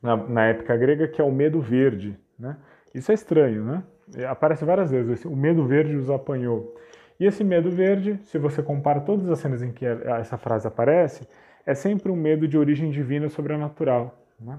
na, 0.00 0.16
na 0.16 0.46
época 0.46 0.76
grega 0.76 1.08
que 1.08 1.20
é 1.20 1.24
o 1.24 1.32
medo 1.32 1.60
verde. 1.60 2.16
Né? 2.38 2.56
Isso 2.94 3.10
é 3.10 3.14
estranho, 3.14 3.64
né? 3.64 3.82
Aparece 4.28 4.64
várias 4.64 4.90
vezes, 4.90 5.24
o 5.24 5.36
medo 5.36 5.64
verde 5.66 5.96
os 5.96 6.10
apanhou. 6.10 6.76
E 7.18 7.26
esse 7.26 7.44
medo 7.44 7.70
verde, 7.70 8.18
se 8.24 8.38
você 8.38 8.62
compara 8.62 9.00
todas 9.00 9.28
as 9.28 9.38
cenas 9.38 9.62
em 9.62 9.70
que 9.70 9.84
essa 9.84 10.38
frase 10.38 10.66
aparece, 10.66 11.28
é 11.66 11.74
sempre 11.74 12.10
um 12.10 12.16
medo 12.16 12.48
de 12.48 12.58
origem 12.58 12.90
divina 12.90 13.28
sobrenatural. 13.28 14.14
Né? 14.38 14.58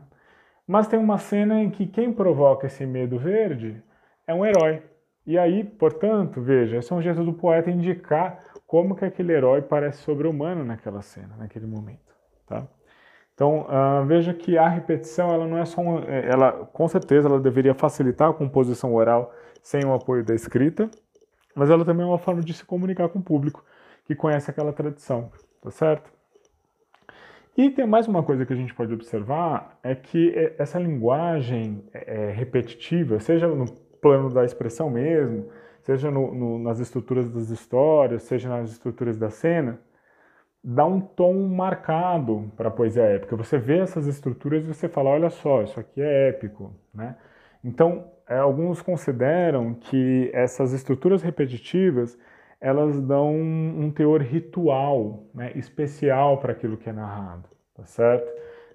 Mas 0.68 0.88
tem 0.88 1.00
uma 1.00 1.18
cena 1.18 1.62
em 1.62 1.70
que 1.70 1.86
quem 1.86 2.14
provoca 2.14 2.68
esse 2.68 2.86
medo 2.86 3.18
verde 3.18 3.82
é 4.28 4.34
um 4.34 4.46
herói. 4.46 4.84
E 5.26 5.38
aí, 5.38 5.64
portanto, 5.64 6.42
veja, 6.42 6.78
esse 6.78 6.92
é 6.92 6.96
um 6.96 7.02
jeito 7.02 7.24
do 7.24 7.34
poeta 7.34 7.70
indicar 7.70 8.40
como 8.66 8.96
que 8.96 9.06
aquele 9.06 9.34
herói 9.34 9.62
parece 9.62 10.00
sobre-humano 10.00 10.64
naquela 10.64 11.02
cena, 11.02 11.36
naquele 11.38 11.68
momento. 11.68 12.16
Tá? 12.48 12.66
Então, 13.34 13.62
uh, 13.62 14.06
veja 14.06 14.34
que 14.34 14.58
a 14.58 14.68
repetição, 14.68 15.34
ela 15.34 15.48
não 15.48 15.58
é 15.58 15.66
só 15.66 15.82
uma, 15.82 16.06
é, 16.06 16.30
ela, 16.30 16.52
com 16.72 16.88
certeza, 16.88 17.28
ela 17.28 17.40
deveria 17.40 17.74
facilitar 17.74 18.30
a 18.30 18.34
composição 18.34 18.94
oral 18.94 19.34
sem 19.64 19.84
o 19.86 19.94
apoio 19.94 20.24
da 20.24 20.34
escrita, 20.34 20.90
mas 21.56 21.70
ela 21.70 21.84
também 21.84 22.06
é 22.06 22.08
uma 22.08 22.18
forma 22.18 22.42
de 22.42 22.54
se 22.54 22.64
comunicar 22.64 23.10
com 23.10 23.20
o 23.20 23.24
público 23.24 23.64
que 24.06 24.16
conhece 24.16 24.50
aquela 24.50 24.72
tradição, 24.72 25.32
tá 25.62 25.72
certo? 25.72 26.12
E 27.58 27.70
tem 27.70 27.86
mais 27.86 28.08
uma 28.08 28.24
coisa 28.24 28.46
que 28.46 28.54
a 28.54 28.56
gente 28.56 28.74
pode 28.74 28.94
observar, 28.94 29.78
é 29.84 29.94
que 29.94 30.34
essa 30.58 30.80
linguagem 30.80 31.84
é, 31.94 32.32
repetitiva, 32.32 33.20
seja 33.20 33.48
no 33.48 33.66
plano 34.02 34.34
da 34.34 34.46
expressão 34.46 34.90
mesmo, 34.90 35.50
seja 35.82 36.10
no, 36.10 36.34
no, 36.34 36.60
nas 36.60 36.80
estruturas 36.80 37.30
das 37.30 37.50
histórias, 37.50 38.24
seja 38.24 38.48
nas 38.48 38.72
estruturas 38.72 39.18
da 39.18 39.30
cena, 39.30 39.80
dá 40.64 40.86
um 40.86 41.02
tom 41.02 41.34
marcado 41.50 42.52
para 42.56 42.70
a 42.70 42.72
poesia 42.72 43.04
épica. 43.04 43.36
Você 43.36 43.58
vê 43.58 43.80
essas 43.80 44.08
estruturas 44.08 44.64
e 44.64 44.68
você 44.68 44.88
fala, 44.88 45.10
olha 45.10 45.30
só, 45.30 45.62
isso 45.64 45.80
aqui 45.80 46.02
é 46.02 46.30
épico, 46.30 46.74
né? 46.94 47.18
Então, 47.64 48.12
é, 48.30 48.38
alguns 48.38 48.82
consideram 48.82 49.74
que 49.74 50.32
essas 50.34 50.72
estruturas 50.72 51.22
repetitivas 51.22 52.18
elas 52.62 53.02
dão 53.02 53.34
um, 53.34 53.92
teor 53.92 54.22
ritual, 54.22 55.24
né, 55.34 55.52
especial 55.56 56.38
para 56.38 56.52
aquilo 56.52 56.78
que 56.78 56.88
é 56.88 56.94
narrado, 56.94 57.50
tá 57.76 57.84
certo? 57.86 58.32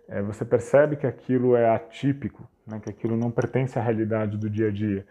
É, 0.08 0.20
você 0.20 0.44
percebe 0.44 0.96
que 0.96 1.06
aquilo 1.06 1.54
é 1.54 1.70
atípico, 1.70 2.48
né, 2.66 2.80
que 2.80 2.90
aquilo 2.90 3.16
não 3.16 3.30
pertence 3.30 3.78
à 3.78 3.82
realidade 3.82 4.36
do 4.36 4.50
dia 4.50 4.68
a 4.68 4.70
dia. 4.72 5.06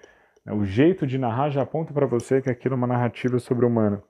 Né? 0.46 0.54
O 0.54 0.66
jeito 0.66 1.08
de 1.08 1.18
narrar 1.18 1.50
já 1.50 1.62
aponta 1.62 1.94
para 1.94 2.06
você 2.06 2.42
que 2.42 2.50
aquilo 2.50 2.76
é 2.76 2.78
uma 2.78 2.88
narrativa 2.88 3.40
sobre-humana. 3.40 4.04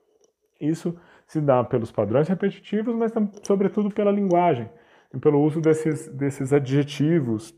Isso 0.60 0.98
se 1.28 1.40
dá 1.40 1.64
pelos 1.64 1.92
padrões 1.92 2.28
repetitivos, 2.28 2.96
mas 2.96 3.12
sobretudo 3.44 3.92
pela 3.92 4.12
linguagem, 4.12 4.70
e 5.14 5.20
pelo 5.20 5.42
uso 5.42 5.62
desses, 5.62 6.08
desses 6.08 6.52
adjetivos, 6.52 7.54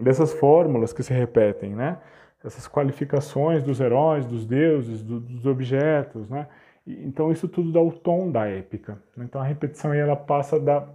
dessas 0.00 0.32
fórmulas 0.32 0.92
que 0.92 1.02
se 1.02 1.12
repetem, 1.12 1.74
né? 1.74 1.98
Essas 2.44 2.68
qualificações 2.68 3.62
dos 3.62 3.80
heróis, 3.80 4.26
dos 4.26 4.46
deuses, 4.46 5.02
do, 5.02 5.20
dos 5.20 5.46
objetos, 5.46 6.28
né? 6.28 6.46
Então 6.86 7.30
isso 7.30 7.46
tudo 7.48 7.70
dá 7.72 7.80
o 7.80 7.92
tom 7.92 8.30
da 8.30 8.46
épica. 8.46 9.02
Então 9.18 9.40
a 9.40 9.44
repetição 9.44 9.90
aí 9.90 9.98
ela 9.98 10.16
passa 10.16 10.56
a 10.56 10.58
dar 10.58 10.88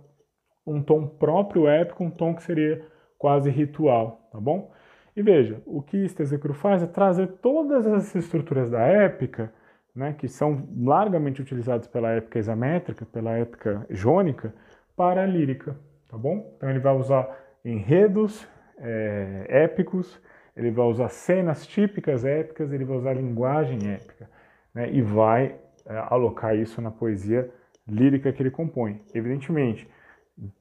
um 0.65 0.81
tom 0.81 1.05
próprio 1.05 1.67
épico, 1.67 2.03
um 2.03 2.09
tom 2.09 2.33
que 2.33 2.43
seria 2.43 2.85
quase 3.17 3.49
ritual, 3.49 4.27
tá 4.31 4.39
bom? 4.39 4.71
E 5.15 5.21
veja, 5.21 5.61
o 5.65 5.81
que 5.81 5.97
Estesecro 5.97 6.53
faz 6.53 6.81
é 6.81 6.87
trazer 6.87 7.27
todas 7.41 7.85
as 7.85 8.15
estruturas 8.15 8.71
da 8.71 8.79
épica, 8.79 9.53
né, 9.95 10.13
que 10.13 10.27
são 10.27 10.67
largamente 10.75 11.39
utilizadas 11.39 11.85
pela 11.85 12.09
épica 12.09 12.39
examétrica, 12.39 13.05
pela 13.05 13.31
épica 13.37 13.85
jônica, 13.91 14.53
para 14.95 15.23
a 15.23 15.25
lírica, 15.25 15.75
tá 16.09 16.17
bom? 16.17 16.53
Então 16.57 16.69
ele 16.69 16.79
vai 16.79 16.95
usar 16.95 17.29
enredos 17.63 18.47
é, 18.79 19.45
épicos, 19.47 20.19
ele 20.55 20.71
vai 20.71 20.85
usar 20.85 21.09
cenas 21.09 21.65
típicas 21.65 22.23
épicas, 22.23 22.71
ele 22.71 22.85
vai 22.85 22.97
usar 22.97 23.13
linguagem 23.13 23.91
épica, 23.91 24.29
né, 24.73 24.91
e 24.91 25.01
vai 25.01 25.55
é, 25.85 25.97
alocar 26.09 26.55
isso 26.55 26.81
na 26.81 26.91
poesia 26.91 27.49
lírica 27.87 28.31
que 28.31 28.41
ele 28.41 28.51
compõe. 28.51 29.01
Evidentemente, 29.13 29.87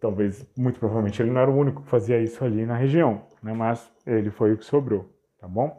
talvez, 0.01 0.47
muito 0.57 0.79
provavelmente, 0.79 1.21
ele 1.23 1.31
não 1.31 1.41
era 1.41 1.51
o 1.51 1.57
único 1.57 1.83
que 1.83 1.89
fazia 1.89 2.19
isso 2.21 2.45
ali 2.45 2.65
na 2.65 2.77
região, 2.77 3.23
né, 3.43 3.53
mas 3.53 3.91
ele 4.07 4.31
foi 4.31 4.53
o 4.53 4.59
que 4.59 4.65
sobrou, 4.65 5.11
tá 5.39 5.47
bom? 5.47 5.79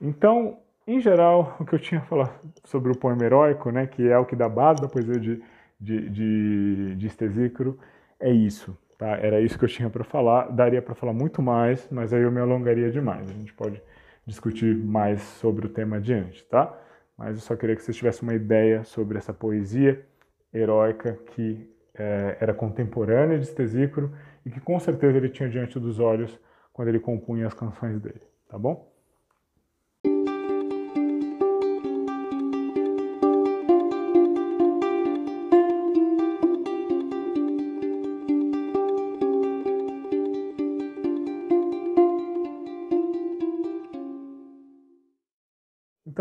Então, 0.00 0.58
em 0.86 1.00
geral, 1.00 1.56
o 1.60 1.64
que 1.64 1.74
eu 1.74 1.78
tinha 1.78 2.00
falado 2.02 2.32
sobre 2.64 2.90
o 2.92 2.96
poema 2.96 3.24
heróico, 3.24 3.70
né, 3.70 3.86
que 3.86 4.08
é 4.08 4.18
o 4.18 4.24
que 4.24 4.36
dá 4.36 4.48
base 4.48 4.80
da 4.80 4.88
poesia 4.88 5.18
de, 5.20 5.42
de, 5.78 6.10
de, 6.10 6.94
de 6.96 7.06
Estesícoro, 7.06 7.78
é 8.18 8.30
isso. 8.30 8.76
Tá? 8.98 9.16
Era 9.18 9.40
isso 9.40 9.58
que 9.58 9.64
eu 9.64 9.68
tinha 9.68 9.90
para 9.90 10.04
falar. 10.04 10.50
Daria 10.50 10.80
para 10.80 10.94
falar 10.94 11.12
muito 11.12 11.42
mais, 11.42 11.88
mas 11.90 12.12
aí 12.12 12.22
eu 12.22 12.32
me 12.32 12.40
alongaria 12.40 12.90
demais. 12.90 13.28
A 13.28 13.32
gente 13.32 13.52
pode 13.52 13.82
discutir 14.26 14.74
mais 14.74 15.20
sobre 15.22 15.66
o 15.66 15.68
tema 15.68 15.96
adiante, 15.96 16.44
tá? 16.46 16.76
Mas 17.16 17.36
eu 17.36 17.42
só 17.42 17.56
queria 17.56 17.76
que 17.76 17.82
vocês 17.82 17.96
tivessem 17.96 18.22
uma 18.22 18.34
ideia 18.34 18.84
sobre 18.84 19.18
essa 19.18 19.32
poesia 19.32 20.04
heróica 20.52 21.18
que 21.34 21.70
é, 21.94 22.36
era 22.40 22.52
contemporânea 22.52 23.38
de 23.38 23.44
Estesícoro 23.44 24.12
e 24.44 24.50
que 24.50 24.60
com 24.60 24.78
certeza 24.78 25.16
ele 25.16 25.28
tinha 25.28 25.48
diante 25.48 25.78
dos 25.78 25.98
olhos 25.98 26.38
quando 26.72 26.88
ele 26.88 27.00
compunha 27.00 27.46
as 27.46 27.54
canções 27.54 28.00
dele, 28.00 28.22
tá 28.48 28.58
bom? 28.58 28.95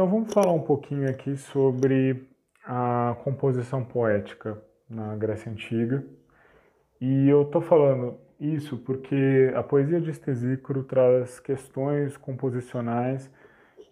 Então 0.06 0.20
vamos 0.20 0.32
falar 0.32 0.52
um 0.52 0.62
pouquinho 0.62 1.10
aqui 1.10 1.36
sobre 1.36 2.30
a 2.64 3.18
composição 3.24 3.84
poética 3.84 4.56
na 4.88 5.16
Grécia 5.16 5.52
Antiga. 5.52 6.06
E 7.02 7.28
eu 7.28 7.42
estou 7.42 7.60
falando 7.60 8.20
isso 8.40 8.78
porque 8.78 9.52
a 9.56 9.64
poesia 9.64 10.00
de 10.00 10.12
Estesícoro 10.12 10.84
traz 10.84 11.40
questões 11.40 12.18
composicionais 12.18 13.34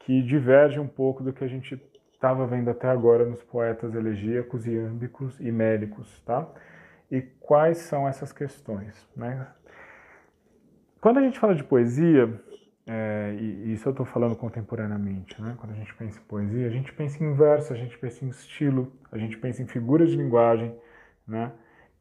que 0.05 0.21
divergem 0.21 0.79
um 0.79 0.87
pouco 0.87 1.23
do 1.23 1.33
que 1.33 1.43
a 1.43 1.47
gente 1.47 1.81
estava 2.13 2.45
vendo 2.45 2.69
até 2.69 2.87
agora 2.87 3.25
nos 3.25 3.41
poetas 3.41 3.95
elegíacos, 3.95 4.67
iâmbicos 4.67 5.39
e 5.39 5.51
mélicos, 5.51 6.21
tá? 6.21 6.47
E 7.09 7.21
quais 7.39 7.79
são 7.79 8.07
essas 8.07 8.31
questões, 8.31 9.09
né? 9.17 9.47
Quando 11.01 11.17
a 11.17 11.23
gente 11.23 11.39
fala 11.39 11.55
de 11.55 11.63
poesia, 11.63 12.39
é, 12.85 13.35
e, 13.39 13.73
isso 13.73 13.87
eu 13.87 13.91
estou 13.91 14.05
falando 14.05 14.35
contemporaneamente, 14.35 15.41
né? 15.41 15.55
quando 15.57 15.71
a 15.71 15.75
gente 15.75 15.93
pensa 15.95 16.19
em 16.19 16.23
poesia, 16.23 16.67
a 16.67 16.69
gente 16.69 16.91
pensa 16.93 17.23
em 17.23 17.33
verso, 17.33 17.73
a 17.73 17.75
gente 17.75 17.97
pensa 17.97 18.25
em 18.25 18.29
estilo, 18.29 18.91
a 19.11 19.17
gente 19.17 19.37
pensa 19.37 19.61
em 19.61 19.67
figuras 19.67 20.11
de 20.11 20.17
linguagem, 20.17 20.75
né? 21.27 21.51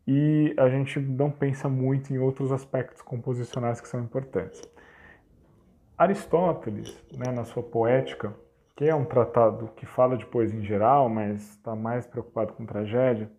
e 0.07 0.55
a 0.59 0.69
gente 0.69 0.99
não 0.99 1.31
pensa 1.31 1.69
muito 1.69 2.13
em 2.13 2.19
outros 2.19 2.51
aspectos 2.51 3.01
composicionais 3.03 3.81
que 3.81 3.89
são 3.89 4.01
importantes. 4.01 4.61
Aristóteles, 5.97 7.01
né, 7.17 7.31
na 7.31 7.45
sua 7.45 7.63
Poética, 7.63 8.35
que 8.75 8.85
é 8.87 8.95
um 8.95 9.05
tratado 9.05 9.71
que 9.77 9.87
fala 9.87 10.17
de 10.17 10.27
poesia 10.27 10.59
em 10.59 10.65
geral, 10.65 11.09
mas 11.09 11.51
está 11.51 11.77
mais 11.77 12.07
preocupado 12.07 12.55
com 12.55 12.67
tragédia, 12.67 13.31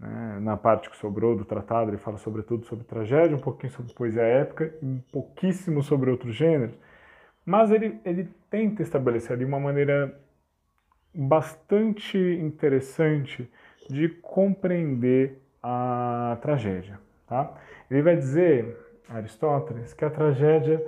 né? 0.00 0.38
Na 0.40 0.56
parte 0.56 0.88
que 0.88 0.96
sobrou 0.96 1.36
do 1.36 1.44
tratado, 1.44 1.90
ele 1.90 1.98
fala 1.98 2.16
sobretudo 2.16 2.64
sobre 2.64 2.84
tragédia, 2.84 3.36
um 3.36 3.40
pouquinho 3.40 3.72
sobre 3.72 3.92
poesia 3.92 4.22
épica 4.22 4.74
um 4.82 4.98
pouquíssimo 5.12 5.82
sobre 5.82 6.10
outros 6.10 6.34
gêneros. 6.34 6.74
Mas 7.44 7.70
ele, 7.70 8.00
ele 8.04 8.28
tenta 8.48 8.82
estabelecer 8.82 9.32
ali 9.32 9.44
uma 9.44 9.60
maneira 9.60 10.18
bastante 11.14 12.16
interessante 12.16 13.50
de 13.88 14.08
compreender 14.08 15.42
a 15.62 16.38
tragédia. 16.40 16.98
Tá? 17.26 17.54
Ele 17.90 18.02
vai 18.02 18.16
dizer, 18.16 18.76
Aristóteles, 19.08 19.92
que 19.92 20.04
a 20.04 20.10
tragédia 20.10 20.82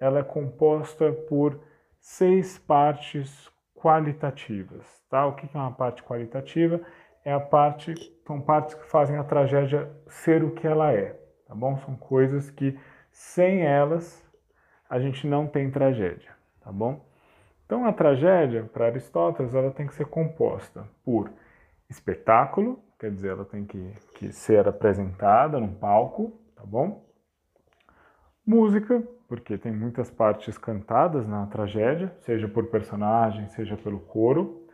ela 0.00 0.20
é 0.20 0.24
composta 0.24 1.12
por 1.12 1.60
seis 2.00 2.58
partes 2.58 3.50
qualitativas. 3.74 4.86
Tá? 5.08 5.26
O 5.26 5.34
que 5.34 5.48
é 5.54 5.58
uma 5.58 5.72
parte 5.72 6.02
qualitativa? 6.02 6.80
É 7.26 7.32
a 7.32 7.40
parte, 7.40 7.92
são 8.24 8.40
partes 8.40 8.76
que 8.76 8.86
fazem 8.86 9.18
a 9.18 9.24
tragédia 9.24 9.90
ser 10.06 10.44
o 10.44 10.52
que 10.52 10.64
ela 10.64 10.92
é, 10.92 11.18
tá 11.44 11.56
bom? 11.56 11.76
São 11.78 11.96
coisas 11.96 12.52
que 12.52 12.78
sem 13.10 13.62
elas 13.62 14.24
a 14.88 15.00
gente 15.00 15.26
não 15.26 15.44
tem 15.44 15.68
tragédia, 15.68 16.30
tá 16.60 16.70
bom? 16.70 17.04
Então 17.64 17.84
a 17.84 17.92
tragédia, 17.92 18.62
para 18.72 18.86
Aristóteles, 18.86 19.52
ela 19.56 19.72
tem 19.72 19.88
que 19.88 19.94
ser 19.96 20.06
composta 20.06 20.86
por 21.04 21.28
espetáculo, 21.90 22.78
quer 22.96 23.10
dizer, 23.10 23.30
ela 23.30 23.44
tem 23.44 23.64
que, 23.64 23.92
que 24.14 24.30
ser 24.30 24.68
apresentada 24.68 25.58
num 25.58 25.74
palco, 25.74 26.40
tá 26.54 26.62
bom? 26.64 27.04
Música, 28.46 29.02
porque 29.26 29.58
tem 29.58 29.72
muitas 29.72 30.08
partes 30.08 30.56
cantadas 30.56 31.26
na 31.26 31.44
tragédia, 31.46 32.14
seja 32.20 32.46
por 32.46 32.66
personagem, 32.66 33.48
seja 33.48 33.76
pelo 33.76 33.98
coro 33.98 34.65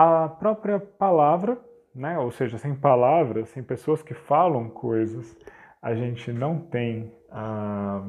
a 0.00 0.28
própria 0.28 0.78
palavra, 0.80 1.58
né? 1.94 2.18
ou 2.18 2.30
seja, 2.30 2.56
sem 2.56 2.74
palavras, 2.74 3.48
sem 3.50 3.62
pessoas 3.62 4.02
que 4.02 4.14
falam 4.14 4.70
coisas, 4.70 5.36
a 5.82 5.94
gente 5.94 6.32
não 6.32 6.58
tem 6.58 7.12
a, 7.30 8.02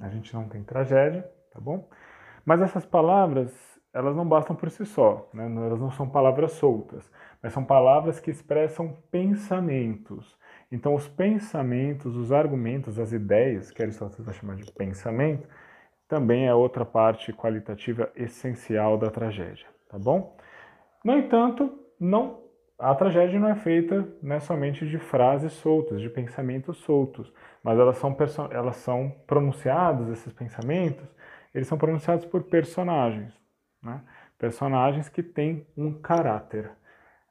a 0.00 0.08
gente 0.08 0.34
não 0.34 0.48
tem 0.48 0.62
tragédia, 0.62 1.22
tá 1.52 1.60
bom? 1.60 1.88
Mas 2.44 2.60
essas 2.60 2.84
palavras 2.84 3.76
elas 3.92 4.14
não 4.14 4.28
bastam 4.28 4.54
por 4.54 4.70
si 4.70 4.84
só, 4.84 5.26
né? 5.32 5.46
elas 5.46 5.80
não 5.80 5.90
são 5.90 6.06
palavras 6.06 6.52
soltas, 6.52 7.10
mas 7.42 7.54
são 7.54 7.64
palavras 7.64 8.20
que 8.20 8.30
expressam 8.30 8.94
pensamentos. 9.10 10.36
Então, 10.70 10.94
os 10.94 11.08
pensamentos, 11.08 12.14
os 12.14 12.30
argumentos, 12.30 12.98
as 12.98 13.12
ideias, 13.12 13.70
que 13.70 13.82
Aristóteles 13.82 14.26
vai 14.26 14.34
chamar 14.34 14.56
de 14.56 14.70
pensamento, 14.70 15.48
também 16.06 16.46
é 16.46 16.54
outra 16.54 16.84
parte 16.84 17.32
qualitativa 17.32 18.10
essencial 18.14 18.98
da 18.98 19.10
tragédia, 19.10 19.66
tá 19.88 19.98
bom? 19.98 20.36
No 21.06 21.16
entanto, 21.16 21.72
não, 22.00 22.42
a 22.76 22.92
tragédia 22.92 23.38
não 23.38 23.48
é 23.48 23.54
feita 23.54 24.08
né, 24.20 24.40
somente 24.40 24.84
de 24.84 24.98
frases 24.98 25.52
soltas, 25.52 26.00
de 26.00 26.10
pensamentos 26.10 26.78
soltos, 26.78 27.32
mas 27.62 27.78
elas 27.78 27.96
são, 27.98 28.16
elas 28.50 28.74
são 28.78 29.14
pronunciados, 29.24 30.08
esses 30.08 30.32
pensamentos, 30.32 31.06
eles 31.54 31.68
são 31.68 31.78
pronunciados 31.78 32.24
por 32.24 32.42
personagens, 32.42 33.32
né? 33.80 34.00
personagens 34.36 35.08
que 35.08 35.22
têm 35.22 35.64
um 35.76 35.92
caráter. 35.92 36.72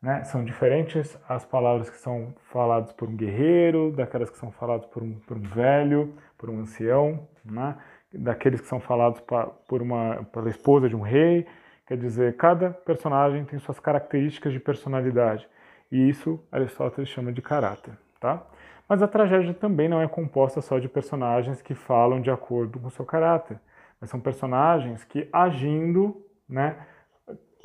Né? 0.02 0.24
São 0.24 0.46
diferentes 0.46 1.20
as 1.28 1.46
palavras 1.46 1.90
que 1.90 1.98
são 1.98 2.34
faladas 2.50 2.94
por 2.94 3.10
um 3.10 3.16
guerreiro, 3.18 3.92
daquelas 3.92 4.30
que 4.30 4.38
são 4.38 4.54
faladas 4.54 4.86
por 4.86 5.04
um, 5.04 5.20
por 5.20 5.36
um 5.36 5.42
velho, 5.42 6.16
por 6.38 6.50
um 6.50 6.62
ancião, 6.62 7.28
né? 7.44 7.76
daqueles 8.14 8.62
que 8.62 8.68
são 8.68 8.80
falados 8.80 9.22
por 9.68 9.82
uma, 9.82 10.24
pela 10.32 10.50
esposa 10.50 10.88
de 10.88 10.96
um 10.96 11.02
rei. 11.02 11.46
Quer 11.88 11.98
dizer, 11.98 12.36
cada 12.36 12.72
personagem 12.72 13.46
tem 13.46 13.60
suas 13.60 13.80
características 13.80 14.52
de 14.52 14.60
personalidade. 14.60 15.48
E 15.92 16.10
isso 16.10 16.44
Aristóteles 16.52 17.10
chama 17.10 17.32
de 17.32 17.42
caráter. 17.42 17.94
Tá? 18.20 18.42
Mas 18.88 19.02
a 19.02 19.08
tragédia 19.08 19.54
também 19.54 19.90
não 19.90 20.02
é 20.02 20.08
composta 20.08 20.62
só 20.62 20.80
de 20.80 20.88
personagens 20.88 21.62
que 21.62 21.74
falam 21.74 22.22
de 22.22 22.30
acordo 22.32 22.80
com 22.80 22.90
seu 22.90 23.06
caráter, 23.06 23.60
mas 24.00 24.10
são 24.10 24.20
personagens 24.20 25.04
que, 25.04 25.28
agindo, 25.34 26.24
né, 26.48 26.76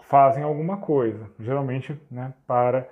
fazem 0.02 0.42
alguma 0.42 0.78
coisa, 0.78 1.30
geralmente 1.38 1.98
né, 2.10 2.32
para, 2.46 2.88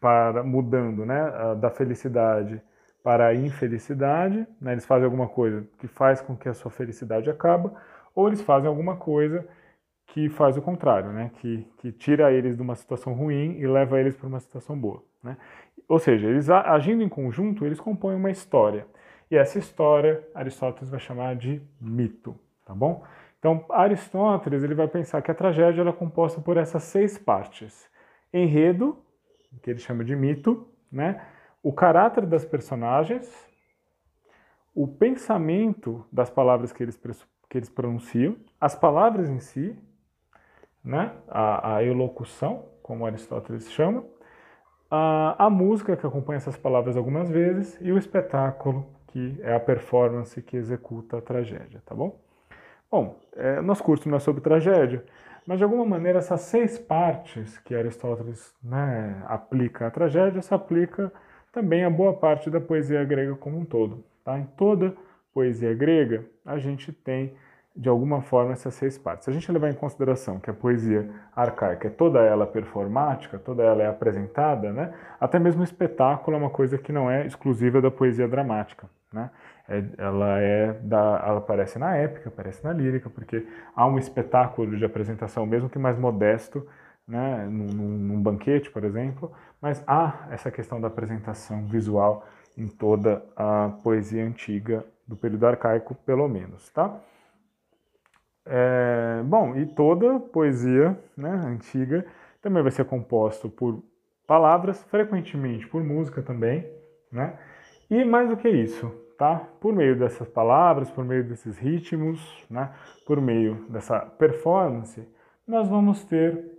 para 0.00 0.42
mudando 0.42 1.06
né, 1.06 1.54
da 1.60 1.70
felicidade 1.70 2.60
para 3.02 3.26
a 3.26 3.34
infelicidade, 3.34 4.46
né, 4.60 4.72
eles 4.72 4.86
fazem 4.86 5.04
alguma 5.04 5.28
coisa 5.28 5.66
que 5.78 5.86
faz 5.86 6.20
com 6.20 6.36
que 6.36 6.48
a 6.48 6.54
sua 6.54 6.70
felicidade 6.70 7.30
acaba, 7.30 7.74
ou 8.14 8.26
eles 8.26 8.40
fazem 8.40 8.68
alguma 8.68 8.96
coisa 8.96 9.46
que 10.14 10.28
faz 10.28 10.56
o 10.56 10.62
contrário, 10.62 11.10
né, 11.10 11.32
que, 11.40 11.66
que 11.78 11.90
tira 11.90 12.32
eles 12.32 12.54
de 12.54 12.62
uma 12.62 12.76
situação 12.76 13.12
ruim 13.14 13.58
e 13.58 13.66
leva 13.66 13.98
eles 13.98 14.14
para 14.14 14.28
uma 14.28 14.38
situação 14.38 14.78
boa. 14.78 15.02
Né? 15.20 15.36
Ou 15.88 15.98
seja, 15.98 16.28
eles 16.28 16.48
agindo 16.48 17.02
em 17.02 17.08
conjunto, 17.08 17.66
eles 17.66 17.80
compõem 17.80 18.14
uma 18.14 18.30
história. 18.30 18.86
E 19.28 19.36
essa 19.36 19.58
história 19.58 20.24
Aristóteles 20.32 20.88
vai 20.88 21.00
chamar 21.00 21.34
de 21.34 21.60
mito, 21.80 22.38
tá 22.64 22.72
bom? 22.72 23.02
Então, 23.40 23.64
Aristóteles 23.68 24.62
ele 24.62 24.76
vai 24.76 24.86
pensar 24.86 25.20
que 25.20 25.32
a 25.32 25.34
tragédia 25.34 25.82
é 25.82 25.92
composta 25.92 26.40
por 26.40 26.56
essas 26.56 26.84
seis 26.84 27.18
partes: 27.18 27.90
enredo, 28.32 28.96
que 29.64 29.70
ele 29.70 29.80
chama 29.80 30.04
de 30.04 30.14
mito, 30.14 30.68
né? 30.92 31.26
O 31.60 31.72
caráter 31.72 32.24
das 32.24 32.44
personagens, 32.44 33.28
o 34.72 34.86
pensamento 34.86 36.06
das 36.12 36.30
palavras 36.30 36.72
que 36.72 36.84
eles, 36.84 36.96
que 37.50 37.58
eles 37.58 37.68
pronunciam, 37.68 38.36
as 38.60 38.76
palavras 38.76 39.28
em 39.28 39.40
si, 39.40 39.76
né? 40.84 41.12
a, 41.28 41.76
a 41.76 41.84
elocução, 41.84 42.66
como 42.82 43.06
Aristóteles 43.06 43.70
chama, 43.70 44.04
a, 44.90 45.46
a 45.46 45.50
música 45.50 45.96
que 45.96 46.06
acompanha 46.06 46.36
essas 46.36 46.56
palavras 46.56 46.96
algumas 46.96 47.30
vezes 47.30 47.78
e 47.80 47.90
o 47.90 47.98
espetáculo, 47.98 48.86
que 49.08 49.40
é 49.42 49.54
a 49.54 49.60
performance 49.60 50.40
que 50.42 50.56
executa 50.56 51.18
a 51.18 51.22
tragédia, 51.22 51.82
tá 51.86 51.94
bom? 51.94 52.20
Bom, 52.90 53.18
é, 53.34 53.60
nosso 53.60 53.82
curso 53.82 54.08
não 54.08 54.18
é 54.18 54.20
sobre 54.20 54.40
tragédia, 54.40 55.04
mas 55.46 55.58
de 55.58 55.64
alguma 55.64 55.84
maneira 55.84 56.18
essas 56.18 56.42
seis 56.42 56.78
partes 56.78 57.58
que 57.58 57.74
Aristóteles 57.74 58.54
né, 58.62 59.22
aplica 59.26 59.86
à 59.86 59.90
tragédia 59.90 60.40
se 60.40 60.54
aplica 60.54 61.12
também 61.52 61.84
a 61.84 61.90
boa 61.90 62.14
parte 62.14 62.50
da 62.50 62.60
poesia 62.60 63.04
grega 63.04 63.34
como 63.36 63.58
um 63.58 63.64
todo. 63.64 64.04
Tá? 64.24 64.38
Em 64.38 64.44
toda 64.44 64.94
poesia 65.32 65.74
grega 65.74 66.24
a 66.44 66.58
gente 66.58 66.92
tem 66.92 67.34
de 67.76 67.88
alguma 67.88 68.22
forma 68.22 68.52
essas 68.52 68.74
seis 68.74 68.96
partes. 68.96 69.24
Se 69.24 69.30
a 69.30 69.32
gente 69.32 69.50
levar 69.50 69.68
em 69.68 69.74
consideração 69.74 70.38
que 70.38 70.48
a 70.48 70.54
poesia 70.54 71.10
arcaica 71.34 71.88
é 71.88 71.90
toda 71.90 72.20
ela 72.20 72.46
performática, 72.46 73.38
toda 73.38 73.64
ela 73.64 73.82
é 73.82 73.88
apresentada, 73.88 74.72
né? 74.72 74.94
até 75.20 75.40
mesmo 75.40 75.62
o 75.62 75.64
espetáculo 75.64 76.36
é 76.36 76.40
uma 76.40 76.50
coisa 76.50 76.78
que 76.78 76.92
não 76.92 77.10
é 77.10 77.26
exclusiva 77.26 77.80
da 77.80 77.90
poesia 77.90 78.28
dramática. 78.28 78.88
Né? 79.12 79.28
É, 79.68 79.82
ela, 79.98 80.38
é 80.38 80.72
da, 80.82 81.24
ela 81.26 81.38
aparece 81.38 81.78
na 81.78 81.96
épica, 81.96 82.28
aparece 82.28 82.62
na 82.62 82.72
lírica, 82.72 83.10
porque 83.10 83.44
há 83.74 83.86
um 83.86 83.98
espetáculo 83.98 84.76
de 84.76 84.84
apresentação, 84.84 85.44
mesmo 85.44 85.68
que 85.68 85.78
mais 85.78 85.98
modesto, 85.98 86.64
né? 87.08 87.44
num, 87.50 87.66
num 87.66 88.22
banquete, 88.22 88.70
por 88.70 88.84
exemplo, 88.84 89.32
mas 89.60 89.82
há 89.84 90.26
essa 90.30 90.48
questão 90.48 90.80
da 90.80 90.86
apresentação 90.86 91.66
visual 91.66 92.24
em 92.56 92.68
toda 92.68 93.24
a 93.36 93.72
poesia 93.82 94.24
antiga 94.24 94.84
do 95.08 95.16
período 95.16 95.44
arcaico, 95.44 95.94
pelo 96.06 96.28
menos. 96.28 96.70
Tá? 96.70 97.00
É, 98.46 99.22
bom, 99.24 99.56
e 99.56 99.66
toda 99.66 100.20
poesia 100.20 100.98
né, 101.16 101.30
antiga 101.46 102.04
também 102.42 102.62
vai 102.62 102.70
ser 102.70 102.84
composta 102.84 103.48
por 103.48 103.82
palavras, 104.26 104.82
frequentemente 104.84 105.66
por 105.66 105.82
música 105.82 106.22
também, 106.22 106.66
né? 107.10 107.38
E 107.90 108.04
mais 108.04 108.28
do 108.28 108.36
que 108.36 108.48
isso, 108.48 108.90
tá? 109.18 109.36
Por 109.60 109.74
meio 109.74 109.98
dessas 109.98 110.28
palavras, 110.28 110.90
por 110.90 111.04
meio 111.04 111.24
desses 111.24 111.58
ritmos, 111.58 112.20
né? 112.50 112.70
Por 113.06 113.20
meio 113.20 113.64
dessa 113.68 114.00
performance, 114.00 115.06
nós 115.46 115.68
vamos 115.68 116.04
ter 116.04 116.52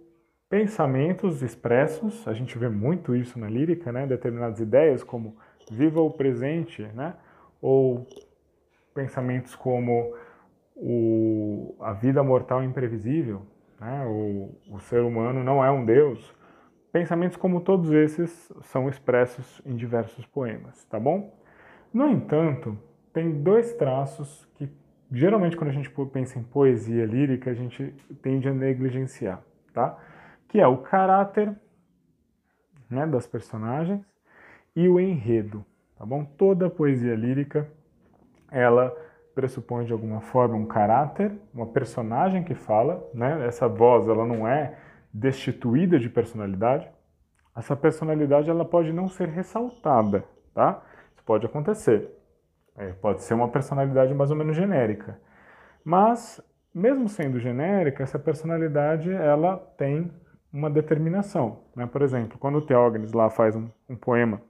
pensamentos 0.49 1.41
expressos. 1.41 2.27
A 2.27 2.33
gente 2.33 2.57
vê 2.57 2.69
muito 2.69 3.15
isso 3.15 3.39
na 3.39 3.49
lírica, 3.49 3.91
né? 3.91 4.05
Determinadas 4.07 4.59
ideias 4.59 5.03
como 5.03 5.35
viva 5.69 6.01
o 6.01 6.11
presente, 6.11 6.83
né? 6.93 7.15
Ou 7.61 8.07
pensamentos 8.93 9.55
como 9.55 10.13
o, 10.75 11.75
a 11.79 11.93
vida 11.93 12.21
mortal 12.21 12.61
é 12.61 12.65
imprevisível, 12.65 13.41
né? 13.79 14.05
o, 14.05 14.55
o 14.69 14.79
ser 14.79 15.01
humano 15.01 15.43
não 15.43 15.63
é 15.63 15.71
um 15.71 15.85
deus. 15.85 16.33
Pensamentos 16.91 17.37
como 17.37 17.61
todos 17.61 17.91
esses 17.91 18.51
são 18.61 18.87
expressos 18.87 19.61
em 19.65 19.75
diversos 19.75 20.25
poemas, 20.25 20.83
tá 20.85 20.99
bom? 20.99 21.37
No 21.93 22.09
entanto, 22.09 22.77
tem 23.13 23.41
dois 23.41 23.73
traços 23.73 24.45
que 24.55 24.69
geralmente 25.11 25.55
quando 25.55 25.69
a 25.69 25.73
gente 25.73 25.89
pensa 26.11 26.39
em 26.39 26.43
poesia 26.43 27.05
lírica 27.05 27.51
a 27.51 27.53
gente 27.53 27.93
tende 28.21 28.47
a 28.47 28.53
negligenciar, 28.53 29.41
tá? 29.73 29.97
Que 30.47 30.59
é 30.59 30.67
o 30.67 30.77
caráter 30.77 31.55
né, 32.89 33.05
das 33.05 33.25
personagens 33.27 34.05
e 34.75 34.87
o 34.87 34.99
enredo, 34.99 35.65
tá 35.97 36.05
bom? 36.05 36.25
Toda 36.25 36.69
poesia 36.69 37.15
lírica 37.15 37.69
ela 38.51 38.95
pressupõe 39.35 39.85
de 39.85 39.91
alguma 39.91 40.21
forma 40.21 40.55
um 40.55 40.65
caráter, 40.65 41.31
uma 41.53 41.67
personagem 41.67 42.43
que 42.43 42.55
fala, 42.55 43.05
né? 43.13 43.45
Essa 43.45 43.67
voz 43.67 44.07
ela 44.07 44.25
não 44.25 44.47
é 44.47 44.77
destituída 45.13 45.99
de 45.99 46.09
personalidade. 46.09 46.89
Essa 47.55 47.75
personalidade 47.75 48.49
ela 48.49 48.65
pode 48.65 48.93
não 48.93 49.07
ser 49.07 49.27
ressaltada, 49.27 50.23
tá? 50.53 50.81
Isso 51.13 51.23
pode 51.25 51.45
acontecer. 51.45 52.09
É, 52.77 52.87
pode 52.93 53.23
ser 53.23 53.33
uma 53.33 53.49
personalidade 53.49 54.13
mais 54.13 54.31
ou 54.31 54.37
menos 54.37 54.55
genérica. 54.55 55.19
Mas 55.83 56.41
mesmo 56.73 57.07
sendo 57.07 57.39
genérica, 57.39 58.03
essa 58.03 58.19
personalidade 58.19 59.11
ela 59.11 59.57
tem 59.77 60.11
uma 60.51 60.69
determinação. 60.69 61.59
Né? 61.75 61.85
Por 61.85 62.01
exemplo, 62.01 62.37
quando 62.37 62.57
o 62.57 62.65
Teógenes 62.65 63.13
lá 63.13 63.29
faz 63.29 63.55
um, 63.55 63.69
um 63.89 63.95
poema 63.95 64.41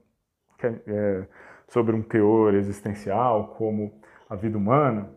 é, 0.64 0.74
é, 0.88 1.28
sobre 1.68 1.96
um 1.96 2.02
teor 2.02 2.54
existencial, 2.54 3.56
como 3.58 4.00
a 4.30 4.36
vida 4.36 4.58
humana, 4.58 5.10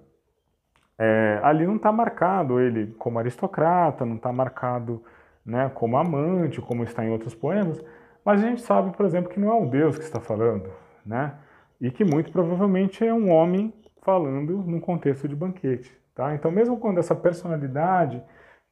é, 0.98 1.40
ali 1.43 1.66
não 1.66 1.76
está 1.76 1.93
marcado 1.93 2.60
ele 2.60 2.89
como 2.98 3.18
aristocrata, 3.18 4.05
não 4.05 4.16
está 4.16 4.32
marcado 4.32 5.02
né, 5.44 5.70
como 5.74 5.97
amante, 5.97 6.60
como 6.60 6.82
está 6.82 7.05
em 7.05 7.10
outros 7.10 7.35
poemas, 7.35 7.82
mas 8.24 8.43
a 8.43 8.48
gente 8.48 8.60
sabe, 8.60 8.94
por 8.97 9.06
exemplo, 9.06 9.30
que 9.30 9.40
não 9.40 9.48
é 9.48 9.55
um 9.55 9.68
Deus 9.68 9.97
que 9.97 10.05
está 10.05 10.20
falando, 10.20 10.70
né? 11.06 11.35
E 11.80 11.90
que 11.90 12.05
muito 12.05 12.30
provavelmente 12.30 13.06
é 13.06 13.14
um 13.14 13.30
homem 13.30 13.72
falando 14.02 14.59
num 14.59 14.80
contexto 14.80 15.28
de 15.28 15.36
banquete, 15.36 15.97
tá? 16.14 16.35
Então, 16.35 16.51
mesmo 16.51 16.78
quando 16.78 16.98
essa 16.98 17.14
personalidade 17.14 18.22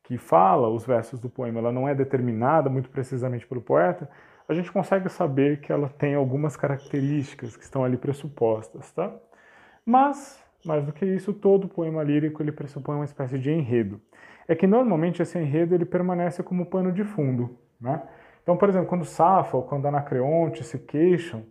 que 0.02 0.18
fala 0.18 0.68
os 0.68 0.84
versos 0.84 1.18
do 1.18 1.30
poema, 1.30 1.60
ela 1.60 1.72
não 1.72 1.88
é 1.88 1.94
determinada 1.94 2.68
muito 2.68 2.90
precisamente 2.90 3.46
pelo 3.46 3.60
poeta, 3.60 4.08
a 4.48 4.54
gente 4.54 4.70
consegue 4.70 5.08
saber 5.08 5.60
que 5.60 5.72
ela 5.72 5.88
tem 5.88 6.14
algumas 6.14 6.56
características 6.56 7.56
que 7.56 7.64
estão 7.64 7.84
ali 7.84 7.96
pressupostas, 7.96 8.92
tá? 8.92 9.12
Mas, 9.86 10.42
mais 10.64 10.84
do 10.84 10.92
que 10.92 11.06
isso, 11.06 11.32
todo 11.32 11.68
poema 11.68 12.02
lírico 12.02 12.42
ele 12.42 12.50
pressupõe 12.50 12.96
uma 12.96 13.04
espécie 13.04 13.38
de 13.38 13.52
enredo. 13.52 14.00
É 14.48 14.54
que 14.56 14.66
normalmente 14.66 15.22
esse 15.22 15.38
enredo 15.38 15.76
ele 15.76 15.84
permanece 15.84 16.42
como 16.42 16.66
pano 16.66 16.90
de 16.92 17.04
fundo. 17.04 17.56
Né? 17.80 18.02
Então, 18.42 18.56
por 18.56 18.68
exemplo, 18.68 18.88
quando 18.88 19.04
Safo 19.04 19.58
ou 19.58 19.62
quando 19.62 19.86
Anacreonte 19.86 20.64
se 20.64 20.80
queixam 20.80 21.44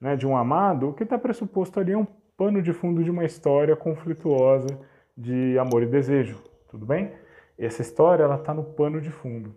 né, 0.00 0.16
de 0.16 0.26
um 0.26 0.34
amado, 0.34 0.88
o 0.88 0.94
que 0.94 1.02
está 1.02 1.18
pressuposto 1.18 1.78
ali 1.78 1.92
é 1.92 1.98
um 1.98 2.06
pano 2.36 2.62
de 2.62 2.72
fundo 2.72 3.04
de 3.04 3.10
uma 3.10 3.24
história 3.24 3.76
conflituosa 3.76 4.80
de 5.16 5.58
amor 5.58 5.82
e 5.82 5.86
desejo. 5.86 6.42
Tudo 6.68 6.86
bem? 6.86 7.12
Essa 7.58 7.82
história 7.82 8.24
ela 8.24 8.36
está 8.36 8.54
no 8.54 8.64
pano 8.64 9.00
de 9.00 9.10
fundo. 9.10 9.54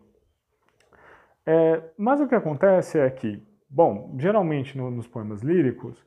É, 1.45 1.81
mas 1.97 2.19
o 2.19 2.27
que 2.27 2.35
acontece 2.35 2.99
é 2.99 3.09
que, 3.09 3.41
bom, 3.69 4.15
geralmente 4.19 4.77
no, 4.77 4.91
nos 4.91 5.07
poemas 5.07 5.41
líricos, 5.41 6.03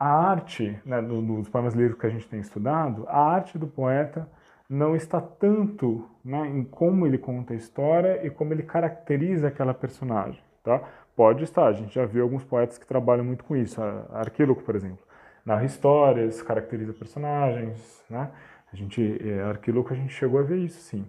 a 0.00 0.30
arte, 0.30 0.80
né, 0.82 0.98
nos 1.02 1.46
poemas 1.50 1.74
líricos 1.74 2.00
que 2.00 2.06
a 2.06 2.10
gente 2.10 2.26
tem 2.26 2.40
estudado, 2.40 3.04
a 3.06 3.20
arte 3.20 3.58
do 3.58 3.66
poeta 3.66 4.26
não 4.66 4.96
está 4.96 5.20
tanto 5.20 6.08
né, 6.24 6.48
em 6.48 6.64
como 6.64 7.06
ele 7.06 7.18
conta 7.18 7.52
a 7.52 7.56
história 7.56 8.24
e 8.24 8.30
como 8.30 8.54
ele 8.54 8.62
caracteriza 8.62 9.48
aquela 9.48 9.74
personagem. 9.74 10.42
Tá? 10.64 10.82
Pode 11.14 11.44
estar, 11.44 11.66
a 11.66 11.72
gente 11.72 11.94
já 11.94 12.06
viu 12.06 12.22
alguns 12.22 12.42
poetas 12.44 12.78
que 12.78 12.86
trabalham 12.86 13.24
muito 13.24 13.44
com 13.44 13.54
isso. 13.54 13.78
Arquíloco, 14.12 14.62
por 14.62 14.74
exemplo, 14.74 15.04
narra 15.44 15.64
histórias, 15.64 16.40
caracteriza 16.40 16.94
personagens. 16.94 18.02
Né? 18.08 18.30
A 18.72 18.76
gente, 18.76 19.20
é, 19.22 19.42
Arquíloco 19.42 19.92
a 19.92 19.96
gente 19.96 20.14
chegou 20.14 20.40
a 20.40 20.42
ver 20.42 20.60
isso, 20.60 20.80
sim. 20.80 21.04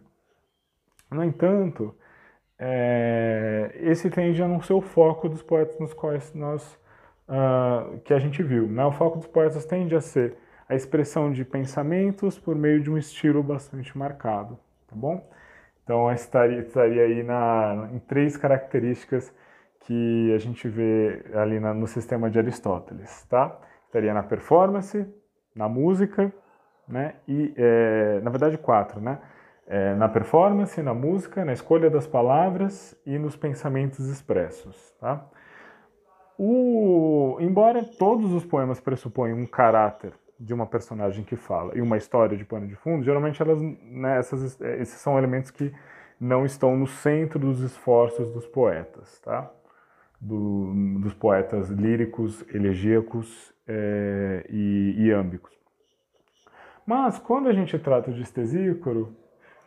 No 1.09 1.23
entanto, 1.23 1.95
é, 2.59 3.71
esse 3.75 4.09
tende 4.09 4.43
a 4.43 4.47
não 4.49 4.61
ser 4.61 4.73
o 4.73 4.81
foco 4.81 5.29
dos 5.29 5.41
poetas 5.41 5.79
nos 5.79 5.93
quais 5.93 6.33
nós 6.33 6.80
uh, 7.27 7.99
que 7.99 8.13
a 8.13 8.19
gente 8.19 8.41
viu. 8.43 8.67
Né? 8.67 8.83
O 8.85 8.91
foco 8.91 9.17
dos 9.17 9.27
poetas 9.27 9.65
tende 9.65 9.95
a 9.95 10.01
ser 10.01 10.35
a 10.67 10.75
expressão 10.75 11.31
de 11.31 11.43
pensamentos 11.43 12.39
por 12.39 12.55
meio 12.55 12.81
de 12.81 12.89
um 12.89 12.97
estilo 12.97 13.43
bastante 13.43 13.97
marcado, 13.97 14.57
tá 14.87 14.95
bom? 14.95 15.29
Então 15.83 16.09
estaria, 16.13 16.59
estaria 16.59 17.03
aí 17.03 17.23
na, 17.23 17.89
em 17.91 17.99
três 17.99 18.37
características 18.37 19.33
que 19.81 20.31
a 20.33 20.37
gente 20.37 20.69
vê 20.69 21.25
ali 21.33 21.59
na, 21.59 21.73
no 21.73 21.87
sistema 21.87 22.29
de 22.29 22.39
Aristóteles, 22.39 23.25
tá? 23.25 23.59
Estaria 23.85 24.13
na 24.13 24.23
performance, 24.23 25.05
na 25.53 25.67
música, 25.67 26.31
né? 26.87 27.15
E 27.27 27.53
é, 27.57 28.21
na 28.21 28.29
verdade 28.29 28.57
quatro, 28.57 29.01
né? 29.01 29.19
É, 29.67 29.93
na 29.95 30.07
performance, 30.07 30.81
na 30.81 30.93
música, 30.93 31.43
na 31.43 31.53
escolha 31.53 31.89
das 31.89 32.07
palavras 32.07 32.97
e 33.05 33.17
nos 33.17 33.35
pensamentos 33.35 34.07
expressos, 34.07 34.91
tá? 35.01 35.25
O, 36.43 37.37
embora 37.39 37.83
todos 37.83 38.33
os 38.33 38.43
poemas 38.43 38.79
pressuponham 38.79 39.37
um 39.37 39.45
caráter 39.45 40.11
de 40.39 40.55
uma 40.55 40.65
personagem 40.65 41.23
que 41.23 41.35
fala 41.35 41.77
e 41.77 41.81
uma 41.81 41.97
história 41.97 42.35
de 42.35 42.43
pano 42.43 42.67
de 42.67 42.73
fundo, 42.73 43.03
geralmente 43.03 43.39
elas, 43.39 43.61
né, 43.61 44.17
essas, 44.17 44.59
esses 44.59 44.99
são 44.99 45.19
elementos 45.19 45.51
que 45.51 45.71
não 46.19 46.43
estão 46.43 46.75
no 46.75 46.87
centro 46.87 47.37
dos 47.37 47.61
esforços 47.61 48.33
dos 48.33 48.47
poetas, 48.47 49.19
tá? 49.19 49.51
Do, 50.19 50.73
dos 50.99 51.13
poetas 51.13 51.69
líricos, 51.69 52.43
elegíacos 52.51 53.53
é, 53.67 54.43
e 54.49 54.95
iâmbicos. 54.97 55.53
Mas 56.87 57.19
quando 57.19 57.49
a 57.49 57.53
gente 57.53 57.77
trata 57.77 58.11
de 58.11 58.23
estesícoro, 58.23 59.15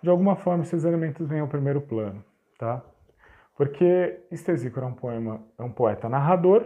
de 0.03 0.11
alguma 0.11 0.35
forma 0.35 0.65
esses 0.65 0.83
elementos 0.83 1.29
vêm 1.29 1.39
ao 1.39 1.47
primeiro 1.47 1.81
plano, 1.81 2.25
tá? 2.59 2.83
Porque 3.55 4.21
Estesícoro 4.31 4.87
é 4.87 4.89
um 4.89 4.95
poema, 4.95 5.41
é 5.59 5.63
um 5.63 5.71
poeta 5.71 6.09
narrador, 6.09 6.65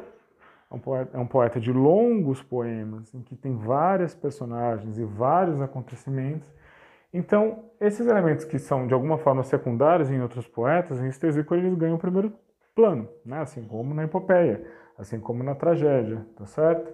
é 0.70 0.74
um 0.74 0.78
poeta, 0.78 1.16
é 1.16 1.20
um 1.20 1.26
poeta 1.26 1.60
de 1.60 1.72
longos 1.72 2.42
poemas, 2.42 3.12
em 3.14 3.22
que 3.22 3.36
tem 3.36 3.56
várias 3.56 4.14
personagens 4.14 4.98
e 4.98 5.04
vários 5.04 5.60
acontecimentos. 5.60 6.52
Então, 7.12 7.64
esses 7.80 8.06
elementos 8.06 8.44
que 8.44 8.58
são 8.58 8.86
de 8.86 8.94
alguma 8.94 9.18
forma 9.18 9.42
secundários 9.42 10.10
em 10.10 10.20
outros 10.20 10.46
poetas, 10.46 11.00
em 11.00 11.08
Estesícoro 11.08 11.60
eles 11.60 11.74
ganham 11.74 11.96
o 11.96 11.98
primeiro 11.98 12.32
plano, 12.74 13.08
né? 13.24 13.40
assim 13.40 13.64
como 13.66 13.94
na 13.94 14.04
epopeia, 14.04 14.64
assim 14.96 15.18
como 15.18 15.42
na 15.42 15.54
tragédia, 15.54 16.26
tá 16.36 16.46
certo? 16.46 16.92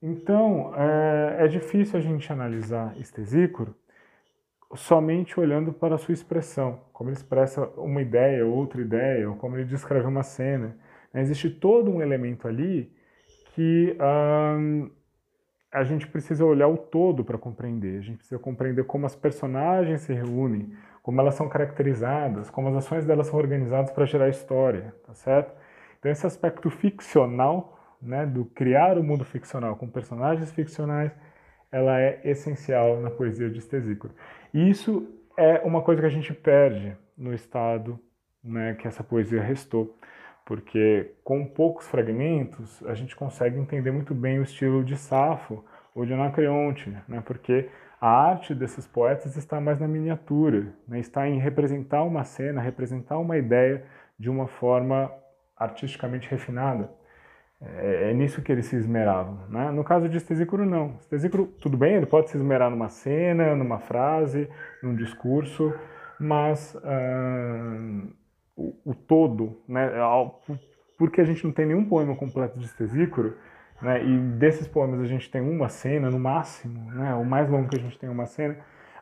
Então, 0.00 0.72
é, 0.76 1.44
é 1.44 1.48
difícil 1.48 1.98
a 1.98 2.02
gente 2.02 2.32
analisar 2.32 2.96
Estesícoro 2.98 3.74
somente 4.74 5.38
olhando 5.38 5.72
para 5.72 5.94
a 5.96 5.98
sua 5.98 6.14
expressão, 6.14 6.80
como 6.92 7.10
ele 7.10 7.16
expressa 7.16 7.66
uma 7.76 8.00
ideia, 8.00 8.46
outra 8.46 8.80
ideia, 8.80 9.28
ou 9.28 9.36
como 9.36 9.56
ele 9.56 9.64
descreve 9.64 10.06
uma 10.06 10.22
cena. 10.22 10.76
Existe 11.14 11.50
todo 11.50 11.90
um 11.90 12.00
elemento 12.00 12.48
ali 12.48 12.90
que 13.54 13.96
hum, 14.58 14.90
a 15.70 15.84
gente 15.84 16.06
precisa 16.06 16.44
olhar 16.44 16.68
o 16.68 16.76
todo 16.76 17.24
para 17.24 17.36
compreender. 17.36 17.98
A 17.98 18.02
gente 18.02 18.18
precisa 18.18 18.38
compreender 18.38 18.84
como 18.84 19.06
as 19.06 19.14
personagens 19.14 20.02
se 20.02 20.12
reúnem, 20.12 20.72
como 21.02 21.20
elas 21.20 21.34
são 21.34 21.48
caracterizadas, 21.48 22.48
como 22.50 22.68
as 22.68 22.76
ações 22.76 23.04
delas 23.04 23.26
são 23.26 23.38
organizadas 23.38 23.90
para 23.90 24.06
gerar 24.06 24.28
história, 24.28 24.94
tá 25.06 25.14
certo? 25.14 25.52
Então 25.98 26.10
esse 26.10 26.26
aspecto 26.26 26.70
ficcional, 26.70 27.78
né, 28.00 28.26
do 28.26 28.44
criar 28.46 28.98
o 28.98 29.02
mundo 29.02 29.24
ficcional 29.24 29.76
com 29.76 29.88
personagens 29.88 30.50
ficcionais, 30.52 31.12
ela 31.72 31.98
é 31.98 32.20
essencial 32.22 33.00
na 33.00 33.10
poesia 33.10 33.48
de 33.50 33.58
Estesícoro. 33.58 34.14
E 34.52 34.70
isso 34.70 35.08
é 35.36 35.60
uma 35.64 35.80
coisa 35.82 36.02
que 36.02 36.06
a 36.06 36.10
gente 36.10 36.34
perde 36.34 36.94
no 37.16 37.32
estado 37.32 37.98
né, 38.44 38.74
que 38.74 38.86
essa 38.86 39.02
poesia 39.02 39.40
restou, 39.40 39.96
porque 40.44 41.14
com 41.22 41.46
poucos 41.46 41.86
fragmentos 41.86 42.84
a 42.86 42.94
gente 42.94 43.14
consegue 43.14 43.58
entender 43.58 43.90
muito 43.90 44.14
bem 44.14 44.38
o 44.38 44.42
estilo 44.42 44.84
de 44.84 44.96
Safo 44.96 45.64
ou 45.94 46.04
de 46.04 46.12
Anacreonte, 46.12 46.90
né, 47.08 47.22
porque 47.24 47.68
a 48.00 48.08
arte 48.08 48.54
desses 48.54 48.86
poetas 48.86 49.36
está 49.36 49.60
mais 49.60 49.78
na 49.78 49.86
miniatura, 49.86 50.74
né, 50.88 50.98
está 50.98 51.28
em 51.28 51.38
representar 51.38 52.02
uma 52.02 52.24
cena, 52.24 52.60
representar 52.60 53.18
uma 53.18 53.38
ideia 53.38 53.84
de 54.18 54.28
uma 54.28 54.48
forma 54.48 55.12
artisticamente 55.56 56.28
refinada. 56.28 56.90
É, 57.64 58.10
é, 58.10 58.14
nisso 58.14 58.42
que 58.42 58.50
eles 58.50 58.66
se 58.66 58.76
esmeravam. 58.76 59.38
Né? 59.48 59.70
No 59.70 59.84
caso 59.84 60.08
de 60.08 60.16
Estesícoro, 60.16 60.66
não. 60.66 60.96
Estesícoro, 61.00 61.46
tudo 61.60 61.76
bem, 61.76 61.94
ele 61.94 62.06
pode 62.06 62.30
se 62.30 62.36
esmerar 62.36 62.70
numa 62.70 62.88
cena, 62.88 63.54
numa 63.54 63.78
frase, 63.78 64.48
num 64.82 64.96
discurso, 64.96 65.72
mas 66.18 66.74
uh, 66.74 68.08
o, 68.56 68.74
o, 68.84 68.94
todo, 68.94 69.62
né, 69.68 69.90
porque 70.98 71.20
a 71.20 71.24
gente 71.24 71.44
não 71.44 71.52
tem 71.52 71.66
nenhum 71.66 71.84
poema 71.84 72.16
completo 72.16 72.58
de 72.58 72.64
Estesícoro, 72.64 73.36
né, 73.80 74.04
e 74.04 74.18
desses 74.18 74.66
poemas 74.66 75.00
a 75.00 75.06
gente 75.06 75.30
tem 75.30 75.40
uma 75.40 75.68
cena 75.68 76.10
no 76.10 76.18
máximo, 76.18 76.90
né, 76.92 77.14
o 77.14 77.24
mais 77.24 77.48
longo 77.48 77.68
que 77.68 77.76
a 77.76 77.80
gente 77.80 77.98
tem 77.98 78.08
é 78.08 78.12
uma 78.12 78.26
cena, 78.26 78.56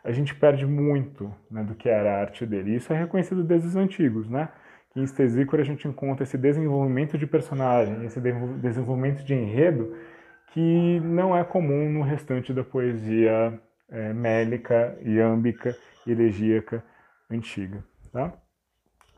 a 0.05 0.12
gente 0.12 0.35
perde 0.35 0.66
muito 0.66 1.32
né, 1.51 1.62
do 1.62 1.74
que 1.74 1.89
era 1.89 2.16
a 2.16 2.20
arte 2.20 2.47
dele. 2.47 2.74
Isso 2.74 2.93
é 2.93 2.99
reconhecido 2.99 3.45
desde 3.45 3.69
os 3.69 3.77
antigos, 3.77 4.28
né? 4.31 4.49
Que 4.91 5.01
em 5.01 5.07
Stesícora 5.07 5.62
a 5.62 5.65
gente 5.65 5.87
encontra 5.87 6.25
esse 6.25 6.37
desenvolvimento 6.37 7.17
de 7.17 7.27
personagem, 7.27 8.05
esse 8.05 8.21
desenvolvimento 8.21 9.25
de 9.25 9.35
enredo 9.35 9.95
que 10.53 11.01
não 11.01 11.37
é 11.37 11.45
comum 11.45 11.89
no 11.91 12.03
restante 12.03 12.53
da 12.53 12.65
poesia 12.65 13.61
é, 13.89 14.12
mélica, 14.12 14.99
iâmbica 15.03 15.77
elegíaca 16.07 16.83
antiga. 17.31 17.85
Tá? 18.12 18.33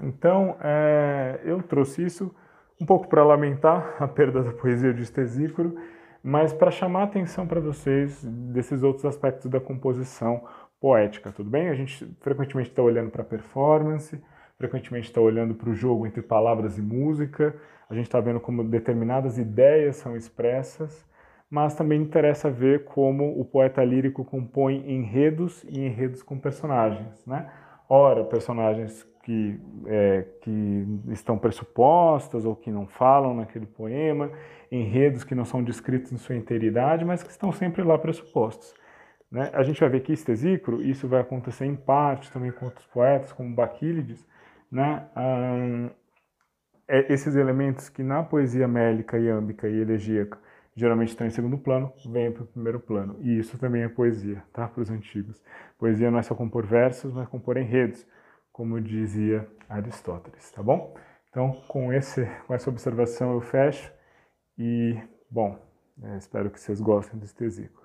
Então, 0.00 0.56
é, 0.60 1.40
eu 1.44 1.62
trouxe 1.62 2.04
isso 2.04 2.34
um 2.80 2.84
pouco 2.84 3.08
para 3.08 3.24
lamentar 3.24 3.96
a 3.98 4.08
perda 4.08 4.42
da 4.42 4.52
poesia 4.52 4.92
de 4.92 5.02
Estesícoro, 5.02 5.76
mas 6.22 6.52
para 6.52 6.70
chamar 6.70 7.00
a 7.00 7.04
atenção 7.04 7.46
para 7.46 7.60
vocês 7.60 8.22
desses 8.24 8.82
outros 8.82 9.04
aspectos 9.04 9.50
da 9.50 9.60
composição 9.60 10.44
poética, 10.80 11.30
tudo 11.30 11.48
bem? 11.48 11.68
A 11.68 11.74
gente 11.74 12.04
frequentemente 12.20 12.70
está 12.70 12.82
olhando 12.82 13.10
para 13.10 13.22
a 13.22 13.24
performance, 13.24 14.20
frequentemente 14.56 15.08
está 15.08 15.20
olhando 15.20 15.54
para 15.54 15.70
o 15.70 15.74
jogo 15.74 16.06
entre 16.06 16.22
palavras 16.22 16.78
e 16.78 16.82
música, 16.82 17.54
a 17.88 17.94
gente 17.94 18.06
está 18.06 18.20
vendo 18.20 18.40
como 18.40 18.64
determinadas 18.64 19.38
ideias 19.38 19.96
são 19.96 20.16
expressas, 20.16 21.04
mas 21.50 21.74
também 21.74 22.00
interessa 22.00 22.50
ver 22.50 22.84
como 22.84 23.38
o 23.38 23.44
poeta 23.44 23.84
lírico 23.84 24.24
compõe 24.24 24.90
enredos 24.90 25.62
e 25.64 25.80
enredos 25.80 26.22
com 26.22 26.38
personagens, 26.38 27.26
né? 27.26 27.50
Ora, 27.88 28.24
personagens 28.24 29.06
que, 29.22 29.60
é, 29.86 30.24
que 30.40 30.86
estão 31.10 31.36
pressupostas 31.36 32.44
ou 32.44 32.56
que 32.56 32.70
não 32.70 32.86
falam 32.86 33.34
naquele 33.34 33.66
poema, 33.66 34.30
enredos 34.70 35.24
que 35.24 35.34
não 35.34 35.44
são 35.44 35.62
descritos 35.62 36.12
em 36.12 36.16
sua 36.16 36.34
integridade, 36.34 37.04
mas 37.04 37.22
que 37.22 37.30
estão 37.30 37.52
sempre 37.52 37.82
lá 37.82 37.98
pressupostos. 37.98 38.74
Né? 39.30 39.50
A 39.52 39.62
gente 39.62 39.80
vai 39.80 39.88
ver 39.88 40.00
que 40.00 40.12
Estesícoro, 40.12 40.82
isso 40.82 41.06
vai 41.06 41.20
acontecer 41.20 41.66
em 41.66 41.76
parte 41.76 42.32
também 42.32 42.50
com 42.50 42.64
outros 42.64 42.86
poetas, 42.86 43.32
como 43.32 43.54
Baquílides, 43.54 44.26
né, 44.72 45.08
é 46.88 47.12
esses 47.12 47.36
elementos 47.36 47.88
que 47.90 48.02
na 48.02 48.22
poesia 48.22 48.66
mélica, 48.66 49.18
iâmbica 49.18 49.68
e 49.68 49.80
elegíaca 49.80 50.38
geralmente 50.74 51.10
estão 51.10 51.26
em 51.26 51.30
segundo 51.30 51.58
plano, 51.58 51.92
vêm 52.06 52.32
para 52.32 52.44
o 52.44 52.46
primeiro 52.46 52.80
plano. 52.80 53.18
E 53.20 53.38
isso 53.38 53.58
também 53.58 53.82
é 53.82 53.88
poesia, 53.88 54.42
tá? 54.52 54.66
Para 54.66 54.82
os 54.82 54.90
antigos. 54.90 55.42
Poesia 55.78 56.10
não 56.10 56.18
é 56.18 56.22
só 56.22 56.34
compor 56.34 56.64
versos, 56.64 57.12
mas 57.12 57.28
compor 57.28 57.58
enredos, 57.58 58.06
como 58.50 58.80
dizia 58.80 59.46
Aristóteles, 59.68 60.50
tá 60.50 60.62
bom? 60.62 60.94
Então, 61.28 61.52
com, 61.68 61.92
esse, 61.92 62.24
com 62.46 62.54
essa 62.54 62.70
observação 62.70 63.32
eu 63.32 63.40
fecho 63.40 63.92
e, 64.58 64.98
bom, 65.30 65.58
é, 66.02 66.16
espero 66.16 66.50
que 66.50 66.60
vocês 66.60 66.80
gostem 66.80 67.18
desse 67.18 67.34
tesículo. 67.34 67.81